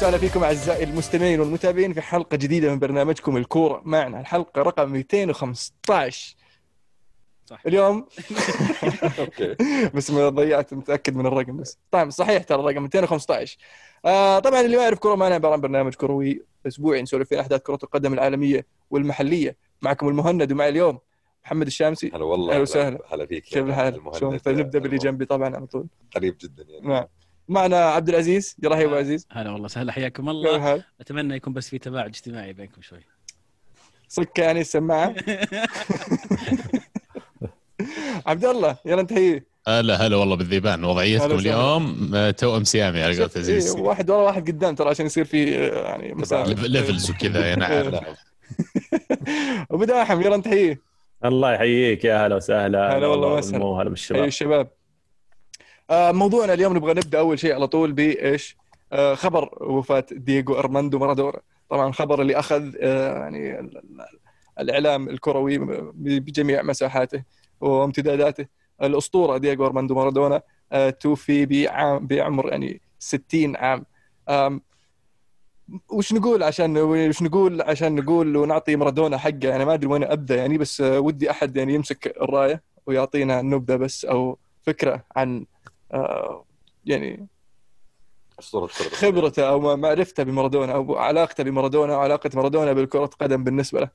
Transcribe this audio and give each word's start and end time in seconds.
وسهلا 0.00 0.18
فيكم 0.18 0.44
أعزائي 0.44 0.84
المستمعين 0.84 1.40
والمتابعين 1.40 1.92
في 1.92 2.00
حلقة 2.00 2.36
جديدة 2.36 2.70
من 2.70 2.78
برنامجكم 2.78 3.36
الكورة. 3.36 3.82
معنا 3.84 4.20
الحلقة 4.20 4.62
رقم 4.62 4.92
215 4.92 6.36
صح. 7.46 7.62
اليوم 7.66 8.06
بس 9.94 10.10
ما 10.10 10.28
ضيعت 10.28 10.74
متأكد 10.74 11.16
من 11.16 11.26
الرقم 11.26 11.56
بس. 11.56 11.78
طيب 11.90 12.10
صحيح 12.10 12.42
ترى 12.42 12.60
الرقم 12.60 12.82
215 12.82 13.58
آه 14.04 14.38
طبعا 14.38 14.60
اللي 14.60 14.76
ما 14.76 14.82
يعرف 14.82 14.98
كورة 14.98 15.14
معنا 15.14 15.34
عبارة 15.34 15.52
عن 15.52 15.60
برنامج 15.60 15.94
كروي 15.94 16.42
أسبوعي 16.66 17.02
نسولف 17.02 17.28
فيه 17.28 17.40
أحداث 17.40 17.60
كرة 17.62 17.78
القدم 17.82 18.12
العالمية 18.12 18.66
والمحلية. 18.90 19.56
معكم 19.82 20.08
المهند 20.08 20.52
ومعي 20.52 20.68
اليوم 20.68 20.98
محمد 21.44 21.66
الشامسي. 21.66 22.10
هلا 22.14 22.24
والله. 22.24 22.52
أهلا 22.52 22.62
وسهلا. 22.62 22.98
هلا 23.08 23.26
فيك. 23.26 23.44
كيف 23.44 23.66
الحال؟ 23.66 24.40
فنبدا 24.40 24.78
باللي 24.78 24.98
جنبي 24.98 25.24
طبعا 25.24 25.56
على 25.56 25.66
طول. 25.66 25.86
قريب 26.16 26.36
جدا 26.40 26.64
يعني. 26.68 26.88
نعم. 26.88 27.06
معنا 27.50 27.76
عبد 27.76 28.08
العزيز. 28.08 28.56
يا 28.62 28.68
رهيب 28.68 28.86
ابو 28.88 28.96
عزيز. 28.96 29.26
هلا 29.32 29.50
والله 29.50 29.68
سهلا 29.68 29.92
حياكم 29.92 30.22
كيف 30.22 30.30
الله. 30.30 30.56
الحال؟ 30.56 30.82
أتمنى 31.00 31.36
يكون 31.36 31.52
بس 31.52 31.68
في 31.68 31.78
تباعد 31.78 32.06
اجتماعي 32.08 32.52
بينكم 32.52 32.82
شوي. 32.82 33.00
صك 34.08 34.38
يعني 34.38 34.60
السماعة؟ 34.60 35.14
عبد 38.26 38.44
الله 38.44 38.76
يلا 38.86 39.00
انتهي. 39.00 39.42
هلا 39.68 40.06
هلا 40.06 40.16
والله 40.16 40.36
بالذيبان. 40.36 40.84
وضعيتكم. 40.84 41.38
اليوم؟ 41.38 42.10
آه، 42.14 42.30
توأم 42.30 42.64
سيامي 42.64 43.02
على 43.02 43.14
قولة 43.18 43.30
عزيز 43.36 43.74
إيه، 43.76 43.82
واحد 43.82 44.10
ورا 44.10 44.22
واحد 44.22 44.50
قدام 44.50 44.74
ترى 44.74 44.88
عشان 44.90 45.06
يصير 45.06 45.24
في 45.24 45.58
آه، 45.58 45.82
يعني 45.88 46.14
مسافه 46.14 46.48
lev- 46.50 46.64
levels 46.64 47.10
وكذا 47.10 47.54
أنا 47.54 47.64
عارف 47.66 47.88
نعم 47.94 48.14
وبداحم 49.70 50.20
يلا 50.20 50.34
انتهي. 50.34 50.76
الله 51.24 51.52
يحييك. 51.52 52.04
يا 52.04 52.26
هلا 52.26 52.36
وسهلا. 52.36 52.96
هلا 52.96 53.06
والله 53.06 53.28
وسهلا. 53.34 53.64
هلا 53.64 53.88
بالشباب. 53.90 54.24
الشباب 54.24 54.68
موضوعنا 55.90 56.52
اليوم 56.54 56.76
نبغى 56.76 56.92
نبدأ 56.94 57.18
أول 57.18 57.38
شيء 57.38 57.54
على 57.54 57.66
طول 57.66 57.92
بإيش؟ 57.92 58.56
آه، 58.92 59.14
خبر 59.14 59.50
وفاة 59.60 60.06
دييغو 60.12 60.58
أرماندو 60.58 60.98
مارادونا. 60.98 61.40
طبعا 61.70 61.88
الخبر 61.88 62.22
اللي 62.22 62.38
أخذ 62.38 62.74
آه، 62.80 63.18
يعني 63.18 63.60
ال- 63.60 63.76
ال- 63.78 64.06
الإعلام 64.58 65.08
الكروي 65.08 65.58
بجميع 65.94 66.62
مساحاته 66.62 67.22
وامتداداته. 67.60 68.46
الأسطورة 68.82 69.36
دييغو 69.38 69.66
أرماندو 69.66 69.94
مارادونا 69.94 70.42
آه، 70.72 70.90
توفي 70.90 71.46
بعام 71.46 72.06
بعمر 72.06 72.48
يعني 72.48 72.80
60 72.98 73.56
عام. 73.56 73.84
وش 75.88 76.12
نقول 76.12 76.42
عشان 76.42 76.78
وش 76.78 77.22
نقول 77.22 77.62
عشان 77.62 77.94
نقول 77.94 78.36
ونعطي 78.36 78.76
مارادونا 78.76 79.18
حقه؟ 79.18 79.56
أنا 79.56 79.64
ما 79.64 79.74
أدري 79.74 79.86
وين 79.86 80.04
أبدأ 80.04 80.36
يعني 80.36 80.58
بس 80.58 80.80
آه، 80.80 81.00
ودي 81.00 81.30
أحد 81.30 81.56
يعني 81.56 81.74
يمسك 81.74 82.06
الراية 82.22 82.62
ويعطينا 82.86 83.42
نبذة 83.42 83.76
بس 83.76 84.04
أو 84.04 84.38
فكرة 84.62 85.04
عن 85.16 85.38
آه، 85.40 85.59
يعني. 86.84 87.28
خبرته 88.92 89.48
أو 89.48 89.76
معرفته 89.76 90.22
بمارادونا 90.22 90.72
أو 90.72 90.96
علاقته 90.96 91.44
بمارادونا 91.44 91.96
وعلاقه 91.96 92.30
مارادونا 92.34 92.72
بالكرة 92.72 93.06
قدم 93.06 93.44
بالنسبة 93.44 93.80
له 93.80 93.90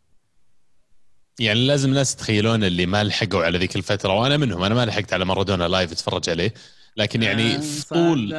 يعني 1.40 1.68
لازم 1.68 1.90
الناس 1.90 2.14
يتخيلون 2.14 2.64
اللي 2.64 2.86
ما 2.86 3.04
لحقوا 3.04 3.44
على 3.44 3.58
ذيك 3.58 3.76
الفترة 3.76 4.14
وأنا 4.14 4.38
منهم 4.38 4.64
أنا 4.64 4.76
ما 4.76 4.86
لحقت 4.86 5.14
على 5.14 5.26
مارادونا 5.26 5.68
live 5.68 5.92
أتفرج 5.92 6.30
عليه 6.30 6.54
لكن 6.98 7.24
يعني 7.24 7.60
طول 7.90 8.34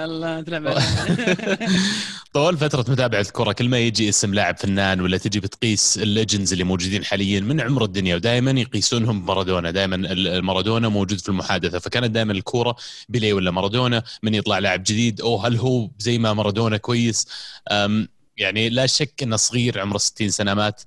طول 2.34 2.56
فترة 2.56 2.84
متابعة 2.88 3.20
الكرة 3.20 3.52
كل 3.52 3.68
ما 3.68 3.78
يجي 3.78 4.08
اسم 4.08 4.34
لاعب 4.34 4.56
فنان 4.58 5.00
ولا 5.00 5.18
تجي 5.18 5.40
بتقيس 5.40 5.98
ال 5.98 6.05
legends 6.05 6.52
اللي 6.52 6.64
موجودين 6.64 7.04
حاليا 7.04 7.40
من 7.40 7.60
عمر 7.60 7.84
الدنيا 7.84 8.16
ودائما 8.16 8.50
يقيسونهم 8.50 9.22
بمارادونا. 9.22 9.70
دائما 9.70 9.96
مارادونا 10.40 10.88
موجود 10.88 11.20
في 11.20 11.28
المحادثة 11.28 11.78
فكانت 11.78 12.10
دائما 12.10 12.32
الكرة 12.32 12.76
بيلي 13.08 13.32
ولا 13.32 13.50
مارادونا 13.50 14.02
من 14.22 14.34
يطلع 14.34 14.58
لاعب 14.58 14.82
جديد 14.82 15.20
أو 15.20 15.36
هل 15.36 15.56
هو 15.56 15.90
زي 15.98 16.18
ما 16.18 16.32
مارادونا 16.32 16.76
كويس؟ 16.76 17.26
يعني 18.36 18.68
لا 18.68 18.86
شك 18.86 19.22
إنه 19.22 19.36
صغير 19.36 19.80
عمره 19.80 19.98
60 19.98 20.30
سنة 20.30 20.54
مات. 20.54 20.82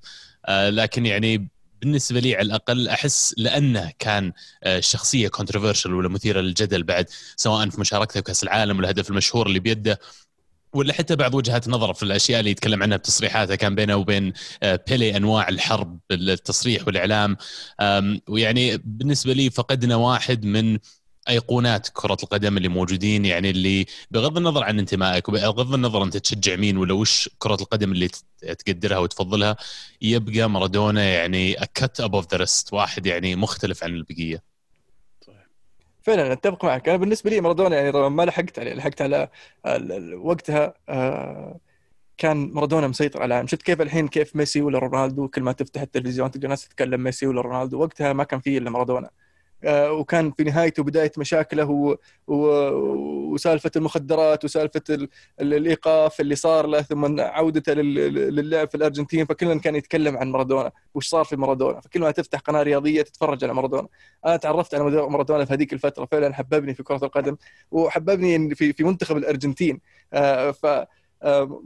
أه، 0.46 0.70
لكن 0.70 1.06
يعني 1.06 1.48
بالنسبة 1.80 2.20
لي 2.20 2.36
على 2.36 2.46
الأقل 2.46 2.88
أحس 2.88 3.34
لأنه 3.38 3.92
كان 3.98 4.32
أه، 4.62 4.80
شخصية 4.80 5.28
controversial 5.28 5.94
ولا 5.94 6.08
مثيرة 6.08 6.40
للجدل 6.40 6.82
بعد 6.82 7.06
سواء 7.36 7.68
في 7.68 7.80
مشاركته 7.80 8.20
كأس 8.20 8.42
العالم 8.42 8.76
والهدف 8.76 9.10
المشهور 9.10 9.46
اللي 9.46 9.60
بيده 9.60 10.00
ولا 10.72 10.92
حتى 10.92 11.16
بعض 11.16 11.34
وجهات 11.34 11.68
نظره 11.68 11.92
في 11.92 12.02
الأشياء 12.02 12.40
اللي 12.40 12.50
يتكلم 12.50 12.82
عنها 12.82 12.96
بتصريحاته 12.96 13.54
كان 13.54 13.74
بينه 13.74 13.96
وبين 13.96 14.32
آه، 14.62 14.80
بيلي 14.88 15.16
أنواع 15.16 15.48
الحرب 15.48 16.00
التصريح 16.10 16.86
والإعلام. 16.86 17.36
ويعني 18.28 18.76
بالنسبة 18.84 19.32
لي 19.32 19.50
فقدنا 19.50 19.96
واحد 19.96 20.44
من 20.44 20.78
أيقونات 21.28 21.88
كرة 21.88 22.16
القدم 22.22 22.56
اللي 22.56 22.68
موجودين 22.68 23.24
يعني 23.24 23.50
اللي 23.50 23.86
بغض 24.10 24.36
النظر 24.36 24.64
عن 24.64 24.78
انتمائك 24.78 25.28
وبغض 25.28 25.74
النظر 25.74 26.02
أنت 26.02 26.16
تشجع 26.16 26.56
مين 26.56 26.76
ولا 26.76 26.94
وش 26.94 27.30
كرة 27.38 27.54
القدم 27.60 27.92
اللي 27.92 28.08
تقدرها 28.58 28.98
وتفضلها 28.98 29.56
يبقى 30.02 30.50
مارادونا 30.50 31.04
يعني 31.04 31.54
كت 31.74 32.00
ابوف 32.00 32.30
ذا 32.30 32.36
ريست 32.36 32.72
واحد 32.72 33.06
يعني 33.06 33.36
مختلف 33.36 33.84
عن 33.84 33.90
البقية. 33.90 34.42
فعلا 36.02 36.32
أتفق 36.32 36.64
معك. 36.64 36.88
أنا 36.88 36.98
بالنسبة 36.98 37.30
لي 37.30 37.40
مارادونا 37.40 37.76
يعني 37.76 38.10
ما 38.10 38.22
لحقت 38.22 38.58
عليه 38.58 38.74
لحقت 38.74 39.02
على 39.02 39.28
وقتها 40.14 40.74
آه، 40.88 41.60
كان 42.18 42.50
مارادونا 42.54 42.88
مسيطر 42.88 43.18
على 43.22 43.26
العالم. 43.26 43.46
شفت 43.46 43.62
كيف 43.62 43.80
الحين 43.80 44.08
كيف 44.08 44.36
ميسي 44.36 44.62
ولا 44.62 44.78
رونالدو 44.78 45.28
كل 45.28 45.42
ما 45.42 45.52
تفتح 45.52 45.80
التلفزيون 45.80 46.30
تلقى 46.30 46.48
ناس 46.48 46.68
تتكلم 46.68 47.02
ميسي 47.02 47.26
ولا 47.26 47.40
رونالدو 47.40 47.80
وقتها 47.80 48.12
ما 48.12 48.24
كان 48.24 48.40
فيه 48.40 48.58
إلا 48.58 48.70
مارادونا. 48.70 49.10
وكان 49.66 50.32
في 50.32 50.44
نهايته 50.44 50.80
وبدايه 50.80 51.12
مشاكله. 51.18 51.96
وسالفة 52.26 53.70
المخدرات 53.76 54.44
وسالفة 54.44 54.82
ال... 54.90 55.08
ال- 55.40 55.54
الإيقاف 55.54 56.20
اللي 56.20 56.34
صار 56.34 56.66
له 56.66 56.82
ثم 56.82 57.20
عودته 57.20 57.72
لل... 57.72 57.94
للعب 58.36 58.68
في 58.68 58.74
الأرجنتين 58.74 59.26
فكلنا 59.26 59.60
كان 59.60 59.76
يتكلم 59.76 60.16
عن 60.16 60.30
مارادونا. 60.30 60.72
وش 60.94 61.08
صار 61.08 61.24
في 61.24 61.36
مارادونا؟ 61.36 61.80
فكل 61.80 62.00
ما 62.00 62.10
تفتح 62.10 62.38
قناة 62.38 62.62
رياضية 62.62 63.02
تتفرج 63.02 63.44
على 63.44 63.54
مارادونا. 63.54 63.88
أنا 64.26 64.36
تعرفت 64.36 64.74
على 64.74 64.84
مارادونا 64.84 65.44
في 65.44 65.54
هذيك 65.54 65.72
الفترة 65.72 66.04
فعلا 66.04 66.34
حببني 66.34 66.74
في 66.74 66.82
كرة 66.82 67.04
القدم 67.04 67.36
وحببني 67.70 68.54
في 68.54 68.72
في 68.72 68.84
منتخب 68.84 69.16
الأرجنتين. 69.16 69.80
آه، 70.12 70.50
ف 70.50 70.66
آه، 70.66 70.88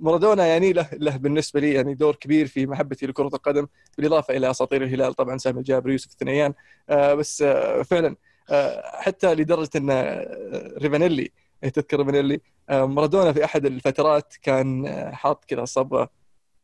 مارادونا 0.02 0.46
يعني 0.46 0.72
له 0.72 0.88
له 0.92 1.16
بالنسبة 1.16 1.60
لي 1.60 1.74
يعني 1.74 1.94
دور 1.94 2.14
كبير 2.16 2.46
في 2.46 2.66
محبتي 2.66 3.06
لكرة 3.06 3.26
القدم 3.26 3.66
بالإضافة 3.98 4.36
إلى 4.36 4.50
أساطير 4.50 4.82
الهلال 4.84 5.14
طبعا 5.14 5.38
سامي 5.38 5.58
الجابر 5.58 5.92
يوسف 5.92 6.10
الثنيان. 6.12 6.54
آه، 6.88 7.14
بس 7.14 7.42
آه، 7.42 7.82
فعلا 7.82 8.16
آه، 8.50 8.82
حتى 9.00 9.34
لدرجة 9.34 9.70
إن 9.76 9.90
آه، 9.90 10.74
ريفانيلي 10.78 11.32
تذكر 11.74 11.98
ريفانيلي؟ 11.98 12.40
آه، 12.70 12.86
مارادونا 12.86 13.32
في 13.32 13.44
أحد 13.44 13.66
الفترات 13.66 14.34
كان 14.42 14.86
آه، 14.86 15.10
حاط 15.10 15.44
كذا 15.44 15.64
صبغة 15.64 16.10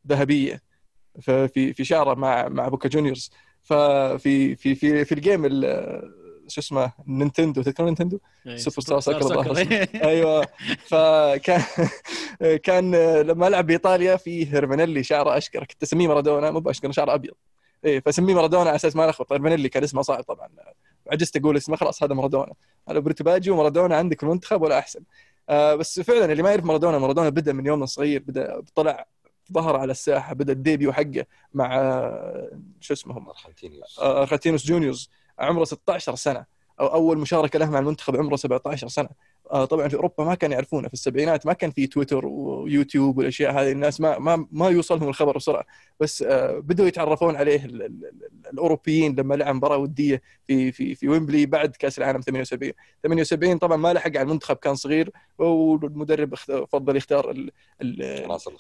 ذهبية 0.09 0.63
في 1.21 1.73
في 1.75 1.85
شعره 1.85 2.15
مع 2.15 2.49
مع 2.49 2.69
بوكا 2.69 2.89
جونيورز. 2.89 3.31
ففي 3.63 4.57
في 4.57 4.75
في 4.75 5.05
في 5.05 5.13
ال 5.13 5.19
game 5.19 5.45
ال- 5.45 6.20
شو 6.51 6.61
اسمه 6.61 6.93
نينتندو. 7.07 7.63
تذكر 7.63 7.85
نينتندو؟ 7.85 8.19
Super 8.57 8.81
Star 8.81 9.01
Soccer 9.01 9.53
اسمه. 9.53 9.89
أيوه. 10.11 10.47
فكان 10.87 11.63
كان 12.67 12.95
لما 13.21 13.49
العب 13.49 13.67
بايطاليا 13.67 14.17
فيه 14.17 14.55
ريفانيلي 14.55 15.03
شعره 15.03 15.37
أشقر. 15.39 15.65
كنت 15.65 15.83
أسميه 15.83 16.09
مارادونا 16.09 16.51
مو 16.51 16.61
بأشقر 16.61 16.93
شعره 16.93 17.15
أبيض. 17.15 17.35
إيه 17.85 18.01
فسميه 18.01 18.35
مارادونا 18.35 18.69
على 18.69 18.77
أساس 18.77 18.97
ما 18.97 19.07
لخبط 19.07 19.33
ريفانيلي 19.33 19.69
كان 19.69 19.83
اسمه 19.83 20.03
صعب 20.03 20.23
طبعا. 20.23 20.49
عجزت 21.13 21.37
أقول 21.37 21.57
اسمه 21.57 21.77
خلاص 21.77 22.03
هذا 22.03 22.15
مارادونا. 22.15 22.53
هذا 22.89 22.99
روبرتو 22.99 23.25
باجيو 23.25 23.51
ومارادونا 23.51 23.97
عندك 23.97 24.17
في 24.21 24.23
المنتخب 24.23 24.63
ولا 24.63 24.79
أحسن. 24.79 25.01
آه 25.49 25.75
بس 25.75 26.01
فعلا 26.01 26.33
اللي 26.33 26.43
ما 26.43 26.51
يعرف 26.51 26.65
مارادونا 26.65 26.99
مارادونا 26.99 27.29
بدأ 27.29 27.53
من 27.53 27.67
يوم 27.67 27.87
صغير 27.87 28.23
بدأ 28.27 28.63
طلع 28.75 29.07
ظهر 29.53 29.77
على 29.77 29.91
الساحة 29.91 30.35
بدأ 30.35 30.53
ال 30.53 30.59
debut 30.59 30.93
حقه 30.93 31.27
مع 31.55 31.79
آه، 31.81 32.51
شو 32.81 32.95
اسمهم 32.95 33.29
أرجنتينيوس. 33.29 33.99
آه، 33.99 34.23
ارجنتينوس 34.23 34.67
جونيورز. 34.67 35.11
عمره 35.41 35.65
16 35.65 36.15
سنة. 36.15 36.45
أو 36.81 36.87
أول 36.87 37.19
مشاركة 37.19 37.59
له 37.59 37.71
مع 37.71 37.79
المنتخب 37.79 38.17
عمره 38.17 38.37
17 38.37 38.89
سنة. 38.89 39.09
آه، 39.51 39.65
طبعا 39.65 39.89
في 39.89 39.95
أوروبا 39.97 40.25
ما 40.25 40.35
كان 40.35 40.53
يعرفونه. 40.53 40.89
في 40.89 40.95
السبعينات 40.95 41.47
ما 41.47 41.53
كان 41.53 41.71
في 41.71 41.87
تويتر 41.87 42.27
ويوتيوب 42.27 43.19
والأشياء 43.19 43.53
هذه. 43.53 43.73
الناس 43.73 44.01
ما 44.01 44.19
ما 44.19 44.47
ما 44.53 44.69
يوصلهم 44.69 45.09
الخبر 45.09 45.37
بسرعة. 45.37 45.65
بس 46.01 46.23
آه، 46.23 46.59
بدوا 46.59 46.87
يتعرفون 46.87 47.37
عليه 47.37 47.65
ال- 47.65 47.83
ال- 47.83 48.05
ال- 48.05 48.47
الأوروبيين 48.53 49.15
لما 49.21 49.35
لعب 49.35 49.55
مباراة 49.55 49.77
ودية 49.77 50.23
في 50.47 50.73
في 50.73 50.95
في 50.95 51.09
ويمبلي 51.09 51.47
بعد 51.47 51.77
كأس 51.77 51.99
العالم 51.99 52.21
78 52.21 52.73
78 53.03 53.59
طبعا 53.59 53.77
ما 53.77 53.93
لحق 53.93 54.07
على 54.07 54.23
المنتخب 54.23 54.57
كان 54.57 54.75
صغير. 54.75 55.11
والمدرب 55.39 56.35
فضل 56.73 56.97
يختار. 56.97 57.35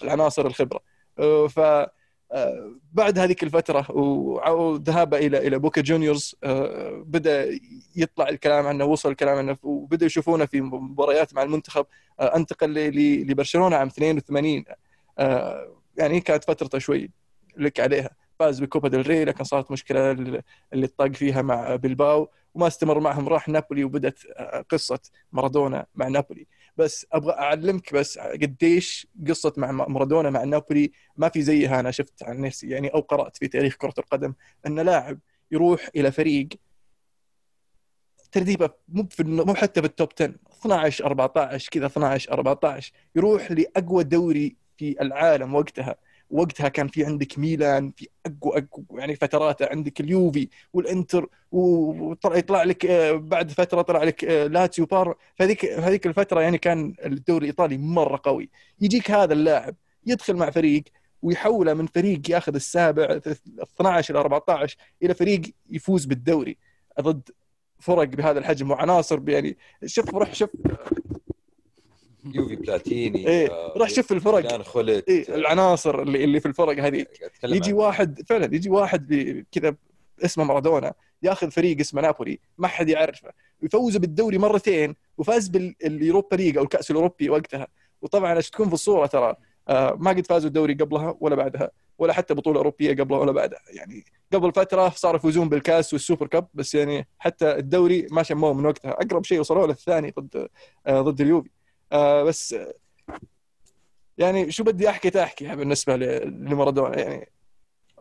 العناصر 0.03 0.47
الخبرة. 0.47 0.81
آه، 1.19 1.47
ف 1.47 1.61
بعد 2.93 3.19
هذيك 3.19 3.43
الفترة 3.43 3.91
وذهابه 3.91 5.19
إلى 5.19 5.39
إلى 5.47 5.59
بوكا 5.59 5.81
جونيورز 5.81 6.35
آه، 6.45 7.03
بدأ 7.07 7.59
يطلع 7.97 8.29
الكلام 8.29 8.67
عنه 8.67 8.85
وصل 8.85 9.11
الكلام 9.11 9.39
عنه 9.39 9.57
وبدا 9.63 10.07
يشوفونه 10.07 10.47
في 10.47 10.61
مباريات 10.61 11.35
مع 11.35 11.43
المنتخب 11.43 11.87
آه، 12.21 12.37
أنتقل 12.37 12.75
ل- 12.75 12.97
ل- 12.97 13.31
لبرشلونة 13.31 13.77
عام 13.77 13.87
82 13.89 14.65
آه، 15.19 15.69
يعني 15.97 16.21
كانت 16.21 16.45
فترته 16.45 16.79
شوي 16.79 17.11
لك 17.57 17.81
عليها. 17.81 18.11
فاز 18.39 18.61
بكوبا 18.61 18.89
ديل 18.89 19.07
ري 19.07 19.25
لكن 19.25 19.45
صارت 19.45 19.71
مشكلة 19.71 20.11
اللي 20.73 20.87
طاق 20.87 21.13
فيها 21.13 21.43
مع 21.43 21.77
بلباو 21.77 22.29
وما 22.55 22.67
استمر 22.67 23.01
معهم 23.01 23.29
راح 23.29 23.49
نابولي 23.49 23.85
وبدت 23.85 24.27
آه، 24.37 24.65
قصة 24.71 24.99
مارادونا 25.33 25.87
مع 25.95 26.09
نابولي. 26.09 26.47
بس 26.81 27.07
أبغى 27.13 27.33
أعلمك 27.33 27.95
بس 27.95 28.19
قديش 28.19 29.07
قصة 29.29 29.53
مع 29.57 29.71
مارادونا 29.73 30.31
مع 30.31 30.45
نابولي 30.45 30.93
ما 31.17 31.29
في 31.29 31.43
زيها 31.43 31.81
أنا 31.81 31.91
شفت 31.91 32.23
عن 32.23 32.41
نفسي. 32.41 32.69
يعني 32.69 32.89
أو 32.89 33.01
قرأت 33.01 33.37
في 33.37 33.49
تاريخ 33.49 33.77
كرة 33.77 33.95
القدم 33.99 34.35
أن 34.67 34.81
لاعب 34.81 35.19
يروح 35.51 35.89
إلى 35.97 36.13
فريق 36.13 36.49
ترتيبه 38.33 38.71
مو 38.89 39.07
في 39.11 39.23
مو 39.23 39.55
حتى 39.55 39.81
بال 39.81 39.92
top 39.92 40.09
10 40.21 40.35
12 40.61 41.07
14 41.07 41.69
كذا 41.71 41.87
12 41.87 42.33
14 42.33 42.93
يروح 43.17 43.53
لأقوى 43.53 44.05
دوري 44.05 44.57
في 44.77 45.03
العالم 45.03 45.55
وقتها. 45.55 45.97
وقتها 46.31 46.69
كان 46.69 46.89
في 46.89 47.05
عندك 47.05 47.39
ميلان 47.39 47.93
في 47.97 48.09
اقوى 48.27 48.59
اقوى 48.59 48.85
يعني 49.01 49.17
فترات 49.17 49.63
عندك 49.63 50.01
اليوفي 50.01 50.49
والإنتر 50.73 51.29
وطلع 51.53 52.37
يطلع 52.37 52.63
لك 52.63 52.87
آه، 52.87 53.13
بعد 53.13 53.51
فترة 53.51 53.83
طلع 53.83 54.05
لك 54.05 54.25
آه، 54.25 54.47
لاتسيو 54.47 54.87
بارما. 54.87 55.17
فهذيك 55.37 55.65
هذيك 55.65 56.07
الفترة 56.07 56.41
يعني 56.41 56.59
كان 56.59 56.95
الدوري 57.05 57.45
الإيطالي 57.45 57.79
مرة 57.79 58.21
قوي. 58.25 58.51
يجيك 58.81 59.11
هذا 59.11 59.33
اللاعب 59.33 59.75
يدخل 60.07 60.37
مع 60.37 60.51
فريق 60.51 60.85
ويحوله 61.23 61.75
من 61.75 61.87
فريق 61.87 62.31
ياخذ 62.31 62.55
السابع 62.55 63.21
12 63.63 64.15
إلى 64.15 64.21
14 64.21 64.77
إلى 65.03 65.15
فريق 65.15 65.43
يفوز 65.71 66.05
بالدوري. 66.05 66.57
ضد 67.01 67.31
فرق 67.81 68.05
بهذا 68.09 68.39
الحجم 68.39 68.71
وعناصر 68.71 69.29
يعني 69.29 69.57
شوف 69.87 70.15
روح 70.15 70.35
شوف. 70.35 70.51
يوفي 72.25 72.57
بلاتيني 72.57 73.29
إيه 73.29 73.51
آه، 73.51 73.75
روح 73.77 73.89
شوف 73.91 74.13
الفرق. 74.13 74.63
خلت 74.63 75.09
إيه 75.09 75.35
العناصر 75.35 76.03
اللي 76.03 76.25
اللي 76.25 76.41
في 76.41 76.47
الفرق 76.47 76.85
هذه. 76.85 77.07
أتكلم 77.23 77.55
يجي 77.55 77.73
واحد 77.73 78.23
فعلا 78.29 78.45
يجي 78.55 78.71
واحد 78.71 79.45
كذا 79.53 79.75
اسمه 80.25 80.45
مارادونا 80.45 80.93
ياخذ 81.23 81.51
فريق 81.51 81.81
اسمه 81.81 82.03
نابولي 82.03 82.39
ما 82.59 82.69
حد 82.69 82.89
يعرفه 82.89 83.31
ويفوزوا 83.63 84.01
بالدوري 84.01 84.39
مرتين 84.39 84.95
وفاز 85.19 85.49
باليوروبا 85.49 86.37
ليج 86.37 86.57
أو 86.59 86.63
الكأس 86.65 86.91
الأوروبي 86.91 87.31
وقتها. 87.31 87.67
وطبعا 88.03 88.31
عشان 88.39 88.51
تكون 88.51 88.69
في 88.69 88.75
الصورة 88.75 89.07
ترى 89.07 89.35
آه، 89.69 89.97
ما 90.01 90.11
قد 90.11 90.27
فازوا 90.27 90.49
الدوري 90.49 90.75
قبلها 90.75 91.17
ولا 91.21 91.35
بعدها 91.35 91.71
ولا 91.99 92.13
حتى 92.13 92.35
بطولة 92.35 92.59
أوروبية 92.59 92.93
قبلها 92.97 93.19
ولا 93.19 93.33
بعدها. 93.33 93.61
يعني 93.73 94.05
قبل 94.33 94.53
فترة 94.53 94.89
صاروا 94.89 95.17
يفوزون 95.17 95.49
بالكأس 95.49 95.93
والسوبر 95.93 96.27
كاب 96.27 96.49
بس 96.55 96.75
يعني 96.75 97.09
حتى 97.19 97.57
الدوري 97.57 98.07
ما 98.11 98.23
شموه 98.23 98.53
من 98.53 98.67
وقتها. 98.67 98.91
أقرب 98.91 99.25
شيء 99.25 99.41
وصلوا 99.41 99.67
له 99.67 99.73
الثاني 99.73 100.15
ضد 100.19 100.49
آه، 100.87 101.01
ضد 101.01 101.21
اليوفي. 101.21 101.51
آه، 101.93 102.23
بس 102.23 102.55
يعني 104.19 104.51
شو 104.51 104.65
بدي 104.65 104.89
أحكي 104.89 105.11
تحكي 105.11 105.57
بالنسبة 105.57 105.97
ل- 105.97 106.27
لمارادونا 106.45 106.99
يعني 106.99 107.31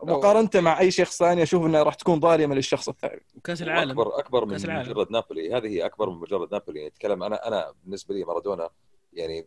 مقارنة 0.02 0.50
مع 0.54 0.80
أي 0.80 0.90
شخص 0.90 1.18
ثاني 1.18 1.42
أشوف 1.42 1.66
انها 1.66 1.82
راح 1.82 1.94
تكون 1.94 2.20
ظالمة 2.20 2.54
للشخص 2.54 2.88
الثاني. 2.88 3.22
وكاس 3.36 3.62
العالم. 3.62 3.90
اكبر 3.90 4.18
أكبر 4.18 4.44
من 4.44 4.56
العالم. 4.56 4.90
مجرد 4.90 5.10
نابولي. 5.10 5.54
هذه 5.56 5.66
هي 5.66 5.86
أكبر 5.86 6.10
من 6.10 6.16
مجرد 6.20 6.52
نابولي. 6.52 6.78
يعني 6.78 6.90
أتكلم 6.90 7.22
أنا 7.22 7.48
أنا 7.48 7.72
بالنسبة 7.84 8.14
لي 8.14 8.24
مارادونا 8.24 8.70
يعني 9.12 9.46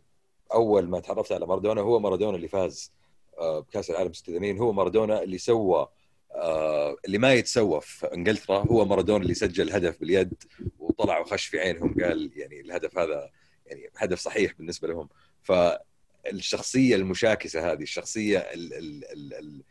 أول 0.54 0.88
ما 0.88 1.00
تعرفت 1.00 1.32
على 1.32 1.46
مارادونا 1.46 1.80
هو 1.80 1.98
مارادونا 2.00 2.36
اللي 2.36 2.48
فاز 2.48 2.92
آه، 3.38 3.60
بكأس 3.60 3.90
العالم 3.90 4.12
86 4.12 4.58
هو 4.58 4.72
مارادونا 4.72 5.22
اللي 5.22 5.38
سوى 5.38 5.88
آه، 6.34 6.96
اللي 7.04 7.18
ما 7.18 7.32
يتسوى 7.34 7.80
في 7.80 8.06
إنجلترا. 8.14 8.58
هو 8.70 8.84
مارادونا 8.84 9.22
اللي 9.22 9.34
سجل 9.34 9.72
هدف 9.72 10.00
باليد 10.00 10.32
وطلع 10.78 11.18
وخش 11.20 11.46
في 11.46 11.60
عينهم 11.60 11.94
قال 12.04 12.30
يعني 12.36 12.60
الهدف 12.60 12.98
هذا 12.98 13.30
يعني 13.66 13.90
هدف 13.96 14.18
صحيح 14.18 14.52
بالنسبة 14.52 14.88
لهم. 14.88 15.08
فالشخصية 15.42 16.96
المشاكسة 16.96 17.72
هذه 17.72 17.82
الشخصية 17.82 18.38
ال- 18.38 18.74
ال- 18.74 19.04
ال- 19.12 19.34
ال- 19.34 19.62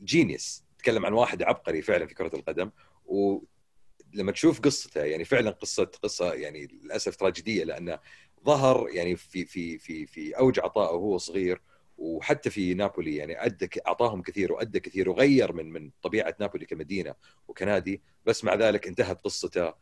الجينيوس 0.00 0.64
تتكلم 0.78 1.06
عن 1.06 1.12
واحد 1.12 1.42
عبقري 1.42 1.82
فعلا 1.82 2.06
في 2.06 2.14
كرة 2.14 2.36
القدم. 2.36 2.70
ولما 3.06 4.32
تشوف 4.32 4.60
قصته 4.60 5.04
يعني 5.04 5.24
فعلا 5.24 5.50
قصة 5.50 5.84
قصة 5.84 6.34
يعني 6.34 6.66
للأسف 6.66 7.16
تراجيدية 7.16 7.64
لأنه 7.64 7.98
ظهر 8.44 8.88
يعني 8.90 9.16
في 9.16 9.44
في 9.44 9.78
في 9.78 10.06
في 10.06 10.38
أوج 10.38 10.60
عطائه 10.60 10.94
وهو 10.94 11.18
صغير. 11.18 11.60
وحتى 11.98 12.50
في 12.50 12.74
نابولي 12.74 13.16
يعني 13.16 13.44
أدى 13.44 13.68
أعطاهم 13.86 14.22
كثير 14.22 14.52
وأدى 14.52 14.80
كثير 14.80 15.10
وغير 15.10 15.52
من 15.52 15.72
من 15.72 15.90
طبيعة 16.02 16.34
نابولي 16.40 16.66
كمدينة 16.66 17.14
وكنادي. 17.48 18.02
بس 18.26 18.44
مع 18.44 18.54
ذلك 18.54 18.86
انتهت 18.86 19.20
قصته. 19.20 19.74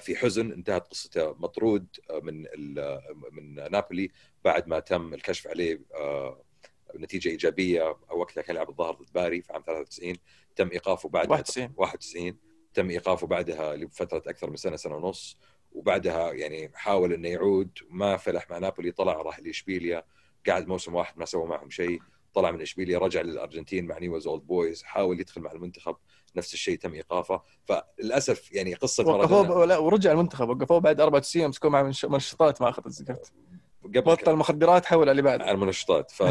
في 0.00 0.16
حزن 0.16 0.52
انتهت 0.52 0.86
قصته. 0.86 1.32
مطرود 1.38 1.86
آه، 2.10 2.20
من 2.20 2.46
ال- 2.46 3.00
من 3.32 3.54
نابولي. 3.70 4.10
بعد 4.44 4.68
ما 4.68 4.80
تم 4.80 5.14
الكشف 5.14 5.46
عليه 5.46 5.80
آه، 5.94 6.42
نتيجة 6.96 7.28
إيجابية 7.28 7.96
وقتها 8.10 8.42
كان 8.42 8.56
يلعب 8.56 8.68
الظاهر 8.70 8.94
ضد 8.94 9.12
باري 9.12 9.42
في 9.42 9.52
عام 9.52 9.62
93 9.66 10.16
تم 10.56 10.70
إيقافه 10.70 11.08
بعد 11.08 11.30
91 11.30 11.72
91 11.76 12.36
تم 12.74 12.90
إيقافه 12.90 13.26
بعدها 13.26 13.76
لفترة 13.76 14.22
أكثر 14.26 14.50
من 14.50 14.56
سنة 14.56 14.76
سنة 14.76 14.96
ونص. 14.96 15.38
وبعدها 15.72 16.32
يعني 16.32 16.70
حاول 16.74 17.12
إنه 17.12 17.28
يعود. 17.28 17.78
ما 17.90 18.16
فلح 18.16 18.50
مع 18.50 18.58
نابولي 18.58 18.92
طلع 18.92 19.12
راح 19.12 19.40
لإشبيليا. 19.40 20.04
قعد 20.48 20.68
موسم 20.68 20.94
واحد 20.94 21.18
ما 21.18 21.24
سوى 21.24 21.46
معهم 21.46 21.70
شيء. 21.70 22.00
طلع 22.34 22.50
من 22.50 22.60
إشبيليا 22.60 22.98
رجع 22.98 23.20
للأرجنتين 23.20 23.86
مع 23.86 23.98
نيوز 23.98 24.26
أولد 24.26 24.42
بويز. 24.42 24.82
حاول 24.82 25.20
يدخل 25.20 25.40
مع 25.40 25.52
المنتخب. 25.52 25.96
نفس 26.36 26.54
الشيء 26.54 26.78
تم 26.78 26.94
إيقافه. 26.94 27.42
فللأسف 27.64 28.52
يعني 28.52 28.74
قصة 28.74 29.06
وقفوه. 29.06 29.64
لا 29.66 29.78
ورجع 29.78 30.12
المنتخب. 30.12 30.48
وقفوه 30.48 30.78
بعد 30.78 31.00
94 31.00 31.48
مسكوه 31.48 31.70
مع 31.70 31.82
منش- 31.82 32.04
منشطات 32.04 32.62
ما 32.62 32.68
أخذ 32.68 32.82
الزكاة. 32.86 33.20
بطل 33.84 34.36
مخدرات 34.36 34.86
حول 34.86 35.08
اللي 35.08 35.22
بعد. 35.22 35.40
على 35.42 35.50
المنشطات. 35.50 36.10
ف... 36.10 36.22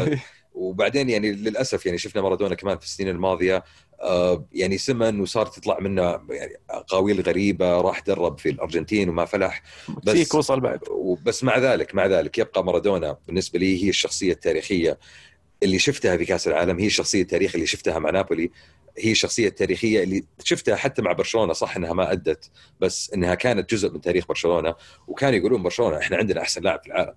وبعدين 0.54 1.10
يعني 1.10 1.32
للأسف 1.32 1.86
يعني 1.86 1.98
شفنا 1.98 2.22
مارادونا 2.22 2.54
كمان 2.54 2.78
في 2.78 2.84
السنين 2.84 3.08
الماضية 3.08 3.64
آه، 4.00 4.46
يعني 4.52 4.78
سمن 4.78 5.20
وصارت 5.20 5.56
تطلع 5.58 5.78
منه 5.80 6.02
يعني 6.30 6.52
اقاويل 6.70 7.20
غريبة 7.20 7.80
راح 7.80 8.00
درب 8.00 8.38
في 8.38 8.48
الأرجنتين 8.48 9.08
وما 9.08 9.24
فلح. 9.24 9.62
فيك 10.06 10.34
وصل 10.34 10.60
بعد. 10.60 10.80
وبس 10.90 11.44
مع 11.44 11.58
ذلك 11.58 11.94
مع 11.94 12.06
ذلك 12.06 12.38
يبقى 12.38 12.64
مارادونا 12.64 13.18
بالنسبة 13.26 13.58
لي 13.58 13.84
هي 13.84 13.88
الشخصية 13.88 14.32
التاريخية 14.32 14.98
اللي 15.62 15.78
شفتها 15.78 16.16
في 16.16 16.24
كأس 16.24 16.48
العالم 16.48 16.78
هي 16.78 16.86
الشخصية 16.86 17.22
التاريخية 17.22 17.54
اللي 17.54 17.66
شفتها 17.66 17.98
مع 17.98 18.10
نابولي. 18.10 18.50
هي 18.98 19.12
الشخصية 19.12 19.48
التاريخية 19.48 20.02
اللي 20.02 20.24
شفتها 20.44 20.76
حتى 20.76 21.02
مع 21.02 21.12
برشلونة 21.12 21.52
صح 21.52 21.76
إنها 21.76 21.92
ما 21.92 22.12
أدت 22.12 22.50
بس 22.80 23.10
إنها 23.14 23.34
كانت 23.34 23.70
جزء 23.70 23.92
من 23.92 24.00
تاريخ 24.00 24.26
برشلونة 24.26 24.74
وكانوا 25.06 25.38
يقولون 25.38 25.62
برشلونة 25.62 25.98
إحنا 25.98 26.16
عندنا 26.16 26.40
أحسن 26.40 26.62
لاعب 26.62 26.80
في 26.82 26.86
العالم. 26.86 27.14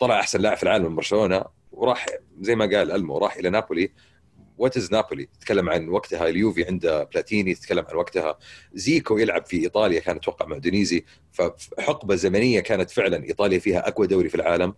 طلع 0.00 0.20
أحسن 0.20 0.40
لاعب 0.40 0.56
في 0.56 0.62
العالم 0.62 0.86
من 0.86 0.96
برشلونة 0.96 1.44
وراح 1.72 2.06
زي 2.40 2.54
ما 2.54 2.64
قال 2.64 2.92
ألمو 2.92 3.18
راح 3.18 3.36
إلى 3.36 3.50
نابولي. 3.50 3.90
what 4.58 4.76
is 4.76 4.92
نابولي 4.92 5.28
تتكلم 5.40 5.70
عن 5.70 5.88
وقتها 5.88 6.28
اليوفي 6.28 6.64
عنده 6.64 7.04
بلاتيني 7.04 7.54
تتكلم 7.54 7.84
عن 7.88 7.96
وقتها. 7.96 8.38
زيكو 8.74 9.18
يلعب 9.18 9.46
في 9.46 9.56
إيطاليا 9.56 10.00
كان 10.00 10.16
أتوقع 10.16 10.46
مع 10.46 10.58
أودينيزي 10.58 11.04
فحقبة 11.32 12.14
زمنية 12.14 12.60
كانت 12.60 12.90
فعلا 12.90 13.24
إيطاليا 13.24 13.58
فيها 13.58 13.88
أقوى 13.88 14.06
دوري 14.06 14.28
في 14.28 14.34
العالم. 14.34 14.74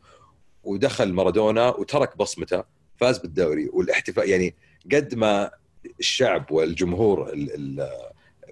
ودخل 0.64 1.12
مارادونا 1.12 1.68
وترك 1.68 2.16
بصمته 2.16 2.64
فاز 2.96 3.18
بالدوري. 3.18 3.68
والاحتفال 3.72 4.30
يعني 4.30 4.54
قد 4.92 5.14
ما 5.14 5.50
الشعب 6.00 6.52
والجمهور 6.52 7.28
ال- 7.28 7.54
ال- 7.54 7.88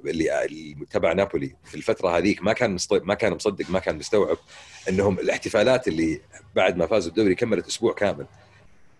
اللي 0.07 0.45
اللي 0.45 0.77
تبع 0.91 1.13
نابولي 1.13 1.57
في 1.65 1.75
الفترة 1.75 2.19
هذيك 2.19 2.43
ما 2.43 2.53
كان 2.53 2.77
ما 2.91 3.15
كان 3.15 3.35
مصدق 3.35 3.71
ما 3.71 3.79
كان 3.79 3.97
مستوعب 3.99 4.37
إنهم 4.89 5.19
الاحتفالات 5.19 5.89
اللي 5.89 6.21
بعد 6.57 6.77
ما 6.77 6.87
فازوا 6.87 7.11
الدوري 7.11 7.35
كملت 7.35 7.67
أسبوع 7.67 7.93
كامل. 7.93 8.27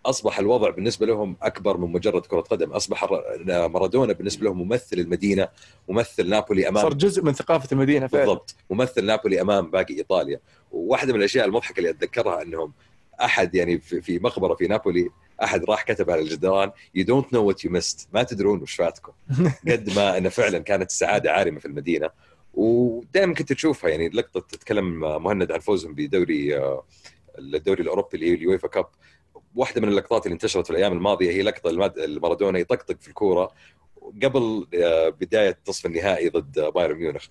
أصبح 0.07 0.39
الوضع 0.39 0.71
بالنسبة 0.71 1.07
لهم 1.07 1.37
أكبر 1.43 1.77
من 1.77 1.93
مجرد 1.93 2.27
كرة 2.27 2.41
قدم. 2.41 2.71
أصبح 2.73 3.11
مارادونا 3.47 4.13
بالنسبة 4.13 4.45
لهم 4.45 4.59
ممثل 4.63 4.99
المدينة 4.99 5.49
ممثل 5.89 6.29
نابولي 6.29 6.69
امام 6.69 6.83
صار 6.83 6.95
جزء 6.95 7.23
من 7.23 7.33
ثقافة 7.33 7.69
المدينة 7.73 8.07
فعلا. 8.07 8.25
بالضبط. 8.25 8.55
ممثل 8.71 9.05
نابولي 9.05 9.41
أمام 9.41 9.71
باقي 9.71 9.95
إيطاليا. 9.95 10.41
وواحدة 10.73 11.13
من 11.13 11.19
الأشياء 11.19 11.47
المضحكة 11.47 11.79
اللي 11.79 11.91
أتذكرها 11.91 12.43
أنهم 12.43 12.73
أحد 13.21 13.55
يعني 13.55 13.79
في 13.79 14.01
في 14.03 14.19
مقبرة 14.19 14.55
في 14.55 14.67
نابولي 14.67 15.09
أحد 15.43 15.65
راح 15.65 15.83
كتب 15.83 16.11
على 16.11 16.21
الجدران 16.21 16.71
you 16.95 17.05
don't 17.05 17.33
know 17.33 17.45
what 17.45 17.65
you 17.65 17.71
missed 17.71 18.09
ما 18.13 18.23
تدرون 18.23 18.63
وش 18.63 18.75
فاتكم. 18.75 19.13
قد 19.71 19.97
ما 19.97 20.19
انه 20.19 20.29
فعلا 20.29 20.59
كانت 20.59 20.91
السعادة 20.91 21.33
عارمة 21.33 21.59
في 21.59 21.67
المدينة. 21.67 22.11
ودائما 22.55 23.35
كنت 23.35 23.53
تشوفها 23.53 23.91
يعني 23.91 24.09
لقطة 24.09 24.41
تتكلم 24.41 25.01
مهند 25.23 25.53
عن 25.53 25.59
فوزهم 25.59 25.95
بدوري 25.95 26.57
آه، 26.59 26.85
الدوري 27.39 27.83
الأوروبي 27.83 28.15
اللي 28.15 28.31
هي 28.31 28.35
اليويفا 28.35 28.69
كاب. 28.69 28.87
واحدة 29.55 29.81
من 29.81 29.89
اللقطات 29.89 30.27
اللي 30.27 30.35
انتشرت 30.35 30.67
في 30.67 30.71
الأيام 30.71 30.93
الماضية 30.93 31.31
هي 31.31 31.43
لقطة 31.43 31.71
المارادونا 32.05 32.59
يطقطق 32.59 33.01
في 33.01 33.09
الكورة 33.09 33.53
قبل 34.23 34.67
آه، 34.75 35.09
بداية 35.09 35.59
نصف 35.69 35.87
النهائي 35.87 36.29
ضد 36.29 36.61
بايرن 36.61 36.97
ميونخ. 36.97 37.27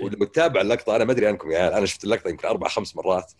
ولما 0.00 0.24
تتابع 0.26 0.60
اللقطة 0.60 0.96
أنا 0.96 1.04
ما 1.04 1.12
أدري 1.12 1.26
عنكم 1.26 1.50
يا 1.50 1.58
عيال 1.58 1.72
أنا 1.72 1.86
شفت 1.86 2.04
اللقطة 2.04 2.28
يمكن 2.28 2.48
أربع 2.48 2.68
خمس 2.68 2.96
مرات. 2.96 3.32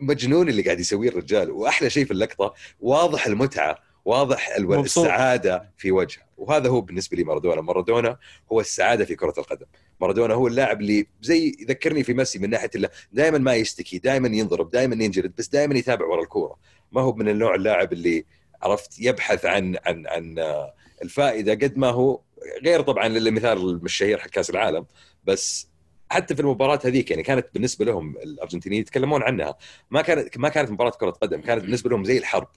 مجنون 0.00 0.48
اللي 0.48 0.62
قاعد 0.62 0.80
يسويه 0.80 1.08
الرجال. 1.08 1.50
وأحلى 1.50 1.90
شيء 1.90 2.04
في 2.04 2.10
اللقطة 2.10 2.54
واضح 2.80 3.26
المتعة 3.26 3.78
واضح 4.04 4.56
ألو... 4.56 4.80
السعادة 4.80 5.72
في 5.76 5.92
وجهه. 5.92 6.22
وهذا 6.36 6.68
هو 6.68 6.80
بالنسبة 6.80 7.16
لي 7.16 7.24
مارادونا. 7.24 7.60
مارادونا 7.60 8.18
هو 8.52 8.60
السعادة 8.60 9.04
في 9.04 9.14
كرة 9.14 9.34
القدم. 9.38 9.66
مارادونا 10.00 10.34
هو 10.34 10.46
اللاعب 10.46 10.80
اللي 10.80 11.06
زي 11.22 11.56
يذكرني 11.60 12.02
في 12.04 12.14
ميسي 12.14 12.38
من 12.38 12.50
ناحية 12.50 12.70
انه 12.76 12.88
دائما 13.12 13.38
ما 13.38 13.54
يشتكي 13.54 13.98
دائما 13.98 14.28
ينضرب 14.28 14.70
دائما 14.70 15.04
ينجلد 15.04 15.32
بس 15.38 15.48
دائما 15.48 15.78
يتابع 15.78 16.06
ورا 16.06 16.22
الكورة. 16.22 16.58
ما 16.92 17.00
هو 17.00 17.12
من 17.12 17.28
النوع 17.28 17.54
اللاعب 17.54 17.92
اللي 17.92 18.24
عرفت 18.62 19.00
يبحث 19.00 19.44
عن 19.44 19.76
عن 19.86 20.06
عن 20.06 20.36
الفائدة 21.02 21.52
قد 21.52 21.78
ما 21.78 21.90
هو 21.90 22.20
غير 22.62 22.80
طبعا 22.80 23.08
للمثال 23.08 23.80
الشهير 23.84 24.18
حق 24.18 24.28
كأس 24.28 24.50
العالم 24.50 24.86
بس 25.24 25.68
حتى 26.10 26.34
في 26.34 26.40
المباراة 26.40 26.80
هذيك 26.84 27.10
يعني 27.10 27.22
كانت 27.22 27.46
بالنسبة 27.54 27.84
لهم 27.84 28.16
الأرجنتينيين 28.16 28.82
يتكلمون 28.82 29.22
عنها. 29.22 29.56
ما 29.90 30.02
كانت 30.02 30.38
ما 30.38 30.48
كانت 30.48 30.70
مباراة 30.70 30.90
كرة 30.90 31.10
قدم 31.10 31.40
كانت 31.40 31.62
بالنسبة 31.62 31.90
لهم 31.90 32.04
زي 32.04 32.18
الحرب. 32.18 32.48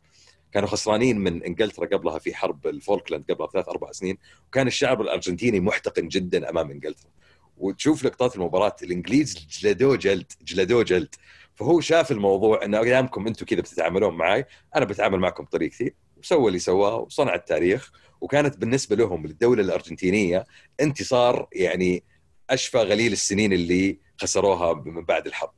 كانوا 0.51 0.67
خسرانين 0.67 1.19
من 1.19 1.43
إنجلترا 1.43 1.85
قبلها 1.85 2.19
في 2.19 2.35
حرب 2.35 2.67
الفولكلاند 2.67 3.31
قبلها 3.31 3.47
ثلاث 3.47 3.69
أربع 3.69 3.91
سنين 3.91 4.17
وكان 4.47 4.67
الشعب 4.67 5.01
الأرجنتيني 5.01 5.59
محتقن 5.59 6.07
جدا 6.07 6.49
أمام 6.49 6.71
إنجلترا. 6.71 7.09
وتشوف 7.57 8.05
لقطات 8.05 8.35
المباراة 8.35 8.75
الإنجليز 8.83 9.47
جلدوه 9.61 9.95
جلد 9.95 10.31
جلدوه 10.41 10.83
جلد. 10.83 11.15
فهو 11.55 11.81
شاف 11.81 12.11
الموضوع 12.11 12.65
إنه 12.65 12.79
ايامكم 12.83 13.27
أنتم 13.27 13.45
كذا 13.45 13.61
بتتعاملون 13.61 14.13
معي 14.13 14.45
أنا 14.75 14.85
بتعامل 14.85 15.19
معكم 15.19 15.43
بطريقتي 15.43 15.93
وسوى 16.17 16.47
اللي 16.47 16.59
سواه 16.59 16.95
وصنع 16.95 17.35
التاريخ. 17.35 17.91
وكانت 18.21 18.57
بالنسبة 18.57 18.95
لهم 18.95 19.27
للدوله 19.27 19.63
الأرجنتينية 19.63 20.45
انتصار 20.81 21.47
يعني 21.53 22.03
أشفى 22.51 22.77
غليل 22.77 23.11
السنين 23.11 23.53
اللي 23.53 23.99
خسروها 24.21 24.73
من 24.73 25.05
بعد 25.05 25.27
الحرب. 25.27 25.53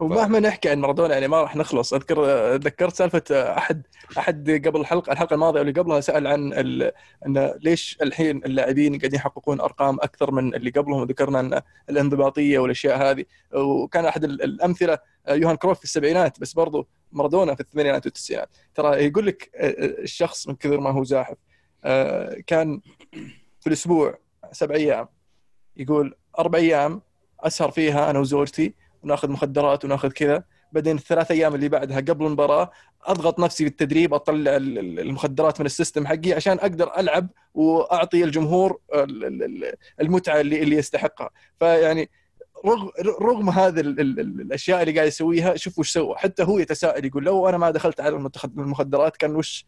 ومهما 0.00 0.40
نحكي 0.40 0.68
عن 0.68 0.78
مارادونا 0.78 1.14
يعني 1.14 1.28
ما 1.28 1.42
راح 1.42 1.56
نخلص. 1.56 1.94
أذكر 1.94 2.24
ذكرت 2.56 2.94
سالفة 2.94 3.22
أحد 3.58 3.86
أحد 4.18 4.62
قبل 4.66 4.80
الحلقة 4.80 5.12
الحلقة 5.12 5.34
الماضية 5.34 5.58
واللي 5.60 5.80
قبلها 5.80 6.00
سأل 6.00 6.26
عن 6.26 6.52
ال... 6.52 6.92
إن 7.26 7.54
ليش 7.60 7.98
الحين 8.02 8.36
اللاعبين 8.36 8.98
قاعدين 8.98 9.14
يحققون 9.14 9.60
أرقام 9.60 9.96
أكثر 9.96 10.30
من 10.30 10.54
اللي 10.54 10.70
قبلهم. 10.70 11.00
وذكرنا 11.00 11.40
إن 11.40 11.60
الانضباطية 11.90 12.58
والأشياء 12.58 13.10
هذه. 13.10 13.24
وكان 13.54 14.06
أحد 14.06 14.24
ال- 14.24 14.42
الأمثلة 14.42 14.98
يوهان 15.28 15.56
كروف 15.56 15.78
في 15.78 15.84
السبعينات 15.84 16.40
بس 16.40 16.52
برضو 16.52 16.88
مارادونا 17.12 17.54
في 17.54 17.60
الثمانينات 17.60 18.06
والتسعينات. 18.06 18.48
ترى 18.74 19.04
يقول 19.06 19.26
لك 19.26 19.50
الشخص 19.54 20.48
من 20.48 20.54
كثر 20.54 20.80
ما 20.80 20.90
هو 20.90 21.04
زاحف. 21.04 21.36
آه، 21.84 22.36
كان 22.46 22.80
في 23.60 23.66
الأسبوع 23.66 24.18
سبع 24.52 24.74
أيام. 24.74 25.08
يقول 25.80 26.14
أربع 26.38 26.58
أيام 26.58 27.02
أسهر 27.40 27.70
فيها 27.70 28.10
أنا 28.10 28.18
وزوجتي 28.18 28.74
وناخذ 29.02 29.30
مخدرات 29.30 29.84
وناخذ 29.84 30.08
كذا. 30.10 30.44
بعدين 30.72 30.96
الثلاث 30.96 31.30
أيام 31.30 31.54
اللي 31.54 31.68
بعدها 31.68 31.96
قبل 31.96 32.26
المباراة 32.26 32.70
أضغط 33.04 33.38
نفسي 33.40 33.64
بالتدريب 33.64 34.14
أطلع 34.14 34.56
ال- 34.56 34.78
ال- 34.78 35.00
المخدرات 35.00 35.60
من 35.60 35.66
السيستم 35.66 36.06
حقي 36.06 36.32
عشان 36.32 36.58
أقدر 36.58 36.92
ألعب 36.98 37.28
وأعطي 37.54 38.24
الجمهور 38.24 38.78
ال- 38.94 39.24
ال- 39.24 39.42
ال- 39.42 39.74
المتعة 40.00 40.40
اللي 40.40 40.62
اللي 40.62 40.76
يستحقها. 40.76 41.30
فيعني 41.58 42.10
رغم 43.20 43.48
ال- 43.58 44.40
الأشياء 44.40 44.82
اللي 44.82 44.92
قاعد 44.94 45.08
يسويها 45.08 45.56
شوف 45.56 45.78
وش 45.78 45.92
سوى. 45.92 46.14
حتى 46.16 46.42
هو 46.42 46.58
يتساءل 46.58 47.04
يقول 47.04 47.24
لو 47.24 47.48
أنا 47.48 47.58
ما 47.58 47.70
دخلت 47.70 48.00
على 48.00 48.30
المخدرات 48.44 49.16
كان 49.16 49.36
وش 49.36 49.66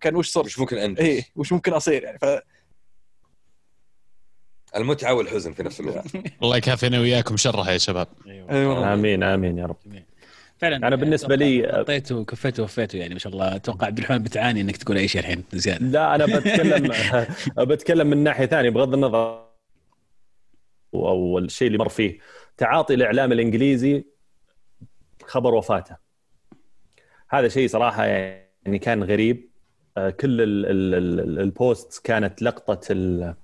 كان 0.00 0.16
وش 0.16 0.30
صرت؟ 0.30 0.46
مش 0.46 0.58
ممكن 0.58 0.78
انت 0.78 1.00
إيه 1.00 1.24
وش 1.36 1.52
ممكن 1.52 1.72
أصير 1.72 2.02
يعني؟ 2.02 2.18
المتعة 4.76 5.14
والحزن 5.14 5.52
في 5.52 5.62
نفس 5.62 5.80
الوقت. 5.80 6.06
الله 6.42 6.56
يكافينا 6.56 7.00
وياكم 7.00 7.36
شرها 7.36 7.70
يا 7.70 7.78
شباب. 7.78 8.08
أيوه. 8.26 8.50
اي 8.50 8.66
والله 8.66 8.94
آمين 8.94 9.22
آمين 9.22 9.58
يا 9.58 9.66
رب. 9.66 9.76
فعلا 10.58 10.76
أنا 10.76 10.96
بالنسبة 10.96 11.36
لي- 11.36 11.72
حطيته 11.72 12.16
وكفيته 12.16 12.60
ووفيته 12.62 12.96
يعني 12.96 13.14
ما 13.14 13.18
شاء 13.20 13.32
الله. 13.32 13.56
أتوقع 13.56 13.86
عبد 13.86 13.98
الرحمن 13.98 14.18
بتعاني 14.18 14.60
إنك 14.60 14.76
تقول 14.76 14.96
أي 14.96 15.08
شيء 15.08 15.20
الحين 15.20 15.44
زيادة. 15.52 15.86
لا 15.86 16.14
أنا 16.14 16.26
بتكلم 16.38 16.92
بتكلم 17.70 18.06
من 18.06 18.18
ناحية 18.18 18.46
ثانية 18.46 18.70
بغض 18.70 18.94
النظر 18.94 19.44
أو 20.94 21.38
الشيء 21.38 21.66
اللي 21.66 21.78
مر 21.78 21.88
فيه. 21.88 22.18
تعاطي 22.56 22.94
الإعلام 22.94 23.32
الإنجليزي 23.32 24.04
خبر 25.24 25.54
وفاته. 25.54 25.96
هذا 27.30 27.48
شيء 27.48 27.68
صراحة 27.68 28.04
يعني 28.04 28.78
كان 28.78 29.04
غريب. 29.04 29.50
آه، 29.96 30.10
كل 30.10 30.40
ال- 30.42 30.66
ال- 30.66 30.94
ال- 30.94 31.40
البوست 31.40 32.04
كانت 32.06 32.42
لقطة 32.42 32.80
ال- 32.90 33.34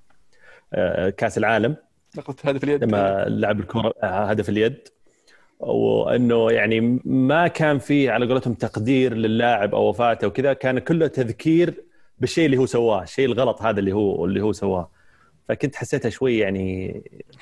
كأس 1.17 1.37
العالم. 1.37 1.75
لقطه 2.17 2.49
هدف 2.49 2.63
اليد. 2.63 2.83
لما 2.83 3.25
لعب 3.27 3.59
الكرة 3.59 3.93
آه، 4.03 4.25
هدف 4.25 4.49
اليد. 4.49 4.87
وإنه 5.59 6.51
يعني 6.51 7.01
ما 7.05 7.47
كان 7.47 7.79
في 7.79 8.09
على 8.09 8.27
قولتهم 8.27 8.53
تقدير 8.53 9.13
للاعب 9.13 9.75
أو 9.75 9.89
وفاته 9.89 10.27
وكذا 10.27 10.53
كان 10.53 10.79
كله 10.79 11.07
تذكير 11.07 11.83
بالشيء 12.19 12.45
اللي 12.45 12.57
هو 12.57 12.65
سواه 12.65 13.03
الشيء 13.03 13.25
الغلط 13.25 13.61
هذا 13.61 13.79
اللي 13.79 13.91
هو 13.91 14.25
اللي 14.25 14.41
هو 14.41 14.51
سواه. 14.51 14.89
فكنت 15.49 15.75
حسيتها 15.75 16.09
شوي 16.09 16.37
يعني 16.37 17.01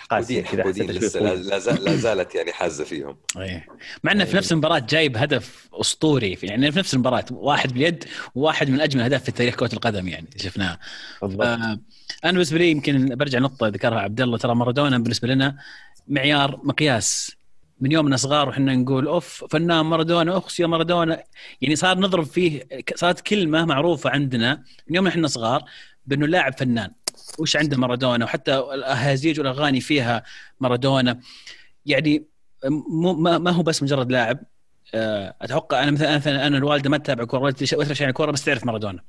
قاسية 0.10 0.42
كذا 0.42 0.64
لسه 0.64 1.20
لا- 1.20 1.96
زالت 1.96 2.36
يعني 2.36 2.54
حازة 2.54 2.84
فيهم. 2.84 3.18
إيه. 3.38 3.66
مع 4.04 4.12
إنه 4.12 4.26
في 4.26 4.38
نفس 4.38 4.52
المباراة 4.52 4.80
جايب 4.80 5.18
هدف 5.18 5.70
أسطوري 5.74 6.36
في- 6.36 6.46
يعني 6.46 6.72
في 6.72 6.80
نفس 6.80 6.94
المباراة 6.94 7.26
واحد 7.32 7.74
باليد 7.74 8.04
وواحد 8.36 8.70
من 8.70 8.82
أجمل 8.82 9.00
الاهداف 9.00 9.24
في 9.24 9.32
تاريخ 9.32 9.56
كرة 9.56 9.74
القدم 9.74 10.08
يعني 10.08 10.28
شفناها 10.38 10.80
بالضبط. 11.22 11.42
آه، 11.46 11.80
أنا 12.24 12.32
بالنسبة 12.32 12.58
لي 12.58 12.72
يمكن 12.72 13.16
برجع 13.16 13.40
نقطة 13.40 13.68
ذكرها 13.68 14.00
عبد 14.00 14.22
الله 14.22 14.38
ترى 14.38 14.56
مارادونا 14.56 14.98
بالنسبة 14.98 15.28
لنا 15.28 15.58
معيار 16.08 16.60
مقياس. 16.64 17.32
من 17.82 17.92
يومنا 17.92 18.18
صغار 18.18 18.50
وحنا 18.50 18.76
نقول 18.76 19.08
أوف 19.08 19.46
فنان 19.50 19.86
مارادونا 19.86 20.38
أخس 20.38 20.60
يا 20.60 20.68
مارادونا. 20.68 21.24
يعني 21.62 21.76
صار 21.76 21.98
نضرب 22.00 22.24
فيه 22.26 22.68
صارت 22.96 23.22
كلمة 23.22 23.66
معروفة 23.66 24.10
عندنا 24.10 24.64
من 24.88 24.96
يوم 24.96 25.08
إحنا 25.08 25.28
صغار 25.28 25.64
بأنه 26.06 26.26
اللاعب 26.26 26.58
فنان. 26.60 26.92
وش 27.40 27.56
عنده 27.56 27.78
مارادونا؟ 27.78 28.26
وحتى 28.26 28.58
الأهازيج 28.58 29.40
والأغاني 29.40 29.82
فيها 29.82 30.24
مارادونا. 30.60 31.20
يعني 31.86 32.24
مو 32.90 33.14
ما 33.14 33.38
ما 33.38 33.52
هو 33.52 33.64
بس 33.64 33.84
مجرد 33.84 34.12
لاعب. 34.12 34.40
آه، 34.94 35.36
أتوقع 35.42 35.84
أنا 35.84 35.92
مثلا 35.92 36.18
مثلا 36.18 36.48
أنا 36.48 36.58
الوالده 36.58 36.90
ما 36.90 36.98
تتابع 36.98 37.24
كورة 37.24 37.42
ولا 37.42 37.54
تشرح 37.54 38.02
عن 38.02 38.10
الكورة 38.10 38.32
بس 38.32 38.44
تعرف 38.44 38.66
مارادونا. 38.66 39.00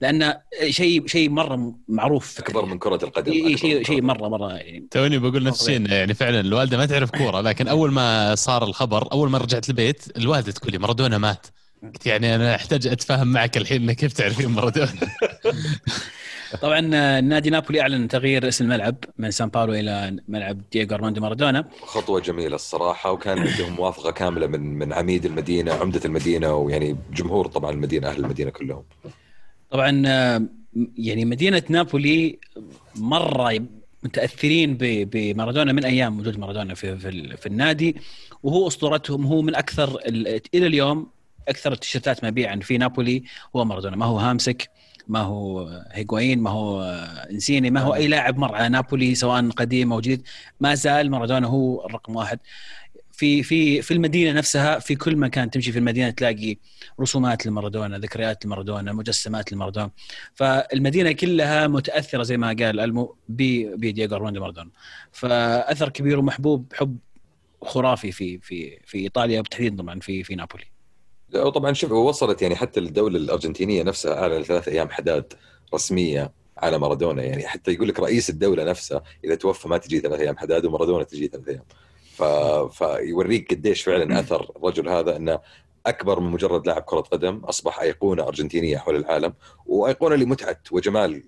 لأنه 0.00 0.40
شيء 0.68 1.06
شيء 1.06 1.30
مرة 1.30 1.74
معروف 1.88 2.38
أكبر 2.38 2.64
من 2.64 2.78
كرة 2.78 3.04
القدم 3.04 3.32
اي 3.32 3.56
شيء 3.56 3.84
شيء. 3.84 4.02
مره 4.02 4.28
مرة 4.28 4.52
يعني 4.52 4.86
توني 4.90 5.18
بقول 5.18 5.42
نفس 5.44 5.62
الشيء 5.62 5.90
يعني 5.90 6.14
فعلا 6.14 6.40
الوالدة 6.40 6.76
ما 6.76 6.86
تعرف 6.86 7.10
كورة 7.10 7.40
لكن 7.40 7.68
أول 7.68 7.92
ما 7.92 8.34
صار 8.34 8.64
الخبر 8.64 9.12
أول 9.12 9.30
ما 9.30 9.38
رجعت 9.38 9.68
البيت 9.68 10.16
الوالدة 10.16 10.52
تقول 10.52 10.72
لي 10.72 10.78
مارادونا 10.78 11.18
مات. 11.18 11.46
قلت 11.82 12.06
يعني 12.06 12.34
أنا 12.34 12.54
أحتاج 12.54 12.86
أتفاهم 12.86 13.26
معك 13.28 13.56
الحين 13.56 13.82
إنك 13.82 13.96
كيف 13.96 14.12
تعرفين 14.12 14.48
مارادونا. 14.48 14.92
طبعا 16.62 16.90
آه، 16.94 17.20
نادي 17.20 17.50
نابولي 17.50 17.80
أعلن 17.80 18.08
تغيير 18.08 18.48
اسم 18.48 18.64
الملعب 18.64 18.96
من 19.18 19.30
سان 19.30 19.48
باولو 19.48 19.72
إلى 19.74 20.16
ملعب 20.28 20.58
دييغو 20.72 20.94
أرماندو 20.94 21.20
مارادونا. 21.20 21.68
خطوة 21.82 22.20
جميلة 22.20 22.54
الصراحة 22.54 23.12
وكان 23.12 23.38
عندهم 23.38 23.72
موافقه 23.76 24.10
كاملة 24.10 24.46
من 24.46 24.60
من 24.78 24.92
عميد 24.92 25.24
المدينة 25.24 25.72
عمدة 25.72 26.00
المدينة 26.04 26.54
ويعني 26.54 26.96
جمهور 27.12 27.46
طبعا 27.46 27.70
المدينة 27.70 28.08
أهل 28.08 28.24
المدينة 28.24 28.50
كلهم. 28.50 28.82
طبعا 29.70 30.02
آه، 30.06 30.42
يعني 30.98 31.24
مدينة 31.24 31.62
نابولي 31.68 32.38
مرة 32.96 33.60
متأثرين 34.02 34.76
بمارادونا 34.80 35.72
من 35.72 35.84
أيام 35.84 36.18
وجود 36.20 36.38
مارادونا 36.38 36.74
في 36.74 36.96
في, 36.96 37.36
في 37.36 37.46
النادي 37.46 37.96
وهو 38.42 38.68
أسطورتهم 38.68 39.26
هو 39.26 39.42
من 39.42 39.54
أكثر 39.54 39.98
ال- 40.06 40.40
إلى 40.54 40.66
اليوم 40.66 41.06
أكثر 41.48 41.72
التيشيرتات 41.72 42.24
مبيعا 42.24 42.56
في 42.56 42.78
نابولي 42.78 43.22
هو 43.56 43.64
مارادونا. 43.64 43.96
ما 43.96 44.06
هو 44.06 44.18
هامسك؟ 44.18 44.70
ما 45.08 45.20
هو 45.20 45.68
هيغوين 45.92 46.40
ما 46.42 46.50
هو 46.50 46.82
انسيني 47.30 47.70
ما 47.70 47.80
هو 47.80 47.94
أي 47.94 48.08
لاعب 48.08 48.38
مر 48.38 48.54
على 48.54 48.68
نابولي 48.68 49.14
سواء 49.14 49.50
قديم 49.50 49.92
أو 49.92 50.00
جديد. 50.00 50.22
ما 50.60 50.74
زال 50.74 51.10
مارادونا 51.10 51.46
هو 51.46 51.86
الرقم 51.86 52.16
واحد. 52.16 52.38
في 53.12 53.42
في 53.42 53.82
في 53.82 53.94
المدينة 53.94 54.32
نفسها 54.32 54.78
في 54.78 54.94
كل 54.94 55.16
مكان 55.16 55.50
تمشي 55.50 55.72
في 55.72 55.78
المدينة 55.78 56.10
تلاقي 56.10 56.56
رسومات 57.00 57.46
لمارادونا 57.46 57.98
ذكريات 57.98 58.46
لمارادونا 58.46 58.92
مجسمات 58.92 59.52
لمارادونا. 59.52 59.90
فالمدينة 60.34 61.12
كلها 61.12 61.66
متأثرة 61.66 62.22
زي 62.22 62.36
ما 62.36 62.46
قال 62.48 62.80
ألمو 62.80 63.16
بدييغو 63.28 64.16
أرماندو 64.16 64.40
مارادونا. 64.40 64.70
فأثر 65.12 65.88
كبير 65.88 66.18
ومحبوب 66.18 66.72
حب 66.74 66.98
خرافي 67.62 68.12
في 68.12 68.38
في 68.38 68.78
في 68.86 68.98
إيطاليا 68.98 69.40
وبالتحديد 69.40 69.76
طبعا 69.78 70.00
في 70.00 70.24
في 70.24 70.34
نابولي. 70.34 70.73
وطبعا 71.36 71.72
شوف 71.72 71.92
وصلت 71.92 72.42
يعني 72.42 72.56
حتى 72.56 72.80
الدولة 72.80 73.18
الأرجنتينية 73.18 73.82
نفسها 73.82 74.22
اعلنت 74.22 74.46
ثلاث 74.46 74.68
أيام 74.68 74.90
حداد 74.90 75.32
رسمية 75.74 76.32
على 76.58 76.78
مارادونا. 76.78 77.22
يعني 77.22 77.46
حتى 77.46 77.72
يقول 77.72 77.88
لك 77.88 78.00
رئيس 78.00 78.30
الدولة 78.30 78.64
نفسها 78.64 79.02
إذا 79.24 79.34
توفى 79.34 79.68
ما 79.68 79.78
تجي 79.78 80.00
ثلاث 80.00 80.20
أيام 80.20 80.38
حداد 80.38 80.64
ومارادونا 80.64 81.04
تجي 81.04 81.28
ثلاث 81.28 81.48
أيام. 81.48 81.64
ف... 82.14 82.22
فيوريك 82.82 83.50
قديش 83.50 83.82
فعلا 83.82 84.20
أثر 84.20 84.50
الرجل 84.56 84.88
هذا 84.88 85.16
إنه 85.16 85.38
أكبر 85.86 86.20
من 86.20 86.30
مجرد 86.30 86.66
لاعب 86.66 86.82
كرة 86.82 87.00
قدم 87.00 87.36
أصبح 87.36 87.80
أيقونة 87.80 88.28
أرجنتينية 88.28 88.76
حول 88.76 88.96
العالم 88.96 89.34
وأيقونة 89.66 90.16
لمتعة 90.16 90.60
وجمال 90.70 91.22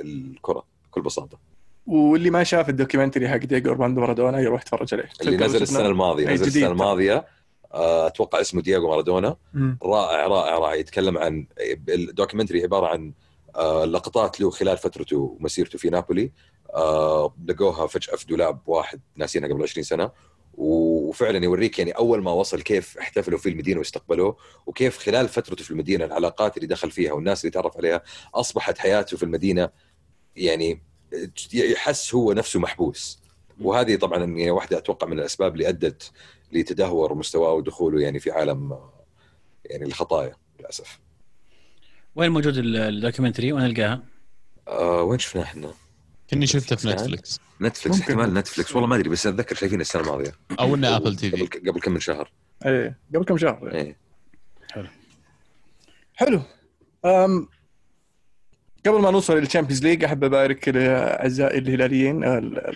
الكرة 0.00 0.64
بكل 0.88 1.02
بساطة. 1.02 1.38
واللي 1.86 2.30
ما 2.30 2.44
شاف 2.44 2.68
ال 2.68 2.73
documentary 2.73 3.28
حق 3.28 3.36
دييغو 3.36 3.72
أرماندو 3.72 4.00
مارادونا 4.00 4.40
يروح 4.40 4.62
يتفرج 4.62 4.94
عليه. 4.94 5.08
اللي 5.20 5.36
نزل 5.36 5.62
السنة 5.62 5.86
الماضية. 5.86 6.28
نزل 6.28 6.46
السنة 6.46 6.66
الماضية 6.66 7.26
أتوقع 7.72 8.40
اسمه 8.40 8.62
دييغو 8.62 8.88
مارادونا. 8.88 9.36
رائع 9.82 10.26
رائع 10.26 10.58
رائع. 10.58 10.74
يتكلم 10.74 11.18
عن 11.18 11.46
ال 11.88 11.94
documentary 11.94 12.62
عبارة 12.62 12.86
عن 12.86 13.12
آه، 13.56 13.84
لقطات 13.84 14.40
له 14.40 14.50
خلال 14.50 14.76
فترته 14.78 15.16
ومسيرته 15.16 15.78
في 15.78 15.90
نابولي. 15.90 16.32
آه، 16.74 17.34
لقوها 17.48 17.86
فجأة 17.86 18.16
في 18.16 18.26
دولاب 18.26 18.58
واحد 18.66 19.00
ناسينها 19.16 19.48
قبل 19.48 19.62
20 19.62 19.84
سنة. 19.84 20.10
وفعلا 20.54 21.44
يوريك 21.44 21.78
يعني 21.78 21.90
أول 21.92 22.22
ما 22.22 22.30
وصل 22.32 22.62
كيف 22.62 22.98
احتفلوا 22.98 23.38
في 23.38 23.48
المدينة 23.48 23.78
واستقبلوه 23.78 24.36
وكيف 24.66 24.98
خلال 24.98 25.28
فترته 25.28 25.64
في 25.64 25.70
المدينة 25.70 26.04
العلاقات 26.04 26.56
اللي 26.56 26.66
دخل 26.66 26.90
فيها 26.90 27.12
والناس 27.12 27.44
اللي 27.44 27.50
تعرف 27.50 27.76
عليها 27.76 28.02
أصبحت 28.34 28.78
حياته 28.78 29.16
في 29.16 29.22
المدينة 29.22 29.70
يعني 30.36 30.82
يحس 31.54 32.14
هو 32.14 32.32
نفسه 32.32 32.60
محبوس. 32.60 33.20
وهذه 33.60 33.96
طبعا 33.96 34.18
يعني 34.24 34.50
واحدة 34.50 34.78
أتوقع 34.78 35.06
من 35.06 35.18
الأسباب 35.18 35.52
اللي 35.52 35.68
أدت 35.68 36.12
لتدهور 36.52 37.14
مستواه 37.14 37.52
ودخوله 37.52 38.00
يعني 38.00 38.20
في 38.20 38.30
عالم 38.30 38.78
يعني 39.64 39.84
الخطايا 39.84 40.36
للأسف. 40.60 40.98
وين 42.16 42.30
موجود 42.30 42.56
ال- 42.56 42.76
ال 42.76 42.82
documentary؟ 42.82 43.52
وين 43.52 43.66
القاها؟ 43.66 44.02
آه 44.68 45.02
وين 45.02 45.18
شفناه 45.18 45.42
إحنا؟ 45.42 45.70
كني 46.30 46.46
شفته 46.46 46.76
في 46.76 46.88
نتفلكس 46.88 47.40
نتفلكس 47.60 47.86
ممكن. 47.98 48.00
احتمال 48.12 48.34
نتفلكس 48.34 48.72
والله 48.74 48.88
ما 48.88 48.96
أدري 48.96 49.08
بس 49.08 49.26
أتذكر 49.26 49.54
شايفين 49.54 49.80
السنة 49.80 50.02
الماضية. 50.02 50.32
أو 50.60 50.74
إنه 50.74 50.96
Apple 50.96 51.16
TV 51.16 51.46
قبل 51.46 51.80
كم 51.80 51.92
من 51.92 52.00
شهر. 52.00 52.32
إيه 52.66 52.98
قبل 53.14 53.24
كم 53.24 53.38
شهر. 53.38 53.70
إيه. 53.74 53.96
حلو. 56.14 56.40
أم 57.04 57.48
قبل 58.86 59.00
ما 59.00 59.10
نوصل 59.10 59.36
لل 59.36 59.44
Champions 59.44 59.82
League 59.82 60.04
أحب 60.04 60.24
أبارك 60.24 60.68
لأعزائي 60.68 61.58
الهلاليين 61.58 62.20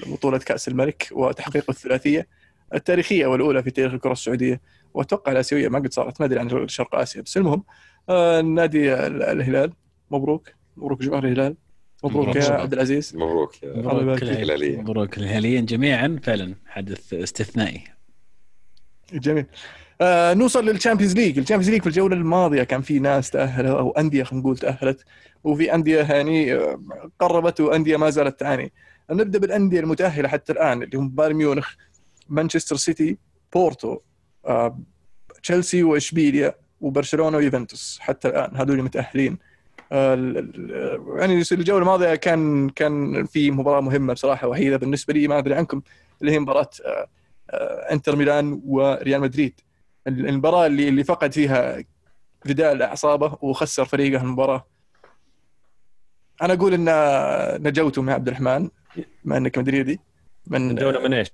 بطولة 0.06 0.38
كأس 0.38 0.68
الملك 0.68 1.08
وتحقيق 1.12 1.70
الثلاثية. 1.70 2.26
التاريخية 2.74 3.26
والأولى 3.26 3.62
في 3.62 3.70
تاريخ 3.70 3.92
الكرة 3.92 4.12
السعودية. 4.12 4.60
وأتوقع 4.94 5.32
الآسيوية 5.32 5.68
ما 5.68 5.78
قد 5.78 5.92
صارت 5.92 6.20
ما 6.20 6.26
أدري 6.26 6.40
عن 6.40 6.68
شرق 6.68 6.94
آسيا 6.94 7.22
بس 7.22 7.36
المهم 7.36 7.64
آه، 8.08 8.40
نادي 8.40 8.94
ال- 8.94 9.22
الهلال. 9.22 9.72
مبروك. 10.10 10.48
مبروك 10.76 11.02
جمهور 11.02 11.24
الهلال. 11.24 11.56
مبروك 12.04 12.28
مبروك. 12.28 12.36
يا. 12.44 12.50
عبد 12.52 12.72
العزيز. 12.72 13.16
مبروك 13.16 13.62
يا 13.62 13.76
مبروك. 13.76 14.22
الهلاليين. 14.22 14.80
مبروك 14.80 15.18
الهلاليين 15.18 15.64
جميعا. 15.64 16.20
فعلا 16.22 16.54
حدث 16.66 17.14
استثنائي. 17.14 17.84
جميل. 19.12 19.46
آه 20.00 20.34
نوصل 20.34 20.64
لل 20.64 20.73
Champions 20.73 21.14
League. 21.14 21.38
ال 21.38 21.41
Champions 21.41 21.70
League 21.70 21.80
في 21.80 21.86
الجولة 21.86 22.16
الماضية 22.16 22.62
كان 22.62 22.82
في 22.82 22.98
ناس 22.98 23.30
تأهلوا 23.30 23.78
أو 23.78 23.90
أندية 23.90 24.22
خلينا 24.22 24.42
نقول 24.42 24.56
تأهلت 24.58 25.04
وفي 25.44 25.74
أندية 25.74 26.02
يعني 26.02 26.54
قربت 27.20 27.60
وأندية 27.60 27.96
ما 27.96 28.10
زالت 28.10 28.40
تعاني. 28.40 28.72
نبدأ 29.10 29.38
بالأندية 29.38 29.80
المتأهلة 29.80 30.28
حتى 30.28 30.52
الآن 30.52 30.82
اللي 30.82 30.98
هم 30.98 31.08
بايرن 31.08 31.34
ميونخ. 31.36 31.74
مانشستر 32.28 32.76
سيتي 32.76 33.18
بورتو 33.52 33.98
آه 34.46 34.78
تشيلسي 35.42 35.82
واشبيليا 35.82 36.54
وبرشلونه 36.80 37.36
ويوفنتوس 37.36 37.98
حتى 38.00 38.28
الآن 38.28 38.56
هذول 38.56 38.82
متأهلين. 38.82 39.38
آه، 39.92 40.14
ال- 40.14 41.18
يعني 41.18 41.42
الجوله 41.52 41.78
الماضيه 41.82 42.14
كان 42.14 42.68
كان 42.68 43.24
في 43.26 43.50
مباراة 43.50 43.80
مهمة 43.80 44.12
بصراحة 44.12 44.48
وحيده 44.48 44.76
بالنسبة 44.76 45.14
لي. 45.14 45.28
ما 45.28 45.38
أدري 45.38 45.54
عنكم 45.54 45.82
اللي 46.20 46.32
هي 46.32 46.38
مباراة 46.38 46.70
آه، 46.84 47.08
آه، 47.50 47.92
إنتر 47.92 48.16
ميلان 48.16 48.60
وريال 48.66 49.20
مدريد. 49.20 49.60
المباراة 50.06 50.66
اللي 50.66 50.88
اللي 50.88 51.04
فقد 51.04 51.32
فيها 51.32 51.84
فيدال 52.42 52.82
أعصابه 52.82 53.38
وخسر 53.42 53.84
فريقه 53.84 54.22
المباراة. 54.22 54.66
أنا 56.42 56.52
أقول 56.52 56.74
إن 56.74 56.88
نجوتم 57.68 58.08
يا 58.08 58.14
عبد 58.14 58.28
الرحمن 58.28 58.68
بما 59.24 59.36
إنك 59.36 59.58
مدريدي. 59.58 60.00
من 60.46 60.70
الجولة 60.70 61.00
من 61.00 61.14
إيش؟ 61.14 61.28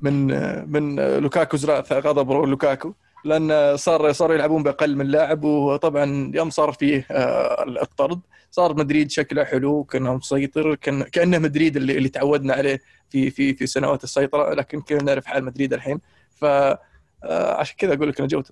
من 0.00 0.26
من 0.72 0.96
لوكاكو 1.18 1.56
زرع 1.56 1.84
غضب 1.92 2.30
لوكاكو 2.30 2.92
لأن 3.24 3.76
صار 3.76 4.12
صاروا 4.12 4.34
يلعبون 4.34 4.62
بأقل 4.62 4.96
من 4.96 5.06
لاعب 5.06 5.44
وطبعا 5.44 6.32
يوم 6.34 6.50
صار 6.50 6.72
فيه 6.72 7.06
آه، 7.10 7.64
الطرد 7.82 8.20
صار 8.50 8.74
مدريد 8.76 9.10
شكله 9.10 9.44
حلو 9.44 9.84
كأنه 9.84 10.14
مسيطر 10.14 10.74
كان 10.74 11.02
كأنه 11.02 11.38
مدريد 11.38 11.76
اللي 11.76 11.98
اللي 11.98 12.08
تعودنا 12.08 12.54
عليه 12.54 12.80
في 13.10 13.30
في 13.30 13.54
في 13.54 13.66
سنوات 13.66 14.04
السيطرة 14.04 14.54
لكن 14.54 14.80
كلنا 14.80 15.02
نعرف 15.02 15.26
حال 15.26 15.44
مدريد 15.44 15.72
الحين؟ 15.72 16.00
ف 16.30 16.44
آه، 16.44 17.54
عشان 17.54 17.76
كذا 17.78 17.94
أقول 17.94 18.08
لك 18.08 18.20
نجوت 18.20 18.50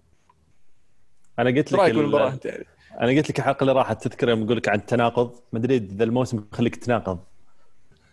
أنا 1.39 1.51
قلت 1.51 1.73
لك 1.73 1.81
أنت 1.81 2.45
يعني؟ 2.45 2.67
أنا 3.01 3.11
قلت 3.11 3.31
لك 3.31 3.39
الحلقة 3.39 3.61
اللي 3.61 3.73
راحت 3.73 4.05
تذكر 4.05 4.29
يوم 4.29 4.43
أقول 4.43 4.57
لك 4.57 4.69
عن 4.69 4.79
التناقض. 4.79 5.35
مدريد 5.53 5.93
ذا 5.93 6.05
الموسم 6.05 6.45
يخليك 6.53 6.77
تتناقض. 6.77 7.19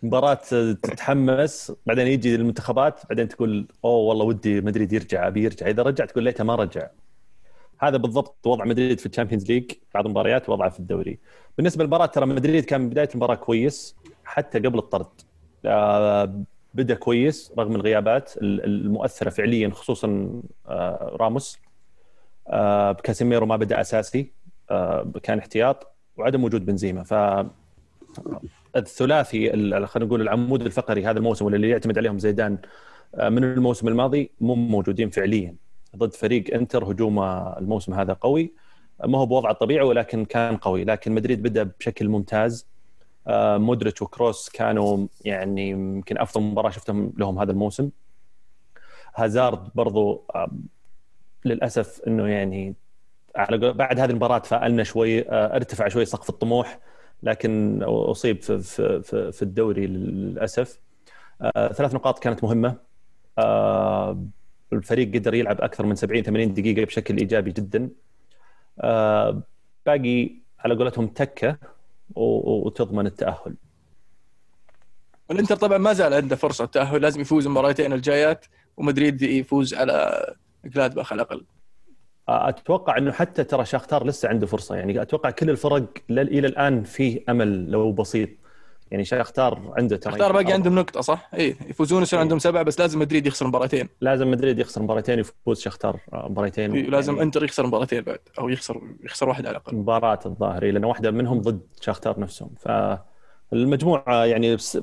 مباراة 0.02 0.34
تتحمس 0.82 1.72
بعدين 1.86 2.06
يجي 2.06 2.34
المنتخبات 2.34 3.00
بعدين 3.08 3.28
تقول 3.28 3.66
أوه 3.84 3.96
والله 4.08 4.24
ودي 4.24 4.60
مدريد 4.60 4.92
يرجع 4.92 5.26
أبي 5.26 5.44
يرجع. 5.44 5.66
إذا 5.66 5.82
رجع 5.82 6.04
تقول 6.04 6.24
ليته 6.24 6.44
ما 6.44 6.54
رجع. 6.54 6.88
هذا 7.78 7.96
بالضبط 7.96 8.46
وضع 8.46 8.64
مدريد 8.64 9.00
في 9.00 9.06
ال 9.06 9.10
Champions 9.10 9.50
League 9.50 9.72
بعض 9.94 10.04
المباريات 10.04 10.48
وضعه 10.48 10.70
في 10.70 10.80
الدوري. 10.80 11.18
بالنسبة 11.56 11.84
للمباراه 11.84 12.06
ترى 12.06 12.26
مدريد 12.26 12.64
كان 12.64 12.88
بداية 12.88 13.08
المباراة 13.14 13.34
كويس 13.34 13.96
حتى 14.24 14.58
قبل 14.58 14.78
الطرد. 14.78 15.06
آه، 15.64 16.42
بدأ 16.74 16.94
كويس 16.94 17.52
رغم 17.58 17.76
الغيابات 17.76 18.36
ال- 18.36 18.64
المؤثرة 18.64 19.30
فعليا 19.30 19.70
خصوصا 19.70 20.40
آه، 20.68 21.16
راموس. 21.20 21.58
آه، 22.48 22.92
كاسيميرو 22.92 23.46
ما 23.46 23.56
بدأ 23.56 23.80
أساسي 23.80 24.32
كان 25.22 25.38
احتياط 25.38 25.92
وعدم 26.16 26.44
وجود 26.44 26.66
بنزيما. 26.66 27.02
ف 27.04 27.14
الثلاثي 28.76 29.54
ال- 29.54 29.88
خلينا 29.88 30.06
نقول 30.06 30.20
العمود 30.20 30.62
الفقري 30.62 31.06
هذا 31.06 31.18
الموسم 31.18 31.44
واللي 31.44 31.68
يعتمد 31.68 31.98
عليهم 31.98 32.18
زيدان 32.18 32.58
آه، 33.14 33.28
من 33.28 33.44
الموسم 33.44 33.88
الماضي 33.88 34.30
مو 34.40 34.54
موجودين 34.54 35.10
فعليا. 35.10 35.54
ضد 35.96 36.14
فريق 36.14 36.54
انتر 36.54 36.84
هجومه 36.84 37.58
الموسم 37.58 37.94
هذا 37.94 38.12
قوي. 38.12 38.52
ما 39.06 39.18
هو 39.18 39.26
بوضعه 39.26 39.50
الطبيعي 39.50 39.84
ولكن 39.86 40.24
كان 40.24 40.56
قوي. 40.56 40.84
لكن 40.84 41.12
مدريد 41.12 41.42
بدأ 41.42 41.62
بشكل 41.62 42.08
ممتاز. 42.08 42.66
آه، 43.26 43.58
مودريتش 43.58 44.02
وكروس 44.02 44.48
كانوا 44.48 45.06
يعني 45.24 45.70
يمكن 45.70 46.18
أفضل 46.18 46.40
مباراة 46.44 46.70
شفتهم 46.70 47.12
لهم 47.18 47.38
هذا 47.38 47.52
الموسم. 47.52 47.90
هازارد 49.14 49.68
برضو 49.74 50.24
آه، 50.34 50.50
للأسف 51.44 52.00
إنه 52.06 52.28
يعني 52.28 52.74
على 53.36 53.72
بعد 53.72 54.00
هذه 54.00 54.10
المباراة 54.10 54.38
تفائلنا 54.38 54.82
شوي 54.84 55.28
آه، 55.28 55.56
ارتفع 55.56 55.88
شوي 55.88 56.04
سقف 56.04 56.30
الطموح. 56.30 56.78
لكن 57.22 57.82
أصيب 57.82 58.42
في 58.42 58.58
في 58.58 59.02
في, 59.02 59.32
في 59.32 59.42
الدوري 59.42 59.86
للأسف. 59.86 60.80
آه، 61.42 61.72
ثلاث 61.72 61.94
نقاط 61.94 62.18
كانت 62.18 62.44
مهمة. 62.44 62.76
آه، 63.38 64.24
الفريق 64.72 65.14
قدر 65.14 65.34
يلعب 65.34 65.60
أكثر 65.60 65.86
من 65.86 65.94
70 65.94 66.22
80 66.22 66.54
دقيقة 66.54 66.84
بشكل 66.86 67.16
إيجابي 67.16 67.52
جدا. 67.52 67.90
آه، 68.80 69.42
باقي 69.86 70.30
على 70.58 70.74
قولتهم 70.74 71.06
تكة 71.06 71.58
وتضمن 72.14 73.06
التأهل. 73.06 73.54
الإنتر 75.30 75.56
طبعا 75.56 75.78
ما 75.78 75.92
زال 75.92 76.14
عنده 76.14 76.36
فرصة 76.36 76.64
تأهل 76.64 77.02
لازم 77.02 77.20
يفوز 77.20 77.46
المباراتين 77.46 77.92
الجايات 77.92 78.46
ومدريد 78.76 79.22
يفوز 79.22 79.74
على 79.74 80.26
جلادباخ 80.64 81.12
على 81.12 81.22
الأقل. 81.22 81.44
أتوقع 82.28 82.98
إنه 82.98 83.12
حتى 83.12 83.44
ترى 83.44 83.64
شاختار 83.64 84.06
لسه 84.06 84.28
عنده 84.28 84.46
فرصة. 84.46 84.74
يعني 84.76 85.02
أتوقع 85.02 85.30
كل 85.30 85.50
الفرق 85.50 85.84
إلى 86.10 86.46
الآن 86.46 86.82
فيه 86.82 87.20
أمل 87.28 87.70
لو 87.70 87.92
بسيط. 87.92 88.28
يعني 88.90 89.04
شاختار 89.04 89.72
عنده 89.76 89.96
ترى 89.96 90.12
اختار 90.12 90.32
باقي 90.32 90.52
عندهم 90.52 90.74
نقطة 90.74 91.00
صح؟ 91.00 91.30
اي 91.34 91.56
يفوزون 91.68 92.02
يصير 92.02 92.18
إيه. 92.18 92.22
عندهم 92.22 92.38
سبعة 92.38 92.62
بس 92.62 92.80
لازم 92.80 92.98
مدريد 92.98 93.26
يخسر 93.26 93.46
مباراتين. 93.46 93.88
لازم 94.00 94.30
مدريد 94.30 94.58
يخسر 94.58 94.82
مباراتين 94.82 95.18
يفوز 95.18 95.60
شختار 95.60 96.00
مباراتين. 96.12 96.72
إيه، 96.74 96.82
لازم 96.90 97.12
يعني 97.12 97.24
إنتر 97.24 97.44
يخسر 97.44 97.66
مباراتين 97.66 98.02
بعد 98.02 98.18
أو 98.38 98.48
يخسر 98.48 98.80
يخسر 99.04 99.28
واحد 99.28 99.46
على 99.46 99.56
الأقل. 99.56 99.76
مباراة 99.76 100.18
الظاهر 100.26 100.64
لأن 100.64 100.84
واحدة 100.84 101.10
منهم 101.10 101.40
ضد 101.40 101.60
شختار 101.80 102.20
نفسهم. 102.20 102.50
فالمجموعه 102.60 104.24
يعني 104.24 104.56
بس- 104.56 104.78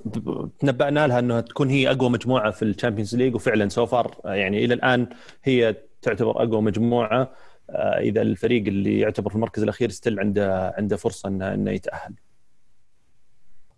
تنبأنا 0.59 1.07
لها 1.07 1.19
إنها 1.19 1.41
تكون 1.41 1.69
هي 1.69 1.91
أقوى 1.91 2.09
مجموعة 2.09 2.51
في 2.51 2.63
ال 2.63 2.68
Champions 2.68 3.15
League 3.15 3.35
وفعلا 3.35 3.69
so 3.69 3.85
far 3.85 4.15
يعني 4.25 4.65
إلى 4.65 4.73
الآن 4.73 5.07
هي 5.43 5.75
تعتبر 6.01 6.43
أقوى 6.43 6.61
مجموعة 6.61 7.31
آه، 7.69 7.99
إذا 7.99 8.21
الفريق 8.21 8.67
اللي 8.67 8.99
يعتبر 8.99 9.29
في 9.29 9.35
المركز 9.35 9.63
الأخير 9.63 9.89
still 9.89 10.19
عنده 10.19 10.73
عنده 10.77 10.97
فرصة 10.97 11.29
إنه 11.29 11.53
إنه 11.53 11.71
يتأهل. 11.71 12.13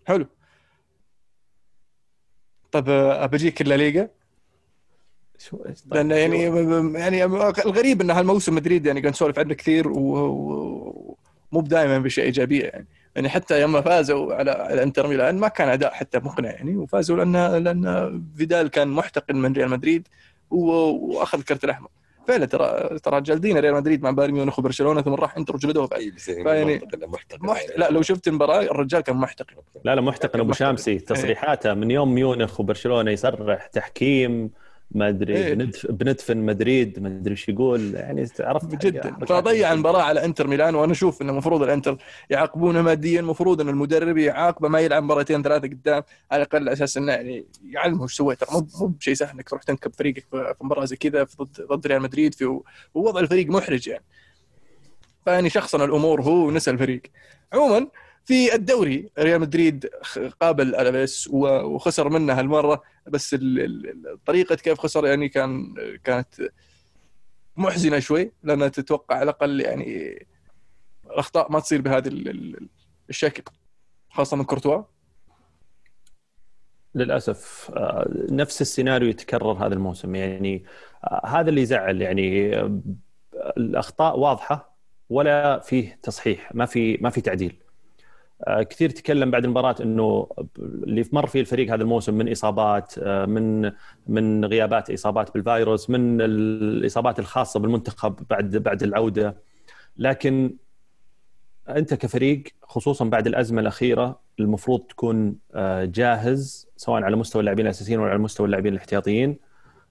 حلو. 0.08 0.26
طيب 2.72 2.90
آه، 2.90 3.26
بجيك 3.26 3.62
الليغا 3.62 4.10
شوي 5.38 5.63
لأن 5.86 6.12
يعني 6.12 6.44
يعني 7.00 7.24
الغريب 7.66 8.02
إن 8.02 8.12
هالموسم 8.12 8.56
مدريد 8.56 8.86
يعني 8.86 9.00
قاعد 9.00 9.14
نسولف 9.14 9.40
عنه 9.40 9.54
كثير 9.54 9.88
ومو 9.88 11.16
بدائما 11.52 12.00
بشيء 12.00 12.24
ايجابيه 12.24 12.64
يعني. 12.64 12.88
يعني 13.16 13.30
حتى 13.30 13.62
يوم 13.62 13.82
فازوا 13.82 14.34
على 14.34 14.52
على 14.52 14.84
إنتر 14.84 15.08
ميلان 15.08 15.38
ما 15.38 15.48
كان 15.48 15.70
أداء 15.70 15.94
حتى 15.94 16.20
مقنع 16.20 16.50
يعني 16.52 16.78
وفازوا 16.78 17.18
لأن 17.18 17.64
لأن 17.64 18.24
فيدال 18.38 18.68
كان 18.68 18.88
محتقن 18.88 19.36
من 19.36 19.54
ريال 19.54 19.70
مدريد 19.70 20.08
وأخذ 20.50 21.42
كرت 21.42 21.64
الأحمر. 21.64 21.90
فعلا 22.28 22.46
ترى 22.46 23.00
ترى 23.00 23.22
جالدين 23.22 23.58
ريال 23.58 23.74
مدريد 23.74 24.04
مع 24.04 24.12
بايرن 24.12 24.34
ميونخ 24.34 24.60
وبرشلونة 24.60 25.02
ثم 25.02 25.14
راح 25.14 25.38
انتر 25.38 25.56
وجلدوه 25.56 25.88
بعد 25.88 26.00
أي 26.00 26.14
يعني 26.28 26.44
فيعني- 26.44 26.82
محتقن 27.08 27.46
محت... 27.48 27.72
لا 27.78 27.90
لو 27.92 28.02
شفت 28.02 28.28
المباراة 28.28 28.62
الرجال 28.62 29.02
كان 29.02 29.16
محتقن 29.16 29.56
لا 29.86 29.96
لا 29.96 30.02
محتقن 30.02 30.40
أبو. 30.40 30.54
شامسي. 30.54 31.00
تصريحاته 31.00 31.74
من 31.74 31.92
يوم 31.92 32.14
ميونخ 32.16 32.60
وبرشلونة 32.60 33.12
يصرح 33.12 33.66
تحكيم 33.68 34.52
ما 34.95 35.10
أدري 35.10 35.36
إيه. 35.38 35.54
بندف- 35.54 35.91
بندفن 35.91 36.38
مدريد 36.38 36.99
ما 36.99 37.08
أدري 37.08 37.32
إيش 37.32 37.49
يقول. 37.49 37.93
يعني 37.95 38.27
عرفت 38.39 38.86
جدا. 38.86 39.15
فضيع 39.25 39.73
المباراة 39.73 40.01
على 40.01 40.25
إنتر 40.25 40.47
ميلان 40.47 40.75
وأنا 40.75 40.91
أشوف 40.91 41.21
إنه 41.21 41.32
المفروض 41.32 41.63
الإنتر 41.63 41.97
يعاقبونه 42.30 42.82
ماديا 42.82 43.19
المفروض 43.19 43.62
إن 43.62 43.69
المدرب 43.69 44.17
يعاقبه 44.17 44.67
ما 44.69 44.80
يلعب 44.80 45.04
مباراتين 45.04 45.43
ثلاثة 45.43 45.67
قدام 45.67 46.04
على 46.32 46.41
الأقل 46.41 46.58
على 46.62 46.73
أساس 46.73 46.97
إنه 46.97 47.12
يعني 47.12 47.45
يعلمه 47.69 48.04
إيش 48.04 48.13
سويت 48.13 48.51
مو 48.54 48.67
مو 48.80 48.88
بشيء 48.88 49.13
سهل 49.13 49.30
إنك 49.36 49.49
تروح 49.49 49.63
تنكب 49.63 49.93
فريقك 49.93 50.25
في 50.32 50.54
مباراة 50.62 50.86
زي 50.86 50.95
كذا 50.95 51.27
ضد 51.41 51.62
ضد 51.62 51.88
ريال 51.88 52.01
مدريد 52.01 52.34
في 52.34 52.60
ووضع 52.93 53.19
الفريق 53.19 53.47
محرج 53.47 53.88
يعني. 53.88 54.04
فيعني 55.25 55.49
شخصنا 55.49 55.86
الأمور 55.86 56.21
هو 56.21 56.47
ونسى 56.47 56.71
الفريق. 56.71 57.01
عموما 57.54 57.88
في 58.26 58.56
الدوري 58.56 59.10
ريال 59.20 59.42
مدريد 59.42 59.86
قابل 60.42 60.76
ألافيس 60.76 61.28
وخسر 61.32 62.10
منه 62.10 62.34
هالمرة 62.40 62.82
بس 63.08 63.36
طريقة 64.26 64.56
كيف 64.56 64.80
خسر 64.80 65.08
يعني 65.08 65.30
كان 65.30 65.74
كانت 66.04 66.52
محزنة 67.58 68.00
شوي 68.00 68.32
لأن 68.44 68.72
تتوقع 68.72 69.16
على 69.16 69.24
الأقل 69.24 69.62
يعني 69.62 70.26
الأخطاء 71.06 71.52
ما 71.52 71.60
تصير 71.60 71.82
بهذا 71.82 72.08
ال- 72.08 72.30
ال- 72.30 72.70
الشكل 73.10 73.44
خاصة 74.10 74.38
من 74.38 74.44
كورتوا. 74.44 74.84
للأسف 76.96 77.72
آه، 77.76 78.10
نفس 78.32 78.62
السيناريو 78.62 79.10
يتكرر 79.10 79.52
هذا 79.66 79.74
الموسم. 79.74 80.16
يعني 80.16 80.66
آه، 81.04 81.22
هذا 81.28 81.50
اللي 81.50 81.62
يزعل. 81.62 82.02
يعني 82.02 82.56
آه، 82.60 82.82
الأخطاء 83.58 84.20
واضحة 84.20 84.76
ولا 85.10 85.60
فيه 85.60 86.00
تصحيح 86.04 86.56
ما 86.56 86.66
في 86.66 86.98
ما 86.98 87.10
في 87.10 87.22
تعديل. 87.22 87.60
كثير 88.47 88.89
تكلم 88.89 89.32
بعد 89.32 89.43
المباراة 89.43 89.75
إنه 89.82 90.27
اللي 90.60 91.06
مر 91.12 91.27
فيه 91.27 91.41
الفريق 91.41 91.73
هذا 91.73 91.82
الموسم 91.82 92.13
من 92.13 92.32
إصابات 92.32 92.93
آه، 92.97 93.25
من 93.25 93.71
من 94.08 94.45
غيابات 94.45 94.91
إصابات 94.91 95.34
بالفيروس 95.34 95.89
من 95.89 96.21
الإصابات 96.21 97.19
الخاصة 97.19 97.60
بالمنتخب 97.60 98.15
بعد 98.30 98.58
بعد 98.58 98.84
العودة. 98.84 99.36
لكن 99.97 100.56
أنت 101.69 101.93
كفريق 101.93 102.43
خصوصا 102.63 103.06
بعد 103.06 103.27
الأزمة 103.27 103.62
الأخيرة 103.62 104.19
المفروض 104.39 104.82
تكون 104.82 105.36
آه، 105.54 105.86
جاهز 105.86 106.67
سواء 106.77 107.04
على 107.04 107.15
مستوى 107.15 107.39
اللاعبين 107.39 107.65
الأساسيين 107.65 107.99
ولا 107.99 108.10
على 108.10 108.19
مستوى 108.19 108.45
اللاعبين 108.45 108.73
الاحتياطيين. 108.73 109.39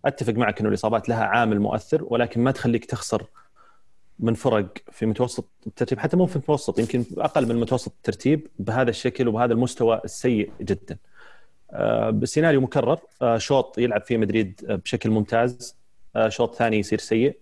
أتفق 0.04 0.32
معك 0.32 0.60
إنه 0.60 0.68
الإصابات 0.68 1.08
لها 1.08 1.24
عامل 1.24 1.60
مؤثر 1.60 2.04
ولكن 2.04 2.40
ما 2.40 2.50
تخليك 2.50 2.84
تخسر 2.84 3.26
من 4.20 4.35
فرق 4.35 4.68
في 4.92 5.06
متوسط 5.06 5.48
الترتيب 5.66 5.98
حتى 5.98 6.16
مو 6.16 6.26
في 6.26 6.38
متوسط 6.38 6.78
يمكن 6.78 7.04
أقل 7.18 7.48
من 7.48 7.61
متوسط 7.61 7.92
الترتيب 7.96 8.46
بهذا 8.59 8.90
الشكل 8.90 9.28
وبهذا 9.28 9.52
المستوى 9.52 10.00
السيء 10.04 10.50
جدا. 10.61 10.96
آه، 11.72 12.11
بسيناريو 12.11 12.61
مكرر 12.61 12.98
آه، 13.22 13.38
شوط 13.38 13.78
يلعب 13.78 14.02
فيه 14.02 14.16
مدريد 14.16 14.61
آه، 14.68 14.74
بشكل 14.74 15.11
ممتاز. 15.11 15.80
شوط 16.28 16.54
ثاني 16.54 16.78
يصير 16.78 16.98
سيء. 16.98 17.38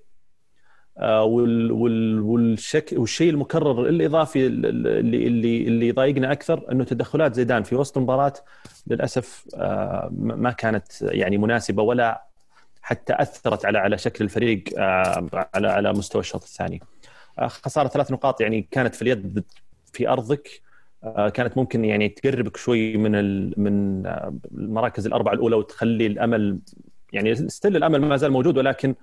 وال 1.02 1.72
وال 1.72 2.20
والشك 2.20 2.90
والشيء 2.92 3.30
المكرر 3.30 3.88
الإضافي 3.88 4.46
اللي 4.46 5.26
اللي 5.26 5.68
اللي 5.68 5.88
يضايقنا 5.88 6.32
أكثر 6.32 6.72
إنه 6.72 6.84
تدخلات 6.84 7.34
زيدان. 7.34 7.62
في 7.62 7.74
وسط 7.74 7.96
المباراة 7.96 8.32
للأسف 8.86 9.44
ما 10.10 10.54
كانت 10.58 11.02
يعني 11.02 11.38
مناسبة 11.38 11.82
ولا 11.82 12.27
حتى 12.88 13.14
أثرت 13.18 13.64
على 13.64 13.78
على 13.78 13.98
شكل 13.98 14.24
الفريق 14.24 14.64
آه، 14.78 15.48
على 15.54 15.68
على 15.68 15.92
مستوى 15.92 16.20
الشوط 16.20 16.42
الثاني. 16.42 16.80
آه، 17.38 17.46
خسارة 17.46 17.88
ثلاث 17.88 18.10
نقاط 18.10 18.40
يعني 18.40 18.68
كانت 18.70 18.94
في 18.94 19.02
اليد 19.02 19.44
في 19.92 20.08
أرضك 20.08 20.62
آه، 21.04 21.28
كانت 21.28 21.58
ممكن 21.58 21.84
يعني 21.84 22.08
تقربك 22.08 22.56
شوي 22.56 22.96
من 22.96 23.12
من 23.60 24.06
المراكز 24.54 25.06
الأربعة 25.06 25.32
الأولى 25.32 25.56
وتخلي 25.56 26.06
الأمل 26.06 26.58
يعني 27.12 27.34
still 27.34 27.76
الأمل 27.76 28.00
ما 28.00 28.16
زال 28.16 28.32
موجود 28.32 28.58
ولكن 28.58 28.94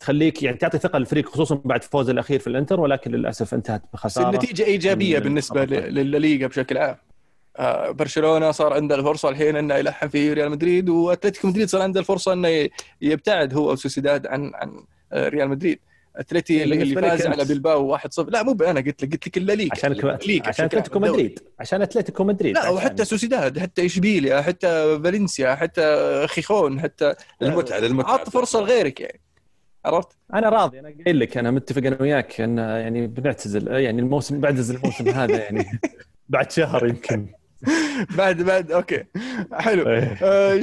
تخليك 0.00 0.42
يعني 0.42 0.56
تعطي 0.56 0.78
ثقة 0.78 0.98
للفريق 0.98 1.28
خصوصا 1.28 1.60
بعد 1.64 1.84
فوز 1.84 2.10
الأخير 2.10 2.38
في 2.38 2.46
الإنتر 2.46 2.80
ولكن 2.80 3.10
للأسف 3.10 3.54
انتهت 3.54 3.82
بخسارة 3.92 4.30
النتيجة 4.30 4.64
إيجابية 4.64 5.18
بالنسبة 5.18 5.64
للليغا 5.64 6.46
بشكل 6.46 6.78
عام 6.78 6.96
برشلونة 7.90 8.50
صار 8.50 8.72
عنده 8.72 8.94
الفرصة 8.94 9.28
الحين 9.28 9.56
إنه 9.56 9.74
يلحم 9.74 10.08
في 10.08 10.32
ريال 10.32 10.50
مدريد 10.50 10.88
وأتلتيكو 10.88 11.48
مدريد 11.48 11.68
صار 11.68 11.82
عنده 11.82 12.00
الفرصة 12.00 12.32
إنه 12.32 12.68
يبتعد 13.00 13.54
هو 13.54 13.72
وسوسيداد 13.72 14.26
عن 14.26 14.50
عن 14.54 14.84
آه، 15.12 15.28
ريال 15.28 15.48
مدريد. 15.48 15.78
أتلتي 16.16 16.62
اللي 16.62 16.82
اللي 16.82 16.94
فاز. 17.02 17.26
على 17.26 17.44
بلباو 17.44 17.96
1-0 17.98 18.02
لا 18.28 18.42
مو 18.42 18.52
أنا 18.52 18.80
قلت 18.80 19.02
لك 19.04 19.12
قلت 19.12 19.26
لك 19.26 19.36
الليغا. 19.36 19.68
عشان 19.72 19.92
الليغا 19.92 20.48
عشان 20.48 20.64
أتلتيكو. 20.64 20.98
مدريد. 20.98 21.38
عشان 21.60 21.82
أتلتيكو 21.82 22.24
مدريد 22.24 22.54
لا 22.54 22.60
عشان- 22.60 22.74
وحتى 22.74 23.04
سوسيداد 23.04 23.58
حتى 23.58 23.86
إشبيليا 23.86 24.40
حتى 24.42 25.00
فالنسيا 25.04 25.54
حتى 25.54 25.82
خيخون 26.28 26.80
حتى 26.80 27.14
للمتعه 27.40 27.78
للمتعه 27.78 28.12
عط 28.12 28.28
فرصة 28.30 28.60
لغيرك 28.60 29.00
يعني. 29.00 29.20
عرفت؟ 29.84 30.08
أنا 30.34 30.48
راضي 30.48 30.80
أنا 30.80 30.94
قايل 31.04 31.20
لك 31.20 31.36
أنا 31.36 31.50
متفق 31.50 31.82
أنا 31.86 31.96
وياك 32.00 32.40
إن 32.40 32.58
يعني 32.58 33.06
بنعتزل 33.06 33.68
يعني 33.68 34.00
الموسم 34.02 34.40
بعتزل 34.40 34.76
الموسم 34.76 35.08
هذا 35.20 35.36
يعني 35.38 35.80
بعد 36.28 36.50
شهر 36.52 36.86
يمكن. 36.86 37.26
بعد 38.16 38.42
بعد 38.42 38.72
okay. 38.72 39.04
حلو. 39.52 39.88
إيه. 39.90 40.18
آه، 40.22 40.60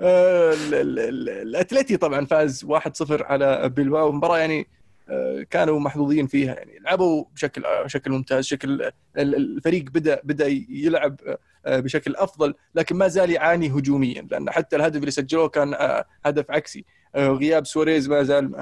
آه، 0.00 0.52
ال- 0.52 0.74
ال- 0.74 0.98
ال- 0.98 1.28
الأتلتي 1.28 1.96
طبعا 1.96 2.26
فاز 2.26 2.64
1-0 2.64 3.22
على 3.22 3.68
بلباو. 3.68 4.12
مباراة 4.12 4.38
يعني 4.38 4.66
آه، 5.08 5.46
كانوا 5.50 5.80
محظوظين 5.80 6.26
فيها 6.26 6.54
يعني. 6.54 6.78
لعبوا 6.80 7.24
بشكل 7.34 7.62
بشكل 7.84 8.10
ممتاز. 8.10 8.44
شكل 8.44 8.70
ال- 8.72 8.92
الفريق 9.16 9.84
بدأ 9.84 10.20
بدأ 10.24 10.46
يلعب 10.68 11.16
بشكل 11.66 12.16
أفضل 12.16 12.54
لكن 12.74 12.96
ما 12.96 13.08
زال 13.08 13.30
يعاني 13.30 13.68
هجوميا 13.70 14.26
لأن 14.30 14.50
حتى 14.50 14.76
الهدف 14.76 15.00
اللي 15.00 15.10
سجلوه 15.10 15.48
كان 15.48 15.74
هدف 16.24 16.50
عكسي. 16.50 16.84
غياب 17.16 17.66
سواريز 17.66 18.08
ما 18.08 18.22
زال 18.22 18.52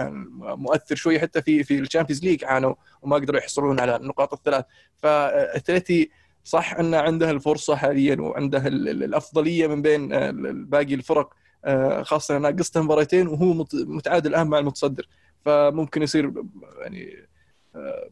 مؤثر 0.56 0.94
شوي. 0.94 1.20
حتى 1.20 1.42
في 1.42 1.64
في 1.64 1.78
ال 1.78 1.83
Champions 1.83 2.24
League 2.24 2.44
عانوا 2.44 2.74
وما 3.02 3.16
قدروا 3.16 3.40
يحصلون 3.40 3.80
على 3.80 3.96
النقاط 3.96 4.32
الثلاث. 4.32 4.64
فاتلتي 4.96 6.10
صح 6.44 6.74
انه 6.74 6.96
عنده 6.96 7.30
الفرصة 7.30 7.76
حاليا 7.76 8.16
وعنده 8.20 8.66
ال- 8.66 8.88
ال- 8.88 9.02
الأفضلية 9.04 9.66
من 9.66 9.82
بين 9.82 10.12
آه، 10.12 10.30
باقي 10.54 10.94
الفرق 10.94 11.32
آه، 11.64 12.02
خاصة 12.02 12.38
ناقصته 12.38 12.82
مباراتين 12.82 13.26
وهو 13.28 13.52
مت- 13.54 13.74
متعادل 13.74 14.30
الان 14.30 14.46
مع 14.46 14.58
المتصدر 14.58 15.08
فممكن 15.44 16.02
يصير 16.02 16.32
يعني 16.80 17.28
آه، 17.76 18.10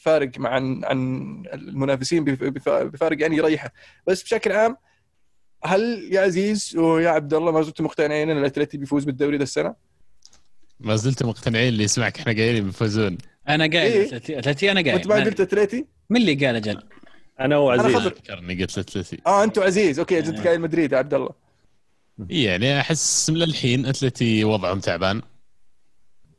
فارق 0.00 0.30
مع 0.38 0.50
عن 0.50 0.84
عن 0.84 1.42
المنافسين 1.54 2.24
بف- 2.24 2.44
بف- 2.44 2.68
بفارق 2.68 3.20
يعني 3.22 3.36
يريحه 3.36 3.72
بس 4.06 4.22
بشكل 4.22 4.52
عام 4.52 4.76
هل 5.64 6.08
يا 6.12 6.20
عزيز 6.20 6.76
ويا 6.76 7.10
عبد 7.10 7.34
الله 7.34 7.52
ما 7.52 7.62
زلتم 7.62 7.84
مقتنعين 7.84 8.30
أن 8.30 8.38
الأتلتي 8.38 8.78
بيفوز 8.78 9.04
بالدوري 9.04 9.36
ذا 9.36 9.42
السنة؟ 9.42 9.74
ما 10.80 10.96
زلت 10.96 11.22
مقتنعين 11.22 11.68
اللي 11.68 11.84
يسمعك 11.84 12.18
إحنا 12.18 12.32
قايلين 12.32 12.64
بيفوزون 12.64 13.18
أنا 13.48 13.64
قايل 13.66 13.92
إيه؟ 13.92 14.16
أتلتي 14.38 14.70
أنا 14.72 14.80
قايل 14.80 15.08
ما 15.08 15.16
ما- 15.16 15.24
قلت 15.24 15.40
أتلتي؟ 15.40 15.86
من 16.10 16.16
اللي 16.20 16.34
قال 16.46 16.56
أجل 16.56 16.82
أنا 17.40 17.56
وعزيز. 17.56 17.96
ذكرني 17.96 18.62
قلت 18.62 18.78
اتلتي 18.78 19.18
آه 19.26 19.44
أنتم 19.44 19.62
عزيز. 19.62 19.98
okay 19.98 20.18
أنت 20.18 20.38
آه. 20.38 20.44
قايل 20.44 20.60
مدريد 20.60 20.92
يا 20.92 20.98
عبد 20.98 21.14
الله. 21.14 21.30
يعني 22.30 22.80
أحس 22.80 23.30
للحين 23.30 23.86
أتلتي 23.86 24.44
وضعهم 24.44 24.80
تعبان. 24.80 25.22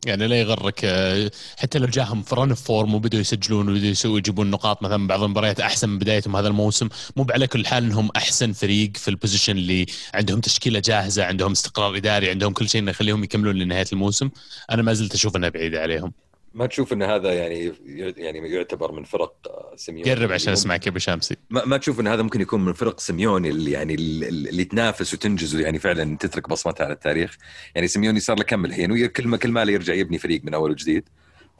يعني 0.05 0.27
لا 0.27 0.39
يغرك 0.39 0.81
آه، 0.85 1.31
حتى 1.57 1.79
لو 1.79 1.87
جاهم 1.87 2.21
في 2.21 2.35
run 2.35 2.53
form 2.53 2.95
وبدوا 2.95 3.19
يسجلون 3.19 3.69
وبدوا 3.69 3.87
يسوي 3.87 4.17
يجيبون 4.17 4.51
نقاط 4.51 4.83
مثلا 4.83 5.07
بعض 5.07 5.23
المباريات 5.23 5.59
أحسن 5.59 5.89
من 5.89 5.99
بدايتهم 5.99 6.35
هذا 6.35 6.47
الموسم 6.47 6.89
مو 7.15 7.25
على 7.29 7.47
كل 7.47 7.65
حال 7.65 7.83
إنهم 7.83 8.09
أحسن 8.15 8.51
فريق 8.53 8.97
في 8.97 9.07
ال 9.07 9.13
position 9.13 9.57
اللي 9.57 9.85
عندهم 10.13 10.39
تشكيلة 10.39 10.79
جاهزة 10.79 11.25
عندهم 11.25 11.51
استقرار 11.51 11.97
إداري 11.97 12.29
عندهم 12.29 12.53
كل 12.53 12.69
شيء 12.69 12.81
إنه 12.81 12.91
يخليهم 12.91 13.23
يكملون 13.23 13.55
لنهاية 13.55 13.85
الموسم. 13.93 14.29
أنا 14.71 14.81
ما 14.81 14.93
زلت 14.93 15.13
أشوف 15.13 15.35
انها 15.35 15.49
بعيده 15.49 15.81
عليهم. 15.81 16.13
ما 16.59 16.65
تشوف 16.65 16.93
إن 16.93 17.03
هذا 17.03 17.33
يعني 17.33 17.73
يعني 18.17 18.49
يعتبر 18.49 18.91
من 18.91 19.03
فرق 19.03 19.33
آه، 19.47 19.73
سيميوني 19.75 20.11
قرب 20.11 20.31
عشان 20.31 20.53
أسمعك 20.53 20.85
يا 20.85 20.91
أبو 20.91 20.99
شامسي 20.99 21.35
ما, 21.49 21.65
ما 21.65 21.77
تشوف 21.77 21.99
إن 21.99 22.07
هذا 22.07 22.21
ممكن 22.21 22.41
يكون 22.41 22.65
من 22.65 22.73
فرق 22.73 22.99
سيميوني 22.99 23.49
اللي 23.49 23.71
يعني 23.71 23.93
اللي 23.95 24.63
تنافس 24.63 25.13
وتنجز 25.13 25.55
ويعني 25.55 25.79
فعلا 25.79 26.17
تترك 26.17 26.49
بصمتها 26.49 26.83
على 26.85 26.93
التاريخ. 26.93 27.37
يعني 27.75 27.87
سيميوني 27.87 28.19
صار 28.19 28.37
له 28.37 28.43
كم 28.43 28.65
الحين 28.65 28.91
وكل 28.91 29.27
ما 29.27 29.37
كل 29.37 29.51
ما 29.51 29.63
يرجع 29.63 29.93
يبني 29.93 30.17
فريق 30.17 30.43
من 30.43 30.53
أول 30.53 30.71
وجديد. 30.71 31.09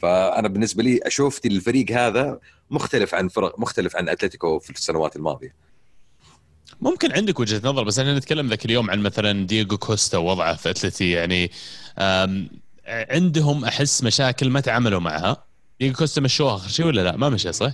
فأنا 0.02 0.48
بالنسبة 0.48 0.84
لي 0.84 1.00
أشوف 1.04 1.46
الفريق 1.46 1.92
هذا 1.92 2.40
مختلف 2.72 3.16
عن 3.16 3.28
فرق 3.28 3.60
مختلف 3.60 3.96
عن 3.96 4.10
أتلتيكو 4.10 4.60
في 4.60 4.70
السنوات 4.70 5.16
الماضية. 5.16 5.56
ممكن 6.82 7.12
عندك 7.12 7.40
وجهة 7.40 7.62
نظر 7.64 7.84
بس 7.84 8.00
إحنا 8.00 8.18
نتكلم 8.18 8.48
ذاك 8.48 8.66
اليوم 8.66 8.92
عن 8.92 9.00
مثلا 9.00 9.46
دييغو 9.46 9.78
كوستا 9.78 10.18
ووضعه 10.18 10.56
في 10.56 10.70
أتلتي. 10.70 11.12
يعني 11.12 11.52
عندهم 12.90 13.66
أحس 13.66 14.04
مشاكل 14.04 14.50
ما 14.50 14.60
تعاملوا 14.60 15.00
معها. 15.00 15.44
دييغو 15.80 15.96
كوستا 15.96 16.22
مشوه 16.22 16.56
آخر 16.56 16.70
شيء 16.70 16.86
ولا 16.86 17.02
لا؟ 17.02 17.18
ما 17.18 17.30
مشى 17.30 17.52
صح؟ 17.52 17.72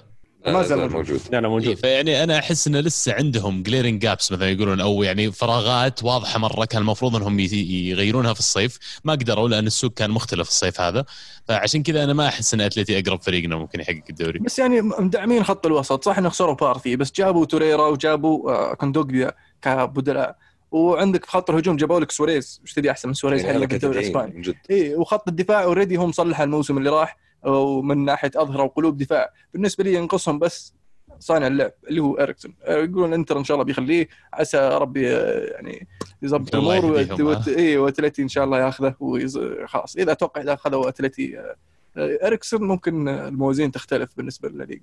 ما 0.48 0.52
لا 0.52 0.64
زال 0.64 0.92
موجود. 0.92 1.22
أنا 1.34 1.48
إيه، 1.48 1.54
موجود. 1.54 1.74
فيعني 1.74 2.24
أنا 2.24 2.40
أحس 2.40 2.68
إنه 2.68 2.80
لسه 2.80 3.14
عندهم 3.14 3.64
glaring 3.64 4.02
gaps 4.02 4.32
مثلا 4.32 4.50
يقولون 4.50 4.82
أو 4.82 5.04
يعني 5.04 5.32
فراغات 5.32 6.04
واضحة 6.04 6.40
مرة 6.40 6.66
كان 6.66 6.82
المفروض 6.82 7.16
إنهم 7.16 7.40
يغيرونها 7.40 8.34
في 8.34 8.40
الصيف. 8.40 8.80
ما 9.04 9.14
قدروا 9.14 9.50
لأن 9.50 9.68
السوق 9.68 9.94
كان 9.94 10.12
مختلف 10.12 10.48
الصيف 10.48 10.82
هذا. 10.82 11.06
فعشان 11.48 11.84
كذا 11.84 12.04
أنا 12.04 12.14
ما 12.14 12.28
أحس 12.28 12.54
إن 12.54 12.62
أتلتي 12.62 13.00
أقرب 13.00 13.22
فريق 13.22 13.44
إنه 13.44 13.60
ممكن 13.60 13.80
يحقق 13.80 14.04
الدوري. 14.10 14.40
بس 14.40 14.60
يعني 14.60 14.82
مدعمين 14.82 15.44
خط 15.44 15.66
الوسط. 15.66 16.04
صح 16.04 16.18
انه 16.18 16.30
خسروا 16.30 16.56
بارتي 16.56 16.96
بس 16.96 17.12
جابوا 17.12 17.46
توريرا 17.46 17.88
وجابوا 17.88 18.52
آه، 18.52 18.74
كوندوجبيا 18.74 19.32
كبدلاء. 19.62 20.36
وعندك 20.76 21.26
في 21.26 21.32
خط 21.32 21.50
الهجوم 21.50 21.76
جابوا 21.78 22.00
لك 22.00 22.12
سواريز. 22.12 22.62
وش 22.64 22.74
تبي 22.74 22.92
أحسن 22.92 23.08
من 23.08 23.14
سواريز؟ 23.14 23.42
يعني 23.46 23.68
في 23.68 23.76
الدوري 23.76 24.00
الاسباني 24.00 24.54
اي 24.72 24.96
وخط 24.96 25.28
الدفاع 25.28 25.64
already 25.64 25.96
هم 25.96 26.12
صلح 26.12 26.42
الموسم 26.42 26.78
اللي 26.78 26.90
راح 26.90 27.18
ومن 27.44 28.06
ناحية 28.06 28.32
أظهرة 28.36 28.64
وقلوب 28.64 28.98
الدفاع. 28.98 29.30
بالنسبة 29.54 29.84
لي 29.84 29.94
ينقصهم 29.94 30.40
بس 30.40 30.74
صانع 31.20 31.48
اللعب 31.48 31.72
اللي 31.90 32.02
هو 32.02 32.16
اريكسون 32.16 32.54
آه، 32.64 32.76
يقولون 32.78 33.14
إنتر 33.14 33.38
إن 33.40 33.44
شاء 33.44 33.56
الله 33.56 33.66
بيخليه. 33.66 34.08
عسى 34.34 34.58
ربي 34.58 35.16
آه، 35.16 35.46
يعني 35.52 35.88
يظبط 36.22 36.56
الأمور 36.56 36.86
وت- 37.22 37.50
ها؟ 37.50 37.58
اي 37.58 37.78
وأتلتي 37.78 38.22
إن 38.22 38.28
شاء 38.28 38.44
الله 38.44 38.60
ياخذه 38.60 38.96
ويز- 39.00 39.40
خلاص. 39.66 39.96
إذا 39.96 40.12
أتوقع 40.12 40.42
إذا 40.42 40.54
اخذوا 40.54 40.90
اتلتي 40.90 41.40
آه، 41.40 41.56
آه، 41.98 42.28
اريكسون 42.28 42.64
ممكن 42.68 43.08
آه، 43.08 43.28
الموازين 43.28 43.72
تختلف 43.72 44.10
بالنسبة 44.18 44.50
للليغا. 44.50 44.80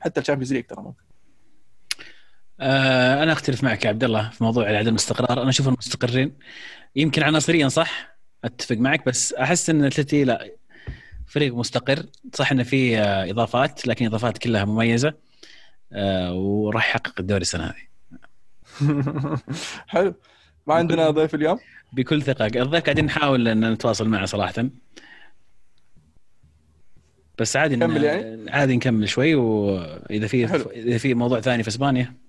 حتى 0.00 0.20
ال 0.20 0.23
Champions 0.23 0.52
League 0.52 0.64
ترى 0.64 0.82
ممكن. 0.82 1.02
آه 2.62 3.22
أنا 3.22 3.32
أختلف 3.32 3.64
معك 3.64 3.84
يا 3.84 3.88
عبد 3.88 4.04
الله 4.04 4.30
في 4.30 4.44
موضوع 4.44 4.68
عدم 4.78 4.90
الاستقرار. 4.90 5.42
أنا 5.42 5.50
اشوفهم 5.50 5.76
مستقرين 5.78 6.32
يمكن 6.96 7.22
عناصريا 7.22 7.68
صح 7.68 8.16
أتفق 8.44 8.76
معك 8.76 9.06
بس 9.06 9.32
أحس 9.32 9.70
إن 9.70 9.80
الاتلتي 9.80 10.24
لا 10.24 10.50
فريق 11.26 11.54
مستقر. 11.54 12.06
صح 12.34 12.52
انه 12.52 12.62
في 12.62 12.98
آه، 12.98 13.30
إضافات 13.30 13.86
لكن 13.86 14.06
إضافات 14.06 14.38
كلها 14.38 14.64
مميزة 14.64 15.14
آه 15.92 16.32
وراح 16.34 16.88
يحقق 16.88 17.14
الدوري 17.20 17.40
السنة 17.42 17.64
هذه. 17.64 17.92
حلو. 19.88 20.14
ما 20.66 20.74
عندنا 20.74 21.10
ضيف 21.10 21.34
اليوم؟ 21.34 21.58
بكل 21.92 22.22
ثقة. 22.22 22.46
الضيف 22.46 22.84
قاعدين 22.84 23.04
نحاول 23.04 23.48
إن 23.48 23.72
نتواصل 23.72 24.08
معه 24.08 24.24
صراحة. 24.26 24.68
بس 27.38 27.56
عادي 27.56 27.76
نكمل 27.76 28.04
يعني؟ 28.04 28.50
عادي 28.50 28.76
نكمل 28.76 29.08
شوي 29.08 29.34
وإذا 29.34 30.26
في. 30.26 30.44
إذا 30.74 30.98
في 30.98 31.14
موضوع 31.14 31.40
ثاني 31.40 31.62
في 31.62 31.68
إسبانيا. 31.68 32.22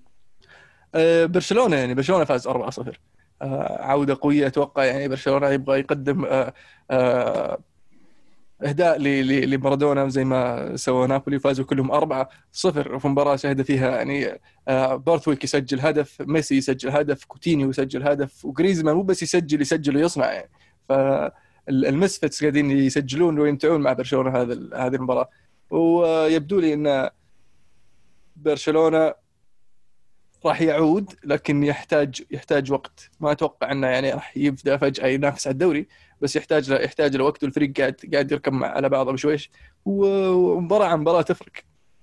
برشلونة 1.26 1.76
يعني 1.76 1.94
برشلونة 1.94 2.24
فاز 2.24 2.48
4-0 2.48 3.00
آه، 3.42 3.82
عودة 3.82 4.18
قوية 4.20 4.46
أتوقع 4.46 4.84
يعني 4.84 5.08
برشلونة 5.08 5.48
يبغى 5.48 5.78
يقدم 5.78 6.24
آه، 6.24 6.54
آه، 6.90 7.58
إهداء 8.64 8.98
لمارادونا 8.98 10.08
زي 10.08 10.24
ما 10.24 10.72
سوى 10.76 11.06
نابولي 11.06 11.38
فازوا 11.38 11.64
كلهم 11.64 11.92
4-0 11.92 12.98
في 12.98 13.08
مباراة 13.08 13.36
شهد 13.36 13.62
فيها 13.62 13.96
يعني 13.96 14.40
آه، 14.68 14.96
بريثويت 14.96 15.44
يسجل 15.44 15.80
هدف 15.80 16.22
ميسي 16.22 16.56
يسجل 16.56 16.90
هدف 16.90 17.24
كوتينيو 17.24 17.70
يسجل 17.70 18.08
هدف 18.08 18.44
وجريزمان 18.44 18.96
مو 18.96 19.02
بس 19.02 19.22
يسجل 19.22 19.62
يسجل 19.62 19.96
ويصنع 19.96 20.32
يعني. 20.32 20.50
فال 20.88 21.22
misfits 21.22 22.40
قاعدين 22.40 22.70
يسجلون 22.70 23.38
ويمتعون 23.38 23.80
مع 23.80 23.92
برشلونة 23.92 24.30
هذا 24.30 24.52
هذه 24.74 24.94
المباراة. 24.94 25.28
ويبدو 25.70 26.60
لي 26.60 26.74
إن 26.74 27.10
برشلونة 28.36 29.14
راح 30.46 30.60
يعود 30.60 31.12
لكن 31.24 31.64
يحتاج 31.64 32.22
يحتاج 32.30 32.72
وقت. 32.72 33.10
ما 33.20 33.32
أتوقع 33.32 33.72
إنه 33.72 33.86
يعني 33.86 34.12
راح 34.12 34.36
يبدأ 34.36 34.76
فجأة 34.76 35.06
ينافس 35.06 35.46
على 35.46 35.52
الدوري 35.52 35.86
بس 36.20 36.36
يحتاج 36.36 36.70
له 36.70 36.80
يحتاج 36.80 37.16
له 37.16 37.24
وقت 37.24 37.42
والفريق 37.42 37.80
قاعد 37.80 37.96
قاعد 38.12 38.32
يركب 38.32 38.64
على 38.64 38.88
بعضه 38.88 39.12
بشويش. 39.12 39.50
ومباراة 39.84 40.86
عن 40.86 41.00
مباراة 41.00 41.22
تفرق 41.22 41.52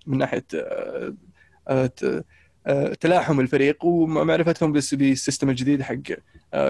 من 0.08 0.18
ناحية 0.18 0.46
آه، 0.56 1.16
آه، 1.68 1.92
آه، 2.68 2.94
تلاحم 2.94 3.40
الفريق 3.40 3.86
ومعرفتهم 3.86 4.72
بال 4.72 4.91
system 4.91 5.50
الجديد 5.50 5.82
حق 5.82 5.96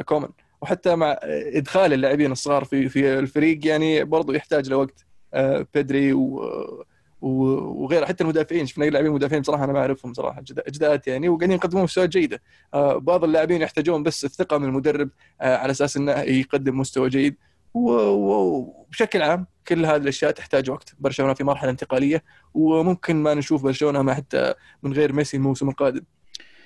كومان. 0.02 0.30
وحتى 0.62 0.96
مع 0.96 1.20
إدخال 1.24 1.94
اللاعبين 1.94 2.32
الصغار 2.32 2.64
في 2.64 2.90
في 2.90 3.20
الفريق 3.20 3.68
يعني 3.68 4.04
برضو 4.04 4.34
يحتاج 4.34 4.70
له 4.70 4.78
وقت. 4.78 5.06
آه، 5.34 5.68
بيدري 5.74 6.14
و 6.14 6.86
و- 7.22 7.84
وغيره 7.84 8.06
حتى 8.06 8.24
المدافعين 8.24 8.66
شفنا 8.66 8.86
لاعبين 8.86 9.12
مدافعين 9.12 9.42
بصراحة 9.42 9.64
أنا 9.64 9.74
ما 9.74 9.80
أعرفهم 9.80 10.14
صراحة 10.14 10.42
جد- 10.42 10.60
اجداد 10.68 11.08
يعني 11.08 11.30
وقاعدين 11.30 11.56
يقدمون 11.58 11.84
مستويات 11.84 12.10
جيدة. 12.10 12.42
آه، 12.74 12.98
بعض 12.98 13.24
اللاعبين 13.24 13.62
يحتاجون 13.62 14.04
بس 14.04 14.26
الثقة 14.26 14.58
من 14.58 14.66
المدرب 14.68 15.10
آه، 15.42 15.58
على 15.58 15.72
أساس 15.72 15.98
إنه 15.98 16.12
يقدم 16.12 16.80
مستوى 16.80 17.10
جيد. 17.10 17.36
وبشكل 17.74 19.22
عام 19.22 19.46
كل 19.68 19.86
هذه 19.86 19.96
الأشياء 20.02 20.32
تحتاج 20.32 20.70
وقت. 20.70 20.96
برشلونة 21.00 21.34
في 21.34 21.44
مرحلة 21.44 21.70
انتقالية 21.70 22.24
وممكن 22.54 23.16
ما 23.16 23.34
نشوف 23.34 23.64
برشلونة 23.64 24.02
ما 24.02 24.14
حتى 24.14 24.54
من 24.84 24.94
غير 24.94 25.14
ميسي 25.14 25.38
الموسم 25.38 25.70
القادم. 25.70 26.02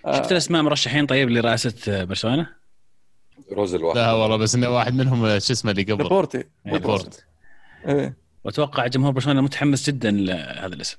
آه، 0.05 0.17
شفت 0.21 0.31
الأسماء 0.31 0.61
مرشحين 0.61 1.05
طيب 1.05 1.29
لرئاسة 1.29 2.03
برشلونة؟ 2.03 2.47
روز 3.51 3.75
الواحد. 3.75 3.97
لا 3.97 4.13
والله 4.13 4.37
بس 4.37 4.55
إنه 4.55 4.69
واحد 4.69 4.93
منهم 4.93 5.25
شو 5.39 5.53
اسمه 5.53 5.71
اللي 5.71 5.83
قبل؟ 5.83 6.03
لابورتي. 6.03 6.43
لابورت 6.65 7.25
إيه. 7.87 8.24
وأتوقع 8.45 8.87
جمهور 8.87 9.11
برشلونة 9.11 9.41
متحمس 9.41 9.89
جدا 9.89 10.11
لهذا 10.11 10.75
الاسم. 10.75 10.97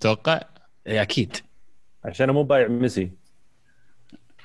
توقع؟ 0.00 0.40
إيه، 0.86 1.02
أكيد. 1.02 1.36
عشان 2.04 2.30
مو 2.30 2.42
بايع 2.42 2.68
ميسي. 2.68 3.10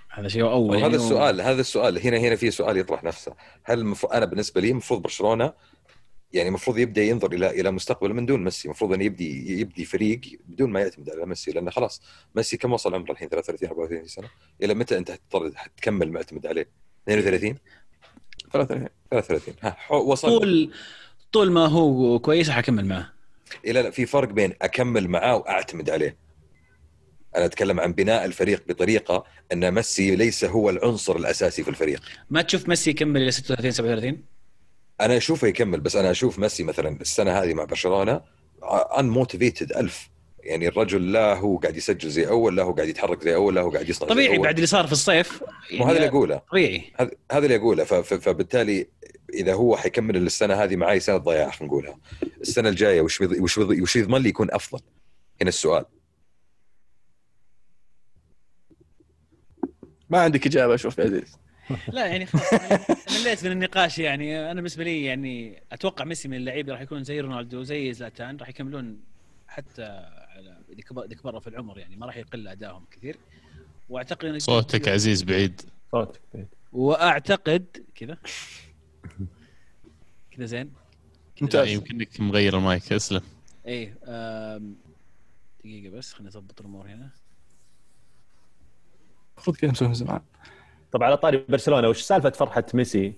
هذا 0.09 0.27
شيء 0.27 0.43
أول. 0.43 0.79
يعني 0.79 0.95
السؤال 0.95 1.41
هذا 1.41 1.61
السؤال. 1.61 1.99
هنا 2.07 2.17
هنا 2.17 2.35
في 2.35 2.51
سؤال 2.51 2.77
يطرح 2.77 3.03
نفسه. 3.03 3.33
هل 3.63 3.79
المف... 3.79 4.05
أنا 4.05 4.25
بالنسبة 4.25 4.61
لي 4.61 4.71
المفروض 4.71 5.01
برشلونة 5.01 5.53
يعني 6.33 6.49
المفروض 6.49 6.77
يبدأ 6.77 7.01
ينظر 7.03 7.31
إلى 7.33 7.49
إلى 7.61 7.71
مستقبل 7.71 8.13
من 8.13 8.25
دون 8.25 8.43
ميسي. 8.43 8.65
المفروض 8.65 8.93
انه 8.93 9.03
يبدي 9.03 9.59
يبدي 9.61 9.85
فريق 9.85 10.21
بدون 10.45 10.69
ما 10.71 10.79
يعتمد 10.81 11.09
على 11.09 11.25
ميسي. 11.25 11.51
لأنه 11.51 11.71
خلاص 11.71 12.01
ميسي 12.35 12.57
كم 12.57 12.73
وصل 12.73 12.93
عمره 12.95 13.11
الحين؟ 13.11 13.29
33 13.29 13.69
34 13.69 14.07
سنة؟ 14.07 14.27
إلى 14.63 14.73
متى 14.73 14.97
أنت 14.97 15.11
حتضطر 15.11 15.51
حتكمل 15.55 16.11
معتمد 16.11 16.47
عليه؟ 16.47 16.69
32 17.07 17.57
33 18.51 18.87
33 19.11 19.55
ها 19.61 19.69
حو- 19.71 20.11
وصل. 20.11 20.39
طول 20.39 20.73
طول 21.31 21.51
ما 21.51 21.65
هو 21.65 22.19
كويس 22.19 22.49
حكمل 22.49 22.85
معه. 22.85 23.13
إلى 23.65 23.81
لا 23.81 23.89
في 23.91 24.05
فرق 24.05 24.29
بين 24.29 24.53
أكمل 24.61 25.07
معاه 25.07 25.35
وأعتمد 25.35 25.89
عليه. 25.89 26.15
أنا 27.35 27.45
أتكلم 27.45 27.79
عن 27.79 27.93
بناء 27.93 28.25
الفريق 28.25 28.63
بطريقة 28.67 29.25
أن 29.51 29.71
ميسي 29.71 30.15
ليس 30.15 30.45
هو 30.45 30.69
العنصر 30.69 31.15
الأساسي 31.15 31.63
في 31.63 31.69
الفريق. 31.69 32.01
ما 32.29 32.41
تشوف 32.41 32.69
ميسي 32.69 32.89
يكمل 32.89 33.21
إلى 33.21 33.31
36 33.31 33.71
37 33.71 34.23
أنا 35.01 35.17
أشوفه 35.17 35.47
يكمل 35.47 35.79
بس 35.79 35.95
أنا 35.95 36.11
أشوف 36.11 36.39
ميسي 36.39 36.63
مثلا 36.63 37.01
السنة 37.01 37.31
هذه 37.31 37.53
مع 37.53 37.63
برشلونة 37.63 38.21
unmotivated 38.99 39.71
ألف. 39.71 40.09
يعني 40.43 40.67
الرجل 40.67 41.11
لا 41.11 41.33
هو 41.33 41.57
قاعد 41.57 41.77
يسجل 41.77 42.09
زي 42.09 42.27
أول 42.27 42.57
لا 42.57 42.63
هو 42.63 42.73
قاعد 42.73 42.87
يتحرك 42.87 43.23
زي 43.23 43.35
أول 43.35 43.55
لا 43.55 43.61
هو 43.61 43.69
قاعد 43.69 43.89
يصنع 43.89 44.07
زي 44.07 44.13
طبيعي 44.13 44.35
أول. 44.37 44.43
بعد 44.43 44.55
اللي 44.55 44.67
صار 44.67 44.85
في 44.87 44.91
الصيف 44.91 45.43
مو 45.73 45.85
هذا 45.85 45.95
اللي 45.95 46.07
أقوله. 46.07 46.41
طبيعي. 46.51 46.93
هذا 47.31 47.45
اللي 47.45 47.55
أقوله. 47.55 47.83
فبالتالي 47.83 48.87
إذا 49.33 49.53
هو 49.53 49.77
حيكمل 49.77 50.17
السنة 50.17 50.53
هذه 50.63 50.75
معي 50.75 50.99
سنة 50.99 51.17
ضياع 51.17 51.49
خلينا 51.51 51.73
نقولها. 51.73 51.99
السنة 52.41 52.69
الجاية 52.69 53.01
وش 53.01 53.23
بيض- 53.23 53.41
وش 53.41 53.59
بيض- 53.59 53.81
وش 53.81 53.95
يضمن 53.95 54.21
لي 54.21 54.29
يكون 54.29 54.51
أفضل؟ 54.51 54.81
هنا 55.41 55.49
السؤال. 55.49 55.85
ما 60.09 60.19
عندك 60.21 60.45
إجابة 60.47 60.75
أشوف 60.75 60.97
يا 60.97 61.03
عزيز. 61.03 61.37
لا 61.93 62.05
يعني 62.07 62.25
خلاص 62.25 62.53
مليت 63.21 63.45
من 63.45 63.51
النقاش 63.51 63.99
يعني. 63.99 64.39
أنا 64.45 64.53
بالنسبة 64.53 64.83
لي 64.83 65.03
يعني 65.03 65.63
أتوقع 65.71 66.05
ميسي 66.05 66.27
من 66.27 66.37
اللعيبه 66.37 66.73
راح 66.73 66.81
يكون 66.81 67.03
زي 67.03 67.19
رونالدو 67.19 67.63
زي 67.63 67.93
زلاتان 67.93 68.37
راح 68.37 68.49
يكملون 68.49 68.99
حتى 69.47 69.83
على 69.83 70.57
اذا 71.05 71.15
كبروا 71.15 71.39
في 71.39 71.47
العمر 71.47 71.79
يعني. 71.79 71.95
ما 71.95 72.05
راح 72.05 72.17
يقل 72.17 72.47
أدائهم 72.47 72.85
كثير. 72.91 73.17
وأعتقد 73.89 74.37
صوتك 74.37 74.87
عزيز 74.87 75.23
بعيد. 75.23 75.61
صوتك 75.91 76.21
بعيد. 76.33 76.47
واعتقد 76.73 77.65
كذا. 77.95 78.17
كذا 80.31 80.45
زين. 80.45 80.73
ممتاز. 81.41 81.67
يمكنك 81.67 82.19
مغير 82.19 82.57
المايك 82.57 82.93
أسلم. 82.93 83.21
إيه 83.65 83.97
آم، 84.07 84.75
دقيقة 85.59 85.91
بس 85.91 86.13
خليني 86.13 86.29
أضبط 86.37 86.59
الأمور 86.61 86.87
هنا. 86.87 87.09
المفروض 89.35 89.57
كذا 89.57 89.71
مسوي 89.71 89.87
من 89.87 89.93
زمان. 89.93 90.21
طب 90.91 91.03
على 91.03 91.17
طاري 91.17 91.45
برشلونة 91.49 91.89
وش 91.89 92.01
سالفة 92.01 92.29
فرحة 92.29 92.65
ميسي؟ 92.73 93.13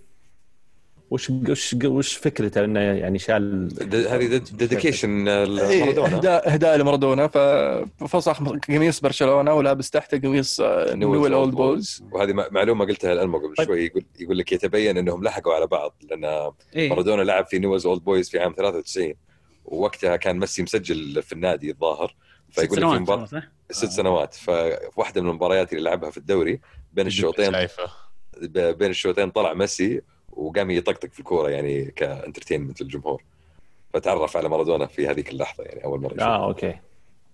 وش 1.12 1.30
وش 1.30 1.76
وش 1.84 2.16
فكرته 2.16 2.64
إنه 2.64 2.80
يعني 2.80 3.20
شال 3.20 3.70
هذه 4.10 4.38
dedication 4.38 5.28
إيه، 5.28 5.80
مارادونا 5.80 6.18
اهداء 6.18 6.54
إهداء 6.54 6.78
لمارادونا. 6.78 7.28
ففسخ 7.28 8.44
قميص 8.44 9.00
برشلونة 9.00 9.54
ولابس 9.54 9.90
تحته 9.90 10.18
قميص 10.20 10.62
نيويل 10.94 11.34
اولد 11.34 11.56
بويز 11.56 12.04
وهذه 12.12 12.34
معلومة 12.34 12.86
قلتها 12.86 13.16
لالمو 13.16 13.38
قبل 13.38 13.56
طيب. 13.56 13.68
شوي. 13.68 13.86
يقول 13.86 14.06
يقول 14.20 14.38
لك 14.38 14.52
يتبين 14.52 14.98
إنهم 14.98 15.24
لحقوا 15.24 15.54
على 15.54 15.68
بعض 15.68 15.96
لأن 16.10 16.52
إيه. 16.76 16.90
مارادونا 16.90 17.22
لعب 17.22 17.46
في 17.46 17.60
نيولز 17.60 17.86
اولد 17.86 18.04
بويز 18.04 18.30
في 18.30 18.40
عام 18.40 18.54
93 18.58 19.14
ووقتها 19.66 20.16
كان 20.16 20.40
ميسي 20.40 20.64
مسجل 20.64 21.24
في 21.24 21.34
النادي 21.34 21.72
الظاهر. 21.72 22.16
ست 22.52 22.60
فيقول 22.60 22.82
لك 22.82 23.06
في 23.06 23.28
صح؟ 23.28 23.44
ست 23.72 23.90
سنوات. 23.90 24.34
ففي 24.34 24.90
واحدة 24.98 25.22
من 25.22 25.30
المباريات 25.30 25.74
اللي 25.74 25.84
لعبها 25.84 26.10
في 26.10 26.18
الدوري 26.18 26.60
بين 26.94 27.08
الشوطين 27.08 27.52
بين 28.52 28.90
الشوطين 28.90 29.30
طلع 29.30 29.54
ميسي 29.54 30.02
وقام 30.34 30.72
يطقطق 30.72 31.10
في 31.12 31.20
الكورة 31.20 31.50
يعني 31.50 31.86
ك 31.86 31.93
entertainment 31.93 32.82
للجمهور. 32.82 33.24
فتعرف 33.94 34.38
على 34.38 34.50
مارادونا 34.50 34.86
في 34.86 35.08
هذيك 35.08 35.30
اللحظة 35.30 35.64
يعني 35.64 35.84
أول 35.84 36.02
مرة. 36.02 36.22
آه 36.22 36.46
okay. 36.48 36.76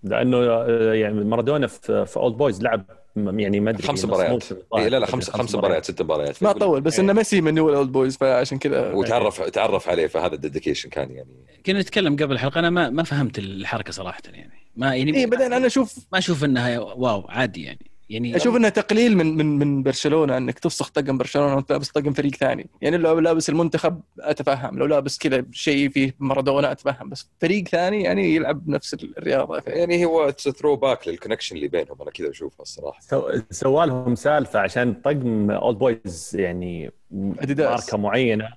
لأنه 0.02 0.36
آه، 0.36 0.94
يعني 0.94 1.24
مارادونا 1.24 1.66
في 1.66 2.06
في 2.06 2.16
أولد 2.16 2.36
بويز 2.36 2.62
لعب 2.62 2.84
يعني 3.16 3.60
ما 3.60 3.70
أدري 3.70 3.82
خمس 3.82 3.98
نص 3.98 4.04
مباريات. 4.04 4.44
إيه 4.76 4.88
لا 4.88 4.98
لا 4.98 5.06
خمس 5.06 5.30
خمس 5.30 5.54
مباريات 5.54 5.84
ست 5.84 6.02
مباريات. 6.02 6.42
ما 6.42 6.52
طول 6.52 6.80
بس 6.80 6.98
إنه 6.98 7.12
ميسي 7.12 7.40
من 7.40 7.54
نيويل 7.54 7.74
اولد 7.74 7.92
بويز 7.92 8.16
فعشان 8.16 8.58
كذا 8.58 8.92
وتعرف 8.92 9.42
تعرف 9.42 9.88
عليه 9.88 10.06
فهذا 10.06 10.34
ال 10.34 10.39
dedication 10.39 10.88
كان 10.88 11.10
يعني. 11.10 11.30
كنا 11.66 11.80
نتكلم 11.80 12.16
قبل 12.16 12.32
الحلقة 12.32 12.58
أنا 12.58 12.70
ما 12.70 12.90
ما 12.90 13.02
فهمت 13.02 13.38
الحركة 13.38 13.92
صراحة 13.92 14.22
يعني. 14.32 14.52
ما 14.76 14.94
يعني 14.94 15.16
اي 15.16 15.26
بعدين 15.26 15.52
أنا 15.52 15.66
أشوف 15.66 15.98
ما 16.12 16.18
أشوف 16.18 16.44
إنها 16.44 16.78
wow 16.78 17.26
عادي 17.28 17.62
يعني. 17.62 17.90
يعني 18.10 18.36
أشوف 18.36 18.56
إنه 18.56 18.68
تقليل 18.68 19.16
من 19.16 19.36
من 19.36 19.58
من 19.58 19.82
برشلونة 19.82 20.36
إنك 20.36 20.58
تفسخ 20.58 20.88
طقم 20.90 21.18
برشلونة 21.18 21.54
وأنت 21.54 21.72
لابس 21.72 21.88
طقم 21.90 22.12
فريق 22.12 22.34
ثاني. 22.34 22.66
يعني 22.82 22.96
لو 22.96 23.18
لابس 23.18 23.48
المنتخب 23.48 24.00
أتفهم 24.20 24.78
لو 24.78 24.86
لابس 24.86 25.18
كذا 25.18 25.44
شيء 25.52 25.90
فيه 25.90 26.14
مارادونا 26.18 26.72
أتفهم 26.72 27.08
بس 27.08 27.30
فريق 27.40 27.68
ثاني 27.68 28.02
يعني 28.02 28.34
يلعب 28.34 28.68
نفس 28.68 28.94
الرياضة. 28.94 29.62
يعني 29.66 30.04
هو 30.04 30.30
ثرو 30.30 30.76
باك 30.76 31.08
للكونكشن 31.08 31.56
اللي 31.56 31.68
بينهم 31.68 32.02
أنا 32.02 32.10
كذا 32.10 32.30
أشوفها 32.30 32.62
الصراحة. 32.62 33.00
سو- 33.00 33.30
سوى 33.50 33.86
لهم 33.86 34.14
سالفة 34.14 34.58
عشان 34.60 34.94
طقم 34.94 35.50
اولد 35.50 35.78
بويز 35.78 36.30
يعني 36.38 36.90
أديداس. 37.14 37.80
ماركة 37.80 37.98
معينة. 37.98 38.48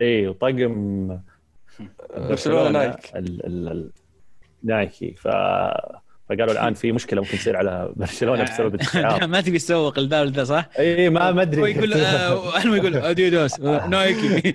إي 0.00 0.28
وطقم 0.28 1.18
برشلونة 2.16 2.68
نايك. 2.68 3.16
ال 3.16 3.46
ال 3.46 3.68
ال 3.68 3.90
نايكي 4.62 5.14
ف 5.14 5.28
فقالوا 6.28 6.52
الآن 6.52 6.74
في 6.74 6.92
مشكلة 6.92 7.20
ممكن 7.20 7.38
تصير 7.38 7.56
على 7.56 7.92
برشلونة 7.96 8.42
بسبب 8.42 8.74
الشعار 8.74 9.26
ما 9.32 9.40
تبي 9.40 9.58
تسوق 9.58 9.98
الباب 9.98 10.26
ذا 10.26 10.44
صح؟ 10.44 10.68
اي 10.78 11.10
ما 11.10 11.32
ما 11.32 11.42
أدري. 11.42 11.60
هو 11.62 11.66
يقول 11.66 11.92
آه، 11.94 12.58
المهم 12.58 12.76
يقول 12.76 12.96
اديداس 12.96 13.60
آه، 13.60 13.86
نايكي 13.86 14.54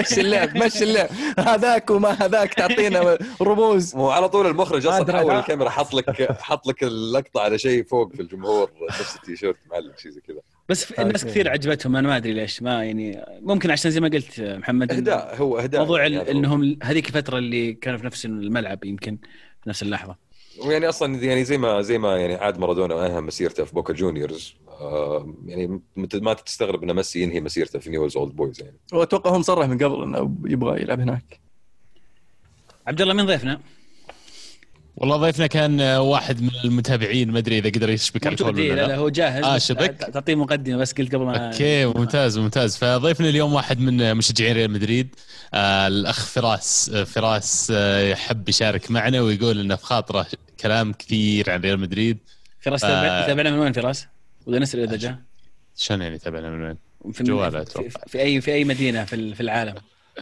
مشي 0.00 0.20
اللعب 0.20 0.56
مشي 0.56 0.84
اللعب. 0.84 1.08
هذاك 1.38 1.90
وما 1.90 2.10
هذاك 2.10 2.54
تعطينا 2.54 3.18
رموز. 3.42 3.96
مو 3.96 4.10
على 4.10 4.28
طول 4.28 4.46
المخرج 4.46 4.86
أصلا. 4.86 5.18
حول 5.18 5.34
الكاميرا 5.34 5.70
حط 5.70 5.94
لك 5.94 6.32
حط 6.40 6.66
لك 6.66 6.82
اللقطة 6.84 7.40
على 7.40 7.58
شيء 7.58 7.84
فوق 7.84 8.12
في 8.12 8.22
الجمهور 8.22 8.70
نفس 8.90 9.16
التيشيرت 9.16 9.56
معلق 9.70 9.98
شيء 9.98 10.12
زي 10.12 10.20
كذا. 10.20 10.40
بس 10.68 10.84
في 10.84 11.02
الناس. 11.02 11.24
كثير 11.24 11.50
عجبتهم 11.50 11.96
أنا 11.96 12.08
ما 12.08 12.16
أدري 12.16 12.32
ليش 12.32 12.62
ما 12.62 12.84
يعني 12.84 13.24
ممكن 13.40 13.70
عشان 13.70 13.90
زي 13.90 14.00
ما 14.00 14.08
قلت 14.08 14.40
آه، 14.40 14.58
محمد 14.58 14.92
إهداء 14.92 15.36
هو 15.36 15.58
إهداء. 15.58 15.80
موضوع 15.80 16.02
يعني 16.02 16.30
إنهم 16.30 16.78
هذيك 16.82 17.08
الفترة 17.08 17.38
اللي 17.38 17.72
كانوا 17.72 17.98
في 17.98 18.06
نفس 18.06 18.26
الملعب 18.26 18.84
يمكن. 18.84 19.18
نفس 19.66 19.82
اللحظة. 19.82 20.16
ويعني 20.64 20.88
أصلا 20.88 21.16
يعني 21.24 21.44
زي 21.44 21.58
ما 21.58 21.82
زي 21.82 21.98
ما 21.98 22.16
يعني 22.16 22.34
عاد 22.34 22.58
مارادونا 22.58 23.06
انهى 23.06 23.20
مسيرته 23.20 23.64
في 23.64 23.74
بوكا 23.74 23.92
جونيورز 23.94 24.54
آه 24.68 25.34
يعني 25.46 25.80
ما 26.14 26.34
تستغرب 26.34 26.82
إن 26.82 26.94
ميسي 26.96 27.22
ينهي 27.22 27.40
مسيرته 27.40 27.78
في 27.78 27.90
نيولز 27.90 28.16
اولد 28.16 28.36
بويز 28.36 28.60
يعني. 28.60 28.76
وأتوقع 28.92 29.30
هو 29.30 29.38
مصرح 29.38 29.68
من 29.68 29.78
قبل 29.78 30.02
إنه 30.02 30.36
يبغى 30.44 30.82
يلعب 30.82 31.00
هناك. 31.00 31.40
عبد 32.86 33.00
الله 33.00 33.14
مين 33.14 33.26
ضيفنا؟ 33.26 33.60
والله 34.96 35.16
ضيفنا 35.16 35.46
كان 35.46 35.80
آه، 35.80 36.00
واحد 36.00 36.42
من 36.42 36.50
المتابعين 36.64 37.30
ما 37.30 37.38
أدري 37.38 37.58
إذا 37.58 37.68
قدر 37.70 37.90
يشبك 37.90 38.26
على 38.26 38.36
ولا 38.40 38.60
لا 38.74 38.86
لا 38.86 38.96
هو 38.96 39.08
جاهز 39.08 39.44
آه، 39.44 39.58
شبك؟ 39.58 39.96
تعطيه 39.96 40.34
مقدمة 40.34 40.76
بس 40.76 40.92
قلت 40.92 41.14
قبل 41.14 41.24
ما 41.24 41.46
okay 41.46 41.86
ممتاز 41.86 42.38
ممتاز 42.38 42.76
فضيفنا 42.76 43.28
اليوم 43.28 43.54
واحد 43.54 43.80
من 43.80 44.14
مشجعين 44.16 44.56
ريال 44.56 44.70
مدريد 44.70 45.14
آه 45.54 45.86
الأخ 45.86 46.26
فراس 46.26 46.90
آه 46.94 47.04
فراس 47.04 47.72
آه 47.76 48.00
يحب 48.10 48.48
يشارك 48.48 48.90
معنا 48.90 49.20
ويقول 49.20 49.60
إنه 49.60 49.76
في 49.76 49.84
خاطره 49.84 50.26
كلام 50.60 50.92
كثير 50.92 51.50
عن 51.50 51.60
ريال 51.60 51.80
مدريد 51.80 52.18
فراس 52.60 52.84
آه. 52.84 52.88
تابع- 52.88 53.26
تابعنا 53.26 53.50
من 53.50 53.58
وين 53.58 53.72
فراس؟ 53.72 54.06
ولا 54.46 54.58
نسال 54.58 54.80
إذا 54.80 54.96
جاء 54.96 55.18
شلون 55.76 56.02
يعني 56.02 56.18
تابعنا 56.18 56.50
من 56.50 56.62
وين؟ 56.64 56.76
في 57.12 57.24
جواله 57.24 57.64
في, 57.64 57.70
أتوقع. 57.70 57.88
في 58.06 58.20
اي 58.22 58.40
في 58.40 58.52
أي 58.52 58.64
مدينة 58.64 59.04
في 59.04 59.12
ال- 59.16 59.34
في 59.34 59.40
العالم 59.40 59.74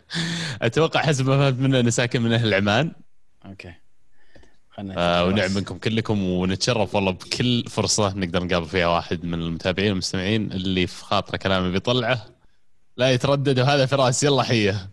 أتوقع 0.63 1.01
حسب 1.01 1.29
ما 1.29 1.37
فهمت 1.39 1.61
منه 1.61 1.81
إنه 1.81 1.91
ساكن 1.91 2.23
من 2.23 2.33
أهل 2.33 2.55
عمان 2.55 2.93
okay 3.47 3.69
آه. 3.69 3.84
ونعم 4.79 5.51
منكم 5.55 5.79
كلكم 5.79 6.23
ونتشرف 6.23 6.95
والله 6.95 7.11
بكل 7.11 7.65
فرصة 7.69 8.15
نقدر 8.17 8.45
نقابل 8.45 8.67
فيها 8.67 8.87
واحد 8.87 9.25
من 9.25 9.35
المتابعين 9.35 9.89
والمستمعين 9.89 10.53
اللي 10.53 10.87
في 10.87 11.05
خاطره 11.05 11.37
كلامه 11.37 11.71
بيطلعه. 11.71 12.27
لا 12.97 13.11
يتردد 13.11 13.61
وهذا 13.61 13.87
فراس 13.87 14.23
يلا 14.23 14.43
حيه 14.43 14.91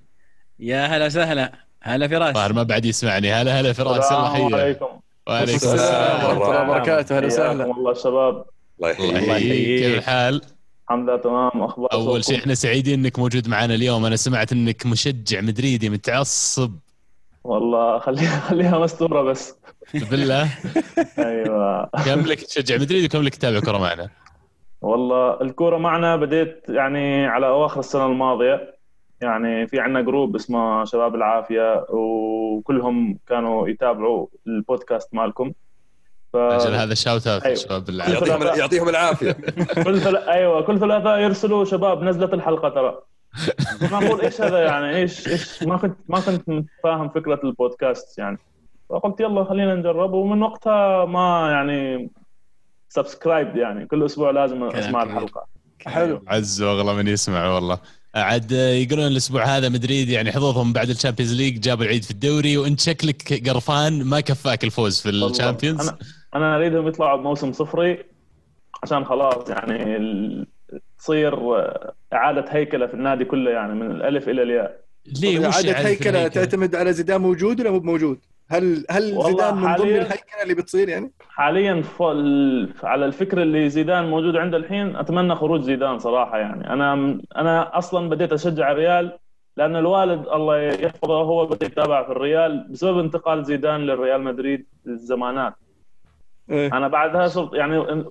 يا 0.59 0.85
هلا 0.85 1.05
وسهلا. 1.05 1.53
هلا 1.81 2.07
فراس. 2.07 2.35
ظاهر 2.35 2.53
ما 2.53 2.63
بعد 2.63 2.85
يسمعني. 2.85 3.33
هلا 3.33 3.59
هلا 3.59 3.73
فراس 3.73 3.95
يلا 3.95 4.27
السلام 4.27 4.49
حيه 4.49 4.55
عليكم. 4.55 4.87
وعليكم 5.27 5.55
السلام. 5.55 5.75
السلام. 5.75 6.25
ورحمة 6.25 6.49
الله 6.49 6.69
وبركاته. 6.69 7.17
أهلا 7.17 7.27
وسهلا. 7.27 7.63
الله 7.63 7.93
شباب. 7.93 8.45
الله 8.77 8.89
يحييك. 8.89 9.27
يحييك. 9.27 9.83
كيف 9.83 9.97
الحال؟ 9.97 10.41
الحمد 10.83 11.09
لله 11.09 11.17
تمام. 11.17 11.63
أخبار 11.63 11.93
أول 11.93 12.25
شيء 12.25 12.37
إحنا 12.37 12.53
سعيدين 12.53 12.99
إنك 12.99 13.19
موجود 13.19 13.47
معنا 13.47 13.75
اليوم. 13.75 14.05
أنا 14.05 14.15
سمعت 14.15 14.51
إنك 14.51 14.85
مشجع 14.85 15.41
مدريدي 15.41 15.89
متعصب. 15.89 16.75
والله 17.43 17.99
خليها 17.99 18.39
خليها 18.39 18.79
مستورة 18.79 19.21
بس. 19.21 19.55
بالله. 19.93 20.49
أيوه. 21.19 21.85
كم 22.05 22.21
لك 22.21 22.41
تشجع. 22.41 22.75
مدريد 22.75 23.05
وكم 23.05 23.23
لك 23.23 23.35
تتابع 23.35 23.59
كرة 23.59 23.77
معنا؟ 23.77 24.09
والله 24.81 25.41
الكورة 25.41 25.77
معنا 25.77 26.15
بديت 26.15 26.63
يعني 26.69 27.25
على 27.25 27.47
أواخر 27.47 27.79
السنة 27.79 28.05
الماضية. 28.05 28.75
يعني 29.21 29.67
في 29.67 29.79
عندنا 29.79 30.01
group 30.01 30.35
اسمه 30.35 30.85
شباب 30.85 31.15
العافية 31.15 31.85
وكلهم 31.89 33.17
كانوا 33.27 33.69
يتابعوا 33.69 34.27
البودكاست 34.47 35.13
مالكم. 35.13 35.51
ف 36.33 36.35
أجل 36.35 36.73
هذا 36.73 36.93
shout 36.93 37.27
out 37.27 37.43
أيوة. 37.43 37.55
شباب 37.55 37.89
العافية 37.89 38.13
يعطيهم 38.13 38.59
يعطيهم 38.59 38.89
العافية. 38.89 39.31
كل 39.85 39.99
ثل... 39.99 40.15
أيوه. 40.15 40.61
كل 40.61 40.79
ثلاثاء 40.79 41.19
يرسلوا 41.19 41.65
شباب 41.65 42.03
نزلت 42.03 42.33
الحلقة 42.33 42.69
ترى. 42.69 42.99
ما 43.91 44.07
أقول 44.07 44.21
إيش 44.21 44.41
هذا 44.41 44.59
يعني؟ 44.59 44.95
إيش 44.95 45.27
إيش 45.27 45.63
ما 45.63 45.77
كنت 45.77 45.97
ما 46.07 46.19
كنت 46.19 46.65
فاهم 46.83 47.09
فكرة 47.09 47.39
البودكاست 47.43 48.19
يعني. 48.19 48.37
فقلت 48.91 49.19
يلا 49.19 49.43
خلينا 49.43 49.75
نجرب 49.75 50.13
ومن 50.13 50.43
وقتها 50.43 51.05
ما 51.05 51.51
يعني 51.51 52.09
subscribe 52.89 53.57
يعني. 53.57 53.85
كل 53.85 54.05
أسبوع 54.05 54.31
لازم 54.31 54.63
أسمع 54.63 55.03
كبير. 55.03 55.17
الحلقة. 55.17 55.47
حلو. 55.85 56.23
عز 56.27 56.61
واغلى 56.61 56.93
من 56.93 57.07
يسمع 57.07 57.55
والله. 57.55 57.79
عاد 58.15 58.51
يقولون 58.51 59.07
الأسبوع 59.07 59.43
هذا 59.43 59.69
مدريد 59.69 60.09
يعني 60.09 60.31
حظوظهم 60.31 60.73
بعد 60.73 60.89
ال 60.89 60.94
Champions 60.94 61.33
League 61.33 61.59
جابوا 61.59 61.83
العيد 61.83 62.03
في 62.03 62.11
الدوري 62.11 62.57
وانت 62.57 62.79
شكلك 62.79 63.49
قرفان 63.49 64.03
ما 64.03 64.19
كفاك 64.19 64.63
الفوز 64.63 65.01
في 65.01 65.09
ال 65.09 65.16
Champions. 65.16 65.87
أنا 65.87 65.97
أنا 66.35 66.55
أريدهم 66.55 66.87
يطلعوا 66.87 67.17
بموسم 67.17 67.51
صفري 67.51 68.03
عشان 68.83 69.05
خلاص 69.05 69.49
يعني 69.49 69.97
ال... 69.97 70.47
تصير 70.99 71.35
إعادة 72.13 72.45
هيكلة 72.49 72.87
في 72.87 72.93
النادي 72.93 73.25
كله 73.25 73.51
يعني 73.51 73.73
من 73.73 73.91
الألف 73.91 74.29
إلى 74.29 74.43
الياء. 74.43 74.81
ليه؟ 75.21 75.47
وش 75.47 75.55
هيكلة 75.55 75.79
الهيكلة؟ 75.79 76.27
تعتمد 76.27 76.75
على 76.75 76.93
زيدان 76.93 77.21
موجود 77.21 77.59
ولا 77.59 77.71
مو 77.71 77.79
موجود؟ 77.79 78.19
هل 78.51 78.85
هل 78.89 79.01
زيدان 79.23 79.55
من 79.55 79.75
ضمن 79.75 79.89
الهيكلة 79.89 80.43
اللي 80.43 80.53
بتصير 80.53 80.89
يعني؟ 80.89 81.11
حاليا 81.29 81.83
على 82.83 83.05
الفكر 83.05 83.41
اللي 83.41 83.69
زيدان 83.69 84.09
موجود 84.09 84.35
عنده 84.35 84.57
الحين 84.57 84.95
أتمنى 84.95 85.35
خروج 85.35 85.61
زيدان 85.61 85.99
صراحة 85.99 86.37
يعني 86.37 86.73
أنا 86.73 86.93
أنا 87.37 87.77
أصلا 87.77 88.09
بديت 88.09 88.33
أشجع 88.33 88.71
الريال 88.71 89.17
لأن 89.57 89.75
الوالد 89.75 90.27
الله 90.27 90.57
يحفظه 90.57 91.13
هو 91.13 91.45
بدأ 91.45 91.65
يتابع 91.65 92.03
في 92.05 92.11
الريال 92.11 92.67
بسبب 92.69 92.99
انتقال 92.99 93.45
زيدان 93.45 93.81
للريال 93.81 94.21
مدريد 94.21 94.65
الزمانات 94.87 95.53
إيه. 96.49 96.77
أنا 96.77 96.87
بعدها 96.87 97.27
صرت 97.27 97.53
يعني 97.53 98.03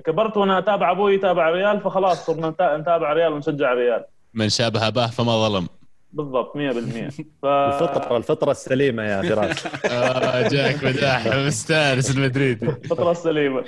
كبرت 0.00 0.36
وأنا 0.36 0.58
أتابع 0.58 0.90
أبوي 0.90 1.14
يتابع 1.14 1.50
ريال 1.50 1.80
فخلاص 1.80 2.26
صرنا 2.26 2.50
نتا- 2.50 2.76
نتابع 2.76 3.12
ريال 3.12 3.32
ونشجع 3.32 3.72
ريال 3.74 4.04
من 4.34 4.48
شابه 4.48 4.88
أباه 4.88 5.06
فما 5.06 5.48
ظلم 5.48 5.66
بالضبط 6.12 6.52
100% 6.56 6.58
ف 7.42 7.46
الفطرة 7.46 8.16
الفطرة 8.16 8.50
السليمة 8.50 9.02
يا 9.02 9.22
فراس. 9.22 9.66
آه 9.86 10.48
جاك 10.48 10.84
مداح 10.84 11.26
مستانس 11.26 12.16
المدريدي. 12.16 12.66
الفطرة 12.66 13.10
السليمة. 13.10 13.64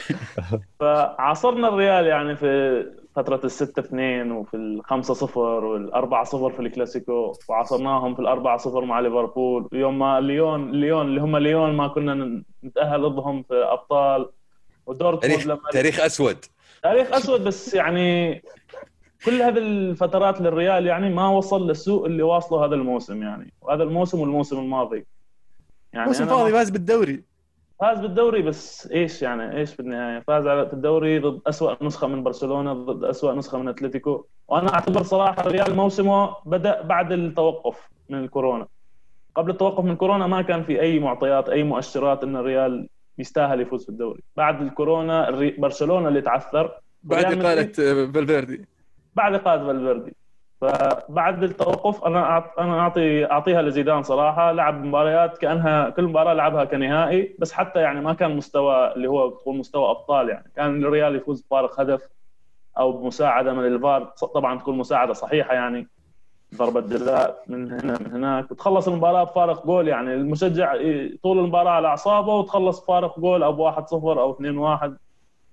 فعاصرنا 0.81 1.69
الريال 1.69 2.07
يعني 2.07 2.37
في 2.37 2.85
فترة 3.17 3.41
الستة 3.45 3.81
اثنين 3.81 4.33
وفي 4.33 4.57
الخمسة 4.57 5.15
صفر 5.15 5.41
والأربعة 5.65 6.25
صفر 6.25 6.51
في 6.53 6.61
الكلاسيكو 6.61 7.33
وعاصرناهم 7.49 8.15
في 8.15 8.21
الأربعة 8.21 8.57
صفر 8.57 8.85
مع 8.85 9.01
ليفربول. 9.01 9.69
يوم 9.73 9.99
ما 9.99 10.21
ليون 10.21 10.73
ليون 10.73 11.07
اللي 11.07 11.21
هم 11.21 11.37
ليون 11.37 11.73
ما 11.77 11.89
كنا 11.89 12.43
نتأهل 12.65 13.03
ضدهم 13.03 13.43
في 13.43 13.55
أبطال. 13.55 14.29
ودورتموند 14.87 15.21
تاريخ 15.23 15.47
لما 15.47 15.71
تاريخ 15.73 16.01
أسود. 16.01 16.45
تاريخ 16.83 17.13
أسود 17.13 17.45
بس 17.45 17.75
يعني 17.75 18.43
كل 19.25 19.43
هذه 19.43 19.59
الفترات 19.59 20.41
للريال 20.41 20.87
يعني 20.87 21.15
ما 21.15 21.29
وصل 21.29 21.69
للسوء 21.69 22.07
اللي 22.07 22.23
واصله 22.23 22.65
هذا 22.65 22.75
الموسم 22.75 23.23
يعني. 23.23 23.53
وهذا 23.63 23.83
الموسم 23.83 24.21
والموسم 24.21 24.59
الماضي. 24.59 25.07
يعني 25.93 26.07
موسم 26.07 26.27
فاضي 26.27 26.53
فاز 26.53 26.71
بالدوري. 26.71 27.23
فاز 27.81 28.01
بالدوري 28.01 28.43
بس 28.43 28.87
إيش 28.93 29.23
يعني؟ 29.23 29.57
إيش 29.57 29.75
في 29.75 29.81
النهاية؟ 29.81 30.21
فاز 30.27 30.47
على 30.47 30.63
الدوري 30.73 31.19
ضد 31.19 31.41
أسوأ 31.47 31.85
نسخة 31.85 32.07
من 32.07 32.23
برشلونة 32.23 32.73
ضد 32.73 33.05
أسوأ 33.05 33.35
نسخة 33.35 33.59
من 33.59 33.69
أتلتيكو. 33.69 34.25
وأنا 34.49 34.75
أعتبر 34.75 35.03
صراحة 35.03 35.47
الريال 35.47 35.77
موسمه 35.77 36.35
بدأ 36.47 36.83
بعد 36.83 37.13
التوقف 37.13 37.89
من 38.09 38.19
الكورونا. 38.19 38.67
قبل 39.35 39.51
التوقف 39.51 39.85
من 39.85 39.91
الكورونا 39.91 40.27
ما 40.27 40.43
كان 40.43 40.63
في 40.63 40.81
أي 40.81 40.99
معطيات 40.99 41.49
أي 41.49 41.63
مؤشرات 41.63 42.23
إن 42.23 42.37
الريال 42.37 42.89
يستاهل 43.19 43.61
يفوز 43.61 43.83
في 43.83 43.89
الدوري 43.89 44.23
بعد 44.37 44.63
الكورونا 44.63 45.31
برشلونة 45.59 46.09
اللي 46.09 46.21
تعثر. 46.21 46.81
بعد 47.03 47.25
آه، 47.45 48.11
فالفيردي. 48.13 48.65
بعد 49.15 49.35
إقالة 49.35 49.67
فالفيردي. 49.67 50.17
فبعد 50.61 51.43
التوقف 51.43 52.05
أنا. 52.05 52.45
أنا 52.59 52.81
اعطي 52.81 53.31
أعطيها 53.31 53.63
لزيدان 53.63 54.03
صراحة. 54.03 54.53
لعب 54.53 54.85
مباريات 54.85 55.39
كأنها 55.39 55.91
كل 55.91 56.05
مباراة 56.05 56.35
لعبها 56.35 56.65
كنهائي 56.65 57.37
بس 57.39 57.53
حتى 57.53 57.81
يعني 57.81 58.01
ما 58.01 58.13
كان 58.13 58.37
مستوى 58.37 58.93
اللي 58.93 59.09
هو 59.09 59.29
تقول 59.31 59.57
مستوى 59.57 59.91
أبطال 59.91 60.29
يعني. 60.29 60.53
كان 60.57 60.85
الريال 60.85 61.17
يفوز 61.17 61.41
بفارق 61.41 61.81
هدف 61.81 62.09
أو 62.79 62.93
بمساعدة 62.93 63.53
من 63.53 63.67
الفار 63.67 64.05
طبعا 64.35 64.59
تكون 64.59 64.79
مساعدة 64.79 65.13
صحيحة 65.13 65.55
يعني 65.55 65.89
ضربة 66.55 66.81
جزاء 66.81 67.43
من 67.47 67.73
هنا 67.73 67.99
من 68.01 68.13
هناك 68.13 68.51
وتخلص 68.51 68.89
المباراة 68.89 69.25
بفارق 69.25 69.67
جول 69.67 69.89
يعني. 69.89 70.15
المشجع 70.15 70.77
طول 71.23 71.39
المباراة 71.39 71.71
على 71.71 71.89
أعصابه 71.89 72.35
وتخلص 72.35 72.81
بفارق 72.81 73.21
جول 73.21 73.43
أو 73.43 73.73
1-0 73.73 73.93
أو 73.93 74.33
2-1 74.35 74.91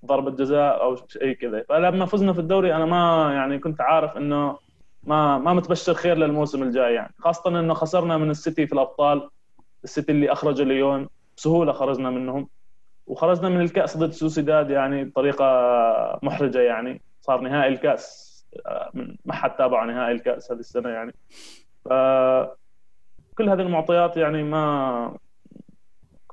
ضربة 0.06 0.32
جزاء 0.32 0.82
أو 0.82 0.96
شيء 1.08 1.34
كذا. 1.34 1.64
فلما 1.70 2.06
فزنا 2.06 2.34
في 2.34 2.40
الدوري 2.40 2.76
أنا 2.76 2.86
ما 2.86 3.34
يعني 3.34 3.60
كنت 3.60 3.82
عارف 3.82 4.18
إنه 4.18 4.58
ما 5.04 5.38
ما 5.38 5.54
متبشر 5.54 5.94
خير 5.94 6.18
للموسم 6.18 6.64
الجاي 6.64 6.94
يعني. 6.94 7.14
خاصة 7.20 7.60
إنه 7.60 7.74
خسرنا 7.74 8.18
من 8.18 8.30
السيتي 8.30 8.68
في 8.68 8.74
الأبطال 8.74 9.30
السيتي 9.84 10.12
اللي 10.12 10.32
اخرج 10.32 10.62
ليون 10.62 11.10
بسهولة 11.38 11.72
خرجنا 11.72 12.10
منهم. 12.10 12.50
وخرجنا 13.08 13.50
من 13.50 13.62
الكأس 13.62 13.98
ضد 13.98 14.12
سوسيداد 14.12 14.70
يعني 14.70 15.04
بطريقة 15.04 15.46
محرجة 16.24 16.60
يعني. 16.60 17.02
صار 17.22 17.42
نهائي 17.42 17.74
الكأس 17.74 18.36
آه، 18.66 18.92
ما 19.26 19.34
حد 19.34 19.56
تابع 19.56 19.86
نهائي 19.86 20.12
الكأس 20.12 20.52
هذه 20.52 20.60
السنة 20.60 20.90
يعني. 20.90 21.14
ف 21.86 21.90
كل 23.38 23.50
هذه 23.50 23.62
المعطيات 23.62 24.18
يعني 24.18 24.44
ما 24.44 25.18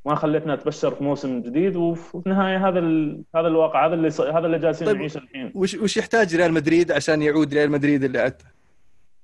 ما 0.06 0.14
خلتنا 0.14 0.54
نستبشر 0.54 0.94
في 0.94 1.04
موسم 1.04 1.42
جديد 1.42 1.76
وفي 1.76 2.14
النهاية 2.26 2.68
هذا 2.68 2.78
ال... 2.78 3.22
هذا 3.34 3.46
الواقع 3.46 3.86
هذا 3.86 3.94
اللي 3.94 4.10
ص... 4.10 4.20
هذا 4.20 4.46
اللي 4.46 4.58
جالسين 4.58 4.86
طيب، 4.86 4.96
نعيشه 4.96 5.18
الحين 5.18 5.52
وش 5.54 5.74
وش 5.74 5.96
يحتاج 5.96 6.36
ريال 6.36 6.52
مدريد 6.52 6.92
عشان 6.92 7.22
يعود 7.22 7.54
ريال 7.54 7.70
مدريد 7.70 8.04
اللي 8.04 8.18
عدته؟ 8.18 8.44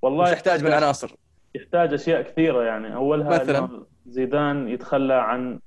والله 0.03 0.25
وش 0.25 0.33
يحتاج 0.33 0.65
من 0.65 0.73
عناصر؟ 0.73 1.15
يحتاج 1.55 1.93
أشياء 1.93 2.23
كثيرة 2.23 2.63
يعني 2.63 2.95
أولها 2.95 3.29
مثلاً؟ 3.29 3.85
زيدان 4.07 4.69
يتخلى 4.69 5.15
عن 5.15 5.59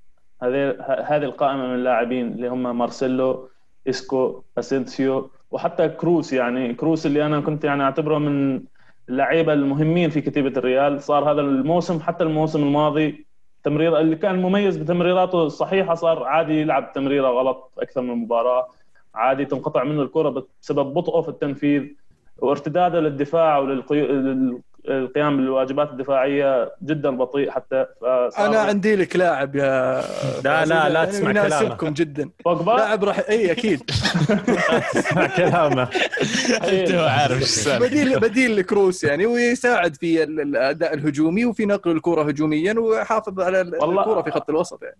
هذه 0.43 0.76
هذه 1.07 1.24
القائمة 1.24 1.68
من 1.68 1.76
اللاعبين 1.76 2.28
اللي 2.28 2.47
هم 2.47 2.78
مارسيلو 2.78 3.49
إسكو 3.89 4.43
أسينسيو 4.57 5.32
وحتى 5.51 5.89
كروس 5.89 6.34
يعني 6.34 6.74
كروس 6.74 7.05
اللي 7.05 7.26
أنا 7.26 7.41
كنت 7.41 7.64
يعني 7.64 7.84
أعتبره 7.84 8.18
من 8.18 8.62
اللعيبة 9.09 9.53
المهمين 9.53 10.09
في 10.09 10.22
كتيبة 10.22 10.53
الريال 10.57 11.01
صار 11.03 11.32
هذا 11.32 11.41
الموسم 11.41 11.99
حتى 11.99 12.24
الموسم 12.24 12.64
الماضي 12.64 13.26
تمرير 13.64 13.99
اللي 13.99 14.16
كان 14.16 14.41
مميز 14.41 14.78
بتمريراته 14.78 15.43
الصحيحه 15.43 15.95
صار 15.95 16.24
عادي 16.24 16.62
يلعب 16.62 16.93
تمريرة 16.93 17.28
غلط 17.28 17.72
أكثر 17.80 18.01
من 18.01 18.16
مباراة. 18.16 18.68
عادي 19.16 19.45
تنقطع 19.45 19.84
منه 19.84 20.01
الكرة 20.01 20.45
بسبب 20.62 20.93
بطئه 20.93 21.22
في 21.22 21.30
التنفيذ 21.30 21.88
وارتداده 22.38 22.99
للدفاع 22.99 23.59
وللقيام 24.90 25.38
بالواجبات 25.38 25.90
الدفاعية 25.90 26.72
جدا 26.84 27.10
بطيء 27.18 27.52
حتى 27.52 27.86
أنا 28.40 28.60
عندي 28.60 28.96
لك 28.96 29.16
لاعب 29.16 29.56
يا 29.56 30.02
لا، 30.44 30.66
لا، 30.66 30.90
لا 30.90 31.06
تسمع 31.06 31.30
يناسبكم 31.30 31.90
جدا. 31.90 32.30
بوجبا؟ 32.46 32.72
لاعب 32.72 33.04
راح 33.04 33.20
إي 33.30 33.52
أكيد. 33.52 33.82
اسمع 34.96 35.28
كلامه. 35.28 35.84
أنت 36.64 36.92
عارف 36.92 37.42
إيش 37.42 37.68
بديل 37.90 38.20
بديل 38.20 38.56
لكروس 38.58 39.04
يعني 39.04 39.26
ويساعد 39.26 39.96
في 39.96 40.24
ال- 40.24 40.42
الأداء 40.42 40.94
الهجومي 40.94 41.46
وفي 41.46 41.66
نقل 41.66 41.92
الكرة 41.92 42.22
هجوميا 42.24 42.74
ويحافظ 42.80 43.40
على 43.40 43.62
الكرة 43.62 44.22
في 44.22 44.32
خط 44.32 44.50
الوسط 44.50 44.84
يعني. 44.84 44.98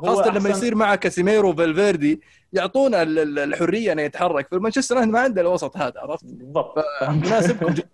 هو 0.00 0.06
خاصة 0.16 0.30
لما 0.38 0.48
يصير 0.50 0.74
مع 0.74 0.94
كاسيميرو 0.94 1.50
وفالفيردي 1.50 2.20
يعطونا 2.52 3.02
ال- 3.02 3.18
ال- 3.18 3.38
الحرية 3.38 3.92
إنه 3.92 4.02
يتحرك. 4.02 4.48
في 4.48 4.56
مانشستر 4.56 5.06
ما 5.06 5.20
عنده 5.20 5.40
الوسط 5.40 5.76
هذا 5.76 5.92
عرفت؟ 6.00 6.24
بالضبط. 6.24 6.84
يناسبكم 7.02 7.72
جدا. 7.74 7.88